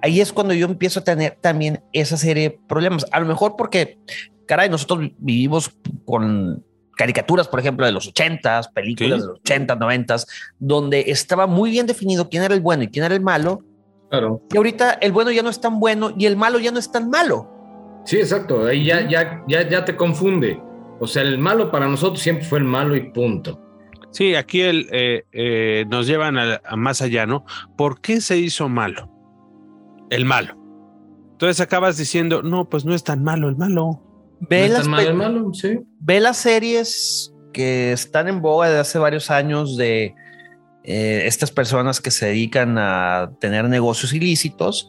ahí 0.00 0.20
es 0.20 0.32
cuando 0.32 0.54
yo 0.54 0.66
empiezo 0.66 1.00
a 1.00 1.02
tener 1.02 1.38
también 1.40 1.82
esa 1.92 2.16
serie 2.16 2.50
de 2.50 2.60
problemas. 2.68 3.04
A 3.10 3.18
lo 3.18 3.26
mejor 3.26 3.56
porque 3.56 3.98
caray, 4.50 4.68
nosotros 4.68 5.12
vivimos 5.18 5.70
con 6.04 6.64
caricaturas, 6.96 7.46
por 7.46 7.60
ejemplo, 7.60 7.86
de 7.86 7.92
los 7.92 8.12
80s, 8.12 8.72
películas 8.72 9.20
de 9.20 9.26
los 9.28 9.38
80, 9.38 9.76
90 9.76 10.16
donde 10.58 11.04
estaba 11.06 11.46
muy 11.46 11.70
bien 11.70 11.86
definido 11.86 12.28
quién 12.28 12.42
era 12.42 12.52
el 12.52 12.60
bueno 12.60 12.82
y 12.82 12.88
quién 12.88 13.04
era 13.04 13.14
el 13.14 13.20
malo. 13.20 13.62
Claro. 14.10 14.42
Y 14.52 14.56
ahorita 14.56 14.94
el 14.94 15.12
bueno 15.12 15.30
ya 15.30 15.44
no 15.44 15.50
es 15.50 15.60
tan 15.60 15.78
bueno 15.78 16.12
y 16.18 16.26
el 16.26 16.36
malo 16.36 16.58
ya 16.58 16.72
no 16.72 16.80
es 16.80 16.90
tan 16.90 17.10
malo. 17.10 17.48
Sí, 18.04 18.16
exacto. 18.16 18.66
Ahí 18.66 18.84
ya, 18.84 19.08
ya, 19.08 19.44
ya, 19.46 19.68
ya 19.68 19.84
te 19.84 19.94
confunde. 19.94 20.60
O 20.98 21.06
sea, 21.06 21.22
el 21.22 21.38
malo 21.38 21.70
para 21.70 21.86
nosotros 21.86 22.20
siempre 22.20 22.44
fue 22.44 22.58
el 22.58 22.64
malo 22.64 22.96
y 22.96 23.12
punto. 23.12 23.60
Sí, 24.10 24.34
aquí 24.34 24.62
el, 24.62 24.88
eh, 24.90 25.26
eh, 25.30 25.84
nos 25.88 26.08
llevan 26.08 26.38
a, 26.38 26.60
más 26.76 27.02
allá, 27.02 27.24
¿no? 27.24 27.44
¿Por 27.76 28.00
qué 28.00 28.20
se 28.20 28.36
hizo 28.36 28.68
malo? 28.68 29.08
El 30.10 30.24
malo. 30.24 30.56
Entonces 31.34 31.60
acabas 31.60 31.96
diciendo, 31.96 32.42
no, 32.42 32.68
pues 32.68 32.84
no 32.84 32.96
es 32.96 33.04
tan 33.04 33.22
malo 33.22 33.48
el 33.48 33.56
malo. 33.56 34.09
Ve, 34.40 34.68
las 34.68 34.88
ve 36.00 36.20
las 36.20 36.36
series 36.38 37.32
que 37.52 37.92
están 37.92 38.28
en 38.28 38.40
boga 38.40 38.68
desde 38.68 38.80
hace 38.80 38.98
varios 38.98 39.30
años 39.30 39.76
de 39.76 40.14
eh, 40.84 41.22
estas 41.26 41.50
personas 41.50 42.00
que 42.00 42.10
se 42.10 42.26
dedican 42.26 42.78
a 42.78 43.32
tener 43.38 43.68
negocios 43.68 44.14
ilícitos 44.14 44.88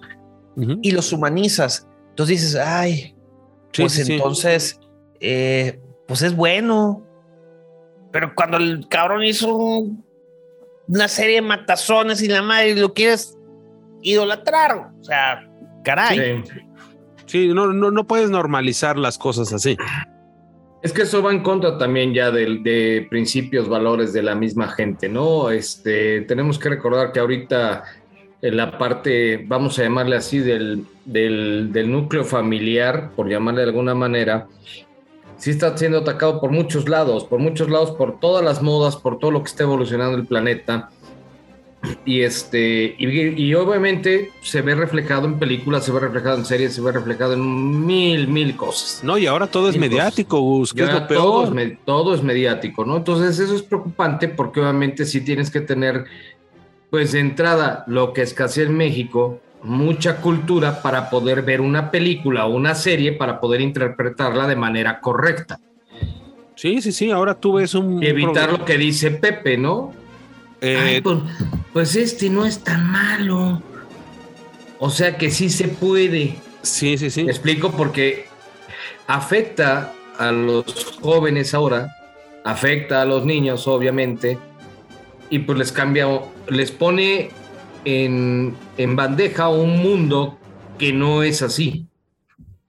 y 0.82 0.91
los 0.91 1.11
humanizas. 1.11 1.88
Entonces 2.10 2.41
dices, 2.41 2.56
ay, 2.56 3.15
pues 3.76 3.98
entonces, 4.07 4.80
eh, 5.19 5.80
pues 6.07 6.22
es 6.22 6.36
bueno. 6.36 7.06
Pero 8.11 8.34
cuando 8.36 8.57
el 8.57 8.88
cabrón 8.90 9.23
hizo 9.23 9.86
una 10.88 11.07
serie 11.07 11.36
de 11.36 11.41
matazones 11.41 12.22
y 12.22 12.28
la 12.28 12.41
madre 12.41 12.76
lo 12.76 12.94
quieres 12.94 13.38
idolatrar, 14.02 14.91
o 14.99 15.03
sea, 15.03 15.49
caray. 15.84 16.44
Sí, 17.31 17.47
no, 17.47 17.71
no, 17.71 18.03
puedes 18.03 18.29
normalizar 18.29 18.97
las 18.97 19.17
cosas 19.17 19.53
así. 19.53 19.77
Es 20.83 20.91
que 20.91 21.03
eso 21.03 21.23
va 21.23 21.31
en 21.31 21.41
contra 21.41 21.77
también 21.77 22.13
ya 22.13 22.29
de, 22.29 23.07
principios, 23.09 23.69
valores 23.69 24.11
de 24.11 24.21
la 24.21 24.35
misma 24.35 24.67
gente, 24.67 25.07
¿no? 25.07 25.49
Este, 25.49 26.23
tenemos 26.23 26.59
que 26.59 26.67
recordar 26.67 27.13
que 27.13 27.21
ahorita 27.21 27.85
la 28.41 28.77
parte, 28.77 29.45
vamos 29.47 29.79
a 29.79 29.83
llamarle 29.83 30.17
así, 30.17 30.39
del, 30.39 30.85
del, 31.05 31.71
del 31.71 31.89
núcleo 31.89 32.25
familiar, 32.25 33.11
por 33.15 33.29
llamarle 33.29 33.61
de 33.61 33.67
alguna 33.67 33.95
manera, 33.95 34.49
sí 35.37 35.51
está 35.51 35.77
siendo 35.77 35.99
atacado 35.99 36.41
por 36.41 36.51
muchos 36.51 36.89
lados, 36.89 37.23
por 37.23 37.39
muchos 37.39 37.69
lados, 37.69 37.91
por 37.91 38.19
todas 38.19 38.43
las 38.43 38.61
modas, 38.61 38.97
por 38.97 39.19
todo 39.19 39.31
lo 39.31 39.41
que 39.41 39.51
está 39.51 39.63
evolucionando 39.63 40.17
el 40.17 40.25
planeta. 40.25 40.89
Y 42.05 42.21
este, 42.21 42.95
y, 42.99 43.53
obviamente 43.55 44.31
se 44.41 44.61
ve 44.61 44.75
reflejado 44.75 45.25
en 45.25 45.39
películas, 45.39 45.83
se 45.83 45.91
ve 45.91 45.99
reflejado 45.99 46.37
en 46.37 46.45
series, 46.45 46.75
se 46.75 46.81
ve 46.81 46.91
reflejado 46.91 47.33
en 47.33 47.85
mil, 47.85 48.27
mil 48.27 48.55
cosas. 48.55 49.03
No, 49.03 49.17
y 49.17 49.25
ahora 49.25 49.47
todo 49.47 49.69
es 49.69 49.77
mediático, 49.77 50.39
Gus, 50.39 50.73
que 50.73 50.83
es 50.83 50.93
lo 50.93 51.07
peor. 51.07 51.21
Todo 51.21 51.59
es, 51.59 51.77
todo 51.83 52.13
es 52.13 52.21
mediático, 52.21 52.85
¿no? 52.85 52.97
Entonces 52.97 53.39
eso 53.39 53.55
es 53.55 53.63
preocupante 53.63 54.27
porque 54.27 54.59
obviamente 54.59 55.05
sí 55.05 55.21
tienes 55.21 55.49
que 55.49 55.61
tener, 55.61 56.05
pues 56.91 57.13
de 57.13 57.19
entrada, 57.19 57.83
lo 57.87 58.13
que 58.13 58.21
escasea 58.21 58.65
en 58.65 58.77
México, 58.77 59.39
mucha 59.63 60.17
cultura 60.17 60.83
para 60.83 61.09
poder 61.09 61.41
ver 61.41 61.61
una 61.61 61.89
película 61.89 62.45
o 62.45 62.55
una 62.55 62.75
serie 62.75 63.13
para 63.13 63.39
poder 63.39 63.59
interpretarla 63.61 64.45
de 64.45 64.55
manera 64.55 64.99
correcta. 64.99 65.59
Sí, 66.55 66.79
sí, 66.79 66.91
sí, 66.91 67.09
ahora 67.09 67.33
tú 67.33 67.53
ves 67.53 67.73
un... 67.73 68.03
Y 68.03 68.05
evitar 68.05 68.51
lo 68.51 68.65
que 68.65 68.77
dice 68.77 69.09
Pepe, 69.09 69.57
¿no? 69.57 69.93
Eh, 70.61 71.01
pues, 71.03 71.17
pues, 71.73 71.95
este 71.95 72.30
no 72.30 72.45
es 72.45 72.64
tan 72.64 72.91
malo. 72.91 73.61
O 74.80 74.89
sea 74.89 75.18
que 75.18 75.31
sí 75.31 75.49
se 75.49 75.68
puede. 75.68 76.35
Sí, 76.64 76.98
sí, 76.98 77.10
sí. 77.10 77.22
explico 77.22 77.72
porque 77.72 78.27
afecta 79.07 79.93
a 80.18 80.31
los 80.31 80.98
jóvenes 81.02 81.53
ahora 81.53 81.89
afecta 82.43 83.02
a 83.02 83.06
los 83.06 83.26
niños, 83.26 83.68
obviamente, 83.68 84.38
y 85.30 85.39
pues 85.39 85.57
les 85.57 85.72
cambia, 85.72 86.07
les 86.48 86.72
pone 86.72 87.31
en, 87.85 88.56
en 88.77 88.95
bandeja 88.95 89.49
un 89.49 89.81
mundo 89.81 90.38
que 90.77 90.93
no 90.93 91.23
es 91.23 91.41
así. 91.41 91.88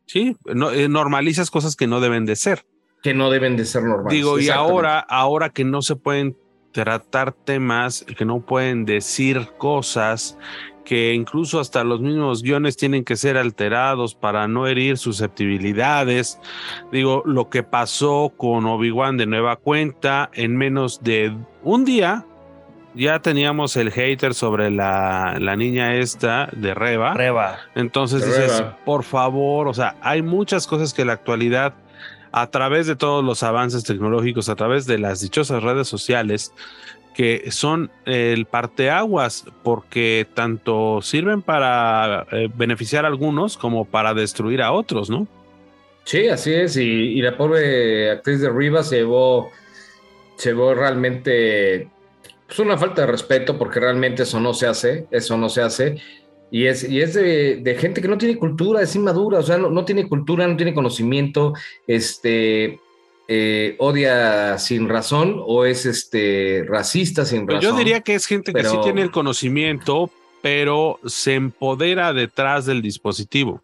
Sí, 0.07 0.37
no, 0.45 0.71
eh, 0.71 0.89
normalizas 0.89 1.51
cosas 1.51 1.77
que 1.77 1.87
no 1.87 2.01
deben 2.01 2.27
de 2.27 2.37
ser. 2.37 2.67
Que 3.03 3.15
no 3.15 3.31
deben 3.31 3.57
de 3.57 3.65
ser 3.65 3.83
normales. 3.83 4.13
Digo, 4.13 4.39
y 4.39 4.51
ahora, 4.51 5.01
ahora 5.01 5.51
que 5.51 5.65
no 5.65 5.83
se 5.83 5.97
pueden 5.97 6.37
tratar 6.73 7.33
temas, 7.33 8.05
que 8.17 8.25
no 8.25 8.41
pueden 8.41 8.85
decir 8.85 9.49
cosas, 9.59 10.39
que 10.85 11.15
incluso 11.15 11.61
hasta 11.61 11.85
los 11.85 12.01
mismos 12.01 12.43
guiones 12.43 12.77
tienen 12.77 13.05
que 13.05 13.17
ser 13.17 13.37
alterados 13.37 14.15
para 14.15 14.49
no 14.49 14.67
herir 14.67 14.99
susceptibilidades. 14.99 16.41
Digo, 16.91 17.23
lo 17.25 17.49
que 17.49 17.63
pasó 17.63 18.33
con 18.37 18.67
Obi-Wan 18.67 19.17
de 19.17 19.27
nueva 19.27 19.57
cuenta, 19.57 20.31
en 20.35 20.57
menos 20.57 21.03
de 21.03 21.37
un 21.63 21.85
día, 21.85 22.27
ya 22.95 23.21
teníamos 23.21 23.77
el 23.77 23.91
hater 23.91 24.35
sobre 24.35 24.71
la, 24.71 25.37
la 25.41 25.57
niña 25.57 25.95
esta 25.95 26.49
de 26.53 26.75
Reba. 26.75 27.15
Reba. 27.15 27.59
Entonces 27.75 28.25
dices, 28.25 28.63
por 28.85 29.03
favor, 29.03 29.69
o 29.69 29.75
sea, 29.75 29.97
hay 30.03 30.23
muchas 30.23 30.67
cosas 30.67 30.93
que 30.93 31.03
en 31.03 31.09
la 31.09 31.15
actualidad, 31.15 31.75
a 32.33 32.51
través 32.51 32.87
de 32.87 32.97
todos 32.97 33.23
los 33.25 33.43
avances 33.43 33.85
tecnológicos, 33.85 34.49
a 34.49 34.57
través 34.57 34.87
de 34.87 34.99
las 34.99 35.21
dichosas 35.21 35.63
redes 35.63 35.87
sociales, 35.87 36.53
que 37.15 37.51
son 37.51 37.91
el 38.07 38.47
parteaguas 38.47 39.45
porque 39.63 40.27
tanto 40.35 41.03
sirven 41.03 41.43
para 41.43 42.27
eh, 42.33 42.49
beneficiar 42.55 43.05
a 43.05 43.09
algunos 43.09 43.59
como 43.59 43.85
para 43.85 44.15
destruir 44.15 44.63
a 44.63 44.73
otros, 44.73 45.11
¿no? 45.11 45.27
Sí, 46.05 46.29
así 46.29 46.53
es. 46.53 46.77
Y, 46.77 47.21
la 47.21 47.37
pobre 47.37 48.11
actriz 48.11 48.41
de 48.41 48.51
Rivas 48.51 48.89
se 48.89 48.97
llevó, 48.97 49.51
se 50.37 50.51
llevó 50.51 50.75
realmente 50.75 51.89
pues 52.47 52.59
una 52.59 52.77
falta 52.77 53.03
de 53.03 53.07
respeto 53.07 53.57
porque 53.59 53.81
realmente 53.81 54.25
eso 54.25 54.41
no 54.41 54.53
se 54.53 54.67
hace, 54.67 55.07
eso 55.11 55.37
no 55.37 55.49
se 55.49 55.63
hace. 55.63 56.03
Y 56.55 56.67
es, 56.67 56.87
y 56.87 57.01
es 57.01 57.15
de, 57.15 57.77
gente 57.81 58.03
que 58.03 58.09
no 58.09 58.19
tiene 58.19 58.37
cultura, 58.37 58.83
es 58.83 58.95
inmadura, 58.95 59.39
o 59.39 59.43
sea, 59.43 59.57
no, 59.57 59.71
no 59.71 59.87
tiene 59.87 60.07
cultura, 60.07 60.47
no 60.47 60.55
tiene 60.55 60.75
conocimiento, 60.75 61.55
este, 61.87 62.79
eh, 63.27 63.75
odia 63.79 64.59
sin 64.59 64.87
razón 64.87 65.41
o 65.47 65.65
es 65.65 65.87
este 65.87 66.67
racista 66.69 67.25
sin 67.25 67.49
razón. 67.49 67.63
Yo 67.63 67.75
diría 67.75 68.03
que 68.03 68.15
es 68.15 68.27
gente 68.27 68.53
que 68.53 68.65
sí 68.65 68.77
tiene 68.83 69.01
el 69.01 69.11
conocimiento, 69.11 70.11
pero 70.43 71.01
se 71.07 71.37
empodera 71.37 72.13
detrás 72.13 72.67
del 72.67 72.83
dispositivo. 72.83 73.63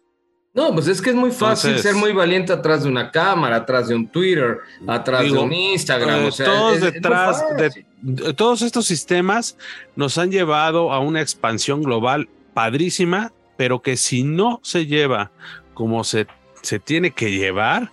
No, 0.51 0.73
pues 0.73 0.87
es 0.87 0.99
que 0.99 1.11
es 1.11 1.15
muy 1.15 1.29
fácil 1.29 1.77
ser 1.77 1.93
muy 1.93 2.11
valiente 2.11 2.51
atrás 2.51 2.81
de 2.81 2.89
una 2.89 3.11
cámara, 3.11 3.57
atrás 3.57 3.87
de 3.87 3.93
un 3.93 4.07
Twitter, 4.07 4.57
atrás 4.87 5.31
de 5.31 5.37
un 5.37 5.53
Instagram. 5.53 6.25
Eh, 6.25 6.31
todos 6.43 6.81
detrás 6.81 7.43
de, 7.55 8.33
todos 8.33 8.63
estos 8.63 8.87
sistemas 8.87 9.55
nos 9.95 10.17
han 10.17 10.31
llevado 10.31 10.91
a 10.91 10.99
una 10.99 11.21
expansión 11.21 11.83
global 11.83 12.27
padrísima, 12.59 13.31
pero 13.55 13.81
que 13.81 13.95
si 13.95 14.23
no 14.23 14.59
se 14.63 14.85
lleva 14.85 15.31
como 15.73 16.03
se, 16.03 16.27
se 16.61 16.77
tiene 16.77 17.11
que 17.11 17.31
llevar, 17.31 17.89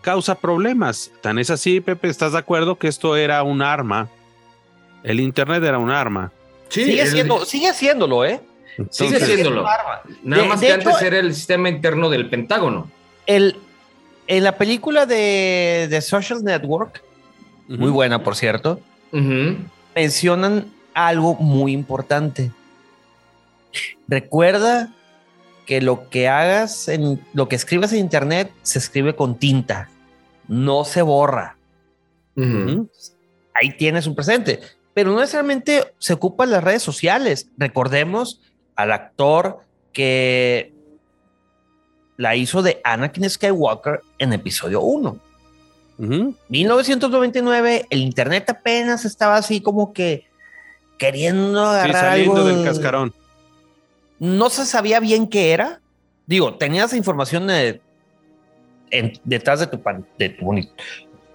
causa 0.00 0.36
problemas. 0.36 1.12
Tan 1.20 1.38
es 1.38 1.50
así, 1.50 1.82
Pepe, 1.82 2.08
¿estás 2.08 2.32
de 2.32 2.38
acuerdo 2.38 2.78
que 2.78 2.88
esto 2.88 3.14
era 3.14 3.42
un 3.42 3.60
arma? 3.60 4.08
El 5.02 5.20
Internet 5.20 5.62
era 5.62 5.76
un 5.76 5.90
arma. 5.90 6.32
Sí, 6.70 6.86
sigue, 6.86 7.06
siendo, 7.08 7.44
sigue 7.44 7.68
haciéndolo, 7.68 8.24
¿eh? 8.24 8.40
sigue 8.88 9.20
siéndolo. 9.20 9.66
Nada 10.22 10.44
más 10.46 10.60
que 10.60 10.72
antes 10.72 11.02
era 11.02 11.18
el 11.18 11.34
sistema 11.34 11.68
interno 11.68 12.08
del 12.08 12.30
Pentágono. 12.30 12.90
El, 13.26 13.56
en 14.28 14.44
la 14.44 14.56
película 14.56 15.04
de, 15.04 15.88
de 15.90 16.00
Social 16.00 16.42
Network, 16.42 17.02
muy 17.68 17.90
buena, 17.90 18.24
por 18.24 18.34
cierto, 18.34 18.80
mencionan 19.94 20.72
algo 20.94 21.34
muy 21.34 21.72
importante. 21.72 22.50
Recuerda 24.08 24.92
que 25.66 25.80
lo 25.80 26.08
que 26.08 26.28
hagas 26.28 26.88
en 26.88 27.20
lo 27.34 27.48
que 27.48 27.56
escribas 27.56 27.92
en 27.92 27.98
internet 27.98 28.52
se 28.62 28.78
escribe 28.78 29.16
con 29.16 29.38
tinta 29.38 29.90
no 30.48 30.84
se 30.84 31.02
borra. 31.02 31.56
Ahí 33.54 33.76
tienes 33.76 34.06
un 34.06 34.14
presente, 34.14 34.60
pero 34.94 35.10
no 35.10 35.20
necesariamente 35.20 35.92
se 35.98 36.12
ocupan 36.12 36.50
las 36.50 36.62
redes 36.62 36.82
sociales. 36.82 37.48
Recordemos 37.56 38.40
al 38.76 38.92
actor 38.92 39.60
que 39.92 40.72
la 42.16 42.36
hizo 42.36 42.62
de 42.62 42.80
Anakin 42.84 43.28
Skywalker 43.28 44.00
en 44.18 44.32
episodio 44.32 44.80
1. 44.82 45.20
1999, 45.98 47.86
el 47.88 48.00
internet 48.00 48.50
apenas 48.50 49.06
estaba 49.06 49.36
así 49.36 49.62
como 49.62 49.94
que 49.94 50.26
queriendo 50.98 51.64
agarrar 51.64 52.10
saliendo 52.12 52.44
del 52.44 52.64
cascarón. 52.64 53.14
No 54.18 54.50
se 54.50 54.64
sabía 54.64 55.00
bien 55.00 55.26
qué 55.26 55.52
era. 55.52 55.80
Digo, 56.26 56.54
tenías 56.54 56.92
información 56.94 57.46
de 57.46 57.80
detrás 59.24 59.60
de 59.60 59.66
tu, 59.66 59.80
de 60.18 60.28
tu, 60.30 60.54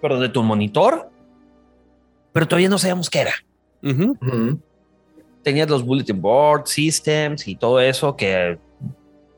pero 0.02 0.20
de 0.20 0.30
tu 0.30 0.44
monitor, 0.44 1.10
pero 2.32 2.48
todavía 2.48 2.70
no 2.70 2.78
sabíamos 2.78 3.10
qué 3.10 3.20
era. 3.20 3.34
Tenías 5.44 5.70
los 5.70 5.84
bulletin 5.84 6.22
board 6.22 6.68
systems 6.68 7.48
y 7.48 7.56
todo 7.56 7.80
eso 7.80 8.16
que... 8.16 8.58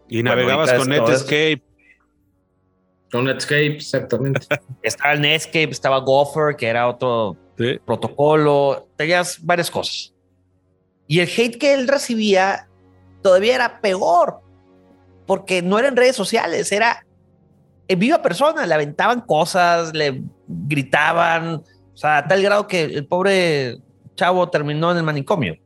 Y 0.10 0.22
navegabas 0.22 0.74
con 0.74 0.90
Netscape. 0.90 1.62
Con 3.12 3.26
Netscape, 3.26 3.76
exactamente. 3.76 4.42
estaba 4.84 5.14
el 5.14 5.22
Netscape, 5.22 5.70
estaba 5.70 6.00
Gopher, 6.00 6.56
que 6.56 6.68
era 6.68 6.88
otro 6.88 7.38
protocolo. 7.86 8.88
Tenías 8.96 9.44
varias 9.44 9.72
cosas. 9.72 10.14
Y 11.08 11.20
el 11.20 11.30
hate 11.30 11.58
que 11.58 11.74
él 11.74 11.88
recibía 11.88 12.68
todavía 13.24 13.56
era 13.56 13.82
peor, 13.82 14.42
porque 15.26 15.62
no 15.62 15.80
eran 15.80 15.96
redes 15.96 16.16
sociales, 16.16 16.72
era 16.72 17.06
en 17.88 18.00
viva 18.00 18.22
persona, 18.22 18.68
le 18.68 18.74
aventaban 18.74 19.22
cosas, 19.22 19.94
le 19.94 20.22
gritaban, 20.48 21.64
o 21.94 21.98
sea, 21.98 22.20
a 22.20 22.28
tal 22.28 22.42
grado 22.42 22.68
que 22.68 22.84
el 22.84 23.06
pobre 23.06 23.78
chavo 24.16 24.50
terminó 24.50 24.92
en 24.92 24.98
el 24.98 25.04
manicomio. 25.04 25.58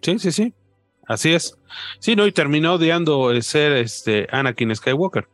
Sí, 0.00 0.18
sí, 0.18 0.32
sí. 0.32 0.54
Así 1.06 1.34
es. 1.34 1.56
Sí, 1.98 2.16
no, 2.16 2.26
y 2.26 2.32
terminó 2.32 2.74
odiando 2.74 3.40
ser 3.42 3.72
este 3.72 4.26
Anakin 4.30 4.74
Skywalker. 4.74 5.28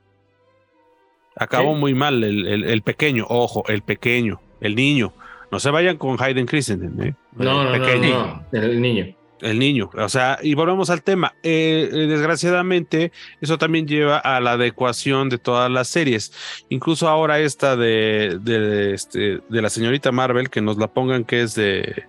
Acabó 1.36 1.74
muy 1.74 1.94
mal 1.94 2.24
el, 2.24 2.82
pequeño, 2.82 3.24
ojo, 3.28 3.62
el 3.68 3.82
pequeño, 3.82 4.40
el 4.60 4.74
niño. 4.74 5.12
No 5.52 5.60
se 5.60 5.70
vayan 5.70 5.96
con 5.96 6.20
Hayden 6.20 6.46
Christensen, 6.46 7.00
¿eh? 7.00 7.14
No, 7.32 7.64
no, 7.64 7.76
no, 7.76 8.44
el 8.52 8.80
niño. 8.80 9.14
El 9.40 9.58
niño, 9.60 9.88
o 9.96 10.08
sea, 10.08 10.38
y 10.42 10.54
volvemos 10.54 10.90
al 10.90 11.02
tema. 11.02 11.34
Eh, 11.44 11.88
eh, 11.92 11.96
desgraciadamente, 12.06 13.12
eso 13.40 13.56
también 13.56 13.86
lleva 13.86 14.18
a 14.18 14.40
la 14.40 14.52
adecuación 14.52 15.28
de 15.28 15.38
todas 15.38 15.70
las 15.70 15.86
series. 15.88 16.32
Incluso 16.70 17.08
ahora 17.08 17.38
esta 17.38 17.76
de, 17.76 18.38
de, 18.40 18.94
este, 18.94 19.40
de 19.48 19.62
la 19.62 19.70
señorita 19.70 20.10
Marvel, 20.10 20.50
que 20.50 20.60
nos 20.60 20.76
la 20.76 20.88
pongan 20.88 21.24
que 21.24 21.42
es 21.42 21.54
de 21.54 22.04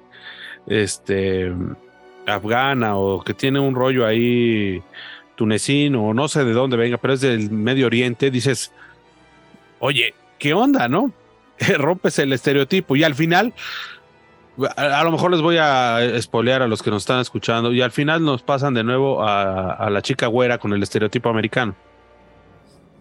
este 0.66 1.52
afgana 2.26 2.98
o 2.98 3.24
que 3.24 3.34
tiene 3.34 3.60
un 3.60 3.76
rollo 3.76 4.06
ahí 4.06 4.82
tunecino 5.36 6.06
o 6.06 6.14
no 6.14 6.28
sé 6.28 6.44
de 6.44 6.54
dónde 6.54 6.78
venga, 6.78 6.98
pero 6.98 7.14
es 7.14 7.22
del 7.22 7.52
Medio 7.52 7.86
Oriente, 7.86 8.32
dices, 8.32 8.72
oye, 9.80 10.14
¿qué 10.38 10.54
onda, 10.54 10.88
no? 10.88 11.12
Rompes 11.78 12.20
el 12.20 12.34
estereotipo 12.34 12.96
y 12.96 13.04
al 13.04 13.16
final 13.16 13.54
a, 14.76 15.04
lo 15.04 15.12
mejor 15.12 15.32
les 15.32 15.42
voy 15.42 15.58
a 15.58 16.04
espolear 16.04 16.62
a 16.62 16.68
los 16.68 16.82
que 16.82 16.90
nos 16.90 17.04
están 17.04 17.20
escuchando 17.20 17.72
y 17.72 17.82
al 17.82 17.92
final 17.92 18.24
nos 18.24 18.42
pasan 18.42 18.74
de 18.74 18.84
nuevo 18.84 19.24
a, 19.24 19.90
la 19.90 20.02
chica 20.02 20.28
güera 20.28 20.58
con 20.58 20.74
el 20.74 20.84
estereotipo 20.84 21.30
americano. 21.30 21.76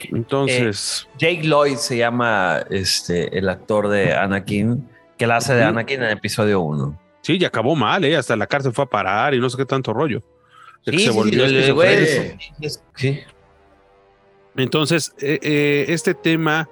Entonces. 0.00 1.06
Eh, 1.06 1.16
Jake 1.18 1.42
Lloyd 1.42 1.76
se 1.76 1.96
llama 1.96 2.62
este, 2.70 3.36
el 3.36 3.48
actor 3.48 3.88
de 3.88 4.14
Anakin, 4.14 4.88
que 5.16 5.26
la 5.26 5.36
hace 5.36 5.54
de 5.54 5.64
Anakin 5.64 6.02
en 6.02 6.06
el 6.06 6.18
episodio 6.18 6.60
1. 6.60 7.00
Sí, 7.22 7.36
y 7.38 7.44
acabó 7.44 7.74
mal, 7.74 8.04
¿eh? 8.04 8.16
Hasta 8.16 8.36
la 8.36 8.46
cárcel 8.46 8.72
fue 8.72 8.84
a 8.84 8.88
parar 8.88 9.34
y 9.34 9.40
no 9.40 9.50
sé 9.50 9.56
qué 9.56 9.66
tanto 9.66 9.92
rollo. 9.92 10.22
sí, 10.86 10.98
se 11.00 11.10
volvió 11.10 11.46
sí, 12.94 13.20
entonces, 14.62 15.14
eh, 15.20 15.38
eh, 15.42 15.86
este 15.88 16.14
tema, 16.14 16.68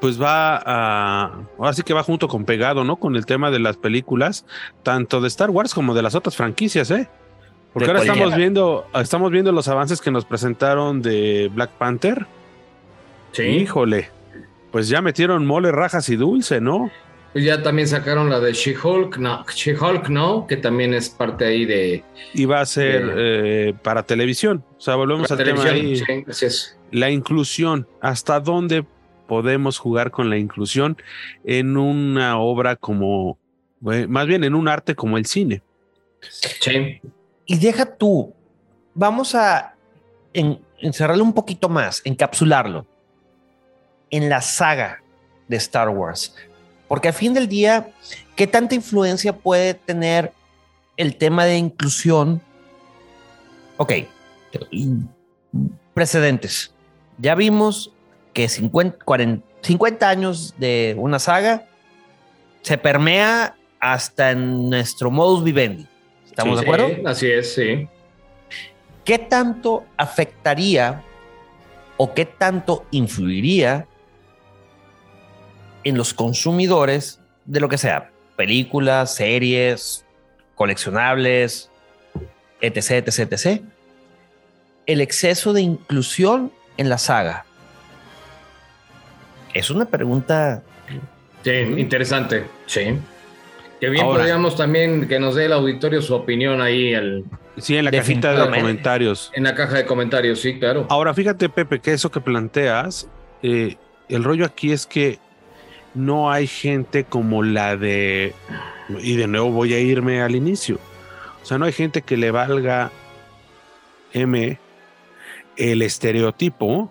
pues 0.00 0.20
va 0.20 0.56
a, 0.56 1.46
ahora 1.58 1.72
sí 1.72 1.82
que 1.82 1.94
va 1.94 2.02
junto 2.02 2.28
con 2.28 2.44
pegado, 2.44 2.84
¿no? 2.84 2.96
Con 2.96 3.14
el 3.14 3.24
tema 3.26 3.50
de 3.50 3.60
las 3.60 3.76
películas, 3.76 4.44
tanto 4.82 5.20
de 5.20 5.28
Star 5.28 5.50
Wars 5.50 5.72
como 5.72 5.94
de 5.94 6.02
las 6.02 6.14
otras 6.14 6.36
franquicias, 6.36 6.90
¿eh? 6.90 7.08
Porque 7.72 7.88
ahora 7.88 8.00
estamos 8.00 8.34
viendo, 8.34 8.86
estamos 8.94 9.30
viendo 9.30 9.52
los 9.52 9.68
avances 9.68 10.00
que 10.00 10.10
nos 10.10 10.24
presentaron 10.24 11.02
de 11.02 11.48
Black 11.54 11.70
Panther. 11.70 12.26
Sí. 13.30 13.42
Híjole, 13.42 14.10
pues 14.72 14.88
ya 14.88 15.00
metieron 15.00 15.46
mole, 15.46 15.70
rajas 15.70 16.08
y 16.08 16.16
dulce, 16.16 16.60
¿no? 16.60 16.90
Ya 17.32 17.62
también 17.62 17.86
sacaron 17.86 18.28
la 18.28 18.40
de 18.40 18.52
She-Hulk, 18.52 19.18
no, 19.18 19.46
She-Hulk, 19.46 20.08
¿no? 20.08 20.48
Que 20.48 20.56
también 20.56 20.92
es 20.94 21.08
parte 21.08 21.44
ahí 21.44 21.64
de... 21.64 22.02
Y 22.34 22.44
va 22.44 22.60
a 22.60 22.66
ser 22.66 23.14
eh, 23.16 23.74
para 23.84 24.02
televisión. 24.02 24.64
O 24.76 24.80
sea, 24.80 24.96
volvemos 24.96 25.30
al 25.30 25.38
tema 25.38 25.62
ahí. 25.62 25.94
Sí, 25.94 26.04
así 26.28 26.46
es 26.46 26.79
la 26.90 27.10
inclusión, 27.10 27.86
hasta 28.00 28.40
dónde 28.40 28.84
podemos 29.26 29.78
jugar 29.78 30.10
con 30.10 30.28
la 30.28 30.38
inclusión 30.38 30.96
en 31.44 31.76
una 31.76 32.38
obra 32.38 32.76
como, 32.76 33.38
más 33.80 34.26
bien 34.26 34.44
en 34.44 34.54
un 34.54 34.68
arte 34.68 34.94
como 34.94 35.18
el 35.18 35.26
cine. 35.26 35.62
Sí. 36.20 37.00
Y 37.46 37.58
deja 37.58 37.86
tú, 37.96 38.34
vamos 38.94 39.34
a 39.34 39.74
encerrarlo 40.32 41.24
un 41.24 41.32
poquito 41.32 41.68
más, 41.68 42.02
encapsularlo 42.04 42.86
en 44.10 44.28
la 44.28 44.40
saga 44.40 45.02
de 45.48 45.56
Star 45.56 45.88
Wars. 45.88 46.34
Porque 46.88 47.08
al 47.08 47.14
fin 47.14 47.34
del 47.34 47.48
día, 47.48 47.92
¿qué 48.34 48.46
tanta 48.46 48.74
influencia 48.74 49.36
puede 49.36 49.74
tener 49.74 50.32
el 50.96 51.16
tema 51.16 51.44
de 51.44 51.56
inclusión? 51.56 52.42
Ok, 53.76 53.92
precedentes. 55.94 56.74
Ya 57.20 57.34
vimos 57.34 57.92
que 58.32 58.48
50, 58.48 59.04
50 59.62 60.08
años 60.08 60.54
de 60.56 60.94
una 60.98 61.18
saga 61.18 61.66
se 62.62 62.78
permea 62.78 63.56
hasta 63.78 64.30
en 64.30 64.70
nuestro 64.70 65.10
modus 65.10 65.44
vivendi. 65.44 65.86
¿Estamos 66.26 66.60
de 66.60 66.66
acuerdo? 66.66 67.08
así 67.08 67.30
es, 67.30 67.54
sí. 67.54 67.88
¿Qué 69.04 69.18
tanto 69.18 69.84
afectaría 69.96 71.02
o 71.96 72.14
qué 72.14 72.24
tanto 72.24 72.86
influiría 72.90 73.86
en 75.84 75.98
los 75.98 76.14
consumidores 76.14 77.20
de 77.44 77.60
lo 77.60 77.68
que 77.68 77.76
sea? 77.76 78.10
Películas, 78.36 79.14
series, 79.14 80.06
coleccionables, 80.54 81.70
etc., 82.60 83.06
etc., 83.06 83.32
etc. 83.32 83.62
El 84.86 85.00
exceso 85.00 85.52
de 85.52 85.62
inclusión 85.62 86.52
en 86.80 86.88
la 86.88 86.96
saga. 86.96 87.44
Es 89.52 89.70
una 89.70 89.84
pregunta. 89.84 90.62
Sí, 91.44 91.50
interesante. 91.50 92.46
Sí. 92.64 92.96
Que 93.78 93.90
bien 93.90 94.06
podríamos 94.06 94.56
también 94.56 95.06
que 95.06 95.20
nos 95.20 95.34
dé 95.34 95.44
el 95.44 95.52
auditorio 95.52 96.00
su 96.00 96.14
opinión 96.14 96.62
ahí. 96.62 96.94
El, 96.94 97.24
sí, 97.58 97.76
en 97.76 97.84
la 97.84 97.90
cajita 97.90 98.32
de 98.32 98.58
comentarios. 98.58 99.30
En 99.34 99.44
la 99.44 99.54
caja 99.54 99.76
de 99.76 99.84
comentarios, 99.84 100.40
sí, 100.40 100.58
claro. 100.58 100.86
Ahora, 100.88 101.12
fíjate, 101.12 101.50
Pepe, 101.50 101.80
que 101.80 101.92
eso 101.92 102.10
que 102.10 102.22
planteas, 102.22 103.08
eh, 103.42 103.76
el 104.08 104.24
rollo 104.24 104.46
aquí 104.46 104.72
es 104.72 104.86
que 104.86 105.18
no 105.92 106.30
hay 106.30 106.46
gente 106.46 107.04
como 107.04 107.42
la 107.42 107.76
de. 107.76 108.32
Y 109.00 109.16
de 109.16 109.26
nuevo 109.26 109.50
voy 109.50 109.74
a 109.74 109.80
irme 109.80 110.22
al 110.22 110.34
inicio. 110.34 110.78
O 111.42 111.44
sea, 111.44 111.58
no 111.58 111.66
hay 111.66 111.72
gente 111.72 112.00
que 112.00 112.16
le 112.16 112.30
valga 112.30 112.90
M 114.14 114.58
el 115.60 115.82
estereotipo 115.82 116.90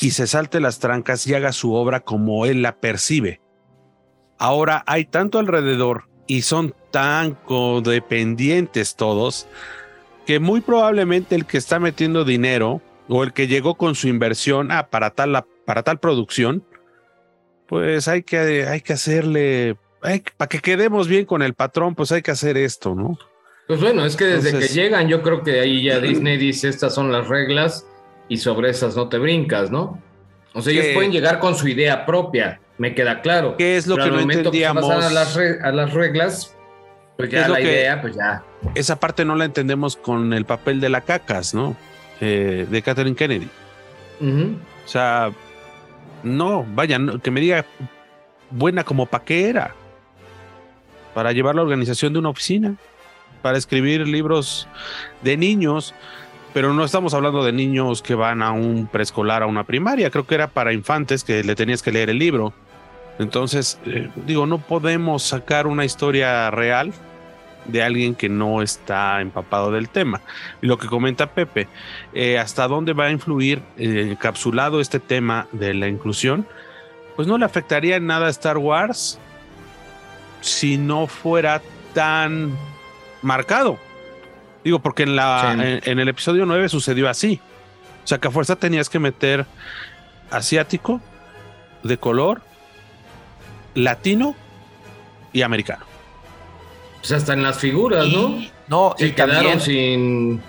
y 0.00 0.12
se 0.12 0.26
salte 0.26 0.60
las 0.60 0.78
trancas 0.78 1.26
y 1.26 1.34
haga 1.34 1.52
su 1.52 1.74
obra 1.74 2.00
como 2.00 2.46
él 2.46 2.62
la 2.62 2.76
percibe. 2.76 3.40
Ahora 4.38 4.82
hay 4.86 5.04
tanto 5.04 5.38
alrededor 5.38 6.08
y 6.26 6.42
son 6.42 6.74
tan 6.90 7.34
codependientes 7.34 8.96
todos 8.96 9.46
que 10.26 10.38
muy 10.38 10.60
probablemente 10.60 11.34
el 11.34 11.44
que 11.44 11.58
está 11.58 11.78
metiendo 11.78 12.24
dinero 12.24 12.80
o 13.08 13.24
el 13.24 13.32
que 13.32 13.48
llegó 13.48 13.74
con 13.74 13.94
su 13.94 14.08
inversión 14.08 14.70
ah, 14.70 14.88
para, 14.88 15.10
tal, 15.10 15.44
para 15.66 15.82
tal 15.82 15.98
producción, 15.98 16.64
pues 17.66 18.06
hay 18.08 18.22
que, 18.22 18.66
hay 18.66 18.80
que 18.80 18.92
hacerle, 18.92 19.76
para 20.36 20.48
que 20.48 20.60
quedemos 20.60 21.08
bien 21.08 21.24
con 21.24 21.42
el 21.42 21.54
patrón, 21.54 21.94
pues 21.94 22.12
hay 22.12 22.22
que 22.22 22.30
hacer 22.30 22.56
esto, 22.56 22.94
¿no? 22.94 23.18
Pues 23.70 23.80
bueno, 23.80 24.04
es 24.04 24.16
que 24.16 24.24
desde 24.24 24.58
que 24.58 24.66
llegan, 24.66 25.06
yo 25.06 25.22
creo 25.22 25.44
que 25.44 25.60
ahí 25.60 25.84
ya 25.84 26.00
Disney 26.00 26.36
dice, 26.36 26.68
estas 26.68 26.92
son 26.92 27.12
las 27.12 27.28
reglas 27.28 27.86
y 28.28 28.38
sobre 28.38 28.68
esas 28.68 28.96
no 28.96 29.08
te 29.08 29.16
brincas, 29.18 29.70
¿no? 29.70 30.02
O 30.54 30.60
sea, 30.60 30.72
ellos 30.72 30.86
pueden 30.92 31.12
llegar 31.12 31.38
con 31.38 31.54
su 31.54 31.68
idea 31.68 32.04
propia, 32.04 32.60
me 32.78 32.96
queda 32.96 33.20
claro. 33.20 33.56
¿Qué 33.56 33.76
es 33.76 33.86
lo 33.86 33.96
que 33.96 34.10
no 34.10 34.18
entendíamos? 34.18 34.84
Que 34.84 34.92
a, 34.92 35.10
las 35.10 35.36
a 35.36 35.70
las 35.70 35.92
reglas, 35.94 36.56
pues 37.16 37.30
ya 37.30 37.46
la 37.46 37.60
idea, 37.60 38.02
pues 38.02 38.16
ya. 38.16 38.42
Esa 38.74 38.98
parte 38.98 39.24
no 39.24 39.36
la 39.36 39.44
entendemos 39.44 39.94
con 39.94 40.32
el 40.32 40.46
papel 40.46 40.80
de 40.80 40.88
la 40.88 41.02
cacas, 41.02 41.54
¿no? 41.54 41.76
Eh, 42.20 42.66
de 42.68 42.82
Catherine 42.82 43.14
Kennedy. 43.14 43.48
O 44.20 44.88
sea, 44.88 45.30
no, 46.24 46.66
vaya, 46.74 46.98
que 47.22 47.30
me 47.30 47.40
diga 47.40 47.64
buena 48.50 48.82
como 48.82 49.06
pa' 49.06 49.22
qué 49.22 49.48
era. 49.48 49.76
Para 51.14 51.30
llevar 51.30 51.54
la 51.54 51.62
organización 51.62 52.12
de 52.12 52.18
una 52.18 52.30
oficina, 52.30 52.74
para 53.42 53.58
escribir 53.58 54.06
libros 54.06 54.68
de 55.22 55.36
niños, 55.36 55.94
pero 56.52 56.72
no 56.72 56.84
estamos 56.84 57.14
hablando 57.14 57.44
de 57.44 57.52
niños 57.52 58.02
que 58.02 58.14
van 58.14 58.42
a 58.42 58.52
un 58.52 58.86
preescolar, 58.86 59.42
a 59.42 59.46
una 59.46 59.64
primaria, 59.64 60.10
creo 60.10 60.26
que 60.26 60.34
era 60.34 60.48
para 60.48 60.72
infantes 60.72 61.24
que 61.24 61.44
le 61.44 61.54
tenías 61.54 61.82
que 61.82 61.92
leer 61.92 62.10
el 62.10 62.18
libro. 62.18 62.52
Entonces, 63.18 63.78
eh, 63.84 64.10
digo, 64.26 64.46
no 64.46 64.58
podemos 64.58 65.22
sacar 65.22 65.66
una 65.66 65.84
historia 65.84 66.50
real 66.50 66.92
de 67.66 67.82
alguien 67.82 68.14
que 68.14 68.28
no 68.28 68.62
está 68.62 69.20
empapado 69.20 69.70
del 69.70 69.88
tema. 69.88 70.20
Lo 70.60 70.78
que 70.78 70.86
comenta 70.86 71.26
Pepe, 71.26 71.68
eh, 72.14 72.38
hasta 72.38 72.66
dónde 72.66 72.92
va 72.92 73.06
a 73.06 73.10
influir 73.10 73.62
eh, 73.76 74.08
encapsulado 74.12 74.80
este 74.80 75.00
tema 75.00 75.46
de 75.52 75.74
la 75.74 75.88
inclusión, 75.88 76.46
pues 77.16 77.28
no 77.28 77.38
le 77.38 77.44
afectaría 77.44 77.96
en 77.96 78.06
nada 78.06 78.26
a 78.26 78.30
Star 78.30 78.58
Wars 78.58 79.18
si 80.40 80.78
no 80.78 81.06
fuera 81.06 81.60
tan 81.92 82.56
marcado. 83.22 83.78
Digo, 84.64 84.80
porque 84.80 85.04
en, 85.04 85.16
la, 85.16 85.52
en, 85.52 85.98
el 85.98 86.08
episodio 86.08 86.44
9 86.44 86.68
sucedió 86.68 87.08
así. 87.08 87.40
O 88.04 88.06
sea, 88.06 88.18
que 88.18 88.28
a 88.28 88.30
fuerza 88.30 88.56
tenías 88.56 88.88
que 88.88 88.98
meter 88.98 89.46
asiático, 90.30 91.00
de 91.82 91.96
color, 91.96 92.42
latino 93.74 94.34
y 95.32 95.42
americano. 95.42 95.84
Pues 96.98 97.12
hasta 97.12 97.32
en 97.32 97.42
las 97.42 97.58
figuras, 97.58 98.06
¿no? 98.08 98.38
No, 98.68 98.94
y 98.98 99.12
quedaron 99.12 99.60
sin, 99.60 100.42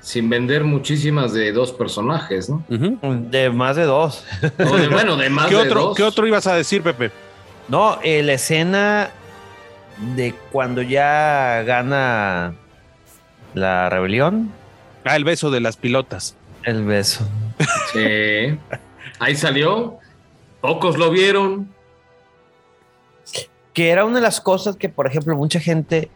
sin 0.00 0.30
vender 0.30 0.64
muchísimas 0.64 1.34
de 1.34 1.52
dos 1.52 1.72
personajes, 1.72 2.48
¿no? 2.48 2.64
De 2.68 3.50
más 3.50 3.76
de 3.76 3.84
dos. 3.84 4.24
bueno, 4.58 5.16
de 5.16 5.28
más 5.30 5.48
¿Qué 5.48 5.56
de 5.56 5.60
otro, 5.60 5.80
dos. 5.82 5.96
¿Qué 5.96 6.02
otro 6.02 6.26
ibas 6.26 6.46
a 6.46 6.54
decir, 6.54 6.82
Pepe? 6.82 7.10
No, 7.68 7.98
eh, 8.02 8.22
la 8.22 8.32
escena 8.32 9.10
de 10.16 10.34
cuando 10.52 10.82
ya 10.82 11.62
gana 11.64 12.54
la 13.54 13.88
rebelión. 13.90 14.50
Ah, 15.04 15.16
el 15.16 15.24
beso 15.24 15.50
de 15.50 15.60
las 15.60 15.76
pilotas. 15.76 16.36
El 16.64 16.84
beso. 16.84 17.26
Sí. 17.92 18.58
Ahí 19.18 19.36
salió. 19.36 19.98
Pocos 20.60 20.98
lo 20.98 21.10
vieron 21.10 21.68
que 23.72 23.90
era 23.90 24.04
una 24.04 24.16
de 24.16 24.22
las 24.22 24.40
cosas 24.40 24.76
que, 24.76 24.88
por 24.88 25.06
ejemplo, 25.06 25.36
mucha 25.36 25.60
gente 25.60 26.10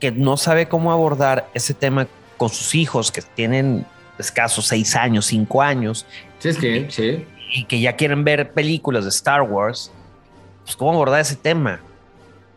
que 0.00 0.10
no 0.10 0.36
sabe 0.36 0.68
cómo 0.68 0.92
abordar 0.92 1.48
ese 1.54 1.74
tema 1.74 2.06
con 2.36 2.48
sus 2.48 2.74
hijos 2.74 3.12
que 3.12 3.22
tienen 3.22 3.86
escasos 4.18 4.66
seis 4.66 4.96
años, 4.96 5.26
cinco 5.26 5.62
años. 5.62 6.04
Sí, 6.38 6.48
es 6.48 6.58
que, 6.58 6.90
sí. 6.90 7.24
Y 7.52 7.64
que 7.64 7.80
ya 7.80 7.94
quieren 7.94 8.24
ver 8.24 8.52
películas 8.52 9.04
de 9.04 9.10
Star 9.10 9.42
Wars, 9.42 9.92
pues 10.64 10.76
cómo 10.76 10.92
abordar 10.92 11.20
ese 11.20 11.36
tema. 11.36 11.80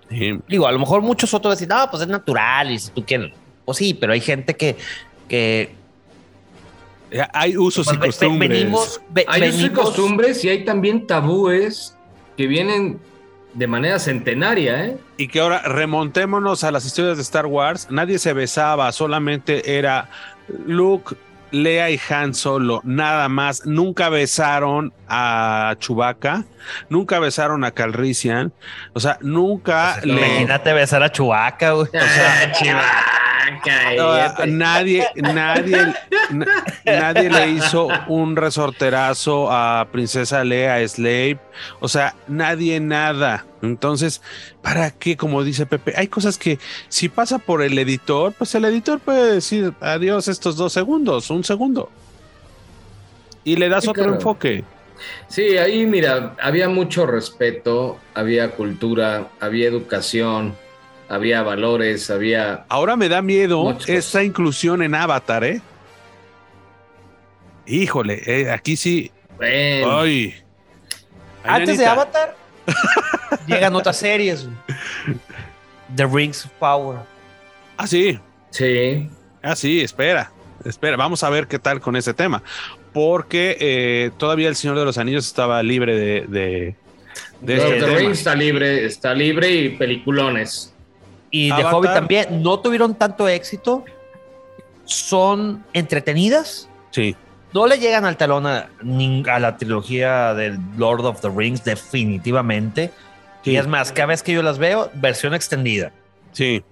Digo, 0.10 0.68
a 0.68 0.72
lo 0.72 0.80
mejor 0.80 1.02
muchos 1.02 1.34
otros 1.34 1.56
decir, 1.56 1.68
no, 1.68 1.90
pues 1.90 2.04
es 2.04 2.08
natural 2.08 2.72
y 2.72 2.80
si 2.80 2.92
tú 2.92 3.06
quieres, 3.06 3.34
pues 3.66 3.78
sí, 3.78 3.94
pero 3.94 4.14
hay 4.14 4.22
gente 4.22 4.56
que, 4.56 4.78
que 5.28 5.76
hay 7.34 7.58
usos 7.58 7.88
y 7.94 7.98
pues 7.98 8.18
costumbres. 8.18 9.00
hay 9.28 9.50
usos 9.50 9.64
y 9.64 9.70
costumbres 9.70 10.46
y 10.46 10.50
hay 10.50 10.66
también 10.66 11.08
tabúes 11.08 11.96
que 12.36 12.48
vienen 12.48 13.00
de 13.54 13.68
manera 13.68 13.98
centenaria, 13.98 14.86
¿eh? 14.86 14.98
Y 15.18 15.28
que 15.28 15.40
ahora 15.40 15.62
remontémonos 15.64 16.64
a 16.64 16.72
las 16.72 16.86
historias 16.86 17.18
de 17.18 17.24
Star 17.24 17.48
Wars. 17.48 17.88
Nadie 17.90 18.20
se 18.20 18.34
besaba, 18.34 18.92
solamente 18.92 19.78
era 19.78 20.10
Luke, 20.68 21.16
Lea 21.52 21.90
y 21.90 22.00
Han 22.10 22.36
Solo, 22.36 22.82
nada 22.84 23.28
más. 23.30 23.66
Nunca 23.66 24.10
besaron 24.10 24.94
a 25.08 25.76
Chewbacca, 25.80 26.46
nunca 26.90 27.20
besaron 27.20 27.64
a 27.64 27.72
Calrissian. 27.72 28.52
O 28.94 29.00
sea, 29.00 29.18
nunca. 29.22 30.00
le... 30.04 30.14
Imagínate 30.14 30.74
besar 30.74 31.04
a 31.04 31.12
Chewbacca, 31.12 31.72
güey. 31.72 31.88
O 31.88 32.00
sea, 32.00 32.54
nadie, 34.48 35.08
nadie, 35.16 35.94
nadie 36.86 37.30
le 37.30 37.50
hizo 37.52 37.88
un 38.08 38.36
resorterazo 38.36 39.52
a 39.52 39.88
Princesa 39.92 40.44
Lea 40.44 40.88
Slave. 40.88 41.40
O 41.80 41.88
sea, 41.88 42.16
nadie 42.28 42.80
nada. 42.80 43.46
Entonces, 43.62 44.22
¿para 44.62 44.92
qué? 44.92 45.18
Como 45.18 45.44
dice 45.44 45.66
Pepe, 45.66 45.94
hay 45.96 46.08
cosas 46.08 46.38
que 46.38 46.60
si 46.90 47.10
pasa 47.10 47.40
por 47.40 47.62
el 47.62 47.78
editor, 47.78 48.34
pues 48.34 48.54
el 48.56 48.66
editor 48.66 49.00
puede 49.00 49.34
decir 49.34 49.74
adiós 49.82 50.28
estos 50.28 50.58
dos 50.58 50.74
segundos, 50.74 51.30
un 51.30 51.44
segundo. 51.44 51.90
Y 53.44 53.56
le 53.56 53.70
das 53.70 53.88
otro 53.88 54.14
enfoque. 54.14 54.64
Sí, 55.28 55.58
ahí 55.58 55.86
mira, 55.86 56.36
había 56.42 56.70
mucho 56.70 57.06
respeto, 57.06 58.00
había 58.14 58.52
cultura, 58.52 59.30
había 59.40 59.68
educación 59.68 60.56
había 61.10 61.42
valores, 61.44 62.10
había... 62.10 62.66
Ahora 62.70 62.96
me 62.96 63.10
da 63.10 63.22
miedo 63.22 63.78
esta 63.88 64.24
inclusión 64.24 64.82
en 64.82 64.96
Avatar, 64.96 65.44
¿eh? 65.44 65.62
Híjole, 67.66 68.22
eh, 68.26 68.52
aquí 68.52 68.76
sí... 68.76 69.12
Bueno. 69.38 70.00
Ay. 70.00 70.36
Antes 71.44 71.78
de 71.78 71.86
Avatar, 71.86 72.36
llegan 73.48 73.76
otras 73.76 73.98
series. 73.98 74.48
The 75.96 76.06
Rings 76.06 76.46
of 76.46 76.52
Power. 76.54 77.00
Ah, 77.78 77.88
sí. 77.88 78.20
Sí. 78.50 79.10
Ah, 79.42 79.56
sí, 79.56 79.82
espera. 79.82 80.32
Espera, 80.66 80.98
vamos 80.98 81.24
a 81.24 81.30
ver 81.30 81.48
qué 81.48 81.60
tal 81.60 81.80
con 81.80 81.96
ese 81.96 82.14
tema. 82.14 82.42
Porque 82.98 83.58
eh, 83.60 84.10
todavía 84.18 84.50
el 84.50 84.56
Señor 84.56 84.76
de 84.80 84.84
los 84.84 84.98
Anillos 84.98 85.28
estaba 85.28 85.62
libre 85.62 85.96
de. 85.96 86.26
de, 86.28 86.76
de 87.42 87.56
No, 87.56 87.64
este 87.64 87.80
The 87.86 87.96
tema. 87.96 88.12
Está 88.12 88.34
libre, 88.34 88.86
está 88.86 89.14
libre 89.14 89.52
y 89.52 89.70
peliculones. 89.70 90.74
Y 91.30 91.50
The 91.50 91.54
Avatar. 91.54 91.74
Hobbit 91.76 91.94
también 91.94 92.42
no 92.42 92.60
tuvieron 92.60 92.96
tanto 92.96 93.28
éxito. 93.28 93.86
Son 94.86 95.64
entretenidas. 95.74 96.68
Sí. 96.90 97.16
No 97.54 97.68
le 97.68 97.78
llegan 97.78 98.04
al 98.04 98.18
talón 98.18 98.48
a, 98.48 98.72
la 98.82 99.58
trilogía 99.58 100.34
del 100.34 100.58
Lord 100.76 101.06
of 101.06 101.22
the 101.22 101.30
Rings, 101.30 101.64
definitivamente. 101.64 102.90
Sí. 103.44 103.52
Y 103.52 103.58
es 103.58 103.68
más, 103.68 103.92
cada 103.92 104.08
vez 104.08 104.24
que 104.24 104.34
yo 104.34 104.42
las 104.42 104.58
veo, 104.58 104.90
versión 104.96 105.36
extendida. 105.36 105.92
Sí. 106.32 106.64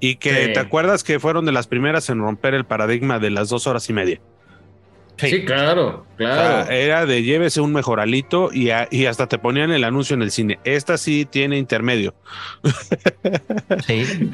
Y 0.00 0.16
que 0.16 0.48
Sí. 0.48 0.52
te 0.52 0.60
acuerdas 0.60 1.02
que 1.02 1.18
fueron 1.18 1.46
de 1.46 1.52
las 1.52 1.66
primeras 1.66 2.10
en 2.10 2.18
romper 2.18 2.52
el 2.52 2.66
paradigma 2.66 3.18
de 3.18 3.30
las 3.30 3.48
dos 3.48 3.66
horas 3.66 3.88
y 3.88 3.94
media. 3.94 4.20
Sí, 5.18 5.44
claro, 5.44 6.04
O 6.12 6.16
claro. 6.16 6.66
sea, 6.66 6.74
era 6.76 7.06
de 7.06 7.22
llévese 7.22 7.60
un 7.60 7.72
mejoralito 7.72 8.50
y, 8.52 8.70
a- 8.70 8.88
y 8.90 9.06
hasta 9.06 9.28
te 9.28 9.38
ponían 9.38 9.70
el 9.70 9.84
anuncio 9.84 10.14
en 10.14 10.22
el 10.22 10.30
cine. 10.32 10.58
Esta 10.64 10.98
sí 10.98 11.24
tiene 11.30 11.58
intermedio. 11.58 12.14
Sí. 13.86 14.30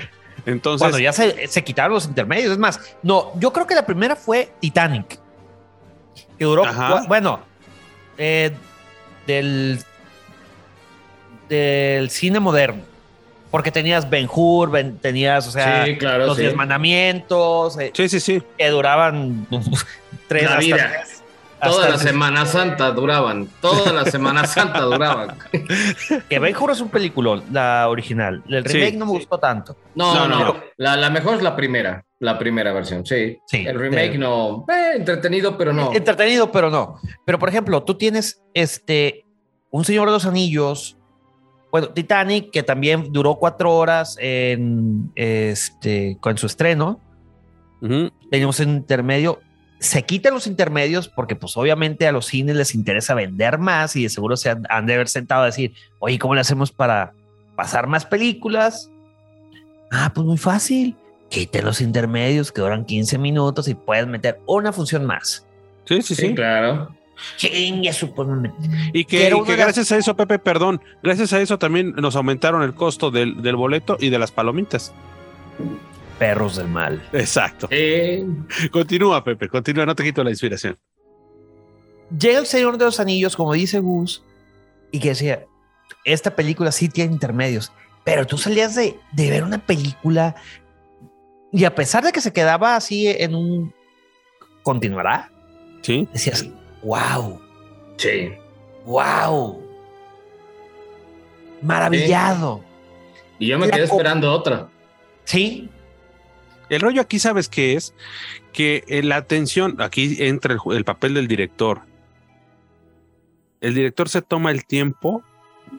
Entonces, 0.46 0.80
Cuando 0.80 0.98
ya 0.98 1.12
se, 1.12 1.46
se 1.46 1.62
quitaron 1.62 1.92
los 1.94 2.06
intermedios. 2.06 2.52
Es 2.52 2.58
más, 2.58 2.80
no, 3.02 3.32
yo 3.38 3.52
creo 3.52 3.66
que 3.66 3.74
la 3.74 3.84
primera 3.84 4.16
fue 4.16 4.50
Titanic. 4.60 5.18
Que 6.38 6.44
duró, 6.44 6.64
Ajá. 6.64 7.04
bueno, 7.06 7.40
eh, 8.16 8.52
del, 9.26 9.78
del 11.48 12.08
cine 12.10 12.40
moderno. 12.40 12.82
Porque 13.50 13.70
tenías 13.70 14.08
Ben 14.08 14.28
Hur, 14.32 14.70
Ben- 14.70 14.98
tenías, 14.98 15.46
o 15.48 15.50
sea, 15.50 15.84
Sí, 15.86 15.96
claro, 15.96 16.26
los 16.26 16.36
sí. 16.36 16.42
diez 16.42 16.54
mandamientos, 16.54 17.78
eh, 17.78 17.90
sí, 17.94 18.08
sí, 18.08 18.20
sí. 18.20 18.42
que 18.58 18.68
duraban 18.68 19.46
tres 20.28 20.44
La 20.50 20.58
vida. 20.58 20.76
hasta- 21.02 21.18
Toda 21.60 21.88
la 21.88 21.98
Semana 21.98 22.46
Santa 22.46 22.92
duraban. 22.92 23.48
Toda 23.60 23.92
la 23.92 24.04
Semana 24.04 24.44
Santa 24.46 24.80
duraban. 24.82 25.36
Que 26.28 26.38
Ben 26.38 26.54
Hur 26.56 26.70
es 26.70 26.80
un 26.80 26.88
peliculón, 26.88 27.42
la 27.50 27.88
original. 27.88 28.44
El 28.48 28.64
Sí, 28.64 28.74
remake 28.78 28.96
no 28.96 29.06
me 29.06 29.12
sí. 29.12 29.18
gustó 29.18 29.38
tanto. 29.38 29.76
No, 29.96 30.14
No, 30.14 30.28
no. 30.28 30.56
La, 30.76 30.96
la 30.96 31.10
mejor 31.10 31.34
es 31.34 31.42
la 31.42 31.56
primera. 31.56 32.04
La 32.20 32.38
primera 32.38 32.72
versión, 32.72 33.04
sí. 33.04 33.38
Sí, 33.46 33.64
El 33.66 33.76
remake 33.76 34.12
de- 34.12 34.18
no. 34.18 34.64
Eh, 34.68 34.92
entretenido, 34.96 35.58
pero 35.58 35.72
no. 35.72 35.92
Entretenido, 35.92 36.52
pero 36.52 36.70
no. 36.70 37.00
Pero 37.24 37.40
por 37.40 37.48
ejemplo, 37.48 37.82
tú 37.82 37.96
tienes 37.96 38.40
este 38.54 39.24
Un 39.70 39.84
Señor 39.84 40.06
de 40.06 40.12
los 40.12 40.26
Anillos. 40.26 40.96
Bueno, 41.72 41.88
Titanic, 41.88 42.50
que 42.52 42.62
también 42.62 43.12
duró 43.12 43.34
cuatro 43.34 43.74
horas 43.74 44.16
en 44.20 45.10
este 45.16 46.16
con 46.20 46.38
su 46.38 46.46
estreno. 46.46 47.00
Teníamos 48.30 48.60
un 48.60 48.68
intermedio. 48.70 49.40
Se 49.78 50.02
quitan 50.02 50.34
los 50.34 50.46
intermedios 50.46 51.08
porque, 51.08 51.36
pues, 51.36 51.56
obviamente 51.56 52.06
a 52.08 52.12
los 52.12 52.26
cines 52.26 52.56
les 52.56 52.74
interesa 52.74 53.14
vender 53.14 53.58
más 53.58 53.94
y 53.96 54.02
de 54.02 54.08
seguro 54.08 54.36
se 54.36 54.50
han, 54.50 54.66
han 54.70 54.86
de 54.86 54.94
haber 54.94 55.08
sentado 55.08 55.42
a 55.42 55.46
decir, 55.46 55.72
oye, 56.00 56.18
¿cómo 56.18 56.34
le 56.34 56.40
hacemos 56.40 56.72
para 56.72 57.12
pasar 57.54 57.86
más 57.86 58.04
películas? 58.04 58.90
Ah, 59.90 60.12
pues 60.14 60.26
muy 60.26 60.38
fácil. 60.38 60.96
Quiten 61.28 61.64
los 61.64 61.80
intermedios 61.80 62.50
que 62.52 62.60
duran 62.60 62.84
15 62.84 63.18
minutos 63.18 63.68
y 63.68 63.74
puedes 63.74 64.06
meter 64.06 64.40
una 64.46 64.72
función 64.72 65.04
más. 65.06 65.46
Sí, 65.84 66.02
sí, 66.02 66.14
Sí, 66.14 66.28
sí. 66.28 66.34
claro. 66.34 66.94
Y 68.92 69.04
Que 69.04 69.28
que, 69.28 69.52
y 69.52 69.56
gracias 69.56 69.90
a 69.92 69.96
eso, 69.96 70.16
Pepe, 70.16 70.38
perdón, 70.38 70.80
gracias 71.02 71.32
a 71.32 71.40
eso 71.40 71.58
también 71.58 71.92
nos 71.96 72.14
aumentaron 72.16 72.62
el 72.62 72.74
costo 72.74 73.10
del, 73.10 73.42
del 73.42 73.56
boleto 73.56 73.96
y 73.98 74.10
de 74.10 74.18
las 74.18 74.30
palomitas. 74.30 74.92
Perros 76.18 76.56
del 76.56 76.68
mal. 76.68 77.02
Exacto. 77.12 77.68
Continúa, 78.70 79.22
Pepe, 79.22 79.48
continúa, 79.48 79.86
no 79.86 79.94
te 79.94 80.02
quito 80.04 80.24
la 80.24 80.30
inspiración. 80.30 80.76
Llega 82.18 82.38
el 82.38 82.46
Señor 82.46 82.78
de 82.78 82.86
los 82.86 82.98
Anillos, 83.00 83.36
como 83.36 83.52
dice 83.52 83.80
Gus, 83.80 84.24
y 84.90 84.98
que 84.98 85.10
decía, 85.10 85.44
esta 86.04 86.34
película 86.34 86.72
sí 86.72 86.88
tiene 86.88 87.12
intermedios, 87.12 87.70
pero 88.04 88.26
tú 88.26 88.38
salías 88.38 88.74
de, 88.74 88.98
de 89.12 89.30
ver 89.30 89.44
una 89.44 89.58
película 89.58 90.34
y 91.52 91.64
a 91.64 91.74
pesar 91.74 92.02
de 92.04 92.12
que 92.12 92.20
se 92.20 92.32
quedaba 92.32 92.76
así 92.76 93.06
en 93.08 93.34
un 93.34 93.74
continuará, 94.62 95.30
Sí. 95.82 96.08
decías, 96.12 96.46
wow, 96.82 97.40
Sí. 97.96 98.32
wow, 98.84 99.62
maravillado. 101.62 102.62
Y 103.38 103.48
yo 103.48 103.58
me 103.58 103.66
La 103.66 103.76
quedé 103.76 103.84
esperando 103.84 104.32
otra. 104.32 104.68
Sí, 105.24 105.68
El 106.68 106.80
rollo 106.80 107.00
aquí, 107.00 107.18
¿sabes 107.18 107.48
qué 107.48 107.74
es? 107.74 107.94
Que 108.52 108.84
eh, 108.88 109.02
la 109.02 109.16
atención, 109.16 109.76
aquí 109.80 110.16
entra 110.20 110.56
el, 110.72 110.84
papel 110.84 111.14
del 111.14 111.28
director. 111.28 111.82
El 113.60 113.74
director 113.74 114.08
se 114.08 114.22
toma 114.22 114.50
el 114.50 114.66
tiempo. 114.66 115.22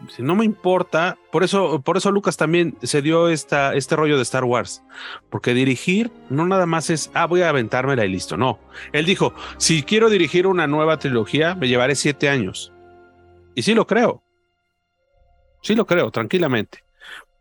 Si 0.10 0.22
no 0.22 0.36
me 0.36 0.46
importa, 0.46 1.18
por 1.32 1.44
eso, 1.44 1.82
por 1.82 1.98
eso 1.98 2.12
Lucas 2.12 2.38
también 2.38 2.78
se 2.84 3.02
dio 3.02 3.30
esta, 3.30 3.74
este 3.74 3.96
rollo 3.96 4.18
de 4.18 4.24
Star 4.24 4.44
Wars. 4.44 4.84
Porque 5.30 5.54
dirigir 5.54 6.12
no 6.30 6.46
nada 6.46 6.66
más 6.66 6.90
es, 6.90 7.10
ah, 7.14 7.26
voy 7.26 7.42
a 7.42 7.50
aventármela 7.50 8.06
y 8.06 8.10
listo. 8.10 8.38
No. 8.38 8.60
Él 8.92 9.06
dijo: 9.06 9.34
si 9.58 9.84
quiero 9.84 10.10
dirigir 10.10 10.48
una 10.48 10.68
nueva 10.68 10.98
trilogía, 10.98 11.56
me 11.56 11.68
llevaré 11.68 11.96
siete 11.96 12.30
años. 12.30 12.72
Y 13.56 13.64
sí 13.64 13.74
lo 13.74 13.88
creo. 13.88 14.24
Sí 15.62 15.76
lo 15.76 15.86
creo, 15.86 16.12
tranquilamente. 16.12 16.84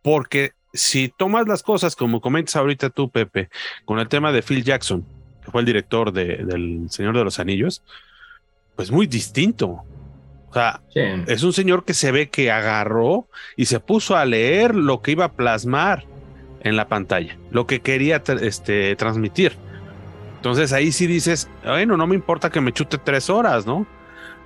Porque 0.03 0.53
si 0.73 1.09
tomas 1.09 1.47
las 1.49 1.63
cosas 1.63 1.97
como 1.97 2.21
comentas 2.21 2.57
ahorita 2.57 2.91
tú, 2.91 3.09
Pepe, 3.11 3.49
con 3.85 3.99
el 3.99 4.09
tema 4.09 4.33
de 4.33 4.43
Phil 4.43 4.63
Jackson, 4.65 5.05
que 5.45 5.51
fue 5.51 5.61
el 5.63 5.67
director 5.67 6.13
de- 6.13 6.45
del 6.45 6.87
Señor 6.91 7.17
de 7.17 7.25
los 7.25 7.39
Anillos, 7.39 7.83
pues 8.77 8.91
muy 8.91 9.07
distinto. 9.07 9.83
O 10.51 10.53
sea, 10.53 10.81
Sí. 10.95 11.01
es 11.27 11.43
un 11.43 11.53
señor 11.53 11.85
que 11.85 11.93
se 11.95 12.11
ve 12.13 12.31
que 12.31 12.51
agarró 12.51 13.27
y 13.57 13.67
se 13.67 13.81
puso 13.81 14.17
a 14.17 14.25
leer 14.25 14.75
lo 14.75 15.03
que 15.03 15.13
iba 15.13 15.27
a 15.27 15.33
plasmar 15.33 16.05
en 16.63 16.75
la 16.77 16.89
pantalla, 16.89 17.37
lo 17.51 17.67
que 17.67 17.81
quería 17.81 18.23
este, 18.41 18.97
transmitir. 18.97 19.53
Entonces 20.37 20.73
ahí 20.73 20.93
sí 20.93 21.07
dices, 21.07 21.49
bueno, 21.65 21.97
no 21.97 22.07
me 22.07 22.15
importa 22.15 22.51
que 22.51 22.61
me 22.61 22.73
chute 22.73 22.99
tres 22.99 23.29
horas, 23.29 23.67
¿no? 23.67 23.87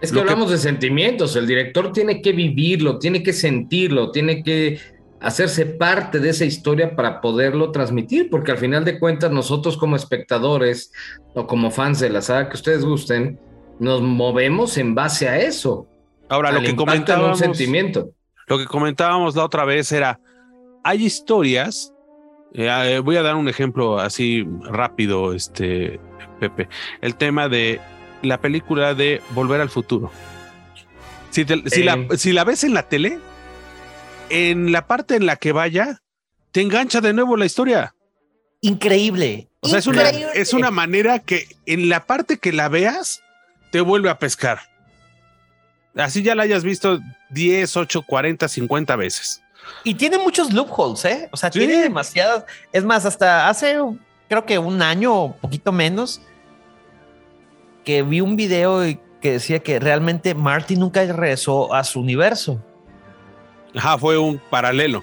Es 0.01 0.11
que 0.11 0.16
Lo 0.16 0.23
que- 0.24 0.31
hablamos 0.32 0.51
de 0.51 0.59
sentimientos. 0.59 1.36
El 1.36 1.47
director 1.47 1.93
tiene 1.93 2.20
que 2.20 2.32
vivirlo, 2.32 2.99
tiene 2.99 3.23
que 3.23 3.32
sentirlo, 3.32 4.11
tiene 4.11 4.43
que 4.43 4.81
hacerse 5.23 5.65
parte 5.66 6.19
de 6.19 6.31
esa 6.31 6.44
historia 6.44 6.97
para 6.97 7.20
poderlo 7.20 7.70
transmitir, 7.70 8.28
porque 8.31 8.51
al 8.53 8.59
final 8.59 8.85
de 8.85 8.99
cuentas 8.99 9.31
nosotros 9.31 9.77
como 9.77 9.97
espectadores 9.97 10.93
o 11.35 11.47
como 11.47 11.70
fans 11.70 12.01
de 12.01 12.11
la 12.11 12.20
saga 12.23 12.49
que 12.49 12.57
ustedes 12.57 12.85
gusten, 12.85 13.39
nos 13.78 14.03
movemos 14.03 14.77
en 14.78 14.94
base 14.94 15.28
a 15.28 15.39
eso. 15.39 15.86
Ahora, 16.28 16.51
lo 16.53 16.61
que 16.61 16.66
en 16.66 16.73
un 16.73 16.77
comentábamos, 16.77 17.39
sentimiento. 17.39 18.11
lo 18.47 18.59
que 18.59 18.66
comentábamos 18.66 19.35
la 19.36 19.44
otra 19.44 19.65
vez 19.65 19.90
era, 19.93 20.19
hay 20.85 21.05
historias, 21.05 21.93
eh, 22.55 22.69
eh, 22.97 22.99
voy 22.99 23.16
a 23.16 23.23
dar 23.23 23.36
un 23.36 23.49
ejemplo 23.49 23.99
así 23.99 24.47
rápido, 24.65 25.32
este, 25.35 26.01
Pepe, 26.40 26.69
el 27.01 27.15
tema 27.16 27.49
de 27.49 27.81
la 28.23 28.40
película 28.40 28.94
de 28.94 29.20
Volver 29.31 29.61
al 29.61 29.69
Futuro. 29.70 30.11
Si, 31.31 31.44
te- 31.44 31.62
si 31.65 31.70
Sí. 31.70 31.82
la, 31.85 32.07
si 32.16 32.32
la 32.32 32.44
ves 32.44 32.65
en 32.65 32.74
la 32.74 32.82
tele, 32.89 33.19
en 34.32 34.72
la 34.72 34.86
parte 34.86 35.14
en 35.16 35.26
la 35.26 35.36
que 35.36 35.52
vaya, 35.52 36.00
te 36.52 36.60
engancha 36.62 37.00
de 37.00 37.12
nuevo 37.12 37.36
la 37.36 37.46
historia. 37.46 37.94
increíble. 38.60 39.48
O 39.60 39.68
sea, 39.68 39.78
es 39.78 39.86
una, 39.86 40.02
Increíble. 40.09 40.32
es 40.34 40.52
una 40.54 40.70
manera 40.70 41.18
que 41.20 41.46
en 41.66 41.88
la 41.88 42.06
parte 42.06 42.38
que 42.38 42.52
la 42.52 42.68
veas, 42.68 43.20
te 43.70 43.80
vuelve 43.80 44.09
a 44.10 44.18
pescar. 44.18 44.60
Así 45.94 46.22
ya 46.22 46.34
la 46.34 46.42
hayas 46.44 46.64
visto 46.64 46.98
10, 47.30 47.76
8, 47.76 48.02
40, 48.02 48.48
50 48.48 48.96
veces. 48.96 49.42
Y 49.84 49.94
tiene 49.94 50.18
muchos 50.18 50.52
loopholes, 50.52 51.04
¿eh? 51.04 51.28
O 51.32 51.36
sea, 51.36 51.50
Sí. 51.52 51.59
tiene 51.60 51.76
demasiadas. 51.82 52.44
Es 52.72 52.84
más, 52.84 53.04
hasta 53.06 53.48
hace 53.48 53.76
creo 54.28 54.44
que 54.46 54.59
un 54.59 54.80
año 54.82 55.14
o 55.14 55.36
poquito 55.36 55.70
menos 55.72 56.20
que 57.84 58.02
vi 58.02 58.20
un 58.20 58.36
video 58.36 58.80
que 59.20 59.32
decía 59.32 59.60
que 59.60 59.78
realmente 59.78 60.34
Marty 60.34 60.76
nunca 60.76 61.04
regresó 61.04 61.72
a 61.74 61.84
su 61.84 62.00
universo. 62.00 62.64
Ajá, 63.77 63.99
fue 63.99 64.19
un 64.19 64.39
paralelo. 64.39 65.03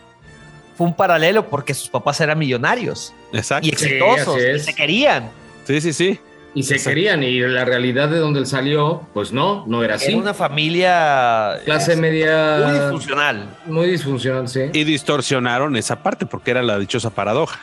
Fue 0.77 0.87
un 0.87 0.95
paralelo 0.95 1.47
porque 1.49 1.73
sus 1.73 1.89
papás 1.89 2.21
eran 2.21 2.37
millonarios 2.39 3.13
Exacto. 3.33 3.67
y 3.67 3.71
exitosos 3.71 4.37
y 4.55 4.59
se 4.59 4.73
querían. 4.73 5.29
Sí, 5.65 5.81
sí, 5.81 5.91
sí. 5.93 6.19
Y 6.55 6.63
se 6.63 6.75
Exacto. 6.75 6.89
querían, 6.95 7.21
y 7.21 7.39
la 7.41 7.63
realidad 7.63 8.09
de 8.09 8.17
donde 8.17 8.39
él 8.39 8.47
salió, 8.47 9.07
pues 9.13 9.31
no, 9.31 9.65
no 9.67 9.83
era 9.83 9.95
así. 9.95 10.07
Era 10.11 10.17
una 10.17 10.33
familia 10.33 11.59
Clase 11.65 11.91
este, 11.91 12.01
media 12.01 12.59
muy 12.65 12.73
disfuncional. 12.79 13.49
muy 13.65 13.87
disfuncional, 13.89 14.47
sí. 14.47 14.61
Y 14.73 14.83
distorsionaron 14.83 15.75
esa 15.75 16.01
parte 16.01 16.25
porque 16.25 16.51
era 16.51 16.63
la 16.63 16.79
dichosa 16.79 17.11
paradoja. 17.11 17.59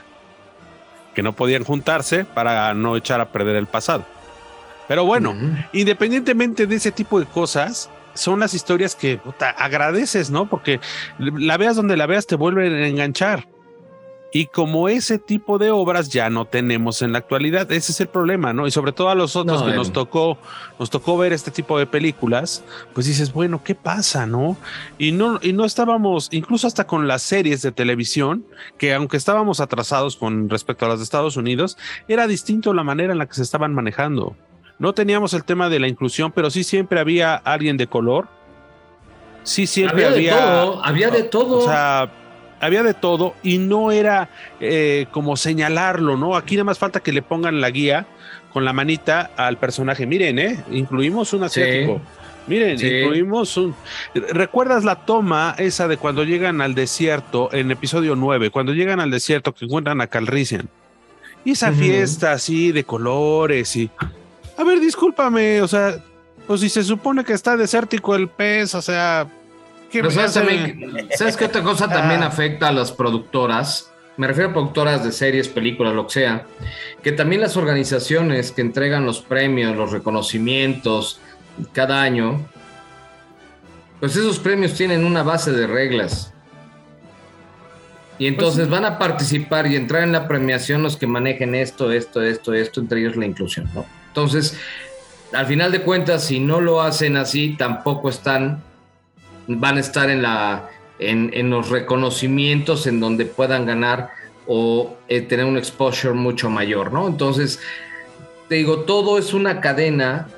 Que 1.15 1.23
no 1.23 1.33
podían 1.33 1.65
juntarse 1.65 2.25
para 2.25 2.75
no 2.75 2.97
echar 2.97 3.21
a 3.21 3.33
perder 3.33 3.57
el 3.57 3.67
pasado. 3.67 4.05
Pero 4.87 5.05
bueno, 5.05 5.35
independientemente 5.73 6.67
de 6.67 6.77
ese 6.77 6.93
tipo 6.93 7.19
de 7.19 7.27
cosas, 7.27 7.91
son 8.17 8.41
las 8.41 8.55
historias 8.55 8.97
que 8.97 9.21
agradeces, 9.57 10.31
¿no? 10.31 10.49
Porque 10.49 10.81
la 11.19 11.57
veas 11.57 11.77
donde 11.77 11.97
la 11.97 12.07
veas 12.07 12.27
te 12.27 12.37
vuelven 12.37 12.75
a 12.75 12.89
enganchar. 12.89 13.49
Y 14.33 14.49
como 14.49 14.89
ese 14.89 15.19
tipo 15.19 15.57
de 15.57 15.71
obras 15.71 16.11
ya 16.11 16.29
no 16.29 16.45
tenemos 16.45 17.01
en 17.01 17.13
la 17.13 17.19
actualidad, 17.19 17.71
ese 17.73 17.93
es 17.93 18.01
el 18.01 18.09
problema, 18.09 18.53
¿no? 18.53 18.67
Y 18.67 18.71
sobre 18.71 18.93
todo 18.93 19.09
a 19.09 19.15
los 19.15 19.35
otros 19.35 19.63
que 19.63 19.73
nos 19.73 19.93
tocó, 19.93 20.37
nos 20.79 20.91
tocó 20.91 21.17
ver 21.17 21.33
este 21.33 21.51
tipo 21.51 21.79
de 21.79 21.87
películas, 21.87 22.63
pues 22.93 23.07
dices, 23.07 23.33
bueno, 23.33 23.63
¿qué 23.65 23.75
pasa, 23.75 24.27
no? 24.27 24.59
Y 24.99 25.13
no, 25.13 25.39
y 25.41 25.55
no 25.55 25.65
estábamos, 25.65 26.29
incluso 26.33 26.67
hasta 26.67 26.87
con 26.87 27.09
las 27.09 27.23
series 27.23 27.63
de 27.63 27.73
televisión, 27.73 28.45
que 28.77 28.93
aunque 28.93 29.17
estábamos 29.17 29.61
atrasados 29.61 30.17
con 30.17 30.51
respecto 30.51 30.85
a 30.85 30.91
las 30.91 30.99
de 30.99 31.05
Estados 31.05 31.39
Unidos, 31.39 31.79
era 32.09 32.27
distinto 32.27 32.75
la 32.75 32.85
manera 32.85 33.13
en 33.13 33.19
la 33.19 33.27
que 33.27 33.37
se 33.37 33.43
estaban 33.43 33.73
manejando. 33.73 34.37
No 34.79 34.93
teníamos 34.93 35.33
el 35.35 35.45
tema 35.45 35.69
de 35.69 35.81
la 35.81 35.89
inclusión, 35.89 36.33
pero 36.33 36.51
sí 36.51 36.65
siempre 36.65 37.01
había 37.01 37.35
alguien 37.35 37.77
de 37.77 37.87
color. 37.87 38.29
Sí 39.43 39.67
siempre 39.67 40.05
había. 40.05 40.35
Había 40.35 40.51
de 40.51 40.65
todo. 40.65 40.85
Había 40.85 41.11
de 41.11 41.23
todo. 41.23 41.59
O 41.59 41.65
sea, 41.65 42.11
había 42.61 42.83
de 42.83 42.95
todo 42.95 43.35
y 43.43 43.59
no 43.59 43.93
era 43.93 44.29
eh, 44.61 45.07
como 45.13 45.37
señalarlo, 45.37 46.17
¿no? 46.17 46.37
Aquí 46.37 46.57
nada 46.57 46.65
más 46.65 46.79
falta 46.79 47.01
que 47.01 47.13
le 47.13 47.23
pongan 47.23 47.61
la 47.61 47.71
guía 47.71 48.07
con 48.53 48.65
la 48.65 48.73
manita 48.73 49.31
al 49.37 49.59
personaje. 49.59 50.07
Miren, 50.07 50.39
¿eh? 50.39 50.65
Incluimos 50.71 51.33
un 51.33 51.45
asiático. 51.45 52.01
Miren, 52.47 52.73
incluimos 52.81 53.57
un... 53.57 53.75
¿Recuerdas 54.15 54.85
la 54.85 55.05
toma 55.05 55.55
esa 55.59 55.89
de 55.89 55.97
cuando 55.97 56.23
llegan 56.25 56.61
al 56.61 56.75
desierto 56.75 57.53
en 57.53 57.71
episodio 57.71 58.15
9? 58.15 58.51
Cuando 58.51 58.73
llegan 58.73 59.01
al 59.01 59.11
desierto 59.11 59.53
que 59.53 59.65
encuentran 59.65 60.01
a 60.01 60.07
Calrissian. 60.07 60.69
Y 61.45 61.53
esa 61.53 61.73
fiesta 61.73 62.33
así 62.33 62.73
de 62.73 62.85
colores 62.85 63.77
y... 63.77 63.91
A 64.57 64.65
ver, 64.65 64.81
discúlpame, 64.81 65.61
o 65.61 65.69
sea, 65.69 66.03
pues 66.47 66.61
si 66.61 66.69
se 66.69 66.83
supone 66.83 67.25
que 67.25 67.33
está 67.33 67.57
desértico 67.57 68.15
el 68.15 68.29
pez, 68.29 68.75
o 68.75 68.83
sea, 68.83 69.29
sabes, 71.17 71.37
qué 71.37 71.45
otra 71.45 71.63
cosa 71.63 71.89
también 71.89 72.23
ah. 72.23 72.27
afecta 72.27 72.69
a 72.69 72.73
las 72.73 72.93
productoras? 72.93 73.91
Me 74.17 74.27
refiero 74.27 74.51
a 74.51 74.53
productoras 74.53 75.05
de 75.05 75.13
series, 75.13 75.49
películas, 75.49 75.95
lo 75.95 76.07
que 76.07 76.15
sea, 76.15 76.47
que 77.03 77.13
también 77.13 77.43
las 77.43 77.57
organizaciones 77.57 78.51
que 78.51 78.63
entregan 78.63 79.05
los 79.05 79.21
premios, 79.21 79.77
los 79.77 79.93
reconocimientos 79.93 81.21
cada 81.73 82.01
año, 82.01 82.47
pues 84.01 84.17
esos 84.17 84.39
premios 84.39 84.73
tienen 84.75 85.05
una 85.05 85.23
base 85.23 85.53
de 85.53 85.67
reglas. 85.67 86.33
Y 88.19 88.31
pues 88.31 88.33
entonces 88.33 88.71
van 88.71 88.87
a 88.87 88.99
participar 88.99 89.67
y 89.67 89.77
entrar 89.77 90.03
en 90.03 90.13
la 90.13 90.27
premiación 90.27 90.83
los 90.83 90.97
que 90.97 91.07
manejen 91.07 91.55
esto, 91.55 91.93
esto, 91.93 92.23
esto, 92.23 92.55
esto, 92.55 92.81
entre 92.81 93.01
ellos 93.01 93.17
la 93.17 93.27
inclusión, 93.27 93.69
¿no? 93.75 93.85
Entonces, 94.17 94.59
al 95.33 95.45
final 95.45 95.71
de 95.73 95.83
cuentas, 95.83 96.25
si 96.25 96.41
no 96.41 96.63
lo 96.63 96.81
hacen 96.81 97.19
así, 97.19 97.55
tampoco 97.59 98.09
están 98.09 98.63
van 99.47 99.77
a 99.77 99.81
estar 99.81 100.09
en, 100.09 100.23
la, 100.23 100.71
en, 100.99 101.51
los 101.51 101.69
reconocimientos 101.69 102.87
en 102.87 102.99
donde 102.99 103.27
puedan 103.27 103.67
ganar 103.67 104.11
o 104.47 104.97
eh, 105.09 105.21
tener 105.21 105.45
un 105.45 105.59
exposure 105.59 106.15
mucho 106.15 106.49
mayor, 106.49 106.95
¿no? 106.95 107.07
Entonces, 107.07 107.61
te 108.49 108.55
digo, 108.55 108.81
todo 108.81 109.19
es 109.19 109.35
una 109.35 109.61
cadena 109.61 110.29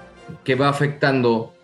que 0.42 0.56
va 0.56 0.68
afectando 0.68 1.54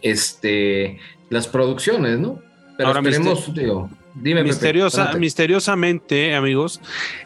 este, 0.00 1.00
las 1.30 1.48
producciones, 1.48 2.20
¿no? 2.20 2.40
Pero 2.76 2.90
Ahora 2.90 3.00
esperemos, 3.00 3.52
digo, 3.52 3.90
dime. 4.14 4.44
Misteriosa, 4.44 5.14
misteriosamente, 5.14 6.36
amigos, 6.36 6.80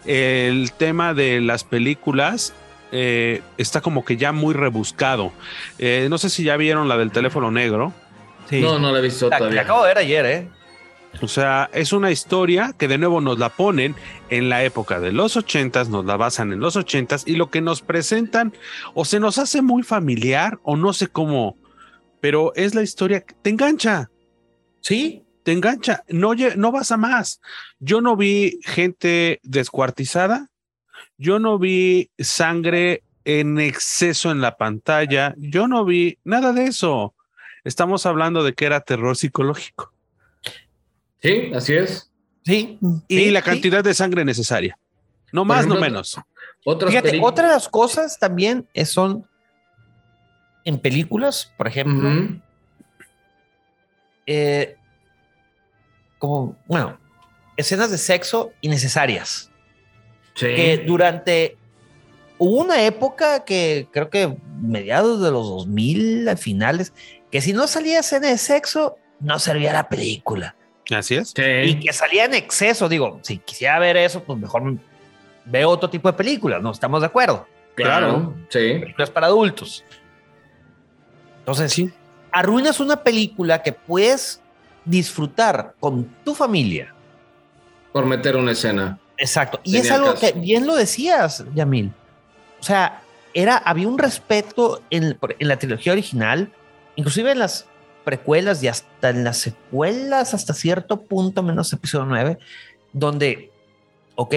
el 0.06 0.72
tema 0.72 1.12
de 1.12 1.42
las 1.42 1.62
películas 1.62 2.54
eh, 2.92 3.42
está 3.56 3.80
como 3.80 4.04
que 4.04 4.16
ya 4.16 4.32
muy 4.32 4.54
rebuscado. 4.54 5.32
Eh, 5.78 6.06
no 6.10 6.18
sé 6.18 6.30
si 6.30 6.44
ya 6.44 6.56
vieron 6.56 6.88
la 6.88 6.96
del 6.96 7.10
teléfono 7.10 7.50
negro. 7.50 7.92
No, 8.50 8.78
no 8.78 8.92
la 8.92 8.98
he 8.98 9.02
visto 9.02 9.30
todavía. 9.30 9.56
La 9.56 9.62
acabo 9.62 9.82
de 9.82 9.88
ver 9.88 9.98
ayer, 9.98 10.26
¿eh? 10.26 10.48
O 11.20 11.28
sea, 11.28 11.68
es 11.72 11.92
una 11.92 12.10
historia 12.10 12.74
que 12.78 12.88
de 12.88 12.98
nuevo 12.98 13.20
nos 13.20 13.38
la 13.38 13.50
ponen 13.50 13.94
en 14.30 14.48
la 14.48 14.64
época 14.64 14.98
de 14.98 15.12
los 15.12 15.36
ochentas, 15.36 15.88
nos 15.88 16.04
la 16.04 16.16
basan 16.16 16.52
en 16.52 16.60
los 16.60 16.76
ochentas 16.76 17.24
y 17.26 17.36
lo 17.36 17.50
que 17.50 17.60
nos 17.60 17.82
presentan 17.82 18.52
o 18.94 19.04
se 19.04 19.20
nos 19.20 19.38
hace 19.38 19.60
muy 19.60 19.82
familiar 19.82 20.58
o 20.62 20.76
no 20.76 20.92
sé 20.92 21.08
cómo, 21.08 21.56
pero 22.20 22.52
es 22.54 22.74
la 22.74 22.82
historia 22.82 23.20
que 23.20 23.34
te 23.34 23.50
engancha. 23.50 24.10
Sí, 24.80 25.22
te 25.42 25.52
engancha. 25.52 26.04
No, 26.08 26.34
no 26.34 26.72
vas 26.72 26.92
a 26.92 26.96
más. 26.96 27.40
Yo 27.78 28.00
no 28.00 28.16
vi 28.16 28.58
gente 28.62 29.40
descuartizada. 29.42 30.48
Yo 31.22 31.38
no 31.38 31.56
vi 31.56 32.10
sangre 32.18 33.04
en 33.24 33.60
exceso 33.60 34.32
en 34.32 34.40
la 34.40 34.56
pantalla. 34.56 35.34
Yo 35.38 35.68
no 35.68 35.84
vi 35.84 36.18
nada 36.24 36.52
de 36.52 36.64
eso. 36.64 37.14
Estamos 37.62 38.06
hablando 38.06 38.42
de 38.42 38.54
que 38.54 38.64
era 38.64 38.80
terror 38.80 39.16
psicológico. 39.16 39.92
Sí, 41.20 41.52
así 41.54 41.74
es. 41.74 42.10
Sí. 42.44 42.76
Y 43.06 43.30
la 43.30 43.40
cantidad 43.42 43.84
de 43.84 43.94
sangre 43.94 44.24
necesaria. 44.24 44.76
No 45.30 45.44
más, 45.44 45.64
no 45.64 45.76
menos. 45.76 46.20
Fíjate, 46.88 47.20
otras 47.22 47.68
cosas 47.68 48.18
también 48.18 48.66
son 48.84 49.24
en 50.64 50.80
películas, 50.80 51.52
por 51.56 51.68
ejemplo. 51.68 52.10
Eh, 54.26 54.76
como, 56.18 56.56
bueno, 56.66 56.98
escenas 57.56 57.92
de 57.92 57.98
sexo 57.98 58.50
innecesarias. 58.60 59.51
Sí. 60.34 60.46
Que 60.46 60.84
durante 60.86 61.56
hubo 62.38 62.60
una 62.60 62.82
época 62.84 63.44
que 63.44 63.86
creo 63.92 64.10
que 64.10 64.36
mediados 64.60 65.22
de 65.22 65.30
los 65.30 65.48
2000, 65.48 66.28
a 66.28 66.36
finales, 66.36 66.92
que 67.30 67.40
si 67.40 67.52
no 67.52 67.66
salía 67.66 68.00
escena 68.00 68.28
de 68.28 68.38
sexo, 68.38 68.96
no 69.20 69.38
servía 69.38 69.72
la 69.72 69.88
película. 69.88 70.56
Así 70.90 71.14
es. 71.14 71.32
Y 71.36 71.78
que 71.78 71.92
salía 71.92 72.24
en 72.24 72.34
exceso, 72.34 72.88
digo, 72.88 73.20
si 73.22 73.38
quisiera 73.38 73.78
ver 73.78 73.96
eso, 73.96 74.22
pues 74.22 74.38
mejor 74.38 74.76
veo 75.44 75.70
otro 75.70 75.88
tipo 75.88 76.10
de 76.10 76.16
películas, 76.16 76.60
¿no? 76.62 76.72
¿Estamos 76.72 77.00
de 77.00 77.06
acuerdo? 77.06 77.46
Claro, 77.74 78.34
sí. 78.48 78.78
Películas 78.80 79.10
para 79.10 79.28
adultos. 79.28 79.84
Entonces, 81.38 81.72
sí. 81.72 81.90
arruinas 82.30 82.80
una 82.80 83.02
película 83.02 83.62
que 83.62 83.72
puedes 83.72 84.40
disfrutar 84.84 85.74
con 85.80 86.04
tu 86.24 86.34
familia. 86.34 86.94
Por 87.92 88.06
meter 88.06 88.36
una 88.36 88.52
escena. 88.52 88.98
Exacto. 89.22 89.60
Y 89.64 89.78
es 89.78 89.90
algo 89.90 90.14
que 90.14 90.32
bien 90.32 90.66
lo 90.66 90.74
decías, 90.74 91.44
Yamil. 91.54 91.92
O 92.60 92.62
sea, 92.62 93.02
era, 93.32 93.56
había 93.56 93.88
un 93.88 93.96
respeto 93.96 94.82
en, 94.90 95.16
en 95.38 95.48
la 95.48 95.58
trilogía 95.58 95.92
original 95.92 96.52
inclusive 96.96 97.32
en 97.32 97.38
las 97.38 97.66
precuelas 98.04 98.62
y 98.62 98.68
hasta 98.68 99.10
en 99.10 99.24
las 99.24 99.38
secuelas, 99.38 100.34
hasta 100.34 100.54
cierto 100.54 101.02
punto, 101.02 101.42
menos 101.42 101.72
episodio 101.72 102.06
9, 102.06 102.38
donde, 102.92 103.50
ok, 104.16 104.34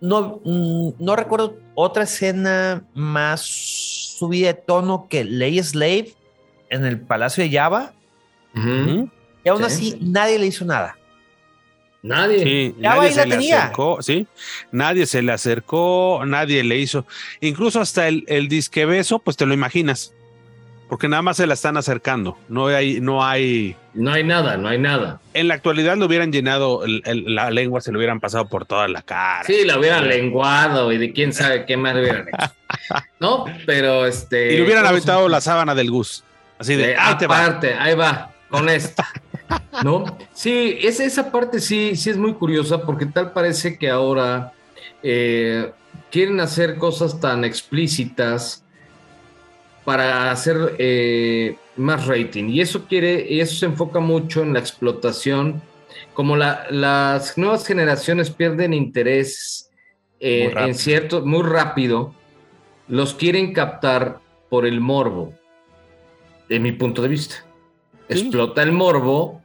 no, 0.00 0.40
mm, 0.44 0.90
no 0.98 1.16
recuerdo 1.16 1.58
otra 1.74 2.04
escena 2.04 2.84
más 2.94 3.40
subida 3.42 4.48
de 4.48 4.54
tono 4.54 5.06
que 5.08 5.24
Ley 5.24 5.62
Slave 5.62 6.14
en 6.70 6.84
el 6.84 7.00
Palacio 7.00 7.44
de 7.44 7.50
Java. 7.50 7.92
Y 9.44 9.48
aún 9.48 9.64
así 9.64 9.98
nadie 10.00 10.38
le 10.38 10.46
hizo 10.46 10.64
nada. 10.64 10.96
Nadie. 12.02 12.74
nadie 12.78 13.12
se 13.12 13.26
le 13.26 13.36
acercó, 13.36 14.02
sí. 14.02 14.26
Nadie 14.72 15.06
se 15.06 15.22
le 15.22 15.32
acercó, 15.32 16.22
nadie 16.26 16.64
le 16.64 16.78
hizo. 16.78 17.06
Incluso 17.40 17.80
hasta 17.80 18.08
el, 18.08 18.24
el 18.26 18.48
disque 18.48 18.84
beso, 18.84 19.20
pues 19.20 19.36
te 19.36 19.46
lo 19.46 19.54
imaginas. 19.54 20.12
Porque 20.92 21.08
nada 21.08 21.22
más 21.22 21.38
se 21.38 21.46
la 21.46 21.54
están 21.54 21.78
acercando. 21.78 22.36
No 22.50 22.66
hay, 22.66 23.00
no 23.00 23.24
hay. 23.24 23.74
No 23.94 24.12
hay 24.12 24.24
nada, 24.24 24.58
no 24.58 24.68
hay 24.68 24.78
nada. 24.78 25.20
En 25.32 25.48
la 25.48 25.54
actualidad 25.54 25.96
lo 25.96 26.04
hubieran 26.04 26.30
llenado 26.32 26.82
la 26.84 27.50
lengua, 27.50 27.80
se 27.80 27.92
lo 27.92 27.98
hubieran 27.98 28.20
pasado 28.20 28.46
por 28.46 28.66
toda 28.66 28.88
la 28.88 29.00
cara. 29.00 29.42
Sí, 29.44 29.64
la 29.64 29.78
hubieran 29.78 30.06
lenguado 30.06 30.92
y 30.92 30.98
de 30.98 31.14
quién 31.14 31.32
sabe 31.32 31.64
qué 31.64 31.78
más 31.78 31.94
hubieran 31.94 32.28
hecho. 32.28 32.52
no, 33.20 33.46
pero 33.64 34.04
este. 34.04 34.52
Y 34.52 34.56
le 34.58 34.64
hubieran 34.64 34.84
aventado 34.84 35.30
la 35.30 35.40
sábana 35.40 35.74
del 35.74 35.90
Gus. 35.90 36.24
Así 36.58 36.74
de. 36.74 36.94
ahí 36.94 37.16
aparte, 37.24 37.72
ahí 37.72 37.94
va, 37.94 38.30
con 38.50 38.68
esto. 38.68 39.02
¿No? 39.84 40.04
Sí, 40.32 40.78
esa, 40.82 41.04
esa 41.04 41.32
parte 41.32 41.60
sí, 41.60 41.96
sí 41.96 42.10
es 42.10 42.16
muy 42.16 42.34
curiosa 42.34 42.82
porque 42.82 43.06
tal 43.06 43.32
parece 43.32 43.78
que 43.78 43.90
ahora 43.90 44.52
eh, 45.02 45.72
quieren 46.10 46.40
hacer 46.40 46.76
cosas 46.76 47.20
tan 47.20 47.44
explícitas 47.44 48.64
para 49.84 50.30
hacer 50.30 50.76
eh, 50.78 51.56
más 51.76 52.06
rating. 52.06 52.48
Y 52.50 52.60
eso 52.60 52.86
quiere, 52.86 53.40
eso 53.40 53.56
se 53.56 53.66
enfoca 53.66 53.98
mucho 53.98 54.42
en 54.42 54.52
la 54.52 54.60
explotación. 54.60 55.62
Como 56.14 56.36
las 56.36 57.36
nuevas 57.36 57.66
generaciones 57.66 58.30
pierden 58.30 58.74
interés 58.74 59.70
eh, 60.24 60.54
en 60.56 60.74
cierto, 60.76 61.26
muy 61.26 61.42
rápido, 61.42 62.14
los 62.86 63.12
quieren 63.12 63.52
captar 63.52 64.20
por 64.48 64.66
el 64.66 64.80
morbo, 64.80 65.34
de 66.48 66.60
mi 66.60 66.70
punto 66.70 67.02
de 67.02 67.08
vista. 67.08 67.44
Explota 68.08 68.62
el 68.62 68.70
morbo 68.70 69.41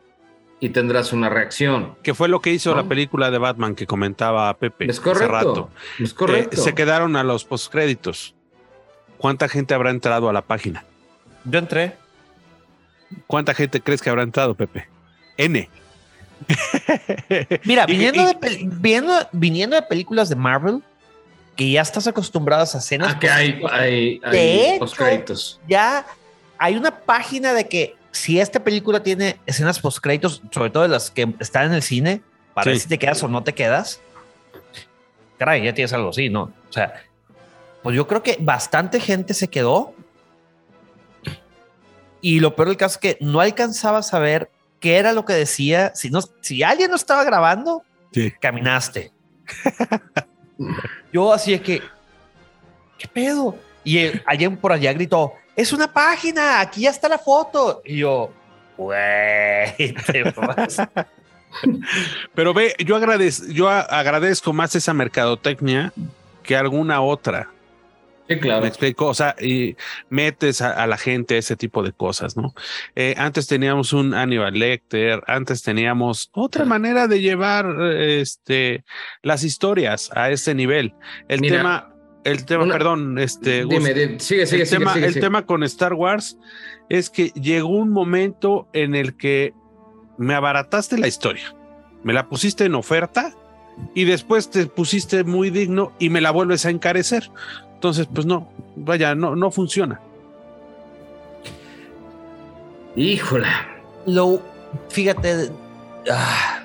y 0.59 0.69
tendrás 0.69 1.13
una 1.13 1.29
reacción. 1.29 1.95
Que 2.03 2.13
fue 2.13 2.27
lo 2.29 2.41
que 2.41 2.51
hizo 2.51 2.73
la 2.75 2.83
película 2.83 3.29
de 3.31 3.37
Batman 3.37 3.75
que 3.75 3.85
comentaba 3.85 4.51
Pepe 4.55 4.85
es 4.89 4.99
correcto, 4.99 5.35
hace 5.35 5.45
rato. 5.45 5.69
Es 5.99 6.13
correcto. 6.13 6.55
Eh, 6.57 6.59
se 6.63 6.73
quedaron 6.73 7.15
a 7.15 7.23
los 7.23 7.45
postcréditos. 7.45 8.33
¿cuánta 9.17 9.49
gente 9.49 9.73
habrá 9.73 9.89
entrado 9.89 10.29
a 10.29 10.33
la 10.33 10.41
página? 10.43 10.83
Yo 11.45 11.57
entré. 11.59 11.95
¿Cuánta 13.25 13.53
gente 13.55 13.81
crees 13.81 14.01
que 14.01 14.09
habrá 14.09 14.21
entrado, 14.23 14.53
Pepe? 14.53 14.87
N. 15.37 15.69
Mira, 17.65 17.85
Y- 17.87 17.91
viniendo, 17.91 18.21
y- 18.21 18.67
de, 18.67 19.27
viniendo 19.31 19.75
de 19.75 19.81
películas 19.81 20.29
de 20.29 20.35
Marvel, 20.35 20.81
que 21.55 21.69
ya 21.71 21.81
estás 21.81 22.05
acostumbrados 22.07 22.75
a 22.75 22.77
escenas, 22.77 23.13
Ah, 23.15 23.19
que 23.19 23.29
hay, 23.29 23.59
hay, 23.71 24.21
hay 24.23 24.31
De 24.31 24.69
hecho- 24.69 24.79
postcréditos. 24.79 25.59
ya 25.67 26.05
hay 26.59 26.75
una 26.75 26.91
página 26.91 27.53
de 27.53 27.67
que 27.67 27.95
si 28.17 28.39
esta 28.39 28.63
película 28.63 29.01
tiene 29.03 29.39
escenas 29.45 29.79
post 29.79 29.99
créditos, 29.99 30.41
sobre 30.51 30.69
todo 30.69 30.83
de 30.83 30.89
las 30.89 31.11
que 31.11 31.33
están 31.39 31.65
en 31.67 31.73
el 31.73 31.81
cine, 31.83 32.21
para 32.53 32.63
Sí. 32.65 32.69
ver 32.71 32.79
si 32.79 32.87
te 32.89 32.97
quedas 32.99 33.21
o 33.23 33.27
no 33.27 33.43
te 33.43 33.53
quedas. 33.53 34.01
Caray, 35.37 35.63
ya 35.63 35.73
tienes 35.73 35.93
algo 35.93 36.09
así, 36.09 36.29
¿no? 36.29 36.43
O 36.69 36.73
sea, 36.73 36.93
pues 37.83 37.95
yo 37.95 38.07
creo 38.07 38.23
que 38.23 38.37
bastante 38.39 38.99
gente 38.99 39.33
se 39.33 39.47
quedó. 39.47 39.93
Y 42.21 42.39
lo 42.39 42.55
peor 42.55 42.69
del 42.69 42.77
caso 42.77 42.95
es 42.95 42.99
que 42.99 43.17
no 43.21 43.39
alcanzaba 43.39 43.99
a 43.99 44.03
saber 44.03 44.49
qué 44.79 44.97
era 44.97 45.13
lo 45.13 45.23
que 45.25 45.33
decía. 45.33 45.91
Si, 45.95 46.09
no, 46.09 46.19
si 46.41 46.63
alguien 46.63 46.89
no 46.89 46.95
estaba 46.95 47.23
grabando, 47.23 47.83
Sí. 48.11 48.33
caminaste. 48.41 49.11
Yo 51.13 51.31
así 51.33 51.53
es 51.53 51.61
que, 51.61 51.81
¿qué 52.97 53.07
pedo? 53.07 53.55
Y 53.83 53.99
alguien 54.25 54.57
por 54.57 54.71
allá 54.71 54.91
gritó, 54.93 55.33
es 55.57 55.73
una 55.73 55.91
página, 55.91 56.61
aquí 56.61 56.81
ya 56.83 56.91
está 56.91 57.09
la 57.09 57.17
foto. 57.17 57.81
Y 57.83 57.97
yo, 57.97 58.31
güey, 58.77 58.95
te 60.11 60.23
vas". 60.35 60.77
Pero 62.35 62.53
ve, 62.53 62.75
yo, 62.79 62.97
agradez- 62.97 63.51
yo 63.51 63.67
agradezco 63.69 64.53
más 64.53 64.75
esa 64.75 64.93
mercadotecnia 64.93 65.91
que 66.43 66.55
alguna 66.55 67.01
otra. 67.01 67.49
Sí, 68.29 68.37
claro. 68.39 68.61
Me 68.61 68.67
explico, 68.67 69.07
o 69.07 69.13
sea, 69.13 69.35
y 69.39 69.77
metes 70.09 70.61
a, 70.61 70.71
a 70.83 70.85
la 70.85 70.97
gente 70.97 71.35
a 71.35 71.37
ese 71.37 71.55
tipo 71.55 71.81
de 71.81 71.93
cosas, 71.93 72.35
¿no? 72.35 72.53
Eh, 72.93 73.15
antes 73.17 73.47
teníamos 73.47 73.93
un 73.93 74.13
Aníbal 74.13 74.53
Lecter, 74.59 75.23
antes 75.27 75.63
teníamos 75.63 76.29
otra 76.33 76.65
manera 76.65 77.07
de 77.07 77.21
llevar 77.21 77.67
este, 77.93 78.83
las 79.21 79.43
historias 79.45 80.09
a 80.13 80.29
ese 80.29 80.53
nivel. 80.53 80.93
El 81.29 81.39
Mira, 81.39 81.57
tema, 81.57 81.93
el 82.27 82.45
tema, 82.45 82.63
una- 82.63 82.73
perdón, 82.73 83.17
este, 83.19 83.65
Dime, 83.65 83.93
dime, 83.93 84.19
sigue, 84.19 84.45
sigue, 84.45 84.61
el, 84.63 84.67
sigue, 84.67 84.79
tema, 84.79 84.93
sigue, 84.93 85.05
el 85.07 85.13
sigue. 85.13 85.21
tema 85.25 85.45
con 85.45 85.63
Star 85.63 85.93
Wars 85.93 86.37
es 86.89 87.09
que 87.09 87.29
llegó 87.29 87.69
un 87.69 87.89
momento 87.89 88.67
en 88.73 88.95
el 88.95 89.15
que 89.17 89.53
me 90.17 90.33
abarataste 90.33 90.97
la 90.97 91.07
historia, 91.07 91.55
me 92.03 92.13
la 92.13 92.27
pusiste 92.29 92.65
en 92.65 92.75
oferta 92.75 93.33
y 93.93 94.05
después 94.05 94.49
te 94.49 94.65
pusiste 94.65 95.23
muy 95.23 95.49
digno 95.49 95.91
y 95.99 96.09
me 96.09 96.21
la 96.21 96.31
vuelves 96.31 96.65
a 96.65 96.69
encarecer. 96.69 97.29
Entonces, 97.75 98.07
pues 98.11 98.25
no, 98.25 98.49
vaya, 98.75 99.13
no, 99.13 99.35
no 99.35 99.51
funciona. 99.51 100.01
Híjola, 102.95 103.67
Lo, 104.07 104.41
fíjate, 104.89 105.49
ah, 106.11 106.63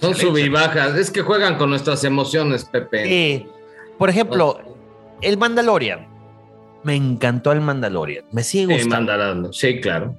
son 0.00 0.14
sub 0.14 0.38
y 0.38 0.48
bajas. 0.48 0.96
Es 0.96 1.10
que 1.10 1.20
juegan 1.20 1.58
con 1.58 1.68
nuestras 1.68 2.02
emociones, 2.04 2.64
Pepe. 2.64 3.34
eh, 3.34 3.46
por 3.98 4.10
ejemplo, 4.10 4.60
el 5.20 5.36
Mandalorian. 5.38 6.06
Me 6.82 6.94
encantó 6.96 7.52
el 7.52 7.60
Mandalorian. 7.60 8.24
Me 8.30 8.42
sigue 8.42 8.74
gustando. 8.74 9.12
Mandalorian. 9.12 9.52
Sí, 9.52 9.80
claro. 9.80 10.14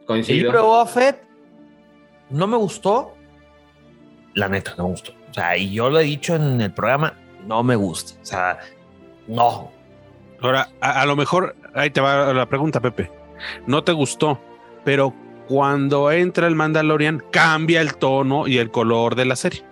El 0.00 0.06
Coincido. 0.06 0.36
libro 0.36 0.58
de 0.58 0.64
Boba 0.66 0.86
Fett 0.86 1.22
no 2.30 2.46
me 2.46 2.56
gustó. 2.56 3.14
La 4.34 4.48
neta, 4.48 4.74
no 4.76 4.84
me 4.84 4.90
gustó. 4.90 5.12
O 5.30 5.34
sea, 5.34 5.56
y 5.56 5.72
yo 5.72 5.90
lo 5.90 6.00
he 6.00 6.04
dicho 6.04 6.34
en 6.34 6.60
el 6.60 6.72
programa, 6.72 7.14
no 7.46 7.62
me 7.62 7.76
gusta. 7.76 8.20
O 8.20 8.24
sea, 8.26 8.58
no. 9.28 9.70
Ahora, 10.40 10.68
a, 10.80 11.02
a 11.02 11.06
lo 11.06 11.16
mejor, 11.16 11.54
ahí 11.74 11.90
te 11.90 12.00
va 12.00 12.32
la 12.32 12.46
pregunta, 12.46 12.80
Pepe. 12.80 13.10
No 13.66 13.84
te 13.84 13.92
gustó, 13.92 14.40
pero 14.84 15.14
cuando 15.48 16.10
entra 16.10 16.46
el 16.46 16.54
Mandalorian, 16.54 17.22
cambia 17.30 17.80
el 17.80 17.96
tono 17.96 18.46
y 18.48 18.58
el 18.58 18.70
color 18.70 19.14
de 19.14 19.24
la 19.26 19.36
serie. 19.36 19.64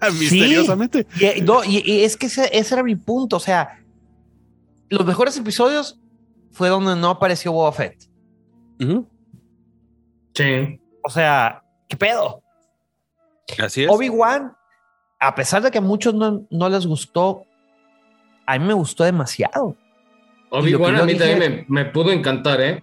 Misteriosamente. 0.18 1.06
Y, 1.20 1.40
no, 1.42 1.64
y- 1.64 1.82
y 1.84 2.04
es 2.04 2.16
que 2.16 2.26
ese, 2.26 2.48
ese 2.56 2.74
era 2.74 2.82
mi 2.82 2.96
punto. 2.96 3.36
O 3.36 3.40
sea, 3.40 3.80
los 4.88 5.04
mejores 5.06 5.36
episodios 5.36 5.98
fue 6.52 6.68
donde 6.68 6.96
no 6.96 7.10
apareció 7.10 7.52
Boba 7.52 7.72
Fett. 7.72 8.08
Sí. 10.34 10.80
O 11.02 11.10
sea, 11.10 11.62
¿qué 11.88 11.96
pedo? 11.96 12.42
Así 13.62 13.84
es. 13.84 13.90
Obi-Wan, 13.90 14.52
a 15.18 15.34
pesar 15.34 15.62
de 15.62 15.70
que 15.70 15.78
a 15.78 15.82
muchos 15.82 16.14
no, 16.14 16.46
no 16.50 16.68
les 16.68 16.86
gustó, 16.86 17.44
a 18.46 18.58
mí 18.58 18.64
me 18.64 18.74
gustó 18.74 19.04
demasiado. 19.04 19.76
Obi-Wan 20.50 20.96
a 20.96 21.04
mí 21.04 21.12
dije- 21.14 21.30
también 21.32 21.66
me, 21.68 21.82
me 21.84 21.90
pudo 21.90 22.12
encantar, 22.12 22.60
¿eh? 22.60 22.82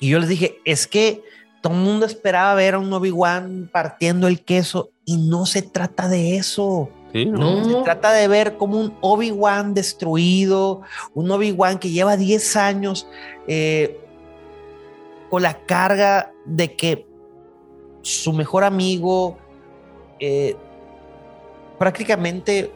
Y 0.00 0.10
yo 0.10 0.18
les 0.20 0.28
dije, 0.28 0.58
es 0.64 0.86
que 0.86 1.22
todo 1.62 1.72
el 1.74 1.80
mundo 1.80 2.06
esperaba 2.06 2.54
ver 2.54 2.74
a 2.74 2.78
un 2.78 2.92
Obi-Wan 2.92 3.68
partiendo 3.72 4.28
el 4.28 4.44
queso 4.44 4.90
y 5.08 5.16
no 5.16 5.46
se 5.46 5.62
trata 5.62 6.06
de 6.06 6.36
eso. 6.36 6.90
Sí, 7.14 7.24
¿no? 7.24 7.62
No. 7.62 7.64
Se 7.64 7.82
trata 7.82 8.12
de 8.12 8.28
ver 8.28 8.58
como 8.58 8.78
un 8.78 8.94
Obi-Wan 9.00 9.72
destruido, 9.72 10.82
un 11.14 11.30
Obi-Wan 11.30 11.78
que 11.78 11.88
lleva 11.88 12.18
10 12.18 12.56
años 12.56 13.08
eh, 13.46 13.98
con 15.30 15.40
la 15.40 15.64
carga 15.64 16.30
de 16.44 16.76
que 16.76 17.06
su 18.02 18.34
mejor 18.34 18.64
amigo, 18.64 19.38
eh, 20.20 20.56
prácticamente 21.78 22.70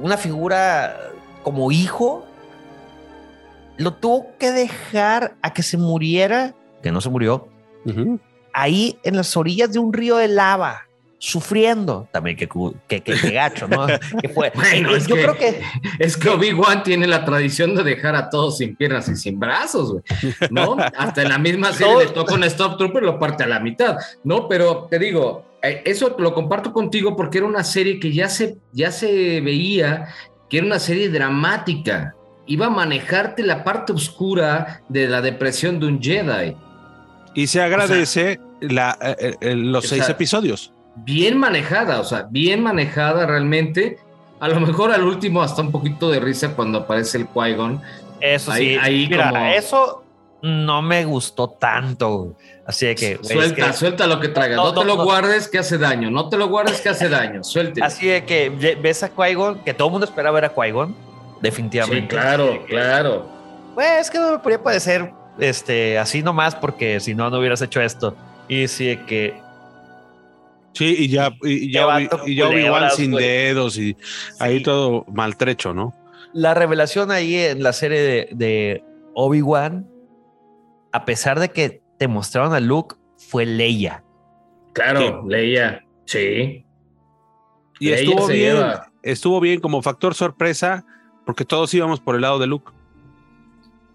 una 0.00 0.16
figura 0.16 0.96
como 1.42 1.72
hijo, 1.72 2.24
lo 3.78 3.94
tuvo 3.94 4.28
que 4.38 4.52
dejar 4.52 5.34
a 5.42 5.52
que 5.52 5.64
se 5.64 5.76
muriera, 5.76 6.54
que 6.84 6.92
no 6.92 7.00
se 7.00 7.10
murió, 7.10 7.48
ahí 8.52 8.96
en 9.02 9.16
las 9.16 9.36
orillas 9.36 9.72
de 9.72 9.80
un 9.80 9.92
río 9.92 10.16
de 10.16 10.28
lava, 10.28 10.86
sufriendo. 11.20 12.08
También 12.10 12.36
que, 12.36 12.48
que, 12.88 13.00
que- 13.02 13.14
que 13.14 13.30
gacho, 13.30 13.68
¿no? 13.68 13.86
que 14.20 14.28
fue. 14.30 14.50
Bueno, 14.54 14.96
es 14.96 15.06
yo 15.06 15.14
que- 15.16 15.22
creo 15.22 15.36
que 15.36 15.60
Es 15.98 16.16
que 16.16 16.30
Obi-Wan 16.30 16.82
tiene 16.82 17.06
la 17.06 17.24
tradición 17.24 17.74
de 17.76 17.84
dejar 17.84 18.16
a 18.16 18.30
todos 18.30 18.56
sin 18.58 18.74
piernas 18.74 19.06
y 19.08 19.14
sin 19.16 19.38
brazos, 19.38 19.92
güey. 19.92 20.02
¿No? 20.50 20.76
Hasta 20.96 21.22
en 21.22 21.28
la 21.28 21.38
misma 21.38 21.72
serie 21.74 21.92
No. 21.92 22.00
le 22.00 22.06
toca 22.08 22.34
un 22.34 22.42
Stop 22.44 22.78
Trooper 22.78 23.02
lo 23.02 23.18
parte 23.18 23.44
a 23.44 23.46
la 23.46 23.60
mitad. 23.60 23.96
No, 24.24 24.48
pero 24.48 24.88
te 24.90 24.98
digo, 24.98 25.44
eh, 25.62 25.82
eso 25.84 26.16
lo 26.18 26.32
comparto 26.32 26.72
contigo 26.72 27.14
porque 27.14 27.38
era 27.38 27.46
una 27.46 27.64
serie 27.64 28.00
que 28.00 28.12
ya 28.12 28.28
se, 28.30 28.56
ya 28.72 28.90
se 28.90 29.40
veía 29.42 30.08
que 30.48 30.56
era 30.58 30.66
una 30.66 30.78
serie 30.80 31.10
dramática. 31.10 32.14
Iba 32.46 32.66
a 32.66 32.70
manejarte 32.70 33.42
la 33.44 33.62
parte 33.62 33.92
oscura 33.92 34.82
de 34.88 35.06
la 35.06 35.20
depresión 35.20 35.78
de 35.78 35.86
un 35.86 36.02
Jedi. 36.02 36.56
Y 37.34 37.46
se 37.46 37.62
agradece 37.62 38.40
la, 38.60 38.98
eh, 39.20 39.36
eh, 39.40 39.54
los 39.54 39.84
O 39.84 39.88
seis 39.88 40.04
sea, 40.06 40.14
episodios. 40.14 40.72
Bien 41.04 41.38
manejada, 41.38 42.00
o 42.00 42.04
sea, 42.04 42.26
bien 42.30 42.62
manejada 42.62 43.26
realmente. 43.26 43.98
A 44.40 44.48
lo 44.48 44.58
mejor 44.60 44.90
al 44.92 45.04
último 45.04 45.42
hasta 45.42 45.60
un 45.62 45.70
poquito 45.70 46.10
de 46.10 46.18
risa 46.20 46.54
cuando 46.54 46.78
aparece 46.78 47.18
el 47.18 47.28
Qui-Gon. 47.28 47.80
eso 48.20 48.52
Ahí- 48.52 48.74
sí. 48.74 48.78
ahí 48.80 49.06
mira, 49.08 49.30
como- 49.30 49.46
eso 49.46 50.04
no 50.42 50.80
me 50.82 51.04
gustó 51.04 51.48
tanto. 51.50 52.34
Así 52.66 52.86
de 52.86 52.94
que, 52.94 53.12
es 53.22 53.28
Suelta, 53.28 53.66
que- 53.66 53.72
suelta 53.72 54.06
lo 54.06 54.20
que 54.20 54.28
traigas. 54.28 54.56
No, 54.56 54.72
No, 54.72 54.80
te 54.80 54.86
lo 54.86 54.96
no. 54.96 55.04
guardes 55.04 55.48
que 55.48 55.58
hace 55.58 55.76
daño. 55.78 56.10
No 56.10 56.28
te 56.28 56.36
lo 56.38 56.48
guardes 56.48 56.80
que 56.80 56.88
hace 56.90 57.08
daño. 57.08 57.42
Suelte. 57.44 57.82
así 57.82 58.06
de 58.06 58.24
que 58.24 58.48
ves 58.80 59.02
a 59.02 59.10
Qui-Gon, 59.14 59.62
que 59.64 59.74
todo 59.74 59.88
el 59.88 59.92
mundo 59.92 60.06
esperaba 60.06 60.34
ver 60.40 60.44
a 60.46 60.54
Qui-Gon, 60.54 60.88
Sí, 60.88 60.94
definitivamente. 61.42 62.08
claro, 62.08 62.64
claro. 62.68 63.26
Pues 63.74 64.00
es 64.02 64.10
que 64.10 64.18
no 64.18 64.32
me 64.32 64.38
podría 64.38 64.62
parecer 64.62 65.12
este, 65.38 65.98
así 65.98 66.22
nomás, 66.22 66.54
porque 66.54 67.00
si 67.00 67.14
no, 67.14 67.28
no 67.30 67.38
hubieras 67.38 67.60
hecho 67.62 67.80
esto. 67.80 68.14
Y 68.48 68.68
sí 68.68 68.86
de 68.86 69.04
que 69.06 69.40
Sí, 70.72 70.94
y 70.98 71.08
ya, 71.08 71.32
y, 71.42 71.72
ya, 71.72 71.86
Obi- 71.86 72.08
y 72.26 72.34
ya 72.36 72.46
culebras, 72.46 72.94
sin 72.96 73.10
dedos 73.12 73.76
y 73.76 73.96
ahí 74.38 74.62
todo 74.62 75.04
maltrecho, 75.12 75.74
¿no? 75.74 75.94
la 76.32 76.54
revelación 76.54 77.10
ahí 77.10 77.34
en 77.34 77.60
la 77.64 77.72
serie 77.72 78.00
de, 78.00 78.28
de 78.32 78.84
Obi-Wan, 79.14 79.84
a 80.92 81.04
pesar 81.04 81.40
de 81.40 81.48
que 81.50 81.82
te 81.98 82.06
mostraron 82.06 82.54
a 82.54 82.60
Luke, 82.60 82.94
fue 83.18 83.44
Leia. 83.46 84.04
Claro, 84.72 85.24
leía. 85.28 85.84
Sí. 86.06 86.64
Y 87.80 87.86
Leia 87.88 87.96
estuvo 87.96 88.26
bien, 88.28 88.54
lleva. 88.54 88.92
estuvo 89.02 89.40
bien 89.40 89.60
como 89.60 89.82
factor 89.82 90.14
sorpresa, 90.14 90.84
porque 91.26 91.44
todos 91.44 91.74
íbamos 91.74 91.98
por 91.98 92.14
el 92.14 92.20
lado 92.20 92.38
de 92.38 92.46
Luke 92.46 92.70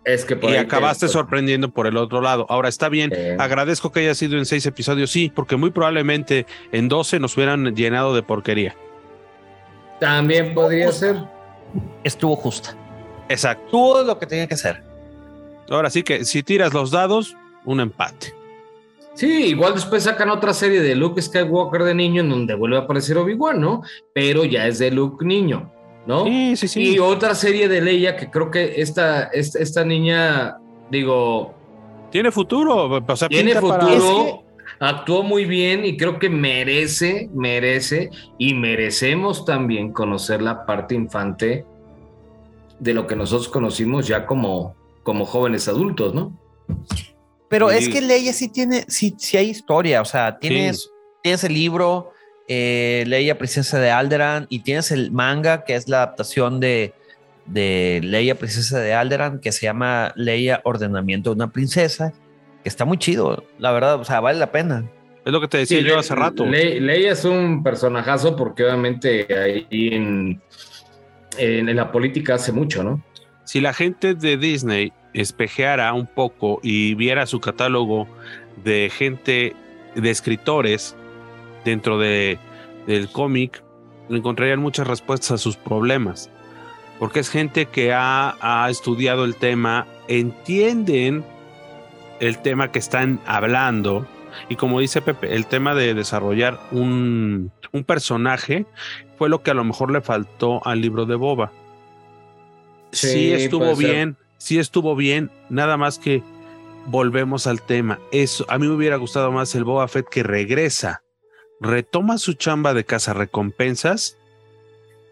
Es 0.06 0.24
que 0.24 0.36
por 0.36 0.52
y 0.52 0.54
te- 0.54 0.60
acabaste 0.60 1.08
sorprendiendo 1.08 1.70
por 1.72 1.88
el 1.88 1.98
otro 1.98 2.22
lado. 2.22 2.46
Ahora 2.50 2.70
está 2.70 2.90
bien, 2.90 3.12
agradezco 3.40 3.92
que 3.92 4.02
haya 4.02 4.14
sido 4.16 4.38
en 4.38 4.46
seis 4.46 4.66
episodios, 4.66 5.10
sí, 5.12 5.32
porque 5.34 5.56
muy 5.56 5.72
probablemente 5.72 6.46
en 6.72 6.88
12 6.90 7.20
nos 7.20 7.36
hubieran 7.36 7.76
llenado 7.76 8.14
de 8.16 8.22
porquería. 8.22 8.76
También 10.00 10.54
podría 10.54 10.92
ser. 10.92 11.18
Estuvo 12.04 12.36
justa. 12.36 12.76
Exacto. 13.30 13.66
Tuvo 13.72 14.04
lo 14.04 14.20
que 14.20 14.28
tenía 14.28 14.48
que 14.48 14.54
hacer. 14.54 14.84
Ahora 15.70 15.90
sí 15.90 16.04
que 16.04 16.26
si 16.26 16.44
tiras 16.44 16.74
los 16.74 16.92
dados, 16.92 17.36
un 17.66 17.80
empate. 17.80 18.34
Sí, 19.16 19.46
igual 19.48 19.74
después 19.74 20.04
sacan 20.04 20.30
otra 20.30 20.54
serie 20.54 20.82
de 20.82 20.94
Luke 20.94 21.22
Skywalker 21.22 21.84
de 21.84 21.96
niño 21.96 22.22
en 22.22 22.30
donde 22.30 22.54
vuelve 22.54 22.76
a 22.78 22.82
aparecer 22.82 23.18
Obi-Wan, 23.18 23.60
¿no? 23.62 23.82
Pero 24.14 24.44
ya 24.44 24.68
es 24.68 24.78
de 24.78 24.92
Luke 24.92 25.26
niño. 25.26 25.72
¿No? 26.06 26.26
Sí, 26.26 26.56
sí, 26.56 26.68
sí. 26.68 26.82
Y 26.96 27.00
otra 27.00 27.34
serie 27.36 27.68
de 27.68 27.82
Leia 27.82 28.16
que 28.16 28.30
creo 28.30 28.52
que 28.52 28.82
esta, 28.82 29.24
esta, 29.26 29.60
esta 29.60 29.84
niña, 29.86 30.58
digo, 30.92 31.54
Tiene 32.12 32.32
futuro. 32.32 33.02
O 33.08 33.16
sea, 33.16 33.28
tiene 33.28 33.54
para- 33.60 33.86
futuro, 33.88 34.44
actuó 34.80 35.24
muy 35.24 35.46
bien 35.46 35.86
y 35.86 35.98
creo 35.98 36.20
que 36.20 36.30
merece, 36.30 37.30
merece 37.34 38.10
y 38.38 38.54
merecemos 38.54 39.46
también 39.46 39.92
conocer 39.92 40.42
la 40.42 40.66
parte 40.66 40.96
infante 40.96 41.66
de 42.80 42.94
lo 42.94 43.08
que 43.08 43.16
nosotros 43.16 43.48
conocimos 43.48 44.08
ya 44.08 44.26
como, 44.26 44.76
como 45.04 45.26
jóvenes 45.26 45.68
adultos, 45.68 46.14
¿no? 46.14 46.38
Pero 47.48 47.70
Sí. 47.70 47.78
es 47.78 47.90
que 47.90 48.02
Leia 48.02 48.34
sí 48.34 48.50
tiene, 48.50 48.86
sí, 48.88 49.16
sí 49.18 49.38
hay 49.38 49.50
historia, 49.50 50.02
o 50.02 50.06
sea, 50.06 50.38
tienes, 50.40 50.92
tienes 51.24 51.44
el 51.44 51.54
libro 51.54 52.12
eh, 52.48 53.04
Leia 53.08 53.38
Princesa 53.38 53.80
de 53.80 53.92
Alderan 53.92 54.46
y 54.50 54.60
tienes 54.60 54.92
el 54.92 55.12
manga 55.12 55.64
que 55.64 55.76
es 55.76 55.88
la 55.88 55.98
adaptación 56.04 56.60
de, 56.60 56.94
de 57.46 58.02
Leia 58.04 58.36
Princesa 58.36 58.80
de 58.80 58.94
Alderan 58.94 59.40
que 59.40 59.52
se 59.52 59.66
llama 59.66 60.14
Leia 60.16 60.62
Ordenamiento 60.64 61.32
de 61.32 61.36
una 61.38 61.52
Princesa, 61.52 62.14
que 62.64 62.70
está 62.70 62.86
muy 62.86 62.98
chido, 62.98 63.44
la 63.60 63.72
verdad, 63.72 63.96
o 64.00 64.04
sea, 64.06 64.20
vale 64.20 64.40
la 64.40 64.52
pena. 64.52 64.86
Es 65.26 65.32
lo 65.32 65.42
que 65.42 65.48
te 65.48 65.58
decía 65.58 65.80
Sí, 65.80 65.84
yo 65.84 65.94
Le- 65.96 66.00
hace 66.00 66.14
rato. 66.16 66.46
Le- 66.46 66.80
Leia 66.80 67.12
es 67.14 67.26
un 67.26 67.64
personajazo 67.64 68.36
porque 68.36 68.64
obviamente 68.64 69.26
ahí 69.36 69.68
en, 69.72 70.40
en, 71.38 71.68
en 71.70 71.76
la 71.76 71.92
política 71.92 72.36
hace 72.36 72.52
mucho, 72.52 72.84
¿no? 72.84 73.04
si 73.44 73.62
la 73.62 73.74
gente 73.74 74.16
de 74.16 74.38
Disney 74.38 74.92
espejeara 75.14 75.94
un 75.94 76.08
poco 76.08 76.60
y 76.64 76.96
viera 76.96 77.28
su 77.28 77.40
catálogo 77.40 78.08
de 78.64 78.92
gente, 78.92 79.56
de 79.96 80.10
escritores 80.10 80.96
dentro 81.66 82.00
de, 82.00 82.40
del 82.88 83.10
cómic, 83.12 83.62
encontrarían 84.10 84.60
muchas 84.60 84.88
respuestas 84.88 85.32
a 85.32 85.38
sus 85.38 85.58
problemas. 85.58 86.30
Porque 87.00 87.20
es 87.20 87.30
gente 87.30 87.66
que 87.66 87.92
ha, 87.92 88.38
ha 88.40 88.70
estudiado 88.70 89.26
el 89.26 89.36
tema, 89.36 89.86
entienden 90.08 91.26
el 92.22 92.38
tema 92.42 92.72
que 92.72 92.80
están 92.80 93.20
hablando. 93.26 94.08
Y 94.48 94.56
como 94.56 94.80
dice 94.80 95.02
Pepe, 95.02 95.36
el 95.36 95.46
tema 95.46 95.76
de 95.76 95.94
desarrollar 95.94 96.60
un, 96.72 97.52
un 97.74 97.84
personaje 97.84 98.66
fue 99.18 99.28
lo 99.28 99.44
que 99.44 99.52
a 99.52 99.54
lo 99.54 99.64
mejor 99.66 99.92
le 99.92 100.02
faltó 100.02 100.66
al 100.66 100.82
libro 100.82 101.06
de 101.06 101.16
Boba 101.16 101.52
sí, 102.92 103.08
Sí, 103.08 103.34
estuvo 103.34 103.74
puede 103.74 103.76
ser. 103.76 103.86
bien, 103.86 104.18
sí 104.38 104.60
estuvo 104.60 104.96
bien, 104.96 105.32
nada 105.50 105.78
más 105.78 106.00
que 106.00 106.24
volvemos 106.86 107.48
al 107.48 107.62
tema. 107.62 108.00
Eso, 108.12 108.46
a 108.48 108.58
mí 108.58 108.68
me 108.68 108.74
hubiera 108.76 108.98
gustado 108.98 109.32
más 109.32 109.54
el 109.56 109.64
Boba 109.64 109.88
Fett 109.88 110.08
que 110.10 110.24
regresa, 110.24 111.04
retoma 111.60 112.18
su 112.18 112.34
chamba 112.34 112.74
de 112.74 112.86
recompensas 113.14 114.18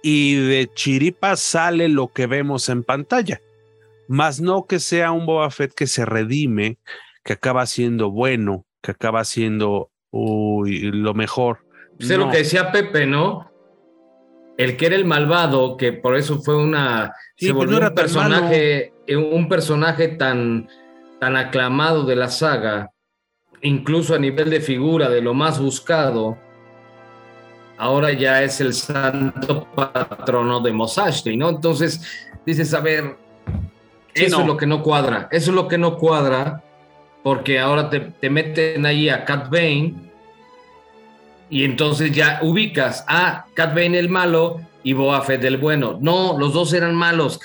y 0.02 0.36
de 0.36 0.70
chiripa 0.74 1.36
sale 1.36 1.88
lo 1.90 2.10
que 2.10 2.28
vemos 2.28 2.70
en 2.70 2.84
pantalla. 2.84 3.42
Más 4.08 4.42
no 4.42 4.66
que 4.66 4.80
sea 4.80 5.12
un 5.12 5.26
Boba 5.26 5.50
Fett 5.50 5.74
que 5.74 5.88
se 5.88 6.06
redime, 6.06 6.78
que 7.24 7.34
acaba 7.34 7.66
siendo 7.66 8.12
bueno, 8.12 8.66
que 8.82 8.92
acaba 8.92 9.24
siendo 9.24 9.90
uy, 10.12 10.92
lo 10.92 11.14
mejor. 11.14 11.66
No. 12.00 12.18
lo 12.18 12.32
que 12.32 12.40
decía 12.40 12.72
Pepe, 12.72 13.06
¿no? 13.06 13.50
El 14.58 14.78
que 14.78 14.86
era 14.88 14.96
el 14.96 15.06
malvado, 15.06 15.78
que 15.78 15.94
por 15.94 16.16
eso 16.16 16.40
fue 16.40 16.56
una. 16.58 17.14
Sí, 17.38 17.48
se 17.48 17.54
pues 17.54 17.66
no 17.66 17.72
volvió 17.72 17.78
era 17.78 17.90
un 17.90 17.96
personaje, 17.96 18.94
eh, 19.08 19.16
un 19.16 19.50
personaje 19.50 20.10
tan, 20.10 20.68
tan 21.20 21.36
aclamado 21.36 22.04
de 22.06 22.16
la 22.16 22.30
saga, 22.30 22.93
incluso 23.64 24.14
a 24.14 24.20
nivel 24.20 24.50
de 24.50 24.62
figura, 24.62 25.10
de 25.10 25.22
lo 25.22 25.34
más 25.34 25.60
buscado. 25.60 26.38
Ahora 27.78 28.14
ya 28.14 28.44
es 28.44 28.62
el 28.62 28.74
santo 28.74 29.68
patrono 29.76 30.60
de 30.62 30.72
Mos 30.72 30.98
Eisley, 30.98 31.36
¿no? 31.36 31.50
Entonces 31.50 32.02
dices, 32.46 32.74
a 32.74 32.80
ver, 32.82 33.18
Sí, 34.16 34.26
eso 34.26 34.38
no. 34.38 34.42
es 34.44 34.48
lo 34.48 34.58
que 34.58 34.68
no 34.68 34.84
cuadra, 34.84 35.28
eso 35.32 35.50
es 35.50 35.56
lo 35.56 35.68
que 35.68 35.80
no 35.80 35.98
cuadra, 35.98 36.62
porque 37.24 37.60
ahora 37.60 37.90
te, 37.90 38.00
te 38.00 38.30
meten 38.30 38.86
ahí 38.86 39.10
a 39.10 39.26
Cat 39.26 39.50
Bane 39.50 39.96
y 41.50 41.64
entonces 41.64 42.12
ya 42.12 42.40
ubicas 42.44 43.04
a 43.08 43.46
Cat 43.56 43.74
Bane 43.74 43.98
el 43.98 44.10
malo 44.10 44.60
y 44.84 44.94
Boba 44.94 45.22
Fett 45.22 45.44
el 45.46 45.58
bueno. 45.58 45.98
No, 46.00 46.38
los 46.38 46.54
dos 46.54 46.74
eran 46.74 46.94
malos. 46.94 47.40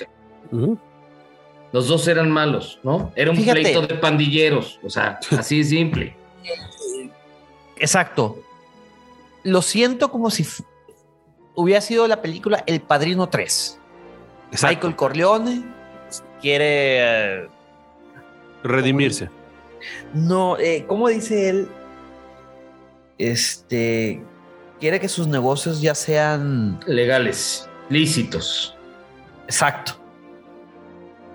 Los 1.71 1.87
dos 1.87 2.07
eran 2.07 2.31
malos, 2.31 2.79
¿no? 2.83 3.11
Era 3.15 3.31
un 3.31 3.37
Fíjate. 3.37 3.61
pleito 3.61 3.81
de 3.81 3.95
pandilleros, 3.95 4.79
o 4.83 4.89
sea, 4.89 5.19
así 5.37 5.59
de 5.59 5.63
simple. 5.63 6.15
Exacto. 7.77 8.39
Lo 9.43 9.61
siento 9.61 10.11
como 10.11 10.29
si 10.29 10.45
hubiera 11.55 11.81
sido 11.81 12.07
la 12.07 12.21
película 12.21 12.63
El 12.65 12.81
Padrino 12.81 13.29
3. 13.29 13.79
Exacto, 14.51 14.75
Michael 14.75 14.95
Corleone 14.95 15.63
quiere... 16.41 17.43
eh, 17.43 17.49
redimirse. 18.63 19.29
no, 20.13 20.57
eh, 20.57 20.85
¿cómo 20.87 21.07
dice 21.07 21.49
él? 21.49 21.69
Este... 23.17 24.23
Quiere 24.79 24.99
que 25.01 25.09
sus 25.09 25.27
negocios 25.27 25.81
ya 25.81 25.93
sean... 25.93 26.79
Legales, 26.87 27.69
lícitos. 27.89 28.77
Exacto. 29.45 29.99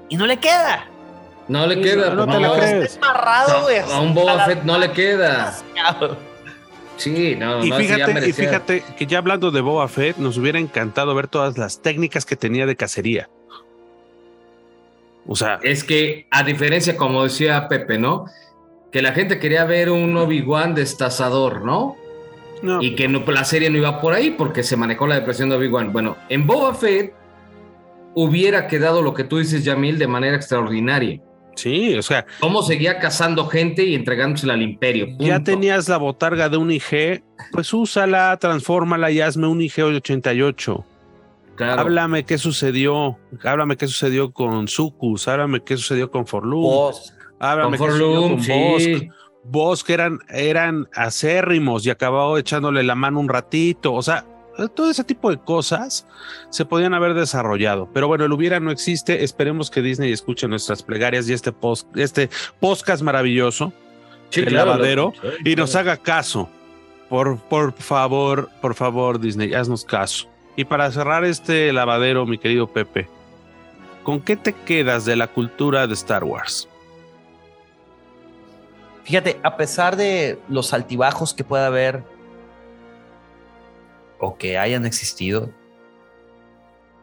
Y 0.08 0.16
no 0.16 0.26
le 0.26 0.36
queda. 0.38 0.86
No 1.48 1.66
le 1.66 1.74
Sí, 1.76 1.82
queda, 1.82 2.10
no 2.14 2.24
pues, 2.24 2.36
te 2.36 2.42
la 2.42 2.48
no. 2.48 2.54
crees. 2.54 2.98
A 3.92 4.00
un 4.00 4.14
Boba 4.14 4.44
Fett 4.46 4.62
no 4.64 4.78
le 4.78 4.90
queda. 4.92 5.54
Sí, 6.96 7.34
no, 7.36 7.64
Y 7.64 7.70
no, 7.70 7.76
fíjate, 7.76 8.10
y 8.10 8.14
merecía. 8.14 8.34
fíjate 8.48 8.84
que 8.96 9.06
ya 9.06 9.18
hablando 9.18 9.50
de 9.50 9.60
Boba 9.60 9.88
Fett, 9.88 10.16
nos 10.16 10.38
hubiera 10.38 10.58
encantado 10.58 11.14
ver 11.14 11.26
todas 11.28 11.58
las 11.58 11.82
técnicas 11.82 12.24
que 12.24 12.36
tenía 12.36 12.66
de 12.66 12.76
cacería. 12.76 13.28
O 15.26 15.34
sea, 15.36 15.58
Es 15.62 15.84
que, 15.84 16.26
a 16.30 16.42
diferencia, 16.44 16.96
como 16.96 17.24
decía 17.24 17.66
Pepe, 17.68 17.98
¿no? 17.98 18.26
Que 18.92 19.02
la 19.02 19.12
gente 19.12 19.38
quería 19.40 19.64
ver 19.64 19.90
un 19.90 20.16
Obi-Wan 20.16 20.74
destazador, 20.74 21.62
¿no? 21.62 21.96
no, 22.62 22.80
y 22.80 22.94
que 22.94 23.08
no, 23.08 23.22
la 23.26 23.44
serie 23.44 23.68
no 23.68 23.76
iba 23.76 24.00
por 24.00 24.14
ahí 24.14 24.30
porque 24.30 24.62
se 24.62 24.76
manejó 24.76 25.06
la 25.06 25.16
depresión 25.16 25.48
de 25.50 25.56
Obi-Wan. 25.56 25.92
Bueno, 25.92 26.16
en 26.28 26.46
Boba 26.46 26.74
Fett 26.74 27.12
hubiera 28.14 28.66
quedado 28.68 29.02
lo 29.02 29.14
que 29.14 29.24
tú 29.24 29.38
dices, 29.38 29.64
Yamil, 29.64 29.98
de 29.98 30.06
manera 30.06 30.36
extraordinaria. 30.36 31.20
sí, 31.56 31.94
o 31.96 32.02
sea, 32.02 32.26
Cómo 32.40 32.62
seguía 32.62 32.98
cazando 32.98 33.46
gente 33.46 33.84
y 33.84 33.94
entregándosela 33.94 34.54
al 34.54 34.62
imperio. 34.62 35.08
ya 35.18 35.42
tenías 35.42 35.88
la 35.88 35.96
botarga 35.98 36.48
de 36.48 36.56
un 36.56 36.70
IG, 36.70 37.22
pues 37.52 37.72
úsala, 37.72 38.36
transfórmala 38.38 39.10
y 39.10 39.20
hazme 39.20 39.46
un 39.46 39.60
IG 39.60 39.82
88. 39.82 40.84
Claro. 41.56 41.82
Háblame 41.82 42.24
qué 42.24 42.36
sucedió, 42.36 43.16
háblame 43.44 43.76
qué 43.76 43.86
sucedió 43.86 44.32
con 44.32 44.66
Sucus, 44.66 45.28
háblame 45.28 45.62
qué 45.62 45.76
sucedió 45.76 46.10
con 46.10 46.26
Forlum, 46.26 46.62
Vos, 46.62 47.14
háblame 47.38 47.78
Con 47.78 47.86
qué 47.86 47.92
sucedió 47.94 48.20
con 48.22 48.42
sí. 48.42 48.52
Bosk. 48.52 49.14
Bosk 49.46 49.90
eran, 49.90 50.18
eran 50.30 50.88
acérrimos 50.94 51.86
y 51.86 51.90
acabó 51.90 52.38
echándole 52.38 52.82
la 52.82 52.94
mano 52.96 53.20
un 53.20 53.28
ratito. 53.28 53.92
O 53.92 54.02
sea, 54.02 54.24
todo 54.74 54.90
ese 54.90 55.04
tipo 55.04 55.30
de 55.30 55.38
cosas 55.38 56.06
se 56.50 56.64
podían 56.64 56.94
haber 56.94 57.14
desarrollado. 57.14 57.88
Pero 57.92 58.08
bueno, 58.08 58.24
el 58.24 58.32
hubiera 58.32 58.60
no 58.60 58.70
existe. 58.70 59.24
Esperemos 59.24 59.70
que 59.70 59.82
Disney 59.82 60.12
escuche 60.12 60.48
nuestras 60.48 60.82
plegarias 60.82 61.28
y 61.28 61.32
este, 61.32 61.52
post, 61.52 61.88
este 61.96 62.30
podcast 62.60 63.02
maravilloso 63.02 63.72
Sí, 64.30 64.40
el 64.40 64.48
claro, 64.48 64.70
lavadero, 64.70 65.12
y 65.44 65.54
nos 65.54 65.76
haga 65.76 65.96
caso. 65.96 66.48
Por, 67.08 67.38
por 67.38 67.72
favor, 67.72 68.50
por 68.60 68.74
favor, 68.74 69.20
Disney, 69.20 69.54
haznos 69.54 69.84
caso. 69.84 70.28
Y 70.56 70.64
para 70.64 70.90
cerrar 70.90 71.24
este 71.24 71.72
lavadero, 71.72 72.26
mi 72.26 72.38
querido 72.38 72.66
Pepe, 72.66 73.08
¿con 74.02 74.20
qué 74.20 74.36
te 74.36 74.52
quedas 74.52 75.04
de 75.04 75.14
la 75.14 75.28
cultura 75.28 75.86
de 75.86 75.94
Star 75.94 76.24
Wars? 76.24 76.68
Fíjate, 79.04 79.38
a 79.42 79.56
pesar 79.56 79.96
de 79.96 80.38
los 80.48 80.72
altibajos 80.72 81.34
que 81.34 81.44
pueda 81.44 81.66
haber 81.66 82.02
o 84.24 84.36
que 84.38 84.56
hayan 84.58 84.86
existido, 84.86 85.50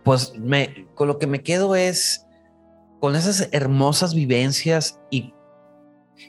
pues 0.03 0.33
me, 0.37 0.87
con 0.95 1.07
lo 1.07 1.19
que 1.19 1.27
me 1.27 1.43
quedo 1.43 1.75
es 1.75 2.25
con 2.99 3.15
esas 3.15 3.47
hermosas 3.51 4.15
vivencias 4.15 4.99
y, 5.11 5.33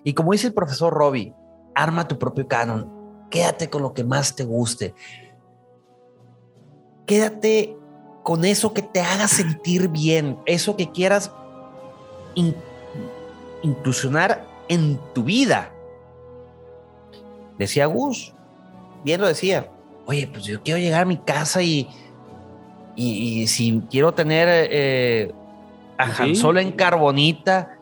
y 0.04 0.12
como 0.12 0.32
dice 0.32 0.48
el 0.48 0.54
profesor 0.54 0.92
Robbie, 0.92 1.34
arma 1.74 2.06
tu 2.06 2.18
propio 2.18 2.46
canon, 2.46 2.90
quédate 3.30 3.70
con 3.70 3.80
lo 3.80 3.94
que 3.94 4.04
más 4.04 4.36
te 4.36 4.44
guste, 4.44 4.94
quédate 7.06 7.74
con 8.22 8.44
eso 8.44 8.74
que 8.74 8.82
te 8.82 9.00
haga 9.00 9.26
sentir 9.28 9.88
bien, 9.88 10.38
eso 10.44 10.76
que 10.76 10.90
quieras 10.90 11.32
in- 12.34 12.54
inclusionar 13.62 14.46
en 14.68 15.00
tu 15.14 15.24
vida. 15.24 15.72
Decía 17.58 17.86
Gus, 17.86 18.34
bien 19.04 19.20
lo 19.22 19.26
decía, 19.26 19.71
oye, 20.06 20.26
pues 20.26 20.44
yo 20.44 20.62
quiero 20.62 20.78
llegar 20.78 21.02
a 21.02 21.06
mi 21.06 21.16
casa 21.16 21.62
y, 21.62 21.88
y, 22.96 23.42
y 23.42 23.46
si 23.46 23.82
quiero 23.90 24.12
tener 24.12 24.48
eh, 24.50 25.32
a 25.98 26.14
Sí. 26.14 26.22
Han 26.22 26.36
Solo 26.36 26.60
en 26.60 26.72
carbonita, 26.72 27.78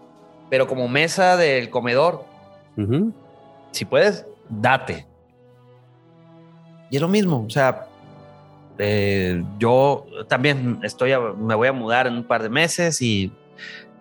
pero 0.51 0.67
como 0.67 0.89
mesa 0.89 1.37
del 1.37 1.71
comedor, 1.71 2.25
Ujú. 2.77 3.13
si 3.71 3.85
puedes, 3.85 4.27
date. 4.49 5.07
Y 6.91 6.97
es 6.97 7.03
lo 7.03 7.09
mismo, 7.09 7.45
o 7.47 7.51
sea, 7.51 7.87
eh, 8.79 9.43
yo 9.59 10.07
también 10.29 10.81
estoy, 10.83 11.13
me 11.39 11.55
voy 11.55 11.69
a 11.69 11.73
mudar 11.73 12.07
en 12.07 12.15
un 12.15 12.25
par 12.25 12.43
de 12.43 12.49
meses 12.49 13.01
y 13.01 13.33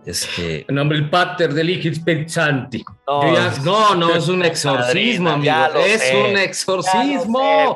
este. 0.05 0.65
Nombre 0.69 0.99
del 0.99 1.09
pater 1.09 1.53
del 1.53 1.69
Espíritu 1.69 2.30
Santi. 2.30 2.84
No, 3.63 3.95
no, 3.95 4.15
es 4.15 4.27
un 4.27 4.43
exorcismo, 4.43 5.31
amigo. 5.31 5.53
Es 5.85 6.13
un 6.13 6.38
exorcismo. 6.38 7.76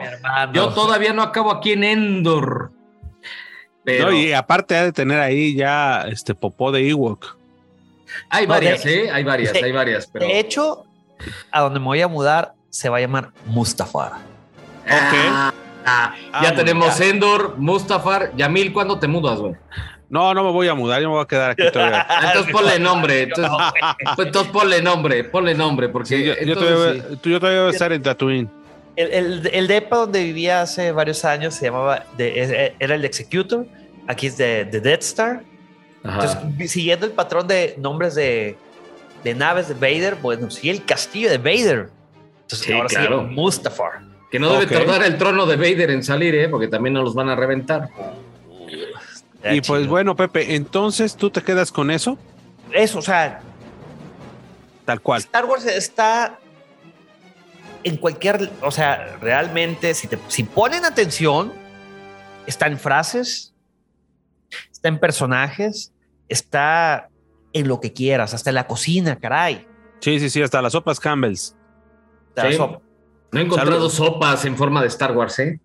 yo 0.53 0.69
todavía 0.69 1.13
no 1.13 1.21
acabo 1.21 1.51
aquí 1.51 1.73
en 1.73 1.83
Endor. 1.83 2.71
Pero... 3.83 4.13
y 4.13 4.31
aparte 4.31 4.77
ha 4.77 4.85
de 4.85 4.93
tener 4.93 5.19
ahí 5.19 5.55
ya 5.55 6.05
este 6.07 6.33
popó 6.33 6.71
de 6.71 6.89
Ewok. 6.89 7.35
Hay 8.29 8.45
varias, 8.45 8.85
¿eh? 8.85 9.09
Hay 9.11 9.23
varias, 9.23 9.53
hay 9.55 9.71
varias. 9.71 10.07
Pero... 10.07 10.25
De 10.25 10.39
hecho, 10.39 10.85
a 11.51 11.61
donde 11.61 11.79
me 11.79 11.85
voy 11.87 12.01
a 12.01 12.07
mudar 12.07 12.53
se 12.69 12.89
va 12.89 12.97
a 12.97 13.01
llamar 13.01 13.31
Mustafar. 13.45 14.13
Ah, 14.87 15.53
ah, 15.85 16.15
ya 16.41 16.49
ah, 16.49 16.55
tenemos 16.55 16.99
Endor, 16.99 17.55
Mustafar. 17.57 18.35
Yamil, 18.35 18.73
¿cuándo 18.73 18.99
te 18.99 19.07
mudas, 19.07 19.39
güey? 19.39 19.55
No, 20.13 20.31
no 20.35 20.43
me 20.43 20.51
voy 20.51 20.67
a 20.67 20.75
mudar, 20.75 21.01
yo 21.01 21.07
me 21.07 21.15
voy 21.15 21.23
a 21.23 21.27
quedar 21.27 21.49
aquí 21.49 21.63
todavía. 21.73 22.05
entonces 22.23 22.51
ponle 22.51 22.77
nombre. 22.77 23.23
Entonces, 23.23 23.51
pues, 24.15 24.27
entonces, 24.27 24.51
ponle 24.51 24.79
nombre, 24.79 25.23
ponle 25.23 25.55
nombre, 25.55 25.89
porque 25.89 26.23
yo, 26.23 26.33
yo, 26.39 26.53
todavía, 26.53 27.03
yo, 27.23 27.39
todavía, 27.39 27.61
voy 27.61 27.69
a 27.69 27.71
estar 27.71 27.91
en 27.91 28.03
Tatooine. 28.03 28.47
El, 28.95 29.11
el, 29.11 29.49
el, 29.51 29.67
depa 29.67 29.97
donde 29.97 30.23
vivía 30.23 30.61
hace 30.61 30.91
varios 30.91 31.25
años 31.25 31.55
se 31.55 31.65
llamaba, 31.65 32.05
de, 32.15 32.75
era 32.79 32.93
el 32.93 33.03
Executor, 33.05 33.65
aquí 34.05 34.27
es 34.27 34.37
de, 34.37 34.65
de 34.65 34.81
Death 34.81 35.01
Star. 35.01 35.41
Entonces, 36.03 36.71
siguiendo 36.71 37.07
el 37.07 37.13
patrón 37.13 37.47
de 37.47 37.73
nombres 37.79 38.13
de, 38.13 38.55
de 39.23 39.33
naves 39.33 39.67
de 39.67 39.73
Vader, 39.73 40.17
bueno, 40.21 40.51
sí, 40.51 40.69
el 40.69 40.85
castillo 40.85 41.31
de 41.31 41.39
Vader. 41.39 41.89
Entonces, 42.43 42.67
sí, 42.67 42.71
ahora 42.71 42.87
claro. 42.87 43.25
sí, 43.27 43.33
Mustafar. 43.33 44.01
Que 44.29 44.37
no 44.37 44.53
debe 44.53 44.67
tardar 44.67 45.01
el 45.01 45.17
trono 45.17 45.47
de 45.47 45.55
Vader 45.55 45.89
en 45.89 46.03
salir, 46.03 46.35
¿eh? 46.35 46.49
porque 46.49 46.67
también 46.67 46.93
nos 46.93 47.03
los 47.03 47.15
van 47.15 47.29
a 47.29 47.35
reventar. 47.35 47.89
Y 49.51 49.61
pues 49.61 49.87
bueno, 49.87 50.15
Pepe, 50.15 50.55
entonces 50.55 51.15
tú 51.15 51.29
te 51.29 51.41
quedas 51.41 51.71
con 51.71 51.91
eso. 51.91 52.17
Eso, 52.71 52.99
o 52.99 53.01
sea. 53.01 53.41
Tal 54.85 55.01
cual. 55.01 55.19
Star 55.19 55.45
Wars 55.45 55.65
está 55.65 56.39
en 57.83 57.97
cualquier. 57.97 58.49
O 58.61 58.71
sea, 58.71 59.17
realmente, 59.21 59.93
si, 59.93 60.07
te, 60.07 60.17
si 60.27 60.43
ponen 60.43 60.85
atención, 60.85 61.51
está 62.45 62.67
en 62.67 62.79
frases, 62.79 63.53
está 64.71 64.87
en 64.87 64.99
personajes, 64.99 65.93
está 66.29 67.09
en 67.53 67.67
lo 67.67 67.79
que 67.79 67.93
quieras, 67.93 68.33
hasta 68.33 68.49
en 68.49 68.55
la 68.55 68.67
cocina, 68.67 69.17
caray. 69.17 69.67
Sí, 69.99 70.19
sí, 70.19 70.29
sí, 70.29 70.41
hasta 70.41 70.61
las 70.61 70.73
sopas 70.73 70.99
Campbell's. 70.99 71.55
No 73.33 73.39
he 73.39 73.43
encontrado 73.43 73.89
sopas 73.89 74.45
en 74.45 74.55
forma 74.55 74.79
de 74.81 74.87
Star 74.87 75.11
Wars, 75.11 75.39
¿eh? 75.39 75.59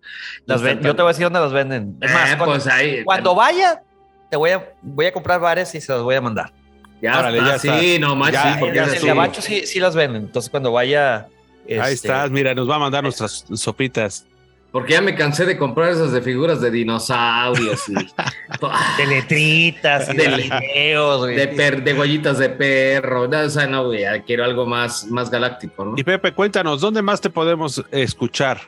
Las 0.45 0.61
yo 0.61 0.95
te 0.95 1.01
voy 1.03 1.09
a 1.09 1.13
decir 1.13 1.25
dónde 1.25 1.39
las 1.39 1.53
venden. 1.53 1.97
Es 2.01 2.11
más, 2.11 2.31
eh, 2.31 2.35
cuando, 2.35 2.55
pues 2.55 2.67
ahí, 2.67 3.03
cuando 3.03 3.35
vaya, 3.35 3.83
te 4.29 4.37
voy 4.37 4.49
a, 4.49 4.73
voy 4.81 5.05
a 5.05 5.13
comprar 5.13 5.39
varias 5.39 5.73
y 5.75 5.79
se 5.79 5.93
las 5.93 6.01
voy 6.01 6.15
a 6.15 6.21
mandar. 6.21 6.51
Ya, 6.99 7.29
está, 7.29 7.59
sí, 7.59 7.97
no 7.99 8.15
más, 8.15 8.31
sí, 8.31 8.49
porque 8.59 8.79
en 8.79 8.89
el 8.89 9.05
gabacho 9.05 9.41
sí, 9.41 9.67
sí, 9.67 9.79
las 9.79 9.95
venden. 9.95 10.23
Entonces, 10.23 10.49
cuando 10.49 10.71
vaya. 10.71 11.27
Ahí 11.67 11.93
este, 11.93 12.07
estás, 12.07 12.31
mira, 12.31 12.55
nos 12.55 12.67
va 12.67 12.77
a 12.77 12.79
mandar 12.79 13.03
nuestras 13.03 13.45
sopitas. 13.53 14.25
Porque 14.71 14.93
ya 14.93 15.01
me 15.01 15.15
cansé 15.15 15.45
de 15.45 15.57
comprar 15.57 15.89
esas 15.89 16.11
de 16.11 16.21
figuras 16.21 16.61
de 16.61 16.69
dinosaurios 16.69 17.89
y 17.89 17.93
de 18.97 19.07
letritas 19.07 20.13
y 20.13 20.17
de, 20.17 20.27
videos, 20.27 21.25
de, 21.25 21.47
per, 21.47 21.83
de 21.83 21.93
huellitas 21.93 22.37
de 22.37 22.49
perro. 22.49 23.27
No, 23.27 23.39
o 23.39 23.49
sea, 23.49 23.65
no, 23.65 23.87
güey, 23.87 24.03
quiero 24.27 24.43
algo 24.43 24.67
más, 24.67 25.07
más 25.07 25.31
galáctico, 25.31 25.85
¿no? 25.85 25.93
Y 25.97 26.03
Pepe, 26.03 26.33
cuéntanos, 26.33 26.81
¿dónde 26.81 27.01
más 27.01 27.19
te 27.19 27.31
podemos 27.31 27.83
escuchar? 27.91 28.59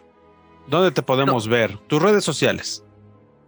¿Dónde 0.66 0.92
te 0.92 1.04
podemos 1.04 1.48
ver? 1.48 1.78
Tus 1.88 2.02
redes 2.02 2.24
sociales. 2.24 2.84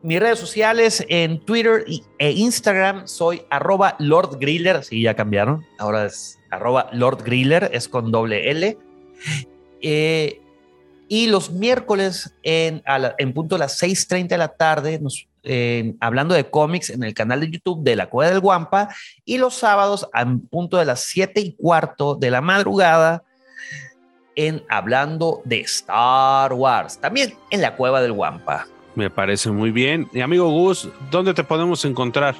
Mis 0.03 0.19
redes 0.19 0.37
sociales 0.37 1.03
en 1.07 1.39
Twitter 1.39 1.85
e 2.19 2.31
Instagram 2.31 3.07
soy 3.07 3.43
arroba 3.49 3.95
Lord 3.99 4.37
Griller, 4.37 4.83
sí, 4.83 5.01
ya 5.01 5.15
cambiaron. 5.15 5.65
Ahora 5.79 6.05
es 6.05 6.39
arroba 6.51 6.89
Lord 6.91 7.23
Griller, 7.23 7.69
es 7.73 7.87
con 7.87 8.11
doble 8.11 8.51
L. 8.51 8.77
Eh, 9.81 10.42
y 11.13 11.27
los 11.27 11.51
miércoles 11.51 12.33
en, 12.41 12.81
en 13.19 13.33
punto 13.33 13.53
de 13.53 13.59
las 13.59 13.79
6.30 13.79 14.29
de 14.29 14.37
la 14.39 14.47
tarde, 14.47 14.97
nos, 14.99 15.27
hablando 15.99 16.33
de 16.33 16.49
cómics 16.49 16.89
en 16.89 17.03
el 17.03 17.13
canal 17.13 17.41
de 17.41 17.51
YouTube 17.51 17.83
de 17.83 17.95
La 17.95 18.09
Cueva 18.09 18.31
del 18.31 18.39
Guampa. 18.39 18.89
Y 19.23 19.37
los 19.37 19.53
sábados 19.53 20.09
en 20.11 20.39
punto 20.39 20.77
de 20.77 20.85
las 20.85 21.01
7 21.01 21.39
y 21.39 21.53
cuarto 21.53 22.15
de 22.15 22.31
la 22.31 22.41
madrugada 22.41 23.21
en 24.35 24.63
Hablando 24.67 25.43
de 25.45 25.59
Star 25.59 26.51
Wars, 26.51 26.97
también 26.97 27.35
en 27.51 27.61
La 27.61 27.75
Cueva 27.75 28.01
del 28.01 28.13
Guampa. 28.13 28.65
Me 28.95 29.11
parece 29.11 29.51
muy 29.51 29.69
bien. 29.69 30.09
Y 30.13 30.21
amigo 30.21 30.49
Gus, 30.49 30.89
¿dónde 31.11 31.35
te 31.35 31.43
podemos 31.43 31.85
encontrar? 31.85 32.33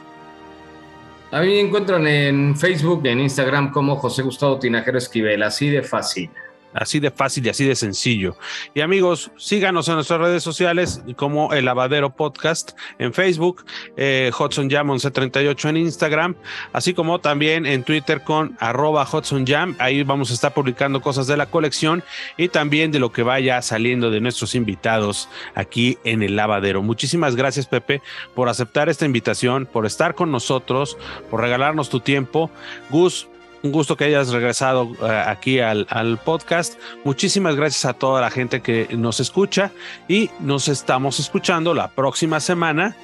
A 1.29 1.41
mí 1.41 1.47
me 1.47 1.59
encuentran 1.59 2.07
en 2.07 2.57
Facebook 2.57 3.01
y 3.03 3.09
en 3.09 3.19
Instagram 3.19 3.71
como 3.71 3.97
José 3.97 4.23
Gustavo 4.23 4.57
Tinajero 4.57 4.97
Esquivel, 4.97 5.43
así 5.43 5.69
de 5.69 5.83
fácil. 5.83 6.31
Así 6.73 6.99
de 6.99 7.11
fácil 7.11 7.45
y 7.45 7.49
así 7.49 7.65
de 7.65 7.75
sencillo. 7.75 8.35
Y 8.73 8.81
amigos, 8.81 9.31
síganos 9.37 9.87
en 9.87 9.95
nuestras 9.95 10.19
redes 10.19 10.43
sociales 10.43 11.01
como 11.15 11.53
El 11.53 11.65
Lavadero 11.65 12.15
Podcast 12.15 12.71
en 12.99 13.13
Facebook, 13.13 13.65
eh, 13.97 14.31
Hudson 14.37 14.69
Jam 14.69 14.87
1138 14.87 15.69
en 15.69 15.77
Instagram, 15.77 16.35
así 16.71 16.93
como 16.93 17.19
también 17.19 17.65
en 17.65 17.83
Twitter 17.83 18.23
con 18.23 18.57
arroba 18.59 19.07
Hudson 19.11 19.45
Jam. 19.45 19.75
Ahí 19.79 20.03
vamos 20.03 20.31
a 20.31 20.33
estar 20.33 20.53
publicando 20.53 21.01
cosas 21.01 21.27
de 21.27 21.37
la 21.37 21.45
colección 21.45 22.03
y 22.37 22.49
también 22.49 22.91
de 22.91 22.99
lo 22.99 23.11
que 23.11 23.23
vaya 23.23 23.61
saliendo 23.61 24.11
de 24.11 24.21
nuestros 24.21 24.55
invitados 24.55 25.29
aquí 25.55 25.97
en 26.03 26.23
El 26.23 26.35
Lavadero. 26.35 26.81
Muchísimas 26.81 27.35
gracias, 27.35 27.67
Pepe, 27.67 28.01
por 28.33 28.49
aceptar 28.49 28.89
esta 28.89 29.05
invitación, 29.05 29.65
por 29.65 29.85
estar 29.85 30.15
con 30.15 30.31
nosotros, 30.31 30.97
por 31.29 31.41
regalarnos 31.41 31.89
tu 31.89 31.99
tiempo. 31.99 32.49
Gus, 32.89 33.27
un 33.64 33.72
gusto 33.72 33.95
que 33.95 34.03
hayas 34.03 34.30
regresado 34.30 34.91
eh, 35.02 35.23
aquí 35.26 35.60
al, 35.60 36.19
podcast. 36.23 36.76
Muchísimas 37.03 37.56
gracias 37.56 37.85
a 37.85 37.94
toda 37.94 38.22
la 38.22 38.30
gente 38.30 38.61
que 38.61 38.90
nos 38.91 39.19
escucha 39.19 39.72
y 40.07 40.30
nos 40.40 40.68
estamos 40.68 41.19
escuchando 41.19 41.73
la 41.73 41.88
próxima 41.88 42.40
semana 42.40 42.95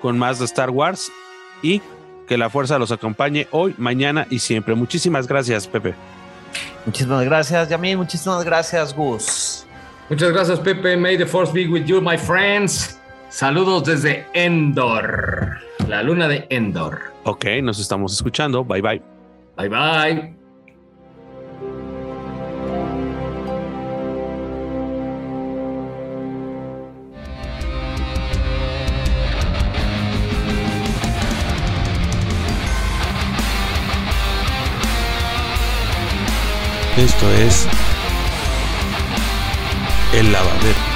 con 0.00 0.16
más 0.16 0.38
de 0.38 0.44
Star 0.44 0.70
Wars 0.70 1.10
y 1.62 1.82
que 2.28 2.38
la 2.38 2.48
fuerza 2.48 2.78
los 2.78 2.92
acompañe 2.92 3.48
hoy, 3.50 3.74
mañana 3.76 4.26
y 4.30 4.38
siempre. 4.38 4.74
Muchísimas 4.74 5.26
gracias, 5.26 5.66
Pepe. 5.66 5.94
Muchísimas 6.86 7.24
gracias, 7.24 7.68
Yamil. 7.68 7.96
Muchísimas 7.98 8.44
gracias, 8.44 8.94
Gus. 8.94 9.66
Muchas 10.08 10.32
gracias, 10.32 10.60
Pepe. 10.60 10.96
May 10.96 11.18
the 11.18 11.26
force 11.26 11.52
be 11.52 11.66
with 11.66 11.86
you, 11.86 12.00
my 12.00 12.16
friends. 12.16 13.00
Saludos 13.30 13.84
desde 13.84 14.24
Endor, 14.34 15.58
la 15.88 16.04
luna 16.04 16.28
de 16.28 16.46
Endor. 16.50 17.00
Ok, 17.24 17.46
nos 17.62 17.80
estamos 17.80 18.12
escuchando. 18.12 18.64
Bye 18.64 18.80
bye. 18.80 19.13
Bye 19.56 19.68
bye. 19.68 20.34
Esto 36.96 37.30
es 37.32 37.66
el 40.12 40.30
lavadero. 40.32 40.93